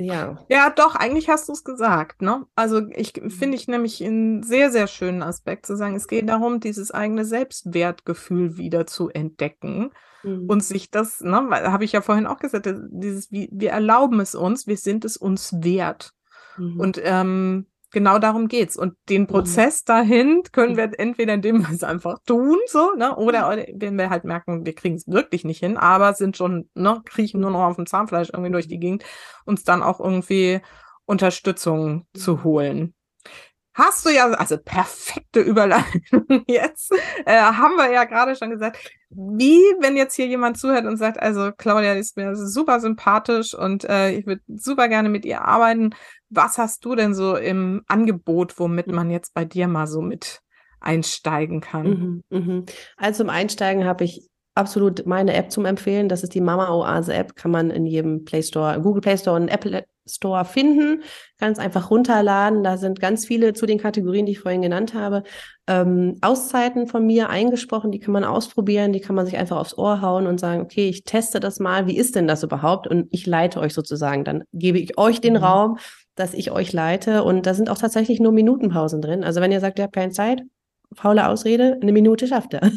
Ja. 0.00 0.38
Ja, 0.48 0.70
doch, 0.70 0.94
eigentlich 0.94 1.28
hast 1.28 1.48
du 1.48 1.52
es 1.52 1.64
gesagt, 1.64 2.22
ne? 2.22 2.46
Also 2.54 2.82
ich 2.90 3.14
mhm. 3.20 3.30
finde 3.30 3.56
ich 3.56 3.68
nämlich 3.68 4.02
einen 4.02 4.42
sehr, 4.42 4.70
sehr 4.70 4.86
schönen 4.86 5.22
Aspekt 5.22 5.66
zu 5.66 5.76
sagen, 5.76 5.94
es 5.94 6.08
geht 6.08 6.28
darum, 6.28 6.60
dieses 6.60 6.90
eigene 6.90 7.24
Selbstwertgefühl 7.24 8.56
wieder 8.56 8.86
zu 8.86 9.10
entdecken 9.10 9.90
mhm. 10.22 10.46
und 10.48 10.64
sich 10.64 10.90
das, 10.90 11.20
ne, 11.20 11.50
habe 11.50 11.84
ich 11.84 11.92
ja 11.92 12.00
vorhin 12.00 12.26
auch 12.26 12.38
gesagt, 12.38 12.68
dieses, 12.90 13.30
wir, 13.30 13.48
wir 13.50 13.70
erlauben 13.70 14.20
es 14.20 14.34
uns, 14.34 14.66
wir 14.66 14.76
sind 14.76 15.04
es 15.04 15.16
uns 15.16 15.52
wert. 15.62 16.12
Mhm. 16.56 16.80
Und 16.80 17.00
ähm, 17.02 17.66
genau 17.90 18.18
darum 18.18 18.48
geht's. 18.48 18.76
Und 18.76 18.94
den 19.08 19.22
mhm. 19.22 19.26
Prozess 19.26 19.84
dahin 19.84 20.42
können 20.52 20.76
wir 20.76 20.90
entweder 20.98 21.34
indem 21.34 21.60
wir 21.66 21.74
es 21.74 21.84
einfach 21.84 22.18
tun, 22.26 22.58
so, 22.66 22.94
ne, 22.94 23.16
oder 23.16 23.56
mhm. 23.56 23.64
wenn 23.74 23.96
wir 23.96 24.10
halt 24.10 24.24
merken, 24.24 24.64
wir 24.64 24.74
kriegen 24.74 24.96
es 24.96 25.06
wirklich 25.06 25.44
nicht 25.44 25.60
hin, 25.60 25.76
aber 25.76 26.14
sind 26.14 26.36
schon, 26.36 26.68
ne, 26.74 27.02
kriechen 27.04 27.40
nur 27.40 27.50
noch 27.50 27.64
auf 27.64 27.76
dem 27.76 27.86
Zahnfleisch 27.86 28.30
irgendwie 28.32 28.52
durch 28.52 28.68
die 28.68 28.78
Gegend, 28.80 29.04
uns 29.44 29.64
dann 29.64 29.82
auch 29.82 30.00
irgendwie 30.00 30.60
Unterstützung 31.04 32.06
zu 32.14 32.44
holen. 32.44 32.94
Hast 33.72 34.04
du 34.04 34.10
ja, 34.10 34.28
also 34.32 34.58
perfekte 34.58 35.40
Überleitung 35.40 36.44
jetzt, 36.48 36.92
äh, 37.24 37.40
haben 37.40 37.76
wir 37.76 37.90
ja 37.90 38.04
gerade 38.04 38.34
schon 38.34 38.50
gesagt. 38.50 38.78
Wie, 39.10 39.58
wenn 39.80 39.96
jetzt 39.96 40.14
hier 40.14 40.26
jemand 40.26 40.58
zuhört 40.58 40.86
und 40.86 40.96
sagt, 40.96 41.20
also 41.20 41.50
Claudia 41.56 41.94
ist 41.94 42.16
mir 42.16 42.34
super 42.34 42.80
sympathisch 42.80 43.54
und 43.54 43.84
äh, 43.84 44.10
ich 44.10 44.26
würde 44.26 44.42
super 44.48 44.88
gerne 44.88 45.08
mit 45.08 45.24
ihr 45.24 45.42
arbeiten. 45.42 45.90
Was 46.30 46.58
hast 46.58 46.84
du 46.84 46.94
denn 46.94 47.14
so 47.14 47.36
im 47.36 47.82
Angebot, 47.88 48.58
womit 48.58 48.86
man 48.86 49.10
jetzt 49.10 49.34
bei 49.34 49.44
dir 49.44 49.68
mal 49.68 49.86
so 49.86 50.00
mit 50.00 50.40
einsteigen 50.80 51.60
kann? 51.60 52.22
Mhm, 52.30 52.38
mh. 52.38 52.62
Also 52.96 53.24
zum 53.24 53.30
Einsteigen 53.30 53.84
habe 53.84 54.04
ich 54.04 54.30
absolut 54.54 55.06
meine 55.06 55.34
App 55.34 55.50
zum 55.50 55.64
Empfehlen. 55.64 56.08
Das 56.08 56.22
ist 56.22 56.34
die 56.34 56.40
Mama 56.40 56.70
Oase 56.70 57.14
App. 57.14 57.36
Kann 57.36 57.50
man 57.50 57.70
in 57.70 57.86
jedem 57.86 58.24
Play 58.24 58.42
Store, 58.42 58.80
Google 58.80 59.00
Play 59.00 59.16
Store 59.16 59.36
und 59.36 59.48
Apple 59.48 59.84
Store 60.06 60.44
finden. 60.44 61.02
Ganz 61.38 61.58
einfach 61.58 61.90
runterladen. 61.90 62.64
Da 62.64 62.76
sind 62.76 63.00
ganz 63.00 63.26
viele 63.26 63.52
zu 63.52 63.66
den 63.66 63.78
Kategorien, 63.78 64.26
die 64.26 64.32
ich 64.32 64.40
vorhin 64.40 64.62
genannt 64.62 64.94
habe, 64.94 65.22
ähm, 65.66 66.16
Auszeiten 66.20 66.86
von 66.86 67.06
mir 67.06 67.30
eingesprochen. 67.30 67.92
Die 67.92 68.00
kann 68.00 68.12
man 68.12 68.24
ausprobieren. 68.24 68.92
Die 68.92 69.00
kann 69.00 69.14
man 69.14 69.26
sich 69.26 69.36
einfach 69.36 69.56
aufs 69.56 69.78
Ohr 69.78 70.00
hauen 70.02 70.26
und 70.26 70.40
sagen, 70.40 70.62
okay, 70.62 70.88
ich 70.88 71.04
teste 71.04 71.38
das 71.40 71.60
mal. 71.60 71.86
Wie 71.86 71.96
ist 71.96 72.16
denn 72.16 72.26
das 72.26 72.42
überhaupt? 72.42 72.86
Und 72.86 73.08
ich 73.10 73.26
leite 73.26 73.60
euch 73.60 73.72
sozusagen. 73.72 74.24
Dann 74.24 74.44
gebe 74.52 74.78
ich 74.78 74.98
euch 74.98 75.20
den 75.20 75.34
mhm. 75.34 75.44
Raum, 75.44 75.78
dass 76.20 76.34
ich 76.34 76.50
euch 76.50 76.72
leite. 76.72 77.24
Und 77.24 77.46
da 77.46 77.54
sind 77.54 77.70
auch 77.70 77.78
tatsächlich 77.78 78.20
nur 78.20 78.32
Minutenpausen 78.32 79.02
drin. 79.02 79.24
Also 79.24 79.40
wenn 79.40 79.52
ihr 79.52 79.60
sagt, 79.60 79.78
ihr 79.78 79.84
habt 79.84 79.94
keine 79.94 80.12
Zeit, 80.12 80.42
faule 80.92 81.28
Ausrede, 81.28 81.78
eine 81.80 81.92
Minute 81.92 82.26
schafft 82.26 82.54
er. 82.54 82.60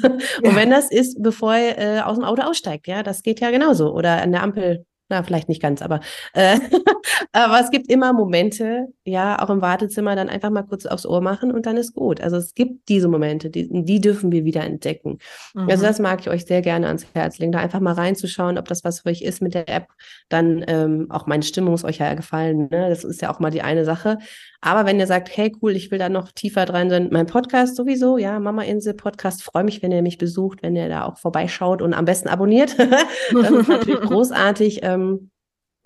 Ja. 0.44 0.50
Und 0.50 0.56
wenn 0.56 0.70
das 0.70 0.92
ist, 0.92 1.22
bevor 1.22 1.54
er 1.56 1.98
äh, 1.98 2.02
aus 2.02 2.18
dem 2.18 2.26
Auto 2.26 2.42
aussteigt, 2.42 2.88
ja, 2.88 3.04
das 3.04 3.24
geht 3.24 3.40
ja 3.40 3.52
genauso. 3.52 3.94
Oder 3.94 4.22
an 4.22 4.32
der 4.32 4.44
Ampel 4.44 4.86
na, 5.10 5.22
vielleicht 5.22 5.50
nicht 5.50 5.62
ganz, 5.62 5.82
aber, 5.82 6.00
äh, 6.34 6.58
aber 7.34 7.60
es 7.60 7.70
gibt 7.72 7.90
immer 7.90 8.14
Momente, 8.14 8.88
ja, 9.06 9.42
auch 9.42 9.50
im 9.50 9.62
Wartezimmer 9.62 10.16
dann 10.16 10.30
einfach 10.30 10.50
mal 10.50 10.64
kurz 10.64 10.86
aufs 10.86 11.06
Ohr 11.06 11.22
machen 11.22 11.52
und 11.52 11.66
dann 11.66 11.78
ist 11.78 11.94
gut. 11.94 12.22
Also 12.22 12.38
es 12.38 12.54
gibt 12.54 12.88
diese 12.90 13.08
Momente, 13.08 13.50
die, 13.50 13.68
die 13.70 14.02
dürfen 14.02 14.32
wir 14.32 14.46
wieder 14.46 14.64
entdecken. 14.64 15.20
Also 15.54 15.66
mhm. 15.66 15.70
Also 15.84 15.84
das 15.86 16.00
mag 16.00 16.22
ich 16.22 16.30
euch 16.30 16.46
sehr 16.46 16.62
gerne 16.62 16.88
ans 16.88 17.06
Herz 17.14 17.40
legen, 17.40 17.52
da 17.52 17.60
einfach 17.60 17.82
mal 17.82 17.94
reinzuschauen, 17.94 18.58
ob 18.58 18.68
das 18.70 18.84
was 18.86 19.02
für 19.02 19.10
euch 19.10 19.22
ist 19.22 19.42
mit 19.42 19.54
der 19.54 19.68
App. 19.68 19.88
Dann 20.30 20.64
ähm, 20.68 21.08
auch 21.10 21.28
meine 21.28 21.44
Stimmung 21.44 21.74
ist 21.74 21.84
euch 21.84 21.98
ja 21.98 22.14
gefallen. 22.14 22.70
Ne? 22.72 22.90
Das 22.90 23.04
ist 23.04 23.22
ja 23.22 23.34
auch 23.34 23.40
mal 23.40 23.52
die 23.52 23.62
eine 23.62 23.84
Sache. 23.84 24.18
Aber 24.66 24.86
wenn 24.86 24.98
ihr 24.98 25.08
sagt, 25.08 25.36
hey 25.36 25.54
cool, 25.62 25.76
ich 25.76 25.92
will 25.92 26.00
da 26.00 26.08
noch 26.08 26.32
tiefer 26.32 26.64
dran 26.64 26.90
sein, 26.90 27.10
mein 27.12 27.26
Podcast 27.26 27.76
sowieso, 27.76 28.18
ja, 28.18 28.40
Mama 28.40 28.64
Insel 28.64 28.94
Podcast, 28.94 29.44
freue 29.44 29.66
mich, 29.66 29.84
wenn 29.84 29.92
ihr 29.92 30.02
mich 30.02 30.18
besucht, 30.18 30.64
wenn 30.64 30.78
ihr 30.78 30.88
da 30.88 31.04
auch 31.04 31.18
vorbeischaut 31.18 31.82
und 31.82 31.94
am 31.94 32.06
besten 32.06 32.30
abonniert. 32.30 32.80
das 33.34 33.52
ist 33.52 33.68
natürlich 33.68 34.00
großartig. 34.08 34.82
Ähm, 34.94 35.30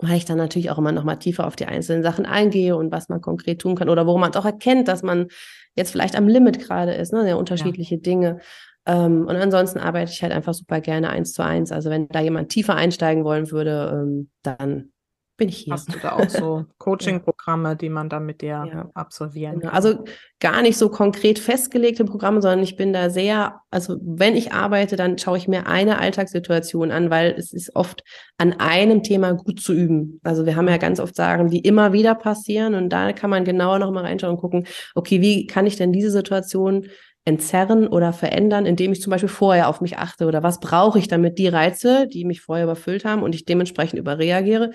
weil 0.00 0.16
ich 0.16 0.24
dann 0.24 0.38
natürlich 0.38 0.70
auch 0.70 0.78
immer 0.78 0.92
noch 0.92 1.04
mal 1.04 1.16
tiefer 1.16 1.46
auf 1.46 1.56
die 1.56 1.66
einzelnen 1.66 2.02
Sachen 2.02 2.24
eingehe 2.24 2.76
und 2.76 2.92
was 2.92 3.08
man 3.08 3.20
konkret 3.20 3.60
tun 3.60 3.74
kann 3.74 3.88
oder 3.88 4.06
worum 4.06 4.20
man 4.20 4.34
auch 4.34 4.44
erkennt, 4.44 4.86
dass 4.86 5.02
man 5.02 5.26
jetzt 5.74 5.90
vielleicht 5.90 6.16
am 6.16 6.28
Limit 6.28 6.60
gerade 6.60 6.94
ist, 6.94 7.12
ne, 7.12 7.24
sehr 7.24 7.36
unterschiedliche 7.38 7.96
ja. 7.96 8.00
Dinge. 8.00 8.38
Ähm, 8.86 9.26
und 9.26 9.36
ansonsten 9.36 9.80
arbeite 9.80 10.12
ich 10.12 10.22
halt 10.22 10.32
einfach 10.32 10.54
super 10.54 10.80
gerne 10.80 11.10
eins 11.10 11.32
zu 11.32 11.42
eins. 11.42 11.72
Also 11.72 11.90
wenn 11.90 12.08
da 12.08 12.20
jemand 12.20 12.50
tiefer 12.50 12.76
einsteigen 12.76 13.24
wollen 13.24 13.50
würde, 13.50 13.90
ähm, 13.92 14.30
dann 14.42 14.92
bin 15.38 15.48
ich 15.48 15.58
hier. 15.58 15.72
Hast 15.72 15.94
du 15.94 15.98
da 15.98 16.12
auch 16.12 16.28
so 16.28 16.66
Coaching-Programme, 16.78 17.76
die 17.76 17.88
man 17.88 18.10
dann 18.10 18.26
mit 18.26 18.42
dir 18.42 18.68
ja. 18.70 18.90
absolvieren 18.92 19.60
genau. 19.60 19.68
kann? 19.68 19.76
Also 19.76 20.04
gar 20.40 20.60
nicht 20.60 20.76
so 20.76 20.90
konkret 20.90 21.38
festgelegte 21.38 22.04
Programme, 22.04 22.42
sondern 22.42 22.62
ich 22.62 22.76
bin 22.76 22.92
da 22.92 23.08
sehr, 23.08 23.60
also 23.70 23.96
wenn 24.02 24.36
ich 24.36 24.52
arbeite, 24.52 24.96
dann 24.96 25.16
schaue 25.16 25.38
ich 25.38 25.48
mir 25.48 25.66
eine 25.66 25.98
Alltagssituation 25.98 26.90
an, 26.90 27.08
weil 27.08 27.34
es 27.38 27.52
ist 27.52 27.74
oft 27.74 28.02
an 28.36 28.54
einem 28.54 29.02
Thema 29.02 29.32
gut 29.32 29.60
zu 29.60 29.72
üben. 29.72 30.20
Also 30.24 30.44
wir 30.44 30.56
haben 30.56 30.68
ja 30.68 30.76
ganz 30.76 31.00
oft 31.00 31.14
Sachen, 31.14 31.48
die 31.48 31.60
immer 31.60 31.92
wieder 31.92 32.14
passieren 32.16 32.74
und 32.74 32.90
da 32.90 33.12
kann 33.12 33.30
man 33.30 33.44
genauer 33.44 33.78
noch 33.78 33.92
mal 33.92 34.04
reinschauen 34.04 34.34
und 34.34 34.40
gucken, 34.40 34.66
okay, 34.94 35.22
wie 35.22 35.46
kann 35.46 35.66
ich 35.66 35.76
denn 35.76 35.92
diese 35.92 36.10
Situation 36.10 36.86
entzerren 37.24 37.86
oder 37.86 38.12
verändern, 38.12 38.66
indem 38.66 38.90
ich 38.90 39.02
zum 39.02 39.10
Beispiel 39.10 39.28
vorher 39.28 39.68
auf 39.68 39.80
mich 39.80 39.98
achte 39.98 40.26
oder 40.26 40.42
was 40.42 40.60
brauche 40.60 40.98
ich, 40.98 41.08
damit 41.08 41.38
die 41.38 41.48
Reize, 41.48 42.08
die 42.08 42.24
mich 42.24 42.40
vorher 42.40 42.64
überfüllt 42.64 43.04
haben 43.04 43.22
und 43.22 43.34
ich 43.34 43.44
dementsprechend 43.44 43.98
überreagiere, 43.98 44.72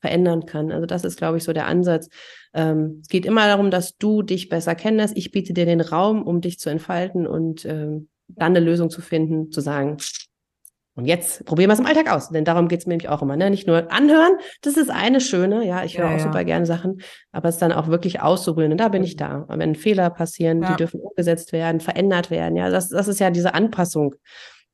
verändern 0.00 0.46
kann. 0.46 0.70
Also 0.70 0.86
das 0.86 1.04
ist, 1.04 1.18
glaube 1.18 1.38
ich, 1.38 1.44
so 1.44 1.52
der 1.52 1.66
Ansatz. 1.66 2.08
Ähm, 2.54 3.00
es 3.02 3.08
geht 3.08 3.26
immer 3.26 3.46
darum, 3.46 3.70
dass 3.70 3.96
du 3.96 4.22
dich 4.22 4.48
besser 4.48 4.74
kennst. 4.74 5.16
Ich 5.16 5.30
biete 5.30 5.52
dir 5.52 5.66
den 5.66 5.80
Raum, 5.80 6.22
um 6.22 6.40
dich 6.40 6.58
zu 6.58 6.70
entfalten 6.70 7.26
und 7.26 7.64
ähm, 7.64 8.08
dann 8.28 8.56
eine 8.56 8.64
Lösung 8.64 8.90
zu 8.90 9.00
finden, 9.00 9.50
zu 9.50 9.60
sagen, 9.60 9.96
und 10.98 11.04
jetzt 11.04 11.44
probieren 11.44 11.68
wir 11.70 11.74
es 11.74 11.78
im 11.78 11.86
Alltag 11.86 12.10
aus, 12.10 12.30
denn 12.30 12.44
darum 12.44 12.66
geht 12.66 12.80
es 12.80 12.86
mir 12.86 12.94
nämlich 12.94 13.08
auch 13.08 13.22
immer. 13.22 13.36
Ne? 13.36 13.50
Nicht 13.50 13.68
nur 13.68 13.92
anhören, 13.92 14.32
das 14.62 14.76
ist 14.76 14.90
eine 14.90 15.20
schöne, 15.20 15.64
ja, 15.64 15.84
ich 15.84 15.96
höre 15.96 16.06
ja, 16.06 16.10
auch 16.10 16.18
ja. 16.18 16.24
super 16.24 16.42
gerne 16.42 16.66
Sachen, 16.66 17.02
aber 17.30 17.48
es 17.48 17.58
dann 17.58 17.70
auch 17.70 17.86
wirklich 17.86 18.20
auszuprobieren. 18.20 18.72
Und 18.72 18.78
da 18.78 18.88
bin 18.88 19.04
ich 19.04 19.14
da. 19.14 19.42
Und 19.42 19.60
wenn 19.60 19.76
Fehler 19.76 20.10
passieren, 20.10 20.60
ja. 20.60 20.70
die 20.70 20.76
dürfen 20.76 20.98
umgesetzt 20.98 21.52
werden, 21.52 21.78
verändert 21.78 22.32
werden. 22.32 22.56
Ja, 22.56 22.68
das, 22.68 22.88
das 22.88 23.06
ist 23.06 23.20
ja 23.20 23.30
diese 23.30 23.54
Anpassung. 23.54 24.16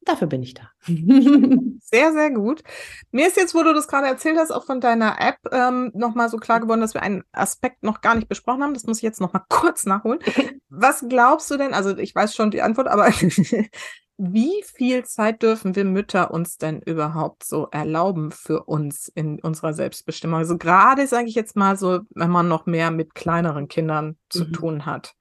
Dafür 0.05 0.27
bin 0.27 0.43
ich 0.43 0.55
da. 0.55 0.71
sehr, 0.87 2.13
sehr 2.13 2.31
gut. 2.31 2.63
Mir 3.11 3.27
ist 3.27 3.37
jetzt, 3.37 3.55
wo 3.55 3.63
du 3.63 3.73
das 3.73 3.89
gerade 3.89 4.07
erzählt 4.07 4.37
hast, 4.39 4.51
auch 4.51 4.65
von 4.65 4.81
deiner 4.81 5.21
App 5.21 5.39
ähm, 5.51 5.91
nochmal 5.95 6.29
so 6.29 6.37
klar 6.37 6.61
geworden, 6.61 6.81
dass 6.81 6.95
wir 6.95 7.03
einen 7.03 7.25
Aspekt 7.33 7.83
noch 7.83 8.01
gar 8.01 8.15
nicht 8.15 8.29
besprochen 8.29 8.63
haben. 8.63 8.75
Das 8.75 8.85
muss 8.85 8.99
ich 8.99 9.03
jetzt 9.03 9.21
nochmal 9.21 9.43
kurz 9.49 9.87
nachholen. 9.87 10.21
Was 10.69 11.05
glaubst 11.09 11.51
du 11.51 11.57
denn, 11.57 11.75
also 11.75 11.97
ich 11.97 12.15
weiß 12.15 12.35
schon 12.35 12.51
die 12.51 12.63
Antwort, 12.63 12.89
aber 12.89 13.09
wie 14.17 14.63
viel 14.65 15.05
Zeit 15.05 15.43
dürfen 15.43 15.75
wir 15.75 15.85
Mütter 15.85 16.31
uns 16.31 16.59
denn 16.59 16.81
überhaupt 16.83 17.45
so 17.45 17.69
erlauben 17.71 18.31
für 18.31 18.65
uns 18.65 19.09
in 19.09 19.41
unserer 19.41 19.73
Selbstbestimmung? 19.73 20.39
Also 20.39 20.59
gerade, 20.59 21.07
sage 21.07 21.29
ich 21.29 21.35
jetzt 21.35 21.57
mal 21.57 21.77
so, 21.77 22.01
wenn 22.11 22.31
man 22.31 22.49
noch 22.49 22.67
mehr 22.67 22.91
mit 22.91 23.15
kleineren 23.15 23.69
Kindern 23.69 24.17
zu 24.29 24.45
mhm. 24.45 24.53
tun 24.53 24.87
hat. 24.87 25.15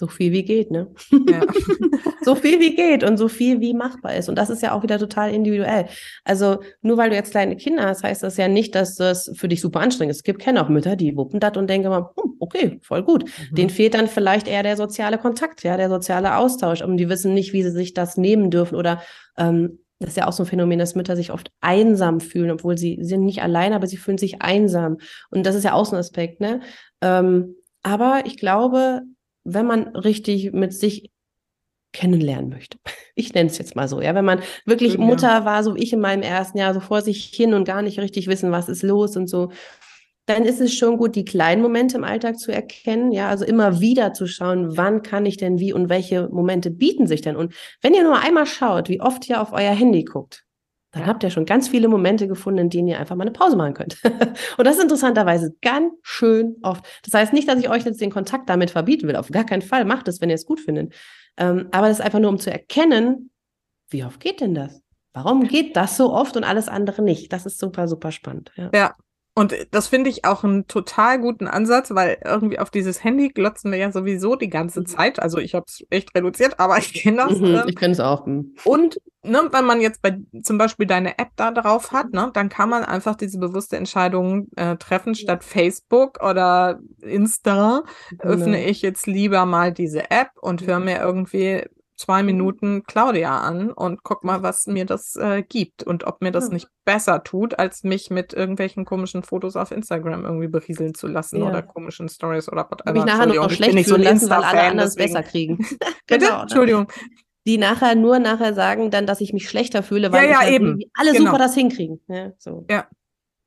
So 0.00 0.06
viel 0.06 0.32
wie 0.32 0.44
geht, 0.44 0.70
ne? 0.70 0.86
Ja. 1.28 1.42
so 2.22 2.34
viel 2.34 2.58
wie 2.58 2.74
geht 2.74 3.04
und 3.04 3.18
so 3.18 3.28
viel 3.28 3.60
wie 3.60 3.74
machbar 3.74 4.16
ist. 4.16 4.30
Und 4.30 4.36
das 4.36 4.48
ist 4.48 4.62
ja 4.62 4.72
auch 4.72 4.82
wieder 4.82 4.98
total 4.98 5.30
individuell. 5.30 5.88
Also 6.24 6.60
nur 6.80 6.96
weil 6.96 7.10
du 7.10 7.16
jetzt 7.16 7.32
kleine 7.32 7.54
Kinder 7.54 7.82
hast, 7.82 8.02
heißt 8.02 8.22
das 8.22 8.38
ja 8.38 8.48
nicht, 8.48 8.74
dass 8.74 8.96
das 8.96 9.30
für 9.34 9.46
dich 9.46 9.60
super 9.60 9.80
anstrengend 9.80 10.12
ist. 10.12 10.20
Es 10.20 10.22
gibt 10.22 10.40
kenne 10.40 10.64
auch 10.64 10.70
Mütter, 10.70 10.96
die 10.96 11.18
wuppen 11.18 11.38
das 11.38 11.54
und 11.58 11.68
denken 11.68 11.90
mal, 11.90 12.08
hm, 12.18 12.32
okay, 12.38 12.80
voll 12.82 13.02
gut. 13.02 13.24
Mhm. 13.24 13.54
Denen 13.54 13.68
fehlt 13.68 13.92
dann 13.92 14.08
vielleicht 14.08 14.48
eher 14.48 14.62
der 14.62 14.78
soziale 14.78 15.18
Kontakt, 15.18 15.64
ja, 15.64 15.76
der 15.76 15.90
soziale 15.90 16.36
Austausch. 16.36 16.80
Und 16.80 16.96
die 16.96 17.10
wissen 17.10 17.34
nicht, 17.34 17.52
wie 17.52 17.62
sie 17.62 17.70
sich 17.70 17.92
das 17.92 18.16
nehmen 18.16 18.50
dürfen 18.50 18.76
oder 18.76 19.02
ähm, 19.36 19.80
das 19.98 20.12
ist 20.12 20.16
ja 20.16 20.26
auch 20.26 20.32
so 20.32 20.44
ein 20.44 20.46
Phänomen, 20.46 20.78
dass 20.78 20.94
Mütter 20.94 21.14
sich 21.14 21.30
oft 21.30 21.52
einsam 21.60 22.20
fühlen, 22.20 22.50
obwohl 22.50 22.78
sie, 22.78 22.96
sie 23.02 23.08
sind 23.10 23.26
nicht 23.26 23.42
allein, 23.42 23.74
aber 23.74 23.86
sie 23.86 23.98
fühlen 23.98 24.16
sich 24.16 24.40
einsam. 24.40 24.96
Und 25.30 25.44
das 25.44 25.54
ist 25.54 25.64
ja 25.64 25.74
auch 25.74 25.84
so 25.84 25.94
ein 25.94 26.00
Aspekt, 26.00 26.40
ne? 26.40 26.60
Ähm, 27.02 27.56
aber 27.82 28.22
ich 28.24 28.38
glaube, 28.38 29.02
wenn 29.44 29.66
man 29.66 29.88
richtig 29.88 30.52
mit 30.52 30.72
sich 30.72 31.10
kennenlernen 31.92 32.50
möchte. 32.50 32.78
Ich 33.16 33.34
nenne 33.34 33.50
es 33.50 33.58
jetzt 33.58 33.76
mal 33.76 33.86
so, 33.86 34.00
ja, 34.00 34.14
wenn 34.14 34.24
man 34.24 34.40
wirklich 34.64 34.94
ja. 34.94 35.00
Mutter 35.00 35.44
war, 35.44 35.62
so 35.62 35.74
wie 35.74 35.82
ich 35.82 35.92
in 35.92 36.00
meinem 36.00 36.22
ersten 36.22 36.56
Jahr, 36.56 36.72
so 36.72 36.80
vor 36.80 37.02
sich 37.02 37.24
hin 37.24 37.52
und 37.52 37.66
gar 37.66 37.82
nicht 37.82 37.98
richtig 37.98 38.28
wissen, 38.28 38.50
was 38.50 38.70
ist 38.70 38.82
los 38.82 39.14
und 39.14 39.26
so, 39.26 39.50
dann 40.24 40.44
ist 40.44 40.60
es 40.60 40.72
schon 40.72 40.96
gut, 40.96 41.16
die 41.16 41.24
kleinen 41.24 41.60
Momente 41.60 41.98
im 41.98 42.04
Alltag 42.04 42.38
zu 42.38 42.50
erkennen, 42.50 43.12
ja, 43.12 43.28
also 43.28 43.44
immer 43.44 43.80
wieder 43.80 44.14
zu 44.14 44.26
schauen, 44.26 44.76
wann 44.78 45.02
kann 45.02 45.26
ich 45.26 45.36
denn 45.36 45.58
wie 45.58 45.74
und 45.74 45.90
welche 45.90 46.28
Momente 46.28 46.70
bieten 46.70 47.06
sich 47.06 47.20
denn? 47.20 47.36
Und 47.36 47.52
wenn 47.82 47.92
ihr 47.92 48.04
nur 48.04 48.18
einmal 48.18 48.46
schaut, 48.46 48.88
wie 48.88 49.02
oft 49.02 49.28
ihr 49.28 49.42
auf 49.42 49.52
euer 49.52 49.74
Handy 49.74 50.04
guckt, 50.04 50.44
dann 50.92 51.06
habt 51.06 51.22
ihr 51.22 51.30
schon 51.30 51.46
ganz 51.46 51.68
viele 51.68 51.88
Momente 51.88 52.26
gefunden, 52.26 52.58
in 52.58 52.70
denen 52.70 52.88
ihr 52.88 52.98
einfach 52.98 53.14
mal 53.14 53.22
eine 53.22 53.30
Pause 53.30 53.56
machen 53.56 53.74
könnt. 53.74 53.98
und 54.58 54.66
das 54.66 54.76
ist 54.76 54.82
interessanterweise 54.82 55.54
ganz 55.62 55.92
schön 56.02 56.56
oft. 56.62 56.84
Das 57.04 57.14
heißt 57.14 57.32
nicht, 57.32 57.48
dass 57.48 57.60
ich 57.60 57.70
euch 57.70 57.84
jetzt 57.84 58.00
den 58.00 58.10
Kontakt 58.10 58.48
damit 58.48 58.70
verbieten 58.70 59.06
will. 59.06 59.16
Auf 59.16 59.28
gar 59.28 59.44
keinen 59.44 59.62
Fall. 59.62 59.84
Macht 59.84 60.08
es, 60.08 60.20
wenn 60.20 60.30
ihr 60.30 60.34
es 60.34 60.46
gut 60.46 60.60
findet. 60.60 60.92
Ähm, 61.36 61.68
aber 61.70 61.88
das 61.88 62.00
ist 62.00 62.04
einfach 62.04 62.18
nur, 62.18 62.30
um 62.30 62.38
zu 62.38 62.50
erkennen, 62.50 63.30
wie 63.88 64.04
oft 64.04 64.18
geht 64.20 64.40
denn 64.40 64.54
das? 64.54 64.82
Warum 65.12 65.46
geht 65.46 65.76
das 65.76 65.96
so 65.96 66.12
oft 66.12 66.36
und 66.36 66.44
alles 66.44 66.68
andere 66.68 67.02
nicht? 67.02 67.32
Das 67.32 67.46
ist 67.46 67.58
super, 67.58 67.86
super 67.86 68.10
spannend. 68.10 68.52
Ja, 68.56 68.70
ja 68.74 68.94
und 69.34 69.54
das 69.70 69.86
finde 69.86 70.10
ich 70.10 70.24
auch 70.24 70.42
einen 70.42 70.66
total 70.66 71.20
guten 71.20 71.46
Ansatz, 71.46 71.94
weil 71.94 72.18
irgendwie 72.24 72.58
auf 72.58 72.70
dieses 72.70 73.04
Handy 73.04 73.28
glotzen 73.28 73.70
wir 73.70 73.78
ja 73.78 73.92
sowieso 73.92 74.34
die 74.34 74.50
ganze 74.50 74.80
mhm. 74.80 74.86
Zeit. 74.86 75.20
Also 75.20 75.38
ich 75.38 75.54
habe 75.54 75.66
es 75.68 75.84
echt 75.88 76.14
reduziert, 76.16 76.58
aber 76.58 76.78
ich 76.78 76.92
kenne 76.92 77.18
das. 77.18 77.38
Mhm, 77.38 77.62
ich 77.68 77.76
kenne 77.76 77.92
es 77.92 78.00
auch. 78.00 78.26
Mhm. 78.26 78.54
Und 78.64 79.00
ne, 79.22 79.40
wenn 79.52 79.64
man 79.64 79.80
jetzt 79.80 80.02
bei 80.02 80.18
zum 80.42 80.58
Beispiel 80.58 80.86
deine 80.86 81.16
App 81.18 81.30
da 81.36 81.52
drauf 81.52 81.92
hat, 81.92 82.12
ne, 82.12 82.30
dann 82.34 82.48
kann 82.48 82.68
man 82.68 82.84
einfach 82.84 83.14
diese 83.14 83.38
bewusste 83.38 83.76
Entscheidung 83.76 84.48
äh, 84.56 84.76
treffen, 84.76 85.14
statt 85.14 85.44
Facebook 85.44 86.22
oder 86.22 86.80
Insta 87.00 87.84
genau. 88.10 88.24
öffne 88.24 88.64
ich 88.64 88.82
jetzt 88.82 89.06
lieber 89.06 89.46
mal 89.46 89.72
diese 89.72 90.10
App 90.10 90.30
und 90.40 90.66
höre 90.66 90.80
mir 90.80 90.98
irgendwie 90.98 91.64
zwei 92.00 92.22
Minuten 92.22 92.82
Claudia 92.84 93.40
an 93.40 93.70
und 93.70 94.02
guck 94.02 94.24
mal, 94.24 94.42
was 94.42 94.66
mir 94.66 94.86
das 94.86 95.16
äh, 95.16 95.42
gibt 95.42 95.82
und 95.82 96.04
ob 96.04 96.22
mir 96.22 96.32
das 96.32 96.48
ja. 96.48 96.54
nicht 96.54 96.68
besser 96.86 97.22
tut, 97.22 97.58
als 97.58 97.84
mich 97.84 98.08
mit 98.08 98.32
irgendwelchen 98.32 98.86
komischen 98.86 99.22
Fotos 99.22 99.54
auf 99.54 99.70
Instagram 99.70 100.24
irgendwie 100.24 100.48
berieseln 100.48 100.94
zu 100.94 101.08
lassen 101.08 101.40
ja. 101.40 101.48
oder 101.48 101.62
komischen 101.62 102.08
Stories 102.08 102.50
oder 102.50 102.66
whatever. 102.70 102.92
Mich 102.92 103.04
nachher 103.04 103.26
noch 103.26 103.50
schlecht 103.50 103.72
fühlen 103.72 103.84
so 103.84 103.96
lassen, 103.96 104.30
weil 104.30 104.42
alle 104.42 104.62
anderen 104.62 104.88
es 104.88 104.96
besser 104.96 105.22
kriegen. 105.22 105.58
Bitte? 106.06 106.26
genau, 106.26 106.42
Entschuldigung 106.42 106.86
die 107.46 107.56
nachher 107.56 107.94
nur 107.94 108.18
nachher 108.18 108.52
sagen 108.52 108.90
dann, 108.90 109.06
dass 109.06 109.22
ich 109.22 109.32
mich 109.32 109.48
schlechter 109.48 109.82
fühle, 109.82 110.12
weil 110.12 110.26
ja, 110.26 110.30
ja, 110.30 110.38
halt 110.40 110.52
eben. 110.52 110.78
alle 110.92 111.12
genau. 111.12 111.30
super 111.30 111.38
das 111.38 111.54
hinkriegen. 111.54 111.98
Ja, 112.06 112.32
so. 112.38 112.66
ja. 112.68 112.86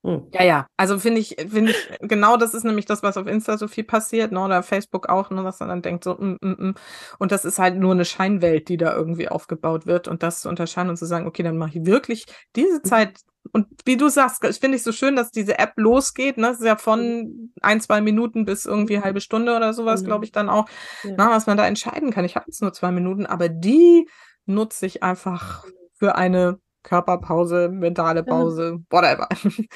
Hm. 0.06 0.28
Ja, 0.34 0.44
ja. 0.44 0.68
Also 0.76 1.00
finde 1.00 1.22
ich, 1.22 1.38
finde 1.50 1.72
ich, 1.72 1.78
genau 2.02 2.36
das 2.36 2.54
ist 2.54 2.66
nämlich 2.66 2.86
das, 2.86 3.04
was 3.04 3.16
auf 3.16 3.26
Insta 3.26 3.58
so 3.58 3.70
viel 3.70 3.86
passiert, 3.86 4.34
ne, 4.34 4.42
oder 4.42 4.62
Facebook 4.62 5.08
auch, 5.08 5.30
ne, 5.30 5.44
dass 5.44 5.62
man 5.62 5.70
dann 5.70 5.82
denkt, 5.82 6.04
so, 6.04 6.16
mm, 6.16 6.38
mm, 6.42 6.68
mm. 6.68 6.76
und 7.20 7.32
das 7.32 7.46
ist 7.46 7.58
halt 7.58 7.78
nur 7.78 7.94
eine 7.94 8.04
Scheinwelt, 8.04 8.68
die 8.68 8.76
da 8.76 8.94
irgendwie 8.94 9.30
aufgebaut 9.30 9.86
wird 9.86 10.10
und 10.10 10.22
das 10.22 10.42
zu 10.42 10.50
unterscheiden 10.50 10.90
und 10.90 10.98
zu 10.98 11.06
sagen, 11.06 11.26
okay, 11.26 11.42
dann 11.42 11.58
mache 11.58 11.80
ich 11.80 11.86
wirklich 11.86 12.26
diese 12.56 12.80
mhm. 12.80 12.84
Zeit 12.84 13.20
und 13.52 13.68
wie 13.86 13.98
du 13.98 14.10
sagst, 14.10 14.44
ich 14.44 14.60
finde 14.60 14.78
ich 14.78 14.84
so 14.84 14.92
schön, 14.92 15.16
dass 15.16 15.32
diese 15.32 15.58
App 15.60 15.74
losgeht, 15.78 16.38
ne, 16.38 16.48
das 16.48 16.60
ist 16.60 16.66
ja 16.66 16.76
von 16.76 17.00
mhm. 17.00 17.54
ein, 17.62 17.80
zwei 17.80 18.02
Minuten 18.02 18.44
bis 18.44 18.66
irgendwie 18.66 19.00
halbe 19.00 19.22
Stunde 19.22 19.56
oder 19.56 19.74
sowas, 19.74 20.02
mhm. 20.02 20.08
glaube 20.08 20.26
ich, 20.26 20.34
dann 20.34 20.50
auch, 20.50 20.68
ja. 21.04 21.14
na, 21.18 21.26
ne, 21.28 21.32
was 21.32 21.48
man 21.48 21.56
da 21.56 21.66
entscheiden 21.66 22.12
kann. 22.12 22.26
Ich 22.26 22.36
habe 22.36 22.46
jetzt 22.48 22.62
nur 22.62 22.74
zwei 22.74 22.92
Minuten, 22.92 23.26
aber 23.26 23.48
die 23.48 24.08
nutze 24.46 24.86
ich 24.86 25.02
einfach 25.02 25.64
für 25.94 26.16
eine 26.16 26.60
Körperpause, 26.84 27.70
mentale 27.70 28.24
Pause, 28.24 28.80
ja. 28.92 28.98
whatever. 28.98 29.28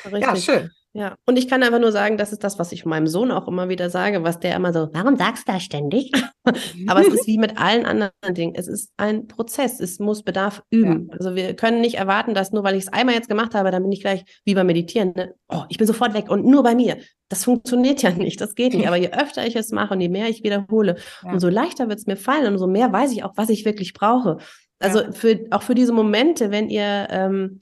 Richtig. 0.05 0.21
Ja, 0.21 0.35
schön. 0.35 0.69
Ja, 0.97 1.15
und 1.27 1.37
ich 1.37 1.47
kann 1.47 1.61
einfach 1.61 1.79
nur 1.79 1.91
sagen, 1.91 2.17
das 2.17 2.31
ist 2.31 2.43
das, 2.43 2.57
was 2.57 2.71
ich 2.71 2.83
meinem 2.83 3.05
Sohn 3.05 3.29
auch 3.29 3.47
immer 3.47 3.69
wieder 3.69 3.91
sage, 3.91 4.23
was 4.23 4.39
der 4.39 4.55
immer 4.55 4.73
so, 4.73 4.89
warum 4.93 5.15
sagst 5.15 5.47
du 5.47 5.51
das 5.51 5.61
ständig? 5.61 6.11
Aber 6.87 7.01
es 7.01 7.09
ist 7.09 7.27
wie 7.27 7.37
mit 7.37 7.61
allen 7.61 7.85
anderen 7.85 8.11
Dingen. 8.31 8.55
Es 8.55 8.67
ist 8.67 8.91
ein 8.97 9.27
Prozess. 9.27 9.79
Es 9.79 9.99
muss 9.99 10.23
Bedarf 10.23 10.63
üben. 10.71 11.09
Ja. 11.11 11.17
Also 11.19 11.35
wir 11.35 11.53
können 11.55 11.81
nicht 11.81 11.97
erwarten, 11.97 12.33
dass 12.33 12.51
nur 12.51 12.63
weil 12.63 12.75
ich 12.75 12.85
es 12.85 12.93
einmal 12.93 13.13
jetzt 13.13 13.29
gemacht 13.29 13.53
habe, 13.53 13.69
dann 13.69 13.83
bin 13.83 13.91
ich 13.91 14.01
gleich 14.01 14.25
wie 14.43 14.55
beim 14.55 14.65
Meditieren. 14.65 15.13
Ne? 15.15 15.35
Oh, 15.49 15.65
ich 15.69 15.77
bin 15.77 15.85
sofort 15.85 16.15
weg 16.15 16.31
und 16.31 16.45
nur 16.45 16.63
bei 16.63 16.73
mir. 16.73 16.97
Das 17.29 17.43
funktioniert 17.43 18.01
ja 18.01 18.09
nicht. 18.09 18.41
Das 18.41 18.55
geht 18.55 18.73
nicht. 18.73 18.87
Aber 18.87 18.97
je 18.97 19.11
öfter 19.11 19.45
ich 19.45 19.55
es 19.55 19.71
mache 19.71 19.93
und 19.93 20.01
je 20.01 20.09
mehr 20.09 20.29
ich 20.29 20.43
wiederhole, 20.43 20.95
ja. 21.23 21.31
umso 21.31 21.47
leichter 21.49 21.89
wird 21.89 21.99
es 21.99 22.07
mir 22.07 22.17
fallen 22.17 22.47
und 22.47 22.53
umso 22.53 22.65
mehr 22.65 22.91
weiß 22.91 23.11
ich 23.11 23.23
auch, 23.23 23.33
was 23.35 23.49
ich 23.49 23.65
wirklich 23.65 23.93
brauche. 23.93 24.37
Also 24.79 25.01
ja. 25.01 25.11
für, 25.11 25.39
auch 25.51 25.63
für 25.63 25.75
diese 25.75 25.93
Momente, 25.93 26.51
wenn 26.51 26.69
ihr 26.69 27.07
ähm, 27.09 27.59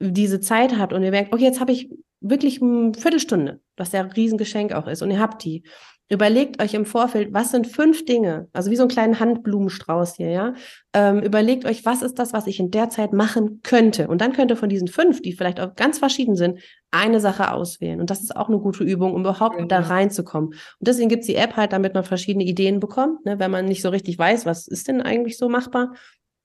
diese 0.00 0.40
Zeit 0.40 0.78
habt 0.78 0.92
und 0.92 1.02
ihr 1.02 1.10
merkt, 1.10 1.32
okay, 1.32 1.44
jetzt 1.44 1.60
habe 1.60 1.72
ich 1.72 1.90
wirklich 2.20 2.60
eine 2.62 2.92
Viertelstunde, 2.94 3.60
was 3.76 3.92
ja 3.92 4.00
ein 4.00 4.10
Riesengeschenk 4.10 4.72
auch 4.72 4.86
ist, 4.86 5.02
und 5.02 5.10
ihr 5.10 5.20
habt 5.20 5.44
die. 5.44 5.62
Überlegt 6.10 6.62
euch 6.62 6.72
im 6.72 6.86
Vorfeld, 6.86 7.34
was 7.34 7.50
sind 7.50 7.66
fünf 7.66 8.06
Dinge, 8.06 8.48
also 8.54 8.70
wie 8.70 8.76
so 8.76 8.82
einen 8.82 8.90
kleinen 8.90 9.20
Handblumenstrauß 9.20 10.16
hier, 10.16 10.30
ja. 10.30 10.54
Ähm, 10.94 11.20
überlegt 11.22 11.66
euch, 11.66 11.84
was 11.84 12.00
ist 12.00 12.18
das, 12.18 12.32
was 12.32 12.46
ich 12.46 12.58
in 12.58 12.70
der 12.70 12.88
Zeit 12.88 13.12
machen 13.12 13.60
könnte. 13.62 14.08
Und 14.08 14.22
dann 14.22 14.32
könnt 14.32 14.50
ihr 14.50 14.56
von 14.56 14.70
diesen 14.70 14.88
fünf, 14.88 15.20
die 15.20 15.34
vielleicht 15.34 15.60
auch 15.60 15.76
ganz 15.76 15.98
verschieden 15.98 16.34
sind, 16.34 16.60
eine 16.90 17.20
Sache 17.20 17.52
auswählen. 17.52 18.00
Und 18.00 18.08
das 18.08 18.22
ist 18.22 18.34
auch 18.34 18.48
eine 18.48 18.58
gute 18.58 18.84
Übung, 18.84 19.12
um 19.12 19.20
überhaupt 19.20 19.60
ja. 19.60 19.66
da 19.66 19.80
reinzukommen. 19.80 20.48
Und 20.48 20.88
deswegen 20.88 21.10
gibt's 21.10 21.26
die 21.26 21.34
App 21.34 21.56
halt, 21.56 21.74
damit 21.74 21.92
man 21.92 22.04
verschiedene 22.04 22.44
Ideen 22.44 22.80
bekommt, 22.80 23.26
ne, 23.26 23.38
wenn 23.38 23.50
man 23.50 23.66
nicht 23.66 23.82
so 23.82 23.90
richtig 23.90 24.18
weiß, 24.18 24.46
was 24.46 24.66
ist 24.66 24.88
denn 24.88 25.02
eigentlich 25.02 25.36
so 25.36 25.50
machbar. 25.50 25.92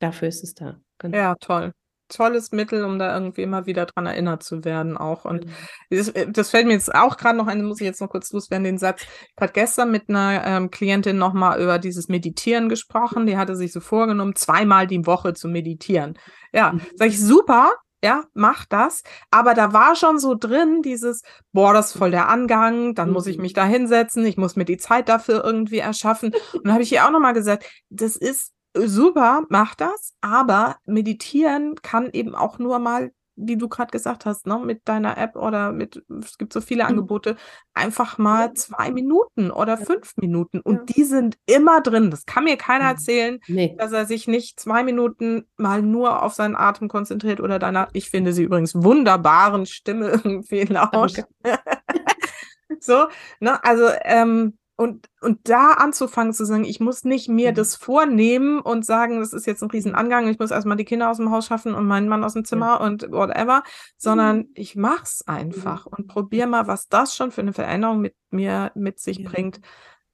Dafür 0.04 0.28
ist 0.28 0.44
es 0.44 0.54
da. 0.54 0.80
Genau. 1.00 1.18
Ja, 1.18 1.36
toll 1.36 1.74
tolles 2.10 2.52
Mittel, 2.52 2.84
um 2.84 3.00
da 3.00 3.14
irgendwie 3.14 3.42
immer 3.42 3.66
wieder 3.66 3.86
dran 3.86 4.06
erinnert 4.06 4.44
zu 4.44 4.64
werden 4.64 4.98
auch. 4.98 5.26
Und 5.26 5.46
mhm. 5.46 5.52
das, 5.90 6.10
äh, 6.10 6.28
das, 6.30 6.50
fällt 6.52 6.68
mir 6.68 6.74
jetzt 6.74 6.94
auch 6.94 7.18
gerade 7.18 7.38
noch 7.38 7.48
ein, 7.48 7.64
muss 7.64 7.82
ich 7.82 7.86
jetzt 7.86 8.02
noch 8.02 8.10
kurz 8.10 8.32
loswerden, 8.32 8.64
den 8.64 8.78
Satz. 8.78 9.02
Ich 9.02 9.42
habe 9.42 9.52
gestern 9.52 9.92
mit 9.92 10.10
einer 10.10 10.46
ähm, 10.46 10.72
Klientin 10.72 11.18
nochmal 11.18 11.62
über 11.62 11.80
dieses 11.80 12.08
Meditieren 12.08 12.70
gesprochen. 12.70 13.26
Die 13.26 13.38
hatte 13.38 13.56
sich 13.56 13.72
so 13.72 13.80
vorgenommen, 13.80 14.36
zweimal 14.36 14.88
die 14.88 15.06
Woche 15.06 15.34
zu 15.34 15.48
meditieren. 15.48 16.18
Ja, 16.54 16.74
mhm. 16.74 16.82
sag 16.96 17.08
ich, 17.08 17.20
super, 17.20 17.72
ja, 18.04 18.24
mach 18.34 18.66
das. 18.66 19.04
Aber 19.32 19.54
da 19.54 19.74
war 19.74 19.96
schon 19.96 20.20
so 20.20 20.36
drin 20.36 20.82
dieses, 20.84 21.22
boah, 21.52 21.74
das 21.74 21.92
ist 21.92 21.98
voll 21.98 22.12
der 22.12 22.30
Angang, 22.30 22.96
dann 22.96 23.08
mhm. 23.08 23.14
muss 23.14 23.28
ich 23.28 23.38
mhm. 23.38 23.44
mich 23.44 23.54
da 23.54 23.66
hinsetzen, 23.66 24.26
ich 24.26 24.38
muss 24.38 24.56
mir 24.56 24.66
die 24.66 24.78
Zeit 24.78 25.10
dafür 25.10 25.44
irgendwie 25.44 25.80
erschaffen. 25.80 26.34
Und 26.54 26.66
dann 26.66 26.74
habe 26.74 26.84
ich 26.84 26.92
ihr 26.92 27.06
auch 27.06 27.12
nochmal 27.12 27.34
gesagt, 27.34 27.66
das 27.90 28.16
ist 28.16 28.52
super, 28.74 29.44
mach 29.50 29.76
das, 29.76 30.14
aber 30.22 30.78
meditieren 30.86 31.76
kann 31.82 32.10
eben 32.12 32.36
auch 32.36 32.60
nur 32.60 32.80
mal, 32.80 33.12
wie 33.36 33.58
du 33.58 33.68
gerade 33.68 33.92
gesagt 33.92 34.26
hast, 34.26 34.46
ne, 34.46 34.60
mit 34.60 34.88
deiner 34.88 35.18
App 35.18 35.36
oder 35.36 35.72
mit, 35.72 36.04
es 36.24 36.38
gibt 36.38 36.54
so 36.54 36.62
viele 36.62 36.84
mhm. 36.84 36.90
Angebote, 36.90 37.36
einfach 37.74 38.18
mal 38.18 38.54
zwei 38.54 38.92
Minuten 38.92 39.50
oder 39.52 39.78
fünf 39.78 40.16
Minuten 40.18 40.60
und 40.60 40.76
ja. 40.76 40.84
die 40.96 41.04
sind 41.04 41.38
immer 41.46 41.82
drin. 41.82 42.12
Das 42.12 42.26
kann 42.26 42.44
mir 42.44 42.58
keiner 42.58 42.86
mhm. 42.86 42.92
erzählen, 42.92 43.40
nee. 43.48 43.76
dass 43.78 43.92
er 43.92 44.06
sich 44.06 44.28
nicht 44.28 44.60
zwei 44.60 44.84
Minuten 44.84 45.48
mal 45.58 45.82
nur 45.82 46.22
auf 46.22 46.34
seinen 46.34 46.56
Atem 46.56 46.90
konzentriert 46.90 47.40
oder 47.40 47.60
deiner, 47.60 47.90
ich 47.94 48.10
finde 48.10 48.34
sie 48.34 48.44
übrigens 48.44 48.76
wunderbaren 48.76 49.66
Stimme 49.66 50.10
irgendwie 50.24 50.64
lauscht. 50.64 51.24
so, 52.80 53.08
ne, 53.40 53.64
also, 53.64 53.90
ähm, 54.04 54.58
und, 54.76 55.08
und 55.22 55.48
da 55.50 55.74
anzufangen 55.74 56.34
zu 56.34 56.46
sagen, 56.46 56.66
ich 56.66 56.80
muss 56.80 57.04
nicht 57.04 57.30
mir 57.30 57.52
mhm. 57.52 57.56
das 57.56 57.76
vornehmen 57.76 58.60
und 58.60 58.86
sagen, 58.86 59.20
das 59.20 59.34
ist 59.34 59.46
jetzt 59.46 59.62
ein 59.62 59.70
Riesenangang, 59.70 60.28
ich 60.28 60.40
muss 60.40 60.52
erstmal 60.52 60.78
die 60.78 60.86
Kinder 60.86 61.12
aus 61.12 61.18
dem 61.18 61.32
Haus 61.32 61.46
schaffen 61.46 61.76
und 61.76 61.86
meinen 61.86 62.08
Mann 62.08 62.24
aus 62.24 62.34
dem 62.34 62.46
Zimmer 62.46 62.80
ja. 62.80 62.86
und 62.86 63.04
whatever, 63.12 63.64
sondern 63.98 64.38
mhm. 64.38 64.50
ich 64.56 64.76
mach's 64.76 65.22
einfach 65.28 65.86
mhm. 65.86 65.92
und 65.98 66.08
probiere 66.08 66.48
mal, 66.48 66.68
was 66.68 66.88
das 66.88 67.16
schon 67.16 67.32
für 67.32 67.42
eine 67.42 67.54
Veränderung 67.54 68.02
mit 68.02 68.16
mir 68.32 68.72
mit 68.76 69.00
sich 69.00 69.20
ja. 69.20 69.30
bringt, 69.30 69.60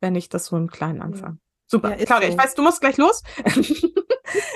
wenn 0.02 0.16
ich 0.16 0.28
das 0.28 0.48
so 0.48 0.58
im 0.58 0.70
Kleinen 0.70 1.02
anfange. 1.02 1.38
Super. 1.68 1.98
Ja, 1.98 2.06
Claudia, 2.06 2.28
so. 2.28 2.34
ich 2.34 2.44
weiß, 2.44 2.56
du 2.56 2.64
musst 2.64 2.82
gleich 2.82 2.98
los. 2.98 3.22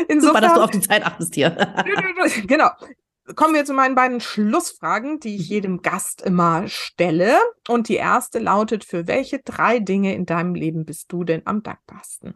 Insofern, 0.07 0.19
Super, 0.19 0.41
dass 0.41 0.53
du 0.55 0.61
auf 0.61 0.71
die 0.71 0.81
Zeit 0.81 1.05
achtest 1.05 1.35
hier. 1.35 1.51
genau 2.47 2.69
kommen 3.35 3.55
wir 3.55 3.65
zu 3.65 3.73
meinen 3.73 3.95
beiden 3.95 4.19
Schlussfragen, 4.19 5.19
die 5.19 5.35
ich 5.35 5.49
mhm. 5.49 5.53
jedem 5.53 5.81
Gast 5.81 6.21
immer 6.21 6.67
stelle. 6.67 7.37
Und 7.67 7.89
die 7.89 7.95
erste 7.95 8.39
lautet, 8.39 8.83
für 8.83 9.07
welche 9.07 9.39
drei 9.39 9.79
Dinge 9.79 10.13
in 10.13 10.25
deinem 10.25 10.55
Leben 10.55 10.85
bist 10.85 11.11
du 11.11 11.23
denn 11.23 11.41
am 11.45 11.63
dankbarsten? 11.63 12.35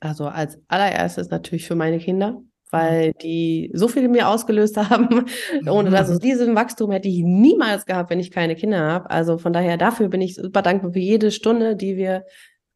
Also 0.00 0.26
als 0.26 0.58
allererstes 0.68 1.30
natürlich 1.30 1.66
für 1.66 1.74
meine 1.74 1.98
Kinder, 1.98 2.40
weil 2.70 3.12
die 3.14 3.70
so 3.74 3.88
viel 3.88 4.04
in 4.04 4.12
mir 4.12 4.28
ausgelöst 4.28 4.76
haben. 4.90 5.26
Ohne 5.68 5.90
dass 5.90 6.08
es 6.08 6.18
diesen 6.20 6.54
Wachstum 6.54 6.90
hätte 6.92 7.08
ich 7.08 7.22
niemals 7.22 7.84
gehabt, 7.84 8.10
wenn 8.10 8.20
ich 8.20 8.30
keine 8.30 8.56
Kinder 8.56 8.80
habe. 8.80 9.10
Also 9.10 9.38
von 9.38 9.52
daher 9.52 9.76
dafür 9.76 10.08
bin 10.08 10.22
ich 10.22 10.36
super 10.36 10.62
dankbar 10.62 10.92
für 10.92 10.98
jede 10.98 11.30
Stunde, 11.30 11.76
die 11.76 11.96
wir 11.96 12.24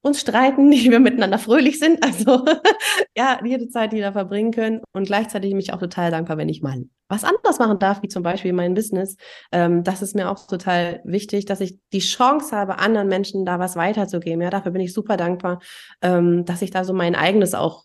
uns 0.05 0.20
streiten, 0.20 0.70
die 0.70 0.90
wir 0.90 1.00
miteinander 1.00 1.38
fröhlich 1.38 1.78
sind. 1.78 2.02
Also 2.05 2.44
ja, 3.16 3.40
jede 3.44 3.68
Zeit, 3.68 3.92
die 3.92 3.96
wir 3.96 4.05
da 4.05 4.12
verbringen 4.12 4.52
können. 4.52 4.82
Und 4.92 5.07
gleichzeitig 5.07 5.50
bin 5.50 5.61
ich 5.61 5.72
auch 5.72 5.78
total 5.78 6.11
dankbar, 6.11 6.36
wenn 6.36 6.48
ich 6.48 6.62
mal 6.62 6.84
was 7.09 7.24
anderes 7.24 7.59
machen 7.59 7.78
darf, 7.78 8.02
wie 8.02 8.09
zum 8.09 8.22
Beispiel 8.22 8.52
mein 8.52 8.74
Business. 8.74 9.16
Ähm, 9.52 9.82
das 9.82 10.02
ist 10.02 10.14
mir 10.14 10.30
auch 10.30 10.46
total 10.46 11.00
wichtig, 11.05 11.44
dass 11.46 11.61
ich 11.61 11.78
die 11.92 12.00
Chance 12.00 12.57
habe, 12.57 12.78
anderen 12.78 13.09
Menschen 13.09 13.44
da 13.44 13.59
was 13.59 13.76
weiterzugeben. 13.76 14.42
Ja, 14.42 14.50
dafür 14.50 14.72
bin 14.72 14.82
ich 14.82 14.92
super 14.92 15.16
dankbar, 15.16 15.61
ähm, 16.02 16.44
dass 16.44 16.62
ich 16.62 16.70
da 16.70 16.84
so 16.84 16.92
mein 16.92 17.14
eigenes 17.14 17.55
auch 17.55 17.84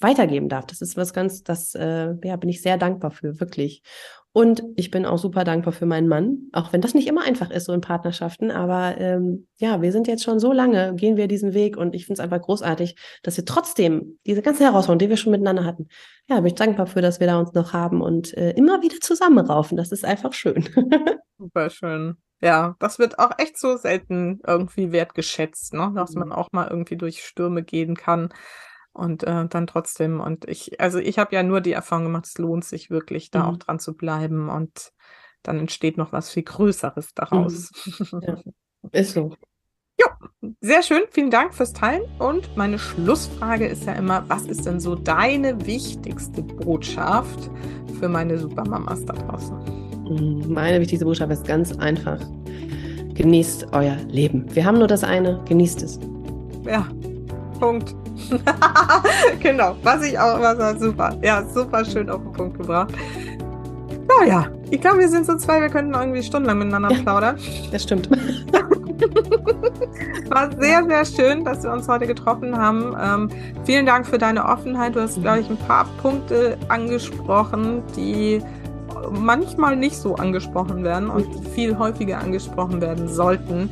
weitergeben 0.00 0.48
darf. 0.48 0.66
Das 0.66 0.80
ist 0.80 0.96
was 0.96 1.12
ganz, 1.12 1.42
das 1.42 1.74
äh, 1.74 2.14
ja, 2.24 2.36
bin 2.36 2.48
ich 2.48 2.62
sehr 2.62 2.78
dankbar 2.78 3.10
für, 3.10 3.38
wirklich. 3.38 3.82
Und 4.32 4.62
ich 4.76 4.92
bin 4.92 5.06
auch 5.06 5.18
super 5.18 5.42
dankbar 5.42 5.72
für 5.72 5.86
meinen 5.86 6.06
Mann, 6.06 6.50
auch 6.52 6.72
wenn 6.72 6.80
das 6.80 6.94
nicht 6.94 7.08
immer 7.08 7.24
einfach 7.24 7.50
ist, 7.50 7.64
so 7.64 7.72
in 7.72 7.80
Partnerschaften. 7.80 8.52
Aber 8.52 8.96
ähm, 8.98 9.48
ja, 9.58 9.82
wir 9.82 9.90
sind 9.90 10.06
jetzt 10.06 10.22
schon 10.22 10.38
so 10.38 10.52
lange, 10.52 10.94
gehen 10.94 11.16
wir 11.16 11.26
diesen 11.26 11.52
Weg 11.52 11.76
und 11.76 11.96
ich 11.96 12.06
finde 12.06 12.20
es 12.20 12.24
einfach 12.24 12.40
großartig, 12.40 12.94
dass 13.24 13.36
wir 13.36 13.44
trotzdem 13.44 14.18
diese 14.26 14.42
ganzen 14.42 14.62
Herausforderungen, 14.62 15.00
die 15.00 15.08
wir 15.08 15.16
schon 15.16 15.32
miteinander 15.32 15.64
hatten, 15.64 15.88
ja, 16.28 16.36
bin 16.36 16.46
ich 16.46 16.54
dankbar 16.54 16.86
für, 16.86 17.02
dass 17.02 17.18
wir 17.18 17.26
da 17.26 17.40
uns 17.40 17.52
noch 17.54 17.72
haben 17.72 18.02
und 18.02 18.36
äh, 18.36 18.52
immer 18.52 18.82
wieder 18.82 19.00
zusammenraufen. 19.00 19.76
Das 19.76 19.90
ist 19.90 20.04
einfach 20.04 20.32
schön. 20.32 20.68
Super 21.38 21.68
schön. 21.70 22.16
Ja, 22.40 22.76
das 22.78 23.00
wird 23.00 23.18
auch 23.18 23.32
echt 23.38 23.58
so 23.58 23.76
selten 23.76 24.40
irgendwie 24.46 24.92
wertgeschätzt, 24.92 25.74
ne? 25.74 25.92
dass 25.96 26.14
mhm. 26.14 26.20
man 26.20 26.32
auch 26.32 26.48
mal 26.52 26.68
irgendwie 26.68 26.96
durch 26.96 27.24
Stürme 27.24 27.64
gehen 27.64 27.96
kann. 27.96 28.32
Und 28.92 29.22
äh, 29.22 29.46
dann 29.46 29.66
trotzdem, 29.66 30.20
und 30.20 30.48
ich, 30.48 30.80
also 30.80 30.98
ich 30.98 31.18
habe 31.18 31.34
ja 31.34 31.42
nur 31.42 31.60
die 31.60 31.72
Erfahrung 31.72 32.04
gemacht, 32.04 32.26
es 32.26 32.38
lohnt 32.38 32.64
sich 32.64 32.90
wirklich, 32.90 33.30
da 33.30 33.44
mhm. 33.44 33.48
auch 33.48 33.56
dran 33.56 33.78
zu 33.78 33.96
bleiben 33.96 34.48
und 34.48 34.92
dann 35.42 35.58
entsteht 35.58 35.96
noch 35.96 36.12
was 36.12 36.30
viel 36.30 36.42
Größeres 36.42 37.14
daraus. 37.14 37.70
Mhm. 38.10 38.20
Ja. 38.26 38.36
Ist 38.92 39.12
so. 39.12 39.34
Ja, 40.00 40.06
sehr 40.62 40.82
schön. 40.82 41.02
Vielen 41.10 41.30
Dank 41.30 41.54
fürs 41.54 41.74
Teilen. 41.74 42.02
Und 42.18 42.56
meine 42.56 42.78
Schlussfrage 42.78 43.66
ist 43.66 43.84
ja 43.84 43.92
immer, 43.92 44.24
was 44.28 44.44
ist 44.46 44.64
denn 44.64 44.80
so 44.80 44.94
deine 44.94 45.66
wichtigste 45.66 46.42
Botschaft 46.42 47.50
für 47.98 48.08
meine 48.08 48.38
Supermamas 48.38 49.04
da 49.04 49.12
draußen? 49.12 49.58
Mhm, 50.08 50.52
meine 50.52 50.80
wichtigste 50.80 51.04
Botschaft 51.04 51.30
ist 51.30 51.46
ganz 51.46 51.76
einfach. 51.78 52.18
Genießt 53.12 53.66
euer 53.72 53.96
Leben. 54.08 54.46
Wir 54.54 54.64
haben 54.64 54.78
nur 54.78 54.88
das 54.88 55.04
eine, 55.04 55.44
genießt 55.46 55.82
es. 55.82 56.00
Ja, 56.64 56.88
Punkt. 57.60 57.94
genau, 59.40 59.76
was 59.82 60.04
ich 60.04 60.18
auch 60.18 60.38
immer 60.38 60.56
sage, 60.56 60.80
super. 60.80 61.16
Ja, 61.22 61.44
super 61.44 61.84
schön 61.84 62.10
auf 62.10 62.22
den 62.22 62.32
Punkt 62.32 62.58
gebracht. 62.58 62.92
Naja, 64.18 64.46
Ich 64.70 64.80
glaube, 64.80 65.00
wir 65.00 65.08
sind 65.08 65.26
so 65.26 65.36
zwei, 65.36 65.60
wir 65.60 65.68
könnten 65.68 65.94
irgendwie 65.94 66.22
stundenlang 66.22 66.58
miteinander 66.58 66.92
ja, 66.92 67.02
plaudern. 67.02 67.38
Das 67.70 67.82
stimmt. 67.82 68.08
War 70.30 70.50
sehr, 70.60 70.84
sehr 70.86 71.04
schön, 71.04 71.44
dass 71.44 71.62
wir 71.62 71.72
uns 71.72 71.88
heute 71.88 72.06
getroffen 72.06 72.56
haben. 72.56 72.96
Ähm, 73.00 73.28
vielen 73.64 73.86
Dank 73.86 74.06
für 74.06 74.18
deine 74.18 74.44
Offenheit. 74.44 74.94
Du 74.94 75.00
hast, 75.00 75.20
glaube 75.20 75.40
ich, 75.40 75.50
ein 75.50 75.56
paar 75.56 75.86
Punkte 76.00 76.56
angesprochen, 76.68 77.82
die 77.96 78.40
manchmal 79.10 79.76
nicht 79.76 79.96
so 79.96 80.14
angesprochen 80.16 80.84
werden 80.84 81.10
und 81.10 81.26
viel 81.50 81.78
häufiger 81.78 82.18
angesprochen 82.18 82.80
werden 82.80 83.08
sollten. 83.08 83.70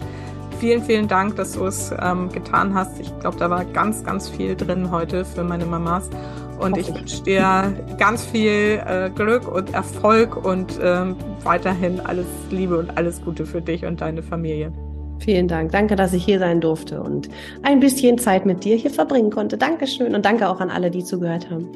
Vielen, 0.58 0.82
vielen 0.82 1.06
Dank, 1.06 1.36
dass 1.36 1.52
du 1.52 1.66
es 1.66 1.92
ähm, 2.02 2.30
getan 2.30 2.74
hast. 2.74 2.98
Ich 2.98 3.16
glaube, 3.20 3.36
da 3.38 3.48
war 3.48 3.64
ganz, 3.64 4.02
ganz 4.04 4.28
viel 4.28 4.56
drin 4.56 4.90
heute 4.90 5.24
für 5.24 5.44
meine 5.44 5.64
Mamas. 5.64 6.10
Und 6.58 6.76
ich 6.76 6.92
wünsche 6.92 7.22
dir 7.22 7.72
ganz 7.98 8.24
viel 8.24 8.82
äh, 8.84 9.10
Glück 9.14 9.46
und 9.46 9.72
Erfolg 9.72 10.44
und 10.44 10.78
ähm, 10.82 11.14
weiterhin 11.44 12.00
alles 12.00 12.26
Liebe 12.50 12.76
und 12.76 12.96
alles 12.96 13.22
Gute 13.22 13.46
für 13.46 13.62
dich 13.62 13.84
und 13.84 14.00
deine 14.00 14.22
Familie. 14.22 14.72
Vielen 15.20 15.46
Dank. 15.46 15.70
Danke, 15.70 15.94
dass 15.94 16.12
ich 16.12 16.24
hier 16.24 16.40
sein 16.40 16.60
durfte 16.60 17.00
und 17.00 17.28
ein 17.62 17.78
bisschen 17.78 18.18
Zeit 18.18 18.44
mit 18.44 18.64
dir 18.64 18.76
hier 18.76 18.90
verbringen 18.90 19.30
konnte. 19.30 19.56
Dankeschön 19.56 20.14
und 20.14 20.24
danke 20.24 20.48
auch 20.48 20.60
an 20.60 20.70
alle, 20.70 20.90
die 20.90 21.04
zugehört 21.04 21.48
haben. 21.50 21.68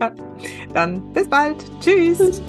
Ja, 0.00 0.12
dann 0.74 1.02
bis 1.12 1.28
bald. 1.28 1.56
Tschüss. 1.80 2.18
Tschüss. 2.18 2.42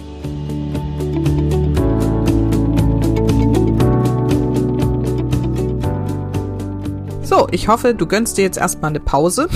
So, 7.29 7.47
ich 7.51 7.67
hoffe, 7.67 7.93
du 7.93 8.07
gönnst 8.07 8.39
dir 8.39 8.41
jetzt 8.41 8.57
erstmal 8.57 8.89
eine 8.89 8.99
Pause. 8.99 9.47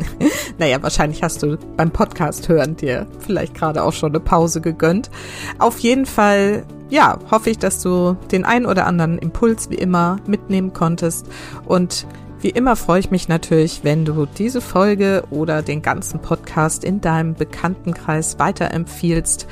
naja, 0.58 0.82
wahrscheinlich 0.82 1.22
hast 1.22 1.40
du 1.44 1.56
beim 1.76 1.92
Podcast 1.92 2.48
hören 2.48 2.74
dir 2.74 3.06
vielleicht 3.20 3.54
gerade 3.54 3.84
auch 3.84 3.92
schon 3.92 4.10
eine 4.10 4.18
Pause 4.18 4.60
gegönnt. 4.60 5.08
Auf 5.60 5.78
jeden 5.78 6.04
Fall, 6.04 6.64
ja, 6.90 7.20
hoffe 7.30 7.50
ich, 7.50 7.58
dass 7.58 7.80
du 7.80 8.16
den 8.32 8.44
ein 8.44 8.66
oder 8.66 8.86
anderen 8.86 9.18
Impuls 9.18 9.70
wie 9.70 9.76
immer 9.76 10.16
mitnehmen 10.26 10.72
konntest 10.72 11.28
und 11.64 12.08
wie 12.42 12.50
immer 12.50 12.74
freue 12.74 12.98
ich 12.98 13.10
mich 13.12 13.28
natürlich, 13.28 13.84
wenn 13.84 14.04
du 14.04 14.26
diese 14.26 14.60
Folge 14.60 15.22
oder 15.30 15.62
den 15.62 15.80
ganzen 15.80 16.20
Podcast 16.20 16.82
in 16.82 17.00
deinem 17.00 17.34
Bekanntenkreis 17.34 18.38
weiterempfiehlst 18.40 19.46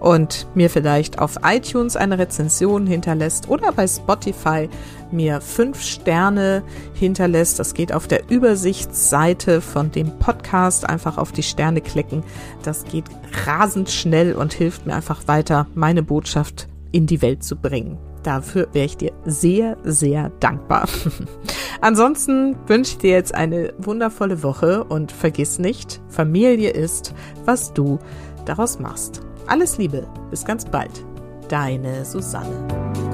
und 0.00 0.46
mir 0.54 0.70
vielleicht 0.70 1.18
auf 1.18 1.36
iTunes 1.44 1.96
eine 1.96 2.18
Rezension 2.18 2.86
hinterlässt 2.86 3.50
oder 3.50 3.72
bei 3.72 3.86
Spotify 3.86 4.70
mir 5.12 5.42
fünf 5.42 5.82
Sterne 5.82 6.62
hinterlässt. 6.94 7.58
Das 7.58 7.74
geht 7.74 7.92
auf 7.92 8.08
der 8.08 8.30
Übersichtsseite 8.30 9.60
von 9.60 9.90
dem 9.90 10.18
Podcast. 10.18 10.88
Einfach 10.88 11.18
auf 11.18 11.32
die 11.32 11.42
Sterne 11.42 11.82
klicken. 11.82 12.22
Das 12.62 12.84
geht 12.84 13.04
rasend 13.46 13.90
schnell 13.90 14.34
und 14.34 14.54
hilft 14.54 14.86
mir 14.86 14.94
einfach 14.94 15.28
weiter, 15.28 15.66
meine 15.74 16.02
Botschaft 16.02 16.68
in 16.90 17.06
die 17.06 17.20
Welt 17.20 17.44
zu 17.44 17.56
bringen. 17.56 17.98
Dafür 18.22 18.68
wäre 18.72 18.86
ich 18.86 18.96
dir 18.96 19.12
sehr, 19.24 19.76
sehr 19.84 20.30
dankbar. 20.40 20.88
Ansonsten 21.80 22.56
wünsche 22.66 22.92
ich 22.92 22.98
dir 22.98 23.12
jetzt 23.12 23.34
eine 23.34 23.72
wundervolle 23.78 24.42
Woche 24.42 24.84
und 24.84 25.12
vergiss 25.12 25.58
nicht, 25.58 26.00
Familie 26.08 26.70
ist, 26.70 27.14
was 27.44 27.72
du 27.72 27.98
daraus 28.44 28.78
machst. 28.78 29.22
Alles 29.46 29.78
Liebe, 29.78 30.06
bis 30.30 30.44
ganz 30.44 30.64
bald. 30.64 31.04
Deine 31.48 32.04
Susanne. 32.04 33.09